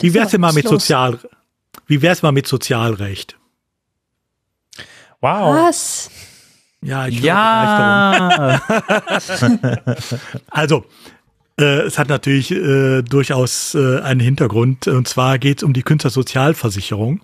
Wie 0.00 0.12
wär's 0.12 0.32
denn 0.32 0.40
mal 0.40 0.52
mit 0.52 0.66
Sozial, 0.66 1.20
wie 1.86 2.02
wär's 2.02 2.22
mal 2.22 2.32
mit 2.32 2.48
Sozialrecht? 2.48 3.38
Wow. 5.20 5.54
Was? 5.54 6.10
Ja, 6.82 7.06
ich 7.06 7.20
ja. 7.20 8.60
also, 10.50 10.84
äh, 11.58 11.82
es 11.82 11.98
hat 11.98 12.08
natürlich 12.08 12.50
äh, 12.50 13.02
durchaus 13.02 13.76
äh, 13.76 14.00
einen 14.00 14.20
Hintergrund. 14.20 14.88
Und 14.88 15.06
zwar 15.06 15.38
geht 15.38 15.58
es 15.58 15.62
um 15.62 15.72
die 15.72 15.82
Künstlersozialversicherung. 15.82 17.20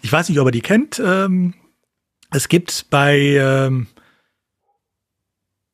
Ich 0.00 0.10
weiß 0.10 0.30
nicht, 0.30 0.40
ob 0.40 0.48
ihr 0.48 0.52
die 0.52 0.62
kennt. 0.62 1.00
Ähm, 1.04 1.52
es 2.34 2.48
gibt 2.48 2.86
bei 2.90 3.16
ähm, 3.16 3.86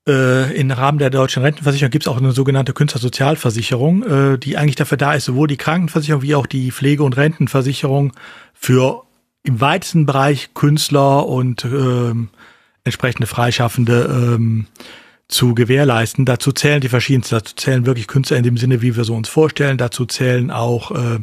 äh, 0.06 0.54
im 0.58 0.70
Rahmen 0.70 0.98
der 0.98 1.10
deutschen 1.10 1.42
Rentenversicherung 1.42 1.90
gibt 1.90 2.04
es 2.04 2.08
auch 2.08 2.18
eine 2.18 2.32
sogenannte 2.32 2.72
Künstlersozialversicherung, 2.72 4.02
äh, 4.02 4.38
die 4.38 4.56
eigentlich 4.56 4.76
dafür 4.76 4.98
da 4.98 5.14
ist, 5.14 5.24
sowohl 5.24 5.48
die 5.48 5.56
Krankenversicherung 5.56 6.22
wie 6.22 6.34
auch 6.34 6.46
die 6.46 6.70
Pflege- 6.70 7.02
und 7.02 7.16
Rentenversicherung 7.16 8.12
für 8.52 9.04
im 9.42 9.60
weitesten 9.60 10.04
Bereich 10.04 10.52
Künstler 10.52 11.26
und 11.26 11.64
ähm, 11.64 12.28
entsprechende 12.84 13.26
Freischaffende 13.26 14.34
ähm, 14.34 14.66
zu 15.28 15.54
gewährleisten. 15.54 16.26
Dazu 16.26 16.52
zählen 16.52 16.80
die 16.80 16.88
verschiedensten, 16.88 17.36
dazu 17.36 17.54
zählen 17.56 17.86
wirklich 17.86 18.06
Künstler 18.06 18.36
in 18.36 18.42
dem 18.42 18.58
Sinne, 18.58 18.82
wie 18.82 18.96
wir 18.96 19.04
so 19.04 19.14
uns 19.14 19.28
vorstellen. 19.28 19.78
Dazu 19.78 20.04
zählen 20.04 20.50
auch 20.50 20.90
äh, 20.90 21.20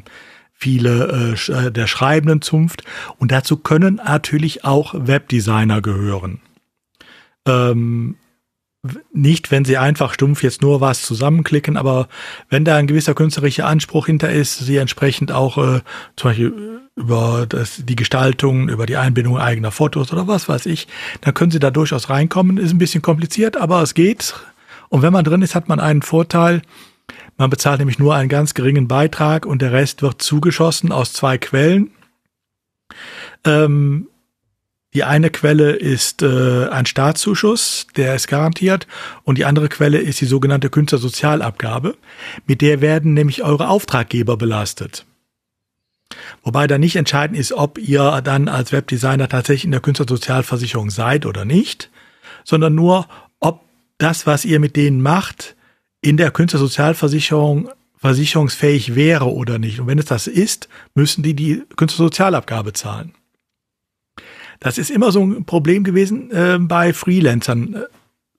viele 0.57 1.35
äh, 1.35 1.51
äh 1.51 1.71
der 1.71 1.87
schreibenden 1.87 2.41
Zunft 2.41 2.83
und 3.17 3.31
dazu 3.31 3.57
können 3.57 3.95
natürlich 3.95 4.65
auch 4.65 4.93
Webdesigner 4.95 5.81
gehören. 5.81 6.41
Ähm, 7.45 8.15
nicht, 9.11 9.51
wenn 9.51 9.65
sie 9.65 9.77
einfach 9.77 10.13
stumpf 10.13 10.43
jetzt 10.43 10.61
nur 10.61 10.81
was 10.81 11.01
zusammenklicken, 11.01 11.77
aber 11.77 12.07
wenn 12.49 12.63
da 12.63 12.77
ein 12.77 12.87
gewisser 12.87 13.13
künstlerischer 13.13 13.65
Anspruch 13.65 14.05
hinter 14.05 14.29
ist, 14.31 14.59
sie 14.59 14.77
entsprechend 14.77 15.31
auch 15.31 15.57
äh, 15.57 15.81
zum 16.15 16.29
Beispiel 16.29 16.81
über 16.95 17.45
das, 17.47 17.83
die 17.85 17.95
Gestaltung, 17.95 18.69
über 18.69 18.85
die 18.85 18.97
Einbindung 18.97 19.37
eigener 19.37 19.71
Fotos 19.71 20.11
oder 20.11 20.27
was 20.27 20.49
weiß 20.49 20.65
ich, 20.65 20.87
dann 21.21 21.33
können 21.33 21.51
sie 21.51 21.59
da 21.59 21.71
durchaus 21.71 22.09
reinkommen. 22.09 22.57
Ist 22.57 22.73
ein 22.73 22.79
bisschen 22.79 23.01
kompliziert, 23.01 23.57
aber 23.57 23.81
es 23.81 23.93
geht. 23.93 24.35
Und 24.89 25.01
wenn 25.01 25.13
man 25.13 25.23
drin 25.23 25.41
ist, 25.41 25.55
hat 25.55 25.67
man 25.67 25.79
einen 25.79 26.01
Vorteil. 26.01 26.61
Man 27.37 27.49
bezahlt 27.49 27.79
nämlich 27.79 27.99
nur 27.99 28.15
einen 28.15 28.29
ganz 28.29 28.53
geringen 28.53 28.87
Beitrag 28.87 29.45
und 29.45 29.61
der 29.61 29.71
Rest 29.71 30.01
wird 30.01 30.21
zugeschossen 30.21 30.91
aus 30.91 31.13
zwei 31.13 31.37
Quellen. 31.37 31.91
Ähm, 33.45 34.07
die 34.93 35.03
eine 35.03 35.29
Quelle 35.29 35.73
ist 35.73 36.23
äh, 36.23 36.69
ein 36.69 36.87
Staatszuschuss, 36.87 37.87
der 37.95 38.15
ist 38.15 38.27
garantiert, 38.27 38.87
und 39.23 39.37
die 39.37 39.45
andere 39.45 39.69
Quelle 39.69 39.99
ist 39.99 40.21
die 40.21 40.25
sogenannte 40.25 40.69
Künstlersozialabgabe. 40.69 41.97
Mit 42.47 42.61
der 42.61 42.81
werden 42.81 43.13
nämlich 43.13 43.43
eure 43.43 43.67
Auftraggeber 43.67 44.37
belastet. 44.37 45.05
Wobei 46.41 46.65
da 46.65 46.77
nicht 46.77 46.95
entscheidend 46.95 47.37
ist, 47.37 47.51
ob 47.51 47.77
ihr 47.77 48.21
dann 48.23 48.47
als 48.47 48.71
Webdesigner 48.71 49.27
tatsächlich 49.27 49.65
in 49.65 49.71
der 49.71 49.81
Künstlersozialversicherung 49.81 50.89
seid 50.89 51.25
oder 51.25 51.45
nicht, 51.45 51.91
sondern 52.43 52.73
nur, 52.73 53.07
ob 53.39 53.61
das, 53.97 54.25
was 54.25 54.45
ihr 54.45 54.59
mit 54.59 54.75
denen 54.75 55.01
macht, 55.01 55.56
in 56.01 56.17
der 56.17 56.31
Künstlersozialversicherung 56.31 57.69
versicherungsfähig 57.97 58.95
wäre 58.95 59.33
oder 59.33 59.57
nicht. 59.57 59.79
Und 59.79 59.87
wenn 59.87 59.99
es 59.99 60.05
das 60.05 60.27
ist, 60.27 60.69
müssen 60.93 61.23
die 61.23 61.33
die 61.33 61.63
Künstlersozialabgabe 61.75 62.73
zahlen. 62.73 63.13
Das 64.59 64.77
ist 64.77 64.89
immer 64.89 65.11
so 65.11 65.23
ein 65.23 65.45
Problem 65.45 65.83
gewesen 65.83 66.31
äh, 66.31 66.57
bei 66.59 66.93
Freelancern. 66.93 67.83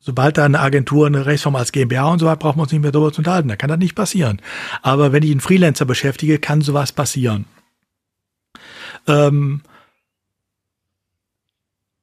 Sobald 0.00 0.38
da 0.38 0.44
eine 0.44 0.60
Agentur 0.60 1.06
eine 1.06 1.26
Rechtsform 1.26 1.56
als 1.56 1.72
GmbH 1.72 2.12
und 2.12 2.18
so 2.20 2.26
weiter, 2.26 2.36
braucht 2.36 2.56
man 2.56 2.64
uns 2.64 2.72
nicht 2.72 2.82
mehr 2.82 2.92
darüber 2.92 3.12
zu 3.12 3.20
unterhalten. 3.20 3.48
Da 3.48 3.56
kann 3.56 3.68
das 3.68 3.78
nicht 3.78 3.94
passieren. 3.94 4.40
Aber 4.82 5.12
wenn 5.12 5.22
ich 5.22 5.30
einen 5.30 5.40
Freelancer 5.40 5.84
beschäftige, 5.84 6.38
kann 6.38 6.60
sowas 6.60 6.92
passieren. 6.92 7.46
Ähm, 9.06 9.62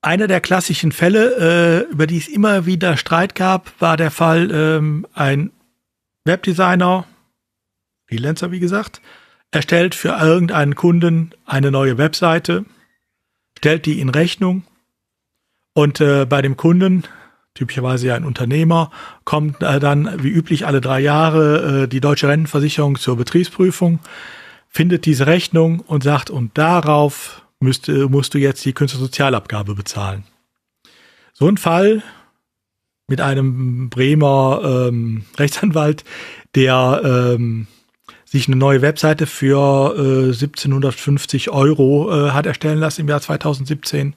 einer 0.05 0.27
der 0.27 0.39
klassischen 0.39 0.91
Fälle, 0.91 1.85
äh, 1.87 1.91
über 1.91 2.05
die 2.05 2.17
es 2.17 2.27
immer 2.27 2.65
wieder 2.65 2.95
Streit 2.95 3.33
gab, 3.33 3.71
war 3.79 3.97
der 3.97 4.11
Fall, 4.11 4.51
ähm, 4.51 5.07
ein 5.13 5.51
Webdesigner, 6.25 7.05
Freelancer 8.07 8.51
wie 8.51 8.59
gesagt, 8.59 9.01
erstellt 9.51 9.95
für 9.95 10.09
irgendeinen 10.09 10.75
Kunden 10.75 11.31
eine 11.45 11.71
neue 11.71 11.97
Webseite 11.97 12.65
stellt 13.57 13.85
die 13.85 13.99
in 13.99 14.09
Rechnung 14.09 14.63
und 15.73 16.01
äh, 16.01 16.25
bei 16.25 16.41
dem 16.41 16.57
Kunden, 16.57 17.03
typischerweise 17.53 18.07
ja 18.07 18.15
ein 18.15 18.25
Unternehmer, 18.25 18.91
kommt 19.23 19.63
äh, 19.63 19.79
dann 19.79 20.23
wie 20.23 20.29
üblich 20.29 20.67
alle 20.67 20.81
drei 20.81 20.99
Jahre 20.99 21.83
äh, 21.83 21.87
die 21.87 22.01
deutsche 22.01 22.27
Rentenversicherung 22.27 22.97
zur 22.97 23.17
Betriebsprüfung, 23.17 23.99
findet 24.69 25.05
diese 25.05 25.25
Rechnung 25.25 25.79
und 25.79 26.03
sagt, 26.03 26.29
und 26.29 26.57
darauf 26.57 27.44
müsst, 27.65 27.89
musst 27.89 28.33
du 28.33 28.37
jetzt 28.37 28.63
die 28.63 28.73
Künstlersozialabgabe 28.73 29.75
bezahlen. 29.75 30.23
So 31.33 31.47
ein 31.49 31.57
Fall 31.57 32.01
mit 33.07 33.21
einem 33.21 33.89
Bremer 33.89 34.87
ähm, 34.87 35.25
Rechtsanwalt, 35.37 36.03
der 36.55 37.01
ähm, 37.03 37.67
sich 38.23 38.47
eine 38.47 38.55
neue 38.55 38.81
Webseite 38.81 39.27
für 39.27 39.95
äh, 39.97 40.33
1750 40.33 41.51
Euro 41.51 42.09
äh, 42.11 42.31
hat 42.31 42.45
erstellen 42.45 42.79
lassen 42.79 43.01
im 43.01 43.09
Jahr 43.09 43.21
2017. 43.21 44.15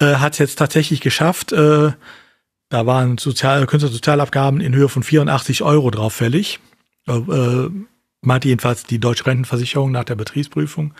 Äh, 0.00 0.14
hat 0.16 0.32
es 0.34 0.38
jetzt 0.38 0.56
tatsächlich 0.56 1.00
geschafft. 1.00 1.52
Äh, 1.52 1.92
da 2.68 2.86
waren 2.86 3.18
Sozial 3.18 3.66
Künstlersozialabgaben 3.66 4.60
in 4.60 4.74
Höhe 4.74 4.88
von 4.88 5.02
84 5.02 5.62
Euro 5.62 5.90
drauf 5.90 6.14
fällig. 6.14 6.60
Äh, 8.24 8.26
äh, 8.26 8.26
meinte 8.26 8.48
jedenfalls 8.48 8.84
die 8.84 8.98
Deutsche 8.98 9.26
Rentenversicherung 9.26 9.92
nach 9.92 10.04
der 10.04 10.14
Betriebsprüfung. 10.14 10.94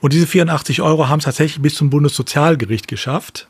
Und 0.00 0.12
diese 0.12 0.26
84 0.26 0.82
Euro 0.82 1.08
haben 1.08 1.18
es 1.18 1.24
tatsächlich 1.24 1.62
bis 1.62 1.74
zum 1.74 1.90
Bundessozialgericht 1.90 2.88
geschafft. 2.88 3.48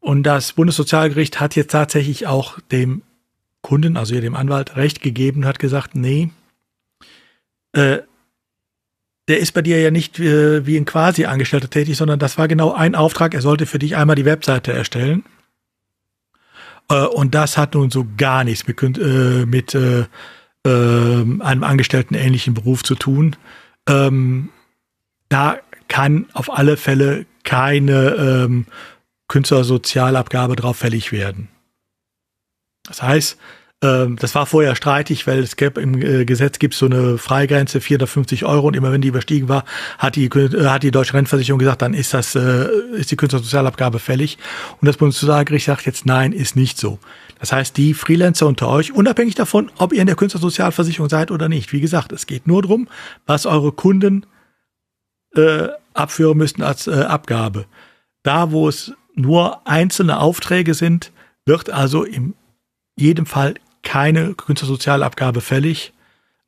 Und 0.00 0.22
das 0.22 0.52
Bundessozialgericht 0.52 1.40
hat 1.40 1.56
jetzt 1.56 1.72
tatsächlich 1.72 2.26
auch 2.26 2.60
dem 2.70 3.02
Kunden, 3.62 3.96
also 3.96 4.20
dem 4.20 4.36
Anwalt, 4.36 4.76
recht 4.76 5.00
gegeben 5.00 5.44
hat 5.44 5.58
gesagt, 5.58 5.96
nee, 5.96 6.30
äh, 7.72 7.98
der 9.28 9.40
ist 9.40 9.52
bei 9.52 9.62
dir 9.62 9.80
ja 9.80 9.90
nicht 9.90 10.20
äh, 10.20 10.64
wie 10.66 10.76
ein 10.76 10.84
Quasi-Angestellter 10.84 11.68
tätig, 11.68 11.96
sondern 11.96 12.20
das 12.20 12.38
war 12.38 12.46
genau 12.46 12.72
ein 12.72 12.94
Auftrag, 12.94 13.34
er 13.34 13.42
sollte 13.42 13.66
für 13.66 13.80
dich 13.80 13.96
einmal 13.96 14.14
die 14.14 14.24
Webseite 14.24 14.72
erstellen. 14.72 15.24
Äh, 16.88 17.06
und 17.06 17.34
das 17.34 17.56
hat 17.58 17.74
nun 17.74 17.90
so 17.90 18.06
gar 18.16 18.44
nichts 18.44 18.68
mit, 18.68 18.80
äh, 18.98 19.44
mit 19.46 19.74
äh, 20.66 21.42
einem 21.42 21.64
Angestellten 21.64 22.14
ähnlichen 22.14 22.54
Beruf 22.54 22.82
zu 22.82 22.94
tun. 22.94 23.36
Ähm, 23.88 24.50
da 25.28 25.58
kann 25.88 26.26
auf 26.32 26.52
alle 26.52 26.76
Fälle 26.76 27.26
keine 27.44 28.14
ähm, 28.16 28.66
Künstlersozialabgabe 29.28 30.56
drauf 30.56 30.76
fällig 30.76 31.12
werden. 31.12 31.48
Das 32.84 33.02
heißt, 33.02 33.38
ähm, 33.82 34.16
das 34.16 34.34
war 34.34 34.46
vorher 34.46 34.74
streitig, 34.74 35.26
weil 35.26 35.40
es 35.40 35.56
gab 35.56 35.76
im 35.76 36.00
äh, 36.00 36.24
Gesetz 36.24 36.58
gibt 36.58 36.74
so 36.74 36.86
eine 36.86 37.18
Freigrenze 37.18 37.80
450 37.80 38.44
Euro 38.44 38.68
und 38.68 38.76
immer 38.76 38.90
wenn 38.90 39.02
die 39.02 39.08
überstiegen 39.08 39.48
war, 39.48 39.64
hat 39.98 40.16
die 40.16 40.26
äh, 40.26 40.66
hat 40.66 40.82
die 40.82 40.90
deutsche 40.90 41.14
Rentenversicherung 41.14 41.58
gesagt, 41.58 41.82
dann 41.82 41.92
ist 41.92 42.14
das 42.14 42.34
äh, 42.34 42.68
ist 42.94 43.10
die 43.10 43.16
Künstlersozialabgabe 43.16 43.98
fällig 43.98 44.38
und 44.80 44.86
das 44.86 44.96
Bundessozialgericht 44.96 45.66
sagt 45.66 45.84
jetzt 45.84 46.06
nein, 46.06 46.32
ist 46.32 46.56
nicht 46.56 46.78
so. 46.78 46.98
Das 47.38 47.52
heißt, 47.52 47.76
die 47.76 47.94
Freelancer 47.94 48.46
unter 48.46 48.68
euch, 48.68 48.92
unabhängig 48.92 49.34
davon, 49.34 49.70
ob 49.78 49.92
ihr 49.92 50.00
in 50.00 50.06
der 50.06 50.16
Künstlersozialversicherung 50.16 51.08
seid 51.08 51.30
oder 51.30 51.48
nicht, 51.48 51.72
wie 51.72 51.80
gesagt, 51.80 52.12
es 52.12 52.26
geht 52.26 52.46
nur 52.46 52.62
darum, 52.62 52.88
was 53.26 53.46
eure 53.46 53.72
Kunden 53.72 54.26
äh, 55.34 55.68
abführen 55.94 56.38
müssten 56.38 56.62
als 56.62 56.86
äh, 56.86 56.92
Abgabe. 56.92 57.66
Da, 58.22 58.52
wo 58.52 58.68
es 58.68 58.92
nur 59.14 59.66
einzelne 59.66 60.18
Aufträge 60.18 60.74
sind, 60.74 61.12
wird 61.44 61.70
also 61.70 62.04
im 62.04 62.34
jedem 62.96 63.26
Fall 63.26 63.54
keine 63.82 64.34
Künstlersozialabgabe 64.34 65.40
fällig. 65.40 65.92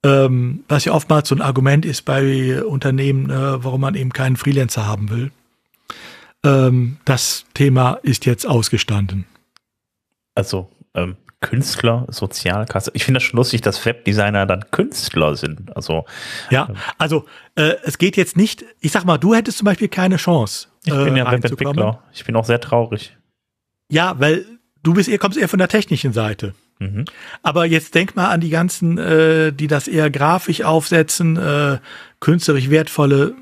Ähm, 0.05 0.65
was 0.69 0.85
ja 0.85 0.93
oftmals 0.93 1.28
so 1.28 1.35
ein 1.35 1.43
Argument 1.43 1.85
ist 1.85 2.05
bei 2.05 2.65
Unternehmen, 2.65 3.31
äh, 3.31 3.65
warum 3.65 3.81
man 3.81 3.94
eben 3.94 4.12
keinen 4.12 4.36
Freelancer 4.36 4.86
haben 4.86 5.10
will. 5.10 5.32
Ähm, 6.44 6.98
das 7.05 7.44
Thema 7.55 7.94
ist 8.02 8.24
jetzt 8.24 8.47
ausgestanden. 8.47 9.24
Also 10.35 10.70
ähm, 11.03 11.16
Künstler, 11.41 12.07
Sozialkasse. 12.09 12.91
Ich 12.95 13.05
finde 13.05 13.19
das 13.19 13.25
schon 13.25 13.37
lustig, 13.37 13.61
dass 13.61 13.85
Webdesigner 13.85 14.45
dann 14.45 14.70
Künstler 14.73 15.37
sind. 15.37 15.75
Also 15.77 16.05
ja, 16.51 16.69
also 16.99 17.27
äh, 17.55 17.75
es 17.85 17.99
geht 17.99 18.16
jetzt 18.16 18.37
nicht. 18.37 18.65
Ich 18.81 18.91
sag 18.91 19.05
mal, 19.05 19.19
du 19.19 19.35
hättest 19.35 19.59
zum 19.59 19.65
Beispiel 19.66 19.89
keine 19.89 20.16
Chance. 20.16 20.69
Ich 20.85 20.93
bin 20.93 21.16
ja 21.16 21.29
äh, 21.29 21.33
Webentwickler. 21.33 22.03
Ich 22.12 22.25
bin 22.25 22.35
auch 22.35 22.45
sehr 22.45 22.61
traurig. 22.61 23.16
Ja, 23.89 24.19
weil 24.19 24.45
du 24.83 24.95
bist 24.95 25.09
eher 25.09 25.19
kommst 25.19 25.39
eher 25.39 25.49
von 25.49 25.61
der 25.61 25.69
technischen 25.69 26.12
Seite. 26.12 26.55
Mhm. 26.81 27.05
Aber 27.43 27.66
jetzt 27.66 27.95
denk 27.95 28.16
mal 28.16 28.29
an 28.29 28.41
die 28.41 28.51
ganzen, 28.51 28.99
äh, 28.99 29.53
die 29.53 29.66
das 29.66 29.89
eher 29.89 30.11
grafisch 30.11 30.62
aufsetzen, 30.62 31.37
äh, 31.37 31.79
künstlerisch 32.20 32.70
wertvolle, 32.70 33.35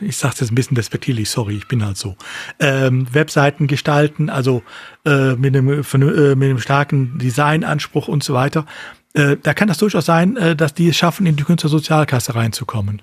ich 0.00 0.16
sag's 0.16 0.40
jetzt 0.40 0.50
ein 0.50 0.54
bisschen 0.54 0.74
despektierlich, 0.74 1.28
sorry, 1.30 1.56
ich 1.56 1.68
bin 1.68 1.84
halt 1.84 1.96
so, 1.96 2.16
ähm, 2.58 3.06
Webseiten 3.12 3.66
gestalten, 3.66 4.30
also 4.30 4.62
äh, 5.04 5.34
mit, 5.34 5.54
einem, 5.54 5.68
äh, 5.68 6.34
mit 6.34 6.48
einem 6.48 6.58
starken 6.58 7.18
Designanspruch 7.18 8.08
und 8.08 8.22
so 8.22 8.34
weiter. 8.34 8.66
Äh, 9.14 9.36
da 9.42 9.54
kann 9.54 9.68
das 9.68 9.78
durchaus 9.78 10.06
sein, 10.06 10.36
äh, 10.36 10.56
dass 10.56 10.74
die 10.74 10.88
es 10.88 10.96
schaffen, 10.96 11.26
in 11.26 11.36
die 11.36 11.44
Künstlersozialkasse 11.44 12.34
reinzukommen. 12.34 13.02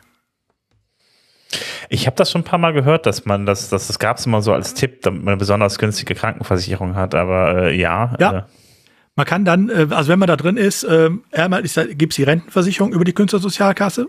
Ich 1.89 2.07
habe 2.07 2.15
das 2.15 2.31
schon 2.31 2.41
ein 2.41 2.45
paar 2.45 2.59
Mal 2.59 2.73
gehört, 2.73 3.05
dass 3.05 3.25
man 3.25 3.45
das, 3.45 3.69
das, 3.69 3.87
das 3.87 3.99
gab 3.99 4.17
es 4.17 4.25
immer 4.25 4.41
so 4.41 4.53
als 4.53 4.73
Tipp, 4.73 5.01
damit 5.03 5.23
man 5.23 5.33
eine 5.33 5.37
besonders 5.37 5.77
günstige 5.77 6.15
Krankenversicherung 6.15 6.95
hat, 6.95 7.15
aber 7.15 7.69
äh, 7.69 7.79
ja. 7.79 8.15
Ja. 8.19 8.39
Äh, 8.39 8.43
man 9.15 9.25
kann 9.25 9.45
dann, 9.45 9.69
äh, 9.69 9.87
also 9.91 10.09
wenn 10.09 10.19
man 10.19 10.27
da 10.27 10.35
drin 10.35 10.57
ist, 10.57 10.83
äh, 10.83 11.09
einmal 11.31 11.63
gibt 11.63 12.13
es 12.13 12.15
die 12.15 12.23
Rentenversicherung 12.23 12.91
über 12.91 13.05
die 13.05 13.13
Künstlersozialkasse. 13.13 14.07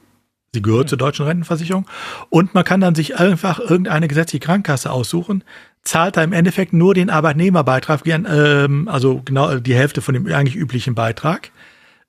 Sie 0.55 0.63
gehört 0.63 0.87
mhm. 0.87 0.89
zur 0.89 0.99
deutschen 0.99 1.27
Rentenversicherung. 1.27 1.87
Und 2.31 2.55
man 2.55 2.65
kann 2.65 2.81
dann 2.81 2.95
sich 2.95 3.19
einfach 3.19 3.59
irgendeine 3.59 4.09
gesetzliche 4.09 4.45
Krankenkasse 4.45 4.91
aussuchen, 4.91 5.45
zahlt 5.85 6.17
da 6.17 6.23
im 6.23 6.33
Endeffekt 6.33 6.73
nur 6.73 6.95
den 6.95 7.11
Arbeitnehmerbeitrag, 7.11 8.03
ähm, 8.07 8.89
also 8.89 9.23
genau 9.25 9.57
die 9.57 9.75
Hälfte 9.75 10.03
von 10.03 10.15
dem 10.15 10.27
eigentlich 10.27 10.57
üblichen 10.57 10.95
Beitrag, 10.95 11.51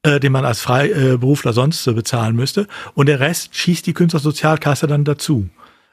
äh, 0.03 0.19
den 0.19 0.31
man 0.31 0.45
als 0.45 0.61
Freiberufler 0.61 1.53
sonst 1.53 1.83
bezahlen 1.93 2.35
müsste. 2.35 2.67
Und 2.93 3.07
der 3.07 3.19
Rest 3.19 3.55
schießt 3.55 3.85
die 3.85 3.93
Künstlersozialkasse 3.93 4.87
dann 4.87 5.03
dazu. 5.03 5.49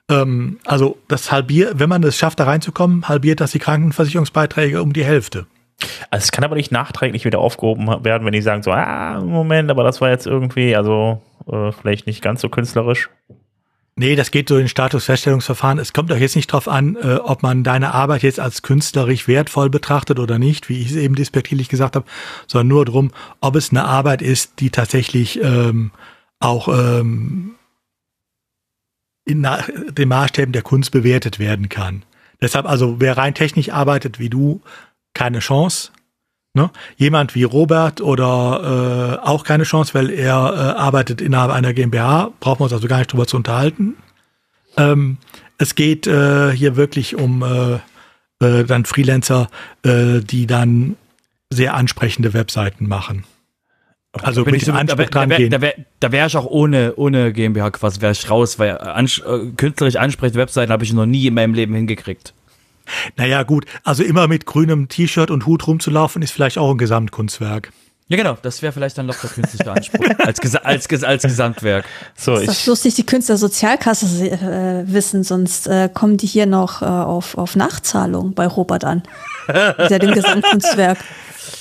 Ähm, 0.09 0.59
also 0.65 0.99
das 1.09 1.33
halbiert, 1.33 1.79
wenn 1.79 1.89
man 1.89 2.03
es 2.03 2.17
schafft, 2.17 2.41
da 2.41 2.45
reinzukommen, 2.45 3.09
halbiert 3.09 3.41
das 3.41 3.53
die 3.53 3.59
Krankenversicherungsbeiträge 3.59 4.83
um 4.83 4.93
die 4.93 5.05
Hälfte. 5.05 5.47
Also 6.11 6.25
es 6.25 6.33
kann 6.33 6.45
aber 6.45 6.57
nicht 6.57 6.73
nachträglich 6.73 7.25
wieder 7.25 7.39
aufgehoben 7.39 8.05
werden, 8.05 8.25
wenn 8.25 8.33
die 8.33 8.43
sagen 8.43 8.63
so, 8.63 8.71
ah, 8.71 9.21
Moment, 9.21 9.71
aber 9.71 9.85
das 9.85 10.01
war 10.01 10.11
jetzt 10.11 10.27
irgendwie, 10.27 10.77
also 10.77 11.21
äh, 11.51 11.73
vielleicht 11.73 12.07
nicht 12.07 12.23
ganz 12.23 12.41
so 12.41 12.49
künstlerisch. 12.49 13.11
Nee, 13.97 14.17
das 14.17 14.33
geht 14.33 14.49
so 14.49 14.59
in 14.59 14.67
Statusfeststellungsverfahren. 14.67 15.79
Es 15.79 15.93
kommt 15.93 16.11
doch 16.11 16.17
jetzt 16.17 16.35
nicht 16.35 16.49
drauf 16.49 16.67
an, 16.67 16.97
äh, 16.97 17.15
ob 17.15 17.45
man 17.45 17.63
deine 17.63 17.95
Arbeit 17.95 18.25
jetzt 18.25 18.41
als 18.41 18.63
künstlerisch 18.63 19.29
wertvoll 19.29 19.71
betrachtet 19.71 20.19
oder 20.19 20.39
nicht, 20.39 20.69
wie 20.69 20.81
ich 20.81 20.91
es 20.91 20.97
eben 20.97 21.15
despektierlich 21.15 21.69
gesagt 21.69 21.95
habe, 21.95 22.07
sondern 22.49 22.69
nur 22.69 22.85
darum, 22.85 23.13
ob 23.41 23.55
es 23.55 23.71
eine 23.71 23.85
Arbeit 23.85 24.21
ist, 24.21 24.59
die 24.59 24.71
tatsächlich 24.71 25.41
ähm, 25.43 25.93
auch 26.41 26.67
ähm, 26.69 27.55
in 29.25 29.47
den 29.91 30.09
Maßstäben 30.09 30.53
der 30.53 30.63
Kunst 30.63 30.91
bewertet 30.91 31.39
werden 31.39 31.69
kann. 31.69 32.05
Deshalb 32.41 32.67
also, 32.67 33.01
wer 33.01 33.17
rein 33.17 33.35
technisch 33.35 33.71
arbeitet 33.71 34.19
wie 34.19 34.29
du, 34.29 34.61
keine 35.15 35.39
Chance. 35.39 35.91
Ne? 36.55 36.71
Jemand 36.97 37.35
wie 37.35 37.43
Robert 37.43 38.01
oder 38.01 39.21
äh, 39.23 39.27
auch 39.27 39.43
keine 39.45 39.65
Chance, 39.65 39.95
weil 39.95 40.11
er 40.11 40.35
äh, 40.35 40.79
arbeitet 40.79 41.21
innerhalb 41.21 41.51
einer 41.51 41.73
GmbH, 41.73 42.31
brauchen 42.39 42.61
wir 42.61 42.65
uns 42.65 42.73
also 42.73 42.87
gar 42.87 42.99
nicht 42.99 43.13
drüber 43.13 43.27
zu 43.27 43.37
unterhalten. 43.37 43.97
Ähm, 44.77 45.19
es 45.59 45.75
geht 45.75 46.07
äh, 46.07 46.53
hier 46.53 46.77
wirklich 46.77 47.17
um 47.17 47.43
äh, 47.43 47.75
äh, 48.45 48.65
dann 48.65 48.85
Freelancer, 48.85 49.49
äh, 49.83 50.21
die 50.21 50.47
dann 50.47 50.97
sehr 51.51 51.75
ansprechende 51.75 52.35
Webseiten 52.35 52.87
machen. 52.87 53.25
Also 54.13 54.47
wenn 54.47 54.55
ich 54.55 54.65
so 54.65 54.73
Anspruch 54.73 55.07
da, 55.07 55.27
da, 55.27 55.39
da 55.39 55.61
wäre 55.61 55.75
da 55.99 56.13
wär 56.13 56.27
ich 56.27 56.37
auch 56.37 56.47
ohne, 56.47 56.95
ohne 56.95 57.33
GmbH 57.33 57.71
quasi, 57.73 58.01
wäre 58.01 58.13
ich 58.13 58.31
raus, 58.31 58.61
weil 58.61 58.79
ans, 58.79 59.19
äh, 59.19 59.51
künstlerisch 59.57 59.97
ansprechende 59.97 60.39
Webseiten 60.39 60.71
habe 60.71 60.85
ich 60.85 60.93
noch 60.93 61.07
nie 61.07 61.27
in 61.27 61.35
meinem 61.35 61.55
Leben 61.55 61.75
hingekriegt. 61.75 62.33
Naja, 63.17 63.43
gut, 63.43 63.67
also 63.83 64.03
immer 64.03 64.29
mit 64.29 64.47
grünem 64.47 64.89
T-Shirt 64.89 65.31
und 65.31 65.47
Hut 65.47 65.67
rumzulaufen, 65.67 66.23
ist 66.23 66.33
vielleicht 66.33 66.59
auch 66.59 66.71
ein 66.71 66.79
Gesamtkunstwerk. 66.79 67.73
Ja, 68.09 68.19
genau, 68.19 68.37
das 68.43 68.61
wäre 68.61 68.73
vielleicht 68.73 68.99
dann 68.99 69.07
doch 69.07 69.19
der 69.19 69.31
künstliche 69.31 69.73
Anspruch 69.73 70.05
als, 70.19 70.41
als, 70.57 70.91
als, 70.91 71.05
als 71.05 71.23
Gesamtwerk. 71.23 71.87
So, 72.15 72.35
ist 72.35 72.49
doch 72.49 72.67
lustig, 72.67 72.95
die 72.97 73.07
Künstlersozialkasse 73.07 74.31
äh, 74.31 74.93
wissen, 74.93 75.25
sonst 75.25 75.67
äh, 75.67 75.89
kommen 75.93 76.19
die 76.19 76.27
hier 76.27 76.45
noch 76.45 76.83
äh, 76.83 76.85
auf, 76.85 77.39
auf 77.39 77.57
Nachzahlung 77.57 78.35
bei 78.35 78.47
Robert 78.47 78.85
an. 78.85 79.03
Der 79.49 79.99
dem 79.99 80.13
Gesamtkunstwerk. 80.13 80.99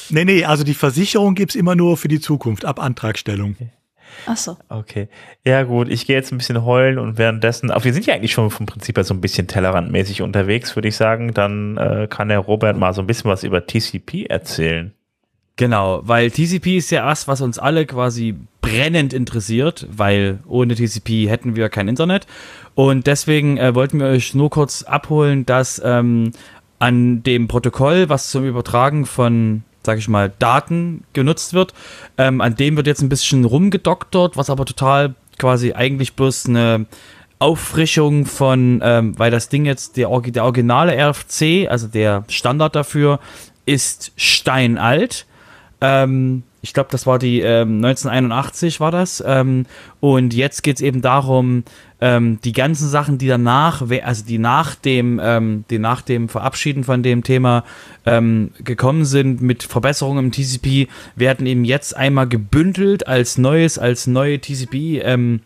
Nee, 0.09 0.25
nee, 0.25 0.45
also 0.45 0.63
die 0.63 0.75
Versicherung 0.75 1.33
gibt's 1.33 1.55
immer 1.55 1.75
nur 1.75 1.97
für 1.97 2.07
die 2.07 2.19
Zukunft, 2.19 2.65
ab 2.65 2.79
Antragstellung. 2.79 3.55
Okay. 3.59 3.69
Ach 4.25 4.37
so. 4.37 4.57
Okay. 4.69 5.07
Ja, 5.45 5.63
gut, 5.63 5.89
ich 5.89 6.05
gehe 6.05 6.15
jetzt 6.15 6.31
ein 6.31 6.37
bisschen 6.37 6.63
heulen 6.63 6.97
und 6.99 7.17
währenddessen, 7.17 7.71
aber 7.71 7.83
wir 7.83 7.93
sind 7.93 8.05
ja 8.05 8.13
eigentlich 8.13 8.31
schon 8.31 8.49
vom 8.49 8.65
Prinzip 8.65 8.97
her 8.97 9.03
so 9.03 9.13
ein 9.13 9.21
bisschen 9.21 9.47
tellerrandmäßig 9.47 10.21
unterwegs, 10.21 10.75
würde 10.75 10.87
ich 10.87 10.95
sagen. 10.95 11.33
Dann 11.33 11.77
äh, 11.77 12.07
kann 12.09 12.29
der 12.29 12.39
Robert 12.39 12.77
mal 12.77 12.93
so 12.93 13.01
ein 13.01 13.07
bisschen 13.07 13.29
was 13.29 13.43
über 13.43 13.65
TCP 13.65 14.25
erzählen. 14.25 14.93
Genau, 15.55 16.01
weil 16.03 16.31
TCP 16.31 16.77
ist 16.77 16.89
ja 16.89 17.05
was, 17.05 17.27
was 17.27 17.41
uns 17.41 17.59
alle 17.59 17.85
quasi 17.85 18.35
brennend 18.61 19.13
interessiert, 19.13 19.85
weil 19.91 20.39
ohne 20.47 20.73
TCP 20.73 21.29
hätten 21.29 21.55
wir 21.55 21.69
kein 21.69 21.87
Internet. 21.87 22.25
Und 22.73 23.05
deswegen 23.05 23.57
äh, 23.57 23.75
wollten 23.75 23.99
wir 23.99 24.07
euch 24.07 24.33
nur 24.33 24.49
kurz 24.49 24.81
abholen, 24.81 25.45
dass 25.45 25.79
ähm, 25.85 26.31
an 26.79 27.21
dem 27.21 27.47
Protokoll, 27.47 28.09
was 28.09 28.31
zum 28.31 28.45
Übertragen 28.45 29.05
von 29.05 29.63
sag 29.85 29.97
ich 29.97 30.07
mal, 30.07 30.31
Daten 30.39 31.03
genutzt 31.13 31.53
wird. 31.53 31.73
Ähm, 32.17 32.41
an 32.41 32.55
dem 32.55 32.75
wird 32.77 32.87
jetzt 32.87 33.01
ein 33.01 33.09
bisschen 33.09 33.45
rumgedoktert, 33.45 34.37
was 34.37 34.49
aber 34.49 34.65
total 34.65 35.15
quasi 35.37 35.73
eigentlich 35.73 36.13
bloß 36.13 36.47
eine 36.47 36.85
Auffrischung 37.39 38.25
von, 38.25 38.81
ähm, 38.83 39.17
weil 39.19 39.31
das 39.31 39.49
Ding 39.49 39.65
jetzt, 39.65 39.97
der, 39.97 40.09
der 40.21 40.43
originale 40.43 40.93
RFC, 40.95 41.69
also 41.69 41.87
der 41.87 42.23
Standard 42.29 42.75
dafür, 42.75 43.19
ist 43.65 44.13
steinalt. 44.15 45.25
Ähm, 45.81 46.43
ich 46.61 46.73
glaube, 46.73 46.89
das 46.91 47.05
war 47.05 47.19
die 47.19 47.41
ähm, 47.41 47.83
1981 47.83 48.79
war 48.79 48.91
das. 48.91 49.21
Ähm, 49.25 49.65
und 49.99 50.33
jetzt 50.33 50.63
geht 50.63 50.77
es 50.77 50.81
eben 50.81 51.01
darum, 51.01 51.65
ähm, 52.03 52.37
die 52.43 52.51
ganzen 52.51 52.89
Sachen, 52.89 53.17
die 53.17 53.29
danach, 53.29 53.81
also 54.03 54.25
die 54.25 54.37
nach 54.37 54.75
dem, 54.75 55.21
ähm, 55.23 55.63
die 55.69 55.79
nach 55.79 56.01
dem 56.01 56.27
Verabschieden 56.27 56.83
von 56.83 57.01
dem 57.01 57.23
Thema 57.23 57.63
ähm, 58.05 58.51
gekommen 58.61 59.05
sind 59.05 59.41
mit 59.41 59.63
Verbesserungen 59.63 60.25
im 60.25 60.31
TCP, 60.33 60.89
werden 61.15 61.47
eben 61.47 61.63
jetzt 61.63 61.95
einmal 61.95 62.27
gebündelt 62.27 63.07
als 63.07 63.37
neues, 63.37 63.79
als 63.79 64.05
neue 64.05 64.37
TCP 64.41 64.99
ähm, 65.01 65.39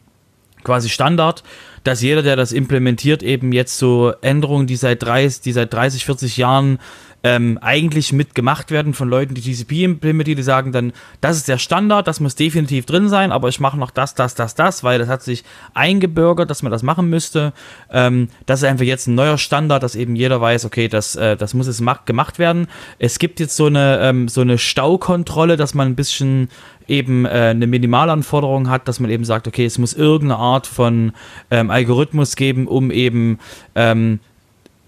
quasi 0.63 0.89
Standard, 0.89 1.43
dass 1.83 2.01
jeder, 2.01 2.23
der 2.23 2.35
das 2.35 2.51
implementiert, 2.51 3.21
eben 3.21 3.51
jetzt 3.51 3.77
so 3.77 4.13
Änderungen, 4.21 4.65
die 4.65 4.77
seit 4.77 5.03
30, 5.03 5.41
die 5.41 5.51
seit 5.51 5.71
30, 5.71 6.05
40 6.05 6.37
Jahren 6.37 6.79
ähm, 7.23 7.57
eigentlich 7.61 8.13
mitgemacht 8.13 8.71
werden 8.71 8.93
von 8.93 9.09
Leuten, 9.09 9.33
die 9.33 9.41
TCP 9.41 9.83
implementieren, 9.83 10.37
die 10.37 10.43
sagen 10.43 10.71
dann, 10.71 10.93
das 11.19 11.37
ist 11.37 11.47
der 11.47 11.57
Standard, 11.57 12.07
das 12.07 12.19
muss 12.19 12.35
definitiv 12.35 12.85
drin 12.85 13.09
sein, 13.09 13.31
aber 13.31 13.49
ich 13.49 13.59
mache 13.59 13.77
noch 13.77 13.91
das, 13.91 14.13
das, 14.15 14.35
das, 14.35 14.55
das, 14.55 14.83
weil 14.83 14.99
das 14.99 15.09
hat 15.09 15.23
sich 15.23 15.43
eingebürgert, 15.73 16.49
dass 16.49 16.63
man 16.63 16.71
das 16.71 16.83
machen 16.83 17.09
müsste. 17.09 17.53
Ähm, 17.91 18.29
das 18.45 18.61
ist 18.61 18.65
einfach 18.65 18.85
jetzt 18.85 19.07
ein 19.07 19.15
neuer 19.15 19.37
Standard, 19.37 19.83
dass 19.83 19.95
eben 19.95 20.15
jeder 20.15 20.39
weiß, 20.39 20.65
okay, 20.65 20.87
das, 20.87 21.15
äh, 21.15 21.35
das 21.35 21.53
muss 21.53 21.67
jetzt 21.67 21.83
gemacht 22.05 22.39
werden. 22.39 22.67
Es 22.99 23.19
gibt 23.19 23.39
jetzt 23.39 23.55
so 23.55 23.65
eine, 23.65 23.99
ähm, 24.01 24.27
so 24.27 24.41
eine 24.41 24.57
Staukontrolle, 24.57 25.57
dass 25.57 25.73
man 25.73 25.87
ein 25.87 25.95
bisschen 25.95 26.49
eben 26.87 27.25
äh, 27.25 27.29
eine 27.29 27.67
Minimalanforderung 27.67 28.69
hat, 28.69 28.87
dass 28.87 28.99
man 28.99 29.09
eben 29.09 29.25
sagt, 29.25 29.47
okay, 29.47 29.65
es 29.65 29.77
muss 29.77 29.93
irgendeine 29.93 30.39
Art 30.39 30.67
von 30.67 31.13
ähm, 31.51 31.69
Algorithmus 31.69 32.35
geben, 32.35 32.67
um 32.67 32.91
eben 32.91 33.39
ähm, 33.75 34.19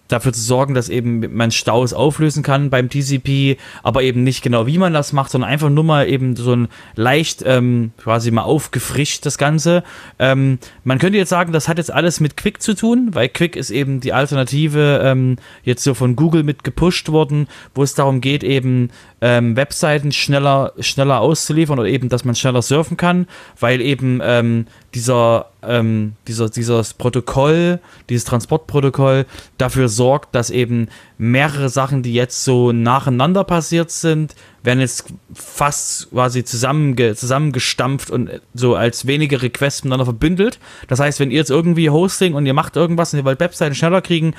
dafür 0.10 0.34
zu 0.34 0.42
sorgen, 0.42 0.74
dass 0.74 0.90
eben 0.90 1.36
man 1.36 1.52
Staus 1.52 1.94
auflösen 1.94 2.44
kann 2.44 2.70
beim 2.70 2.90
TCP, 2.90 3.58
aber 3.84 4.04
eben 4.04 4.24
nicht 4.24 4.44
genau, 4.44 4.68
wie 4.68 4.78
man 4.78 4.92
das 4.92 5.14
macht, 5.14 5.32
sondern 5.32 5.50
einfach 5.50 5.70
nur 5.70 5.84
mal 5.84 6.10
eben 6.10 6.36
so 6.36 6.54
ein 6.54 6.68
leicht 6.96 7.44
ähm, 7.46 7.92
quasi 7.98 8.32
mal 8.32 8.42
aufgefrischt 8.42 9.26
das 9.26 9.38
Ganze. 9.38 9.84
Ähm, 10.18 10.60
man 10.84 11.00
könnte 11.00 11.18
jetzt 11.18 11.30
sagen, 11.30 11.54
das 11.54 11.68
hat 11.68 11.78
jetzt 11.78 11.94
alles 11.94 12.20
mit 12.20 12.36
Quick 12.36 12.62
zu 12.62 12.76
tun, 12.76 13.10
weil 13.14 13.30
Quick 13.30 13.56
ist 13.56 13.70
eben 13.70 14.02
die 14.02 14.12
Alternative 14.12 15.02
ähm, 15.04 15.38
jetzt 15.64 15.84
so 15.84 15.94
von 15.94 16.16
Google 16.16 16.44
mit 16.44 16.64
gepusht 16.64 17.10
worden, 17.10 17.48
wo 17.76 17.84
es 17.84 17.94
darum 17.94 18.20
geht, 18.20 18.44
eben 18.44 18.90
ähm, 19.22 19.56
Webseiten 19.56 20.12
schneller, 20.12 20.74
schneller 20.80 21.22
auszuliefern 21.22 21.80
oder 21.80 21.88
eben, 21.88 22.10
dass 22.10 22.26
man 22.26 22.36
schneller 22.36 22.62
surfen 22.62 22.98
kann, 22.98 23.28
weil 23.60 23.82
eben 23.82 24.22
ähm, 24.24 24.66
dieser, 24.94 25.52
ähm, 25.64 26.14
dieser, 26.28 26.50
dieses 26.50 26.94
Protokoll, 26.94 27.80
dieses 28.10 28.26
Transportprotokoll 28.26 29.26
dafür 29.58 29.90
sorgt, 29.90 30.34
dass 30.36 30.50
eben 30.50 30.88
mehrere 31.18 31.70
Sachen, 31.70 32.04
die 32.04 32.14
jetzt 32.14 32.44
so 32.44 32.72
nacheinander 32.72 33.44
passiert 33.44 33.92
sind, 33.92 34.36
werden 34.64 34.80
jetzt 34.80 35.06
fast 35.34 36.10
quasi 36.12 36.44
zusammenge, 36.44 37.16
zusammengestampft 37.16 38.10
und 38.10 38.30
so 38.54 38.76
als 38.76 39.08
wenige 39.08 39.42
Requests 39.42 39.84
miteinander 39.84 40.06
verbündelt. 40.06 40.60
Das 40.88 41.00
heißt, 41.00 41.20
wenn 41.20 41.32
ihr 41.32 41.38
jetzt 41.38 41.52
irgendwie 41.52 41.90
Hosting 41.90 42.34
und 42.34 42.46
ihr 42.46 42.54
macht 42.54 42.76
irgendwas 42.76 43.14
und 43.14 43.20
ihr 43.20 43.26
wollt 43.26 43.40
Webseiten 43.40 43.76
schneller 43.76 44.02
kriegen, 44.02 44.36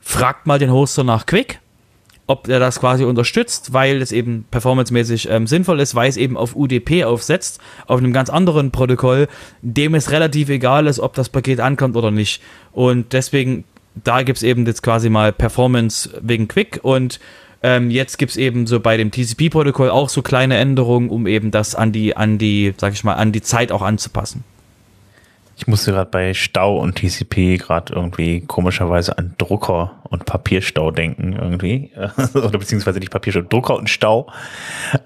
fragt 0.00 0.46
mal 0.46 0.58
den 0.58 0.72
Hoster 0.72 1.04
nach 1.04 1.26
Quick 1.26 1.61
ob 2.32 2.48
er 2.48 2.58
das 2.58 2.80
quasi 2.80 3.04
unterstützt, 3.04 3.74
weil 3.74 4.00
es 4.00 4.10
eben 4.10 4.46
performancemäßig 4.50 5.28
ähm, 5.28 5.46
sinnvoll 5.46 5.80
ist, 5.80 5.94
weil 5.94 6.08
es 6.08 6.16
eben 6.16 6.38
auf 6.38 6.56
UDP 6.56 7.04
aufsetzt, 7.04 7.60
auf 7.86 7.98
einem 7.98 8.14
ganz 8.14 8.30
anderen 8.30 8.70
Protokoll, 8.70 9.28
dem 9.60 9.94
es 9.94 10.10
relativ 10.10 10.48
egal 10.48 10.86
ist, 10.86 10.98
ob 10.98 11.12
das 11.12 11.28
Paket 11.28 11.60
ankommt 11.60 11.94
oder 11.94 12.10
nicht. 12.10 12.40
Und 12.72 13.12
deswegen, 13.12 13.64
da 14.02 14.22
gibt 14.22 14.38
es 14.38 14.42
eben 14.42 14.64
jetzt 14.64 14.82
quasi 14.82 15.10
mal 15.10 15.30
Performance 15.30 16.08
wegen 16.22 16.48
Quick 16.48 16.80
und 16.82 17.20
ähm, 17.62 17.90
jetzt 17.90 18.16
gibt 18.16 18.30
es 18.30 18.38
eben 18.38 18.66
so 18.66 18.80
bei 18.80 18.96
dem 18.96 19.10
TCP-Protokoll 19.10 19.90
auch 19.90 20.08
so 20.08 20.22
kleine 20.22 20.56
Änderungen, 20.56 21.10
um 21.10 21.26
eben 21.26 21.50
das 21.50 21.74
an 21.74 21.92
die, 21.92 22.16
an 22.16 22.38
die, 22.38 22.72
sag 22.78 22.94
ich 22.94 23.04
mal, 23.04 23.14
an 23.14 23.32
die 23.32 23.42
Zeit 23.42 23.70
auch 23.70 23.82
anzupassen. 23.82 24.42
Ich 25.62 25.68
musste 25.68 25.92
gerade 25.92 26.10
bei 26.10 26.34
Stau 26.34 26.78
und 26.78 26.96
TCP 26.96 27.56
gerade 27.56 27.94
irgendwie 27.94 28.40
komischerweise 28.40 29.16
an 29.16 29.36
Drucker 29.38 30.02
und 30.10 30.24
Papierstau 30.24 30.90
denken 30.90 31.34
irgendwie. 31.34 31.92
Oder 32.34 32.58
beziehungsweise 32.58 32.98
nicht 32.98 33.12
Papierstau, 33.12 33.42
Drucker 33.42 33.76
und 33.76 33.88
Stau. 33.88 34.26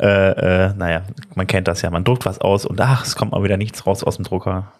Äh, 0.00 0.06
äh, 0.06 0.72
naja, 0.74 1.02
man 1.34 1.46
kennt 1.46 1.68
das 1.68 1.82
ja. 1.82 1.90
Man 1.90 2.04
druckt 2.04 2.24
was 2.24 2.40
aus 2.40 2.64
und 2.64 2.80
ach, 2.80 3.04
es 3.04 3.16
kommt 3.16 3.32
mal 3.32 3.44
wieder 3.44 3.58
nichts 3.58 3.86
raus 3.86 4.02
aus 4.02 4.16
dem 4.16 4.24
Drucker. 4.24 4.72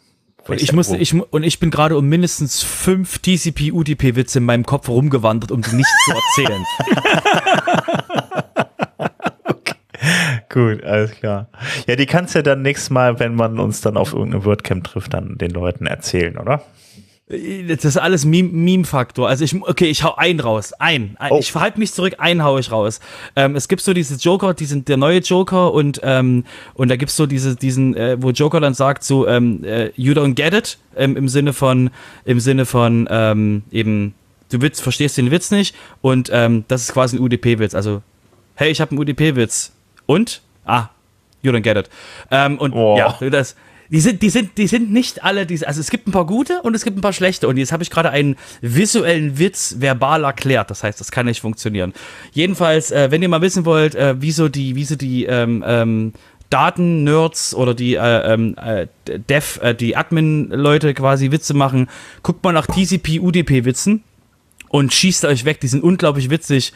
Und 0.49 0.63
ich, 0.63 0.73
musste, 0.73 0.97
ich, 0.97 1.13
und 1.13 1.43
ich 1.43 1.61
bin 1.61 1.71
gerade 1.71 1.99
um 1.99 2.07
mindestens 2.07 2.63
fünf 2.63 3.19
TCP-UDP-Witze 3.19 4.39
in 4.39 4.47
meinem 4.47 4.65
Kopf 4.65 4.89
rumgewandert, 4.89 5.53
um 5.53 5.61
die 5.61 5.77
nicht 5.77 5.91
zu 6.07 6.41
erzählen. 6.41 6.65
Gut, 10.49 10.85
alles 10.85 11.13
klar. 11.13 11.49
Ja, 11.87 11.97
die 11.97 12.07
kannst 12.07 12.35
du 12.35 12.39
ja 12.39 12.43
dann 12.43 12.63
nächstes 12.63 12.91
Mal, 12.91 13.19
wenn 13.19 13.35
man 13.35 13.59
uns 13.59 13.81
dann 13.81 13.97
auf 13.97 14.13
irgendeinem 14.13 14.45
WordCamp 14.45 14.85
trifft, 14.85 15.15
dann 15.15 15.39
den 15.39 15.51
Leuten 15.51 15.87
erzählen, 15.87 16.39
oder? 16.39 16.63
Das 17.29 17.85
ist 17.85 17.97
alles 17.97 18.25
Meme-Faktor. 18.25 19.29
also 19.29 19.43
ich, 19.45 19.61
okay, 19.61 19.87
ich 19.87 20.05
hau 20.05 20.15
einen 20.15 20.39
raus. 20.39 20.73
Ein. 20.75 21.17
ein. 21.19 21.33
Oh. 21.33 21.39
Ich 21.41 21.51
verhalte 21.51 21.81
mich 21.81 21.93
zurück, 21.93 22.15
einen 22.19 22.45
hau 22.45 22.57
ich 22.57 22.71
raus. 22.71 23.01
Ähm, 23.35 23.57
es 23.57 23.67
gibt 23.67 23.83
so 23.83 23.93
diese 23.93 24.15
Joker, 24.15 24.55
die 24.55 24.65
sind 24.65 24.87
der 24.87 24.97
neue 24.97 25.19
Joker 25.19 25.73
und, 25.73 26.01
ähm, 26.05 26.45
und 26.75 26.89
da 26.89 26.95
gibt's 26.95 27.17
so 27.17 27.27
diese, 27.27 27.57
diesen, 27.57 27.97
äh, 27.97 28.17
wo 28.21 28.31
Joker 28.31 28.61
dann 28.61 28.75
sagt 28.75 29.03
so, 29.03 29.27
ähm, 29.27 29.65
äh, 29.65 29.91
you 29.97 30.13
don't 30.13 30.35
get 30.35 30.55
it, 30.55 30.79
ähm, 30.95 31.17
im 31.17 31.29
Sinne 31.29 31.53
von, 31.53 31.91
im 32.25 32.39
Sinne 32.39 32.65
von, 32.65 33.09
ähm, 33.11 33.65
eben, 33.73 34.15
du 34.53 34.63
Witz, 34.63 34.81
verstehst 34.81 35.19
den 35.19 35.33
Witz 35.33 35.51
nicht 35.51 35.75
und 36.03 36.31
ähm, 36.33 36.65
das 36.69 36.83
ist 36.83 36.93
quasi 36.93 37.17
ein 37.17 37.23
UDP-Witz. 37.23 37.75
Also, 37.75 38.03
hey, 38.55 38.71
ich 38.71 38.81
habe 38.81 38.93
einen 38.93 39.01
UDP-Witz. 39.01 39.73
Und? 40.07 40.43
Ah, 40.65 40.89
you 41.43 41.53
don't 41.53 41.63
get 41.63 41.77
it. 41.77 41.91
Ähm, 42.31 42.59
und 42.59 42.73
oh. 42.73 42.97
ja, 42.97 43.19
das, 43.31 43.57
die 43.91 44.01
sind, 44.01 44.23
die 44.23 44.31
sind, 44.31 44.59
die 44.59 44.67
sind 44.67 44.93
nicht 44.93 45.23
alle, 45.23 45.47
diese, 45.47 45.67
also 45.69 45.81
es 45.81 45.91
gibt 45.91 46.09
ein 46.09 46.13
paar 46.13 46.27
gute 46.27 46.61
und 46.63 46.75
es 46.75 46.85
gibt 46.85 46.99
ein 46.99 47.01
paar 47.01 47.13
schlechte. 47.13 47.49
Und 47.49 47.57
jetzt 47.57 47.73
habe 47.73 47.83
ich 47.83 47.91
gerade 47.91 48.11
einen 48.11 48.37
visuellen 48.61 49.39
Witz 49.39 49.77
verbal 49.79 50.25
erklärt. 50.25 50.71
Das 50.71 50.83
heißt, 50.83 51.01
das 51.01 51.11
kann 51.11 51.27
nicht 51.27 51.41
funktionieren. 51.41 51.93
Jedenfalls, 52.33 52.91
äh, 52.91 53.11
wenn 53.11 53.23
ihr 53.23 53.29
mal 53.29 53.43
wissen 53.43 53.65
wollt, 53.65 53.95
äh, 53.95 54.17
wieso 54.19 54.49
die, 54.49 54.75
wieso 54.75 54.97
die 54.97 55.25
ähm, 55.27 55.65
ähm, 55.67 56.13
Daten-Nerds 56.51 57.55
oder 57.55 57.75
die 57.75 57.95
äh, 57.95 58.33
ähm, 58.33 58.57
äh, 58.57 58.87
Dev, 59.07 59.61
äh, 59.63 59.75
die 59.75 59.97
Admin-Leute 59.97 60.95
quasi 60.95 61.31
Witze 61.31 61.55
machen, 61.55 61.89
guckt 62.23 62.43
mal 62.45 62.53
nach 62.53 62.67
TCP-UDP-Witzen 62.67 64.03
und 64.69 64.93
schießt 64.93 65.25
euch 65.25 65.45
weg. 65.45 65.61
Die 65.61 65.69
sind 65.69 65.83
unglaublich 65.83 66.31
witzig, 66.31 66.73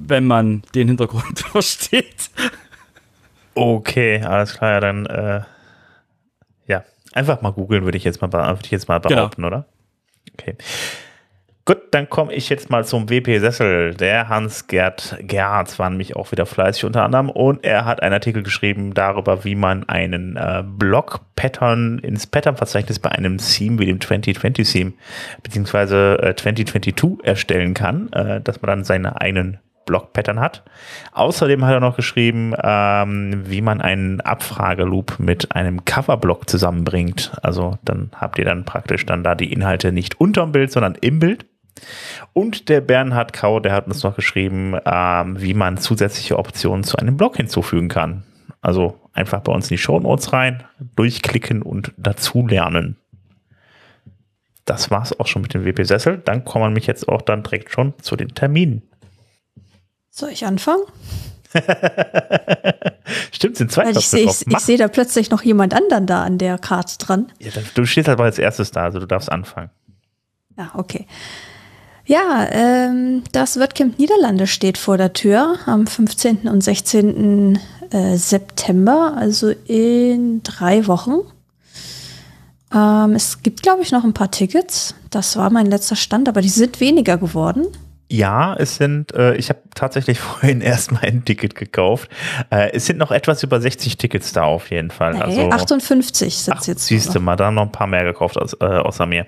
wenn 0.00 0.26
man 0.26 0.62
den 0.74 0.88
Hintergrund 0.88 1.38
versteht. 1.52 2.30
Okay, 3.54 4.22
alles 4.22 4.54
klar, 4.54 4.72
ja, 4.72 4.80
dann 4.80 5.06
äh, 5.06 5.40
ja, 6.66 6.84
einfach 7.12 7.42
mal 7.42 7.52
googeln, 7.52 7.84
würde 7.84 7.98
ich 7.98 8.04
jetzt 8.04 8.20
mal, 8.20 8.32
würde 8.32 8.60
ich 8.64 8.70
jetzt 8.70 8.88
mal 8.88 9.00
genau. 9.00 9.14
behaupten, 9.16 9.42
genau. 9.42 9.48
oder? 9.48 9.66
Okay. 10.34 10.56
Gut, 11.70 11.82
dann 11.92 12.08
komme 12.08 12.32
ich 12.32 12.48
jetzt 12.48 12.70
mal 12.70 12.84
zum 12.84 13.10
WP 13.10 13.38
Sessel. 13.38 13.94
Der 13.94 14.28
Hans-Gerd 14.28 15.18
Gerhardt 15.20 15.78
war 15.78 15.88
nämlich 15.90 16.16
auch 16.16 16.32
wieder 16.32 16.44
fleißig 16.44 16.84
unter 16.84 17.04
anderem 17.04 17.28
und 17.30 17.64
er 17.64 17.84
hat 17.84 18.02
einen 18.02 18.14
Artikel 18.14 18.42
geschrieben 18.42 18.92
darüber, 18.94 19.44
wie 19.44 19.54
man 19.54 19.88
einen 19.88 20.36
äh, 20.36 20.64
Block-Pattern 20.66 21.98
ins 21.98 22.26
Pattern-Verzeichnis 22.26 22.98
bei 22.98 23.12
einem 23.12 23.38
Theme 23.38 23.78
wie 23.78 23.86
dem 23.86 23.98
2020-Theme 23.98 24.94
beziehungsweise 25.42 26.18
äh, 26.20 26.34
2022 26.34 27.24
erstellen 27.24 27.74
kann, 27.74 28.10
äh, 28.14 28.40
dass 28.40 28.62
man 28.62 28.68
dann 28.68 28.84
seine 28.84 29.20
eigenen 29.20 29.60
Block-Pattern 29.90 30.38
hat. 30.38 30.62
Außerdem 31.12 31.64
hat 31.64 31.74
er 31.74 31.80
noch 31.80 31.96
geschrieben, 31.96 32.54
ähm, 32.62 33.42
wie 33.46 33.60
man 33.60 33.80
einen 33.80 34.20
Abfrageloop 34.20 35.18
mit 35.18 35.54
einem 35.56 35.84
Coverblock 35.84 36.48
zusammenbringt. 36.48 37.32
Also 37.42 37.76
dann 37.84 38.12
habt 38.14 38.38
ihr 38.38 38.44
dann 38.44 38.64
praktisch 38.64 39.04
dann 39.04 39.24
da 39.24 39.34
die 39.34 39.52
Inhalte 39.52 39.90
nicht 39.90 40.20
unterm 40.20 40.52
Bild, 40.52 40.70
sondern 40.70 40.94
im 41.00 41.18
Bild. 41.18 41.44
Und 42.32 42.68
der 42.68 42.80
Bernhard 42.80 43.32
Kau, 43.32 43.58
der 43.58 43.72
hat 43.72 43.88
uns 43.88 44.04
noch 44.04 44.14
geschrieben, 44.14 44.76
ähm, 44.84 45.40
wie 45.40 45.54
man 45.54 45.76
zusätzliche 45.78 46.38
Optionen 46.38 46.84
zu 46.84 46.96
einem 46.98 47.16
Blog 47.16 47.36
hinzufügen 47.36 47.88
kann. 47.88 48.22
Also 48.60 49.00
einfach 49.12 49.40
bei 49.40 49.52
uns 49.52 49.66
in 49.70 49.74
die 49.74 49.82
Show 49.82 49.98
Notes 49.98 50.32
rein, 50.32 50.62
durchklicken 50.94 51.62
und 51.62 51.92
dazulernen. 51.96 52.96
Das 54.66 54.90
war's 54.92 55.18
auch 55.18 55.26
schon 55.26 55.42
mit 55.42 55.52
dem 55.52 55.64
WP 55.64 55.82
Sessel. 55.82 56.18
Dann 56.18 56.44
kommen 56.44 56.66
wir 56.66 56.70
mich 56.70 56.86
jetzt 56.86 57.08
auch 57.08 57.22
dann 57.22 57.42
direkt 57.42 57.72
schon 57.72 57.94
zu 57.98 58.14
den 58.14 58.28
Terminen. 58.28 58.82
Soll 60.10 60.30
ich 60.30 60.44
anfangen? 60.44 60.82
Stimmt, 63.32 63.56
sind 63.56 63.72
zwei 63.72 63.86
Weil 63.86 63.96
ich 63.96 64.08
sehe 64.08 64.30
seh 64.30 64.76
da 64.76 64.88
plötzlich 64.88 65.30
noch 65.30 65.42
jemand 65.42 65.74
anderen 65.74 66.06
da 66.06 66.22
an 66.22 66.38
der 66.38 66.58
Karte 66.58 66.98
dran. 66.98 67.32
Ja, 67.38 67.50
du 67.74 67.84
stehst 67.86 68.08
aber 68.08 68.24
als 68.24 68.38
erstes 68.38 68.70
da, 68.70 68.84
also 68.84 69.00
du 69.00 69.06
darfst 69.06 69.30
anfangen. 69.30 69.70
Ja, 70.56 70.70
okay. 70.74 71.06
Ja, 72.06 72.46
ähm, 72.50 73.22
das 73.32 73.58
WordCamp 73.58 73.98
Niederlande 73.98 74.46
steht 74.46 74.78
vor 74.78 74.96
der 74.96 75.12
Tür 75.12 75.56
am 75.66 75.86
15. 75.86 76.48
und 76.48 76.60
16. 76.60 77.58
Äh, 77.90 78.16
September, 78.16 79.14
also 79.16 79.50
in 79.66 80.42
drei 80.42 80.86
Wochen. 80.86 81.20
Ähm, 82.74 83.14
es 83.14 83.42
gibt, 83.42 83.62
glaube 83.62 83.82
ich, 83.82 83.92
noch 83.92 84.04
ein 84.04 84.14
paar 84.14 84.30
Tickets. 84.30 84.94
Das 85.10 85.36
war 85.36 85.50
mein 85.50 85.66
letzter 85.66 85.96
Stand, 85.96 86.28
aber 86.28 86.40
die 86.40 86.48
sind 86.48 86.80
weniger 86.80 87.16
geworden. 87.16 87.66
Ja, 88.12 88.56
es 88.58 88.76
sind, 88.76 89.14
äh, 89.14 89.36
ich 89.36 89.50
habe 89.50 89.60
tatsächlich 89.74 90.18
vorhin 90.20 90.60
erst 90.60 90.90
mal 90.90 91.02
ein 91.02 91.24
Ticket 91.24 91.54
gekauft. 91.54 92.10
Äh, 92.50 92.72
es 92.72 92.86
sind 92.86 92.98
noch 92.98 93.12
etwas 93.12 93.42
über 93.42 93.60
60 93.60 93.96
Tickets 93.98 94.32
da 94.32 94.42
auf 94.42 94.70
jeden 94.70 94.90
Fall. 94.90 95.14
Nee, 95.14 95.20
also 95.20 95.50
58 95.50 96.36
sind 96.36 96.58
es 96.58 96.66
jetzt. 96.66 96.86
Siehst 96.86 97.14
du 97.14 97.20
mal, 97.20 97.36
da 97.36 97.50
noch 97.50 97.62
ein 97.62 97.72
paar 97.72 97.86
mehr 97.86 98.04
gekauft 98.04 98.36
aus, 98.36 98.54
äh, 98.60 98.64
außer 98.64 99.06
mir. 99.06 99.26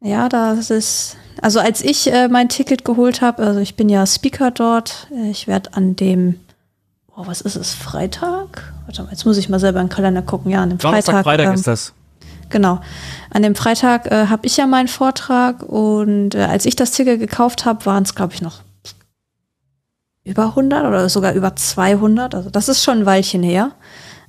Ja, 0.00 0.28
das 0.28 0.70
ist, 0.70 1.16
also 1.42 1.60
als 1.60 1.82
ich 1.82 2.12
äh, 2.12 2.28
mein 2.28 2.48
Ticket 2.48 2.84
geholt 2.84 3.20
habe, 3.20 3.42
also 3.42 3.60
ich 3.60 3.76
bin 3.76 3.88
ja 3.88 4.04
Speaker 4.06 4.50
dort, 4.50 5.08
äh, 5.12 5.30
ich 5.30 5.46
werde 5.46 5.74
an 5.74 5.94
dem, 5.96 6.40
oh, 7.16 7.22
was 7.26 7.40
ist 7.40 7.56
es, 7.56 7.74
Freitag? 7.74 8.72
Warte 8.86 9.02
mal, 9.02 9.10
jetzt 9.10 9.26
muss 9.26 9.36
ich 9.38 9.48
mal 9.48 9.60
selber 9.60 9.80
in 9.80 9.86
den 9.86 9.92
Kalender 9.92 10.22
gucken. 10.22 10.50
Ja, 10.50 10.62
an 10.62 10.70
dem 10.70 10.78
Donnerstag, 10.78 11.24
Freitag. 11.24 11.24
Freitag 11.24 11.46
ähm, 11.46 11.54
ist 11.54 11.66
das. 11.66 11.94
Genau. 12.50 12.80
An 13.30 13.42
dem 13.42 13.54
Freitag 13.54 14.06
äh, 14.06 14.26
habe 14.26 14.46
ich 14.46 14.56
ja 14.56 14.66
meinen 14.66 14.88
Vortrag 14.88 15.62
und 15.62 16.34
äh, 16.34 16.44
als 16.44 16.66
ich 16.66 16.76
das 16.76 16.92
Ticket 16.92 17.20
gekauft 17.20 17.64
habe, 17.64 17.84
waren 17.86 18.02
es, 18.02 18.14
glaube 18.14 18.34
ich, 18.34 18.42
noch 18.42 18.62
über 20.24 20.44
100 20.46 20.86
oder 20.86 21.08
sogar 21.08 21.32
über 21.32 21.56
200. 21.56 22.34
Also 22.34 22.50
das 22.50 22.68
ist 22.68 22.84
schon 22.84 23.00
ein 23.00 23.06
Weilchen 23.06 23.42
her. 23.42 23.72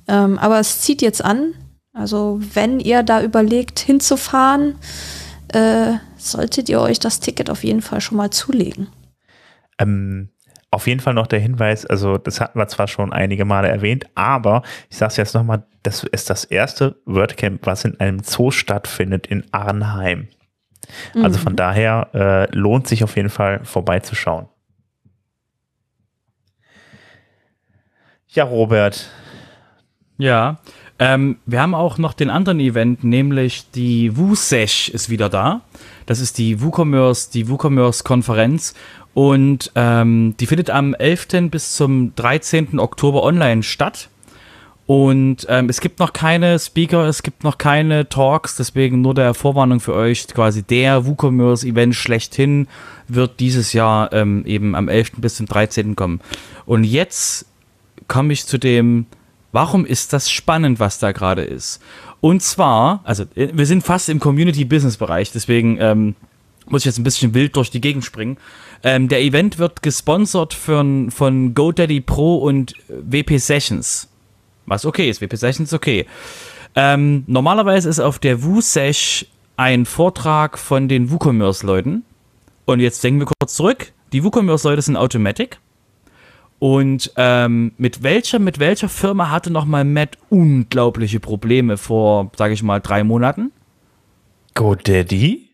Ähm, 0.08 0.38
aber 0.38 0.58
es 0.58 0.80
zieht 0.80 1.02
jetzt 1.02 1.24
an. 1.24 1.54
Also 1.92 2.40
wenn 2.54 2.80
ihr 2.80 3.02
da 3.02 3.22
überlegt 3.22 3.78
hinzufahren, 3.80 4.76
äh, 5.48 5.94
solltet 6.16 6.68
ihr 6.68 6.80
euch 6.80 7.00
das 7.00 7.20
Ticket 7.20 7.50
auf 7.50 7.64
jeden 7.64 7.82
Fall 7.82 8.00
schon 8.00 8.16
mal 8.16 8.30
zulegen. 8.30 8.88
Ähm, 9.78 10.30
auf 10.70 10.86
jeden 10.86 11.00
Fall 11.00 11.14
noch 11.14 11.26
der 11.26 11.40
Hinweis, 11.40 11.84
also 11.84 12.16
das 12.16 12.40
hatten 12.40 12.58
wir 12.58 12.68
zwar 12.68 12.86
schon 12.86 13.12
einige 13.12 13.44
Male 13.44 13.68
erwähnt, 13.68 14.06
aber 14.14 14.62
ich 14.88 14.96
sage 14.96 15.10
es 15.10 15.16
jetzt 15.16 15.34
nochmal, 15.34 15.64
das 15.82 16.04
ist 16.04 16.30
das 16.30 16.44
erste 16.44 16.96
WordCamp, 17.06 17.66
was 17.66 17.84
in 17.84 17.98
einem 17.98 18.20
Zoo 18.22 18.50
stattfindet 18.50 19.26
in 19.26 19.44
Arnheim. 19.52 20.28
Mhm. 21.14 21.24
Also 21.24 21.38
von 21.38 21.52
mhm. 21.52 21.56
daher 21.56 22.08
äh, 22.14 22.56
lohnt 22.56 22.86
sich 22.86 23.02
auf 23.02 23.16
jeden 23.16 23.30
Fall 23.30 23.64
vorbeizuschauen. 23.64 24.48
Ja, 28.28 28.44
Robert. 28.44 29.10
Ja, 30.18 30.60
ähm, 31.00 31.38
wir 31.46 31.62
haben 31.62 31.74
auch 31.74 31.96
noch 31.96 32.12
den 32.12 32.28
anderen 32.28 32.60
Event, 32.60 33.02
nämlich 33.02 33.70
die 33.70 34.16
WooSesh 34.18 34.90
ist 34.90 35.08
wieder 35.08 35.30
da. 35.30 35.62
Das 36.04 36.20
ist 36.20 36.36
die 36.36 36.60
WooCommerce, 36.60 37.30
die 37.30 37.48
WooCommerce-Konferenz 37.48 38.74
und 39.14 39.72
ähm, 39.74 40.34
die 40.38 40.46
findet 40.46 40.70
am 40.70 40.94
11. 40.94 41.50
bis 41.50 41.74
zum 41.74 42.14
13. 42.14 42.78
Oktober 42.78 43.22
online 43.22 43.62
statt. 43.62 44.08
Und 44.86 45.46
ähm, 45.48 45.68
es 45.68 45.80
gibt 45.80 46.00
noch 46.00 46.12
keine 46.12 46.58
Speaker, 46.58 47.06
es 47.06 47.22
gibt 47.22 47.44
noch 47.44 47.58
keine 47.58 48.08
Talks, 48.08 48.56
deswegen 48.56 49.02
nur 49.02 49.14
der 49.14 49.34
Vorwarnung 49.34 49.78
für 49.78 49.94
euch, 49.94 50.26
quasi 50.26 50.64
der 50.64 51.06
WooCommerce-Event 51.06 51.94
schlechthin 51.94 52.66
wird 53.06 53.38
dieses 53.38 53.72
Jahr 53.72 54.12
ähm, 54.12 54.44
eben 54.46 54.74
am 54.74 54.88
11. 54.88 55.12
bis 55.18 55.36
zum 55.36 55.46
13. 55.46 55.94
kommen. 55.94 56.20
Und 56.66 56.82
jetzt 56.82 57.46
komme 58.08 58.32
ich 58.32 58.46
zu 58.46 58.58
dem, 58.58 59.06
warum 59.52 59.86
ist 59.86 60.12
das 60.12 60.28
spannend, 60.28 60.80
was 60.80 60.98
da 60.98 61.12
gerade 61.12 61.42
ist? 61.42 61.80
Und 62.20 62.42
zwar, 62.42 63.00
also 63.04 63.26
wir 63.34 63.66
sind 63.66 63.84
fast 63.84 64.08
im 64.08 64.18
Community-Business-Bereich, 64.18 65.30
deswegen 65.30 65.78
ähm, 65.80 66.16
muss 66.66 66.82
ich 66.82 66.86
jetzt 66.86 66.98
ein 66.98 67.04
bisschen 67.04 67.32
wild 67.34 67.54
durch 67.56 67.70
die 67.70 67.80
Gegend 67.80 68.04
springen. 68.04 68.38
Ähm, 68.82 69.08
der 69.08 69.20
Event 69.20 69.58
wird 69.58 69.82
gesponsert 69.82 70.54
von, 70.54 71.10
von 71.10 71.54
GoDaddy 71.54 72.00
Pro 72.00 72.38
und 72.38 72.74
WP 72.88 73.38
Sessions. 73.38 74.08
Was 74.66 74.86
okay 74.86 75.10
ist, 75.10 75.20
WP 75.20 75.36
Sessions 75.36 75.72
okay. 75.72 76.06
Ähm, 76.74 77.24
normalerweise 77.26 77.88
ist 77.88 78.00
auf 78.00 78.18
der 78.18 78.42
WooSesh 78.42 79.26
ein 79.56 79.84
Vortrag 79.84 80.56
von 80.56 80.88
den 80.88 81.10
WooCommerce-Leuten. 81.10 82.04
Und 82.64 82.80
jetzt 82.80 83.02
denken 83.04 83.20
wir 83.20 83.26
kurz 83.26 83.54
zurück. 83.54 83.92
Die 84.12 84.24
WooCommerce-Leute 84.24 84.80
sind 84.80 84.96
Automatic. 84.96 85.58
Und 86.58 87.12
ähm, 87.16 87.72
mit 87.76 88.02
welcher, 88.02 88.38
mit 88.38 88.58
welcher 88.58 88.88
Firma 88.88 89.30
hatte 89.30 89.50
nochmal 89.50 89.84
Matt 89.84 90.16
unglaubliche 90.28 91.18
Probleme 91.20 91.76
vor, 91.76 92.30
sage 92.36 92.54
ich 92.54 92.62
mal, 92.62 92.80
drei 92.80 93.02
Monaten? 93.02 93.50
GoDaddy? 94.54 95.49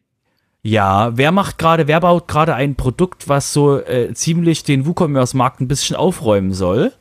Ja, 0.67 1.17
wer 1.17 1.31
macht 1.31 1.59
gerade, 1.59 1.87
wer 1.87 2.01
baut 2.01 2.27
gerade 2.27 2.57
ein 2.57 2.75
Produkt, 2.75 3.29
was 3.29 3.53
so 3.53 3.79
äh, 3.79 4.13
ziemlich 4.15 4.65
den 4.65 4.85
WooCommerce-Markt 4.85 5.61
ein 5.61 5.69
bisschen 5.69 5.95
aufräumen 5.95 6.53
soll? 6.53 6.93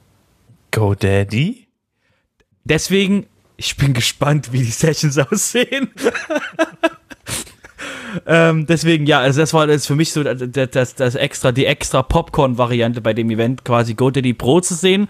GoDaddy? 0.69 1.65
Deswegen, 2.63 3.25
ich 3.57 3.75
bin 3.75 3.95
gespannt, 3.95 4.53
wie 4.53 4.59
die 4.59 4.65
Sessions 4.65 5.17
aussehen. 5.31 5.89
ähm, 8.27 8.67
deswegen, 8.67 9.07
ja, 9.07 9.21
also 9.21 9.39
das 9.39 9.51
war 9.51 9.65
das 9.65 9.87
für 9.87 9.95
mich 9.95 10.11
so 10.11 10.21
das, 10.21 10.69
das, 10.69 10.93
das 10.93 11.15
extra, 11.15 11.51
die 11.51 11.65
extra 11.65 12.03
Popcorn-Variante 12.03 13.01
bei 13.01 13.15
dem 13.15 13.31
Event, 13.31 13.65
quasi 13.65 13.95
GoDaddy 13.95 14.35
Pro 14.35 14.61
zu 14.61 14.75
sehen, 14.75 15.07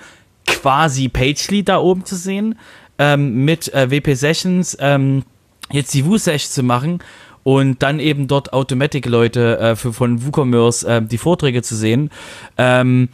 quasi 0.48 1.10
Pagely 1.10 1.64
da 1.64 1.80
oben 1.80 2.06
zu 2.06 2.16
sehen, 2.16 2.58
ähm, 3.00 3.44
mit 3.44 3.74
äh, 3.74 3.92
WP 3.92 4.16
Sessions, 4.16 4.78
ähm, 4.80 5.24
jetzt 5.72 5.94
die 5.94 6.06
Woo-Sesh 6.06 6.48
zu 6.48 6.64
machen 6.64 7.02
und 7.46 7.84
dann 7.84 8.00
eben 8.00 8.28
dort 8.28 8.54
Automatic-Leute 8.54 9.60
äh, 9.60 9.76
für, 9.76 9.94
von 9.94 10.26
WooCommerce 10.26 10.84
äh, 10.84 11.02
die 11.04 11.20
Vorträge 11.20 11.62
zu 11.62 11.76
sehen. 11.76 12.10
Ähm, 12.58 13.10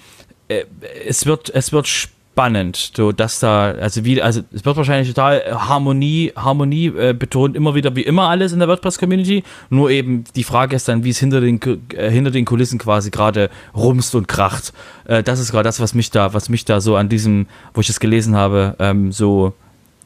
äh, 0.47 0.63
es 1.05 1.25
wird, 1.25 1.53
es 1.53 1.73
wird 1.73 1.85
spannend 1.87 2.91
so 2.95 3.11
dass 3.11 3.39
da, 3.39 3.71
also 3.71 4.05
wie, 4.05 4.21
also 4.21 4.39
es 4.53 4.63
wird 4.63 4.77
wahrscheinlich 4.77 5.09
total 5.09 5.43
Harmonie, 5.51 6.31
Harmonie 6.33 6.87
äh, 6.87 7.13
betont, 7.13 7.57
immer 7.57 7.75
wieder 7.75 7.93
wie 7.97 8.03
immer 8.03 8.29
alles 8.29 8.53
in 8.53 8.59
der 8.59 8.69
WordPress-Community. 8.69 9.43
Nur 9.69 9.89
eben 9.89 10.23
die 10.33 10.45
Frage 10.45 10.77
ist 10.77 10.87
dann, 10.87 11.03
wie 11.03 11.09
es 11.09 11.19
hinter 11.19 11.41
den 11.41 11.59
äh, 11.93 12.09
hinter 12.09 12.31
den 12.31 12.45
Kulissen 12.45 12.79
quasi 12.79 13.11
gerade 13.11 13.49
rumst 13.75 14.15
und 14.15 14.29
kracht. 14.29 14.71
Äh, 15.03 15.23
das 15.23 15.41
ist 15.41 15.51
gerade 15.51 15.67
das, 15.67 15.81
was 15.81 15.93
mich 15.93 16.09
da, 16.09 16.33
was 16.33 16.47
mich 16.47 16.63
da 16.63 16.79
so 16.79 16.95
an 16.95 17.09
diesem, 17.09 17.47
wo 17.73 17.81
ich 17.81 17.89
es 17.89 17.99
gelesen 17.99 18.37
habe, 18.37 18.77
ähm, 18.79 19.11
so 19.11 19.53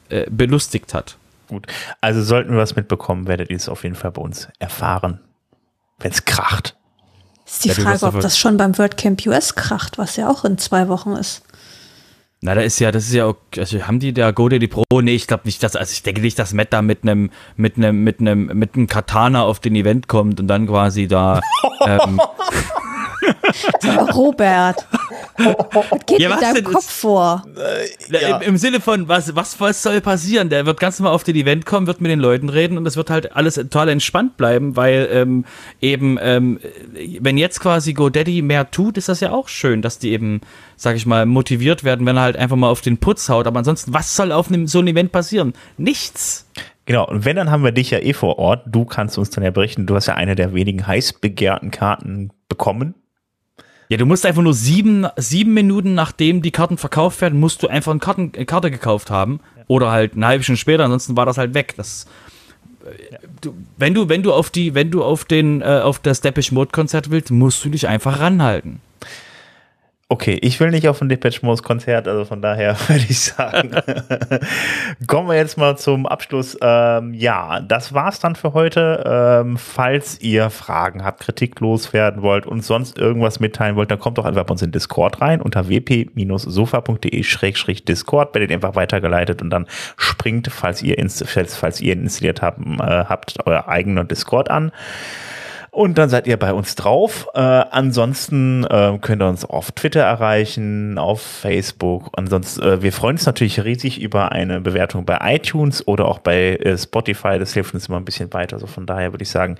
äh, 0.09 0.25
belustigt 0.31 0.95
hat. 0.95 1.17
Gut. 1.47 1.67
Also 2.01 2.21
sollten 2.21 2.51
wir 2.51 2.57
was 2.57 2.75
mitbekommen, 2.75 3.27
werdet 3.27 3.49
ihr 3.49 3.57
es 3.57 3.69
auf 3.69 3.83
jeden 3.83 3.95
Fall 3.95 4.11
bei 4.11 4.21
uns 4.21 4.47
erfahren, 4.59 5.19
wenn 5.99 6.11
es 6.11 6.25
kracht. 6.25 6.75
Ist 7.45 7.63
die 7.63 7.69
ja, 7.69 7.75
Frage, 7.75 8.05
ob 8.07 8.19
das 8.21 8.37
schon 8.37 8.57
beim 8.57 8.77
WordCamp 8.77 9.25
US 9.27 9.55
kracht, 9.55 9.97
was 9.97 10.15
ja 10.15 10.29
auch 10.29 10.45
in 10.45 10.57
zwei 10.57 10.87
Wochen 10.87 11.11
ist. 11.11 11.43
Na, 12.41 12.53
da 12.53 12.61
ist 12.61 12.79
ja, 12.79 12.91
das 12.91 13.05
ist 13.05 13.13
ja, 13.13 13.33
also 13.57 13.87
haben 13.87 13.99
die 13.99 14.13
da 14.13 14.31
GoDaddy 14.31 14.67
Pro? 14.67 14.83
Nee, 15.01 15.15
ich 15.15 15.27
glaube 15.27 15.43
nicht, 15.45 15.63
dass, 15.63 15.75
also 15.75 15.91
ich 15.91 16.03
denke 16.03 16.21
nicht, 16.21 16.37
dass 16.37 16.53
Matt 16.53 16.73
da 16.73 16.81
mit 16.81 17.03
einem, 17.03 17.31
mit 17.55 17.77
einem, 17.77 18.03
mit 18.03 18.19
einem, 18.19 18.45
mit 18.47 18.75
einem 18.75 18.87
Katana 18.87 19.43
auf 19.43 19.59
den 19.59 19.75
Event 19.75 20.07
kommt 20.07 20.39
und 20.39 20.47
dann 20.47 20.67
quasi 20.67 21.07
da. 21.07 21.41
ähm, 21.85 22.21
Robert. 24.13 24.87
Was 25.37 26.05
geht 26.05 26.19
ja, 26.19 26.29
was 26.29 26.39
mit 26.39 26.43
deinem 26.43 26.63
Kopf 26.63 26.89
vor? 26.89 27.43
Äh, 27.57 28.13
ja. 28.13 28.37
Im, 28.37 28.49
Im, 28.49 28.57
Sinne 28.57 28.79
von, 28.79 29.07
was, 29.07 29.35
was, 29.35 29.59
was 29.59 29.81
soll 29.81 30.01
passieren? 30.01 30.49
Der 30.49 30.65
wird 30.65 30.79
ganz 30.79 30.99
normal 30.99 31.13
auf 31.13 31.23
den 31.23 31.35
Event 31.35 31.65
kommen, 31.65 31.87
wird 31.87 32.01
mit 32.01 32.11
den 32.11 32.19
Leuten 32.19 32.49
reden 32.49 32.77
und 32.77 32.85
es 32.85 32.97
wird 32.97 33.09
halt 33.09 33.35
alles 33.35 33.55
total 33.55 33.89
entspannt 33.89 34.37
bleiben, 34.37 34.75
weil 34.75 35.07
ähm, 35.11 35.45
eben, 35.81 36.17
ähm, 36.21 36.59
wenn 37.19 37.37
jetzt 37.37 37.59
quasi 37.59 37.93
GoDaddy 37.93 38.41
mehr 38.41 38.71
tut, 38.71 38.97
ist 38.97 39.09
das 39.09 39.19
ja 39.19 39.31
auch 39.31 39.47
schön, 39.47 39.81
dass 39.81 39.99
die 39.99 40.11
eben, 40.11 40.41
sag 40.75 40.95
ich 40.95 41.05
mal, 41.05 41.25
motiviert 41.25 41.83
werden, 41.83 42.05
wenn 42.05 42.17
er 42.17 42.23
halt 42.23 42.37
einfach 42.37 42.55
mal 42.55 42.69
auf 42.69 42.81
den 42.81 42.97
Putz 42.97 43.29
haut. 43.29 43.47
Aber 43.47 43.59
ansonsten, 43.59 43.93
was 43.93 44.15
soll 44.15 44.31
auf 44.31 44.49
einem, 44.49 44.67
so 44.67 44.79
einem 44.79 44.89
Event 44.89 45.11
passieren? 45.11 45.53
Nichts. 45.77 46.49
Genau, 46.85 47.07
und 47.07 47.25
wenn, 47.25 47.35
dann 47.35 47.49
haben 47.49 47.63
wir 47.63 47.71
dich 47.71 47.91
ja 47.91 47.99
eh 47.99 48.13
vor 48.13 48.37
Ort. 48.37 48.63
Du 48.67 48.85
kannst 48.85 49.17
uns 49.17 49.31
dann 49.31 49.43
ja 49.43 49.49
berichten, 49.51 49.85
du 49.87 49.95
hast 49.95 50.05
ja 50.05 50.15
eine 50.15 50.35
der 50.35 50.53
wenigen 50.53 50.85
heiß 50.85 51.13
begehrten 51.13 51.71
Karten 51.71 52.31
bekommen 52.47 52.93
ja, 53.89 53.97
du 53.97 54.05
musst 54.05 54.25
einfach 54.25 54.41
nur 54.41 54.53
sieben, 54.53 55.05
sieben 55.15 55.53
Minuten 55.53 55.93
nachdem 55.93 56.41
die 56.41 56.51
Karten 56.51 56.77
verkauft 56.77 57.21
werden, 57.21 57.39
musst 57.39 57.61
du 57.61 57.67
einfach 57.67 57.91
eine, 57.91 57.99
Karten, 57.99 58.31
eine 58.35 58.45
Karte 58.45 58.71
gekauft 58.71 59.11
haben. 59.11 59.39
Ja. 59.55 59.63
Oder 59.67 59.91
halt 59.91 60.13
eine 60.15 60.27
halbe 60.27 60.43
Stunde 60.43 60.59
später, 60.59 60.83
ansonsten 60.83 61.15
war 61.15 61.25
das 61.25 61.37
halt 61.37 61.53
weg. 61.53 61.73
Das, 61.77 62.07
ja. 63.11 63.19
du, 63.41 63.53
wenn 63.77 63.93
du, 63.93 64.09
wenn 64.09 64.23
du 64.23 64.33
auf 64.33 64.49
die, 64.49 64.73
wenn 64.73 64.91
du 64.91 65.03
auf 65.03 65.25
den, 65.25 65.61
äh, 65.61 65.81
auf 65.83 65.99
das 65.99 66.21
Depeche 66.21 66.53
Mode 66.53 66.71
Konzert 66.71 67.11
willst, 67.11 67.31
musst 67.31 67.63
du 67.63 67.69
dich 67.69 67.87
einfach 67.87 68.19
ranhalten. 68.19 68.81
Okay, 70.07 70.37
ich 70.43 70.59
will 70.59 70.69
nicht 70.69 70.87
auf 70.87 71.01
ein 71.01 71.09
Depeche 71.09 71.43
Mode 71.43 71.63
Konzert, 71.63 72.07
also 72.07 72.25
von 72.25 72.39
daher 72.39 72.77
würde 72.87 73.05
ich 73.09 73.21
sagen, 73.21 73.71
kommen 75.07 75.27
wir 75.27 75.35
jetzt 75.35 75.57
mal 75.57 75.79
zum 75.79 76.05
Abschluss. 76.05 76.55
Ähm, 76.61 77.15
ja, 77.15 77.59
das 77.61 77.91
war's 77.91 78.19
dann 78.19 78.35
für 78.35 78.53
heute. 78.53 79.03
Ähm, 79.03 79.57
falls 79.57 80.21
ihr 80.21 80.51
Fragen 80.51 81.03
habt, 81.03 81.21
Kritik 81.21 81.59
loswerden 81.59 82.21
wollt 82.21 82.45
und 82.45 82.63
sonst 82.63 82.99
irgendwas 82.99 83.39
mitteilen 83.39 83.75
wollt, 83.77 83.89
dann 83.89 83.97
kommt 83.97 84.19
doch 84.19 84.25
einfach 84.25 84.43
bei 84.43 84.51
uns 84.51 84.61
in 84.61 84.71
Discord 84.71 85.21
rein 85.21 85.41
unter 85.41 85.69
wp-sofa.de-discord, 85.69 88.35
werdet 88.35 88.51
ihr 88.51 88.57
einfach 88.57 88.75
weitergeleitet 88.75 89.41
und 89.41 89.49
dann 89.49 89.65
springt, 89.97 90.49
falls 90.51 90.83
ihr, 90.83 91.03
falls, 91.25 91.55
falls 91.55 91.81
ihr 91.81 91.93
installiert 91.93 92.43
habt, 92.43 92.59
äh, 92.59 93.05
habt 93.05 93.37
euer 93.47 93.67
eigener 93.67 94.03
Discord 94.03 94.51
an. 94.51 94.71
Und 95.75 95.97
dann 95.97 96.07
seid 96.07 96.25
ihr 96.25 96.37
bei 96.37 96.53
uns 96.53 96.75
drauf. 96.75 97.27
Äh, 97.33 97.39
ansonsten 97.39 98.63
äh, 98.63 98.97
könnt 99.01 99.21
ihr 99.21 99.27
uns 99.27 99.43
auf 99.43 99.73
Twitter 99.73 99.99
erreichen, 99.99 100.97
auf 100.97 101.21
Facebook. 101.21 102.11
Ansonsten, 102.13 102.63
äh, 102.63 102.81
wir 102.81 102.93
freuen 102.93 103.17
uns 103.17 103.25
natürlich 103.25 103.61
riesig 103.61 104.01
über 104.01 104.31
eine 104.31 104.61
Bewertung 104.61 105.03
bei 105.03 105.19
iTunes 105.35 105.85
oder 105.85 106.05
auch 106.05 106.19
bei 106.19 106.55
äh, 106.55 106.77
Spotify. 106.77 107.39
Das 107.39 107.53
hilft 107.53 107.73
uns 107.73 107.89
immer 107.89 107.97
ein 107.97 108.05
bisschen 108.05 108.31
weiter. 108.31 108.55
Also 108.55 108.67
von 108.67 108.85
daher 108.85 109.11
würde 109.11 109.23
ich 109.23 109.29
sagen, 109.29 109.57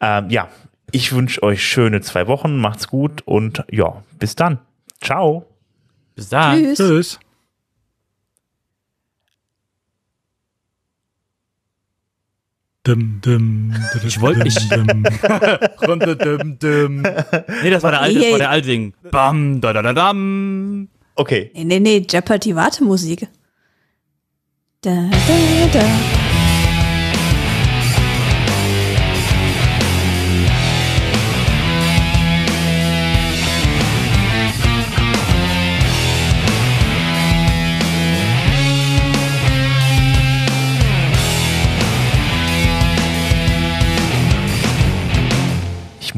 ähm, 0.00 0.30
ja, 0.30 0.46
ich 0.92 1.12
wünsche 1.12 1.42
euch 1.42 1.64
schöne 1.64 2.02
zwei 2.02 2.28
Wochen. 2.28 2.58
Macht's 2.58 2.86
gut 2.86 3.22
und 3.24 3.64
ja, 3.68 4.04
bis 4.16 4.36
dann. 4.36 4.60
Ciao. 5.00 5.44
Bis 6.14 6.28
dann. 6.28 6.54
Tschüss. 6.54 6.78
Tschüss. 6.78 7.20
Dum, 12.88 13.20
dum, 13.20 13.74
ich 14.02 14.18
wollte 14.18 14.44
nicht. 14.44 14.72
Runde 15.86 16.16
dum, 16.16 16.58
dum. 16.58 17.02
Nee, 17.62 17.68
das 17.68 17.82
war 17.82 17.90
der 17.90 18.00
alte, 18.00 18.18
das 18.18 18.30
war 18.30 18.38
der 18.38 18.48
alte 18.48 18.68
Ding. 18.68 18.94
Bam, 19.10 19.60
da, 19.60 19.74
da, 19.74 19.82
da, 19.82 19.92
dam. 19.92 20.88
Okay. 21.14 21.50
Nee, 21.52 21.64
nee, 21.64 21.80
nee, 21.80 22.06
Jeopardy 22.08 22.56
Wartemusik. 22.56 23.28
Da, 24.80 25.10
da, 25.10 25.78
da. 25.78 26.17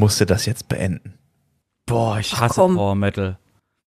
Musste 0.01 0.27
das 0.27 0.47
jetzt 0.47 0.69
beenden. 0.69 1.15
Boah, 1.87 2.19
ich 2.19 2.39
hasse 2.41 2.55
Power 2.61 2.95
Metal. 2.97 3.39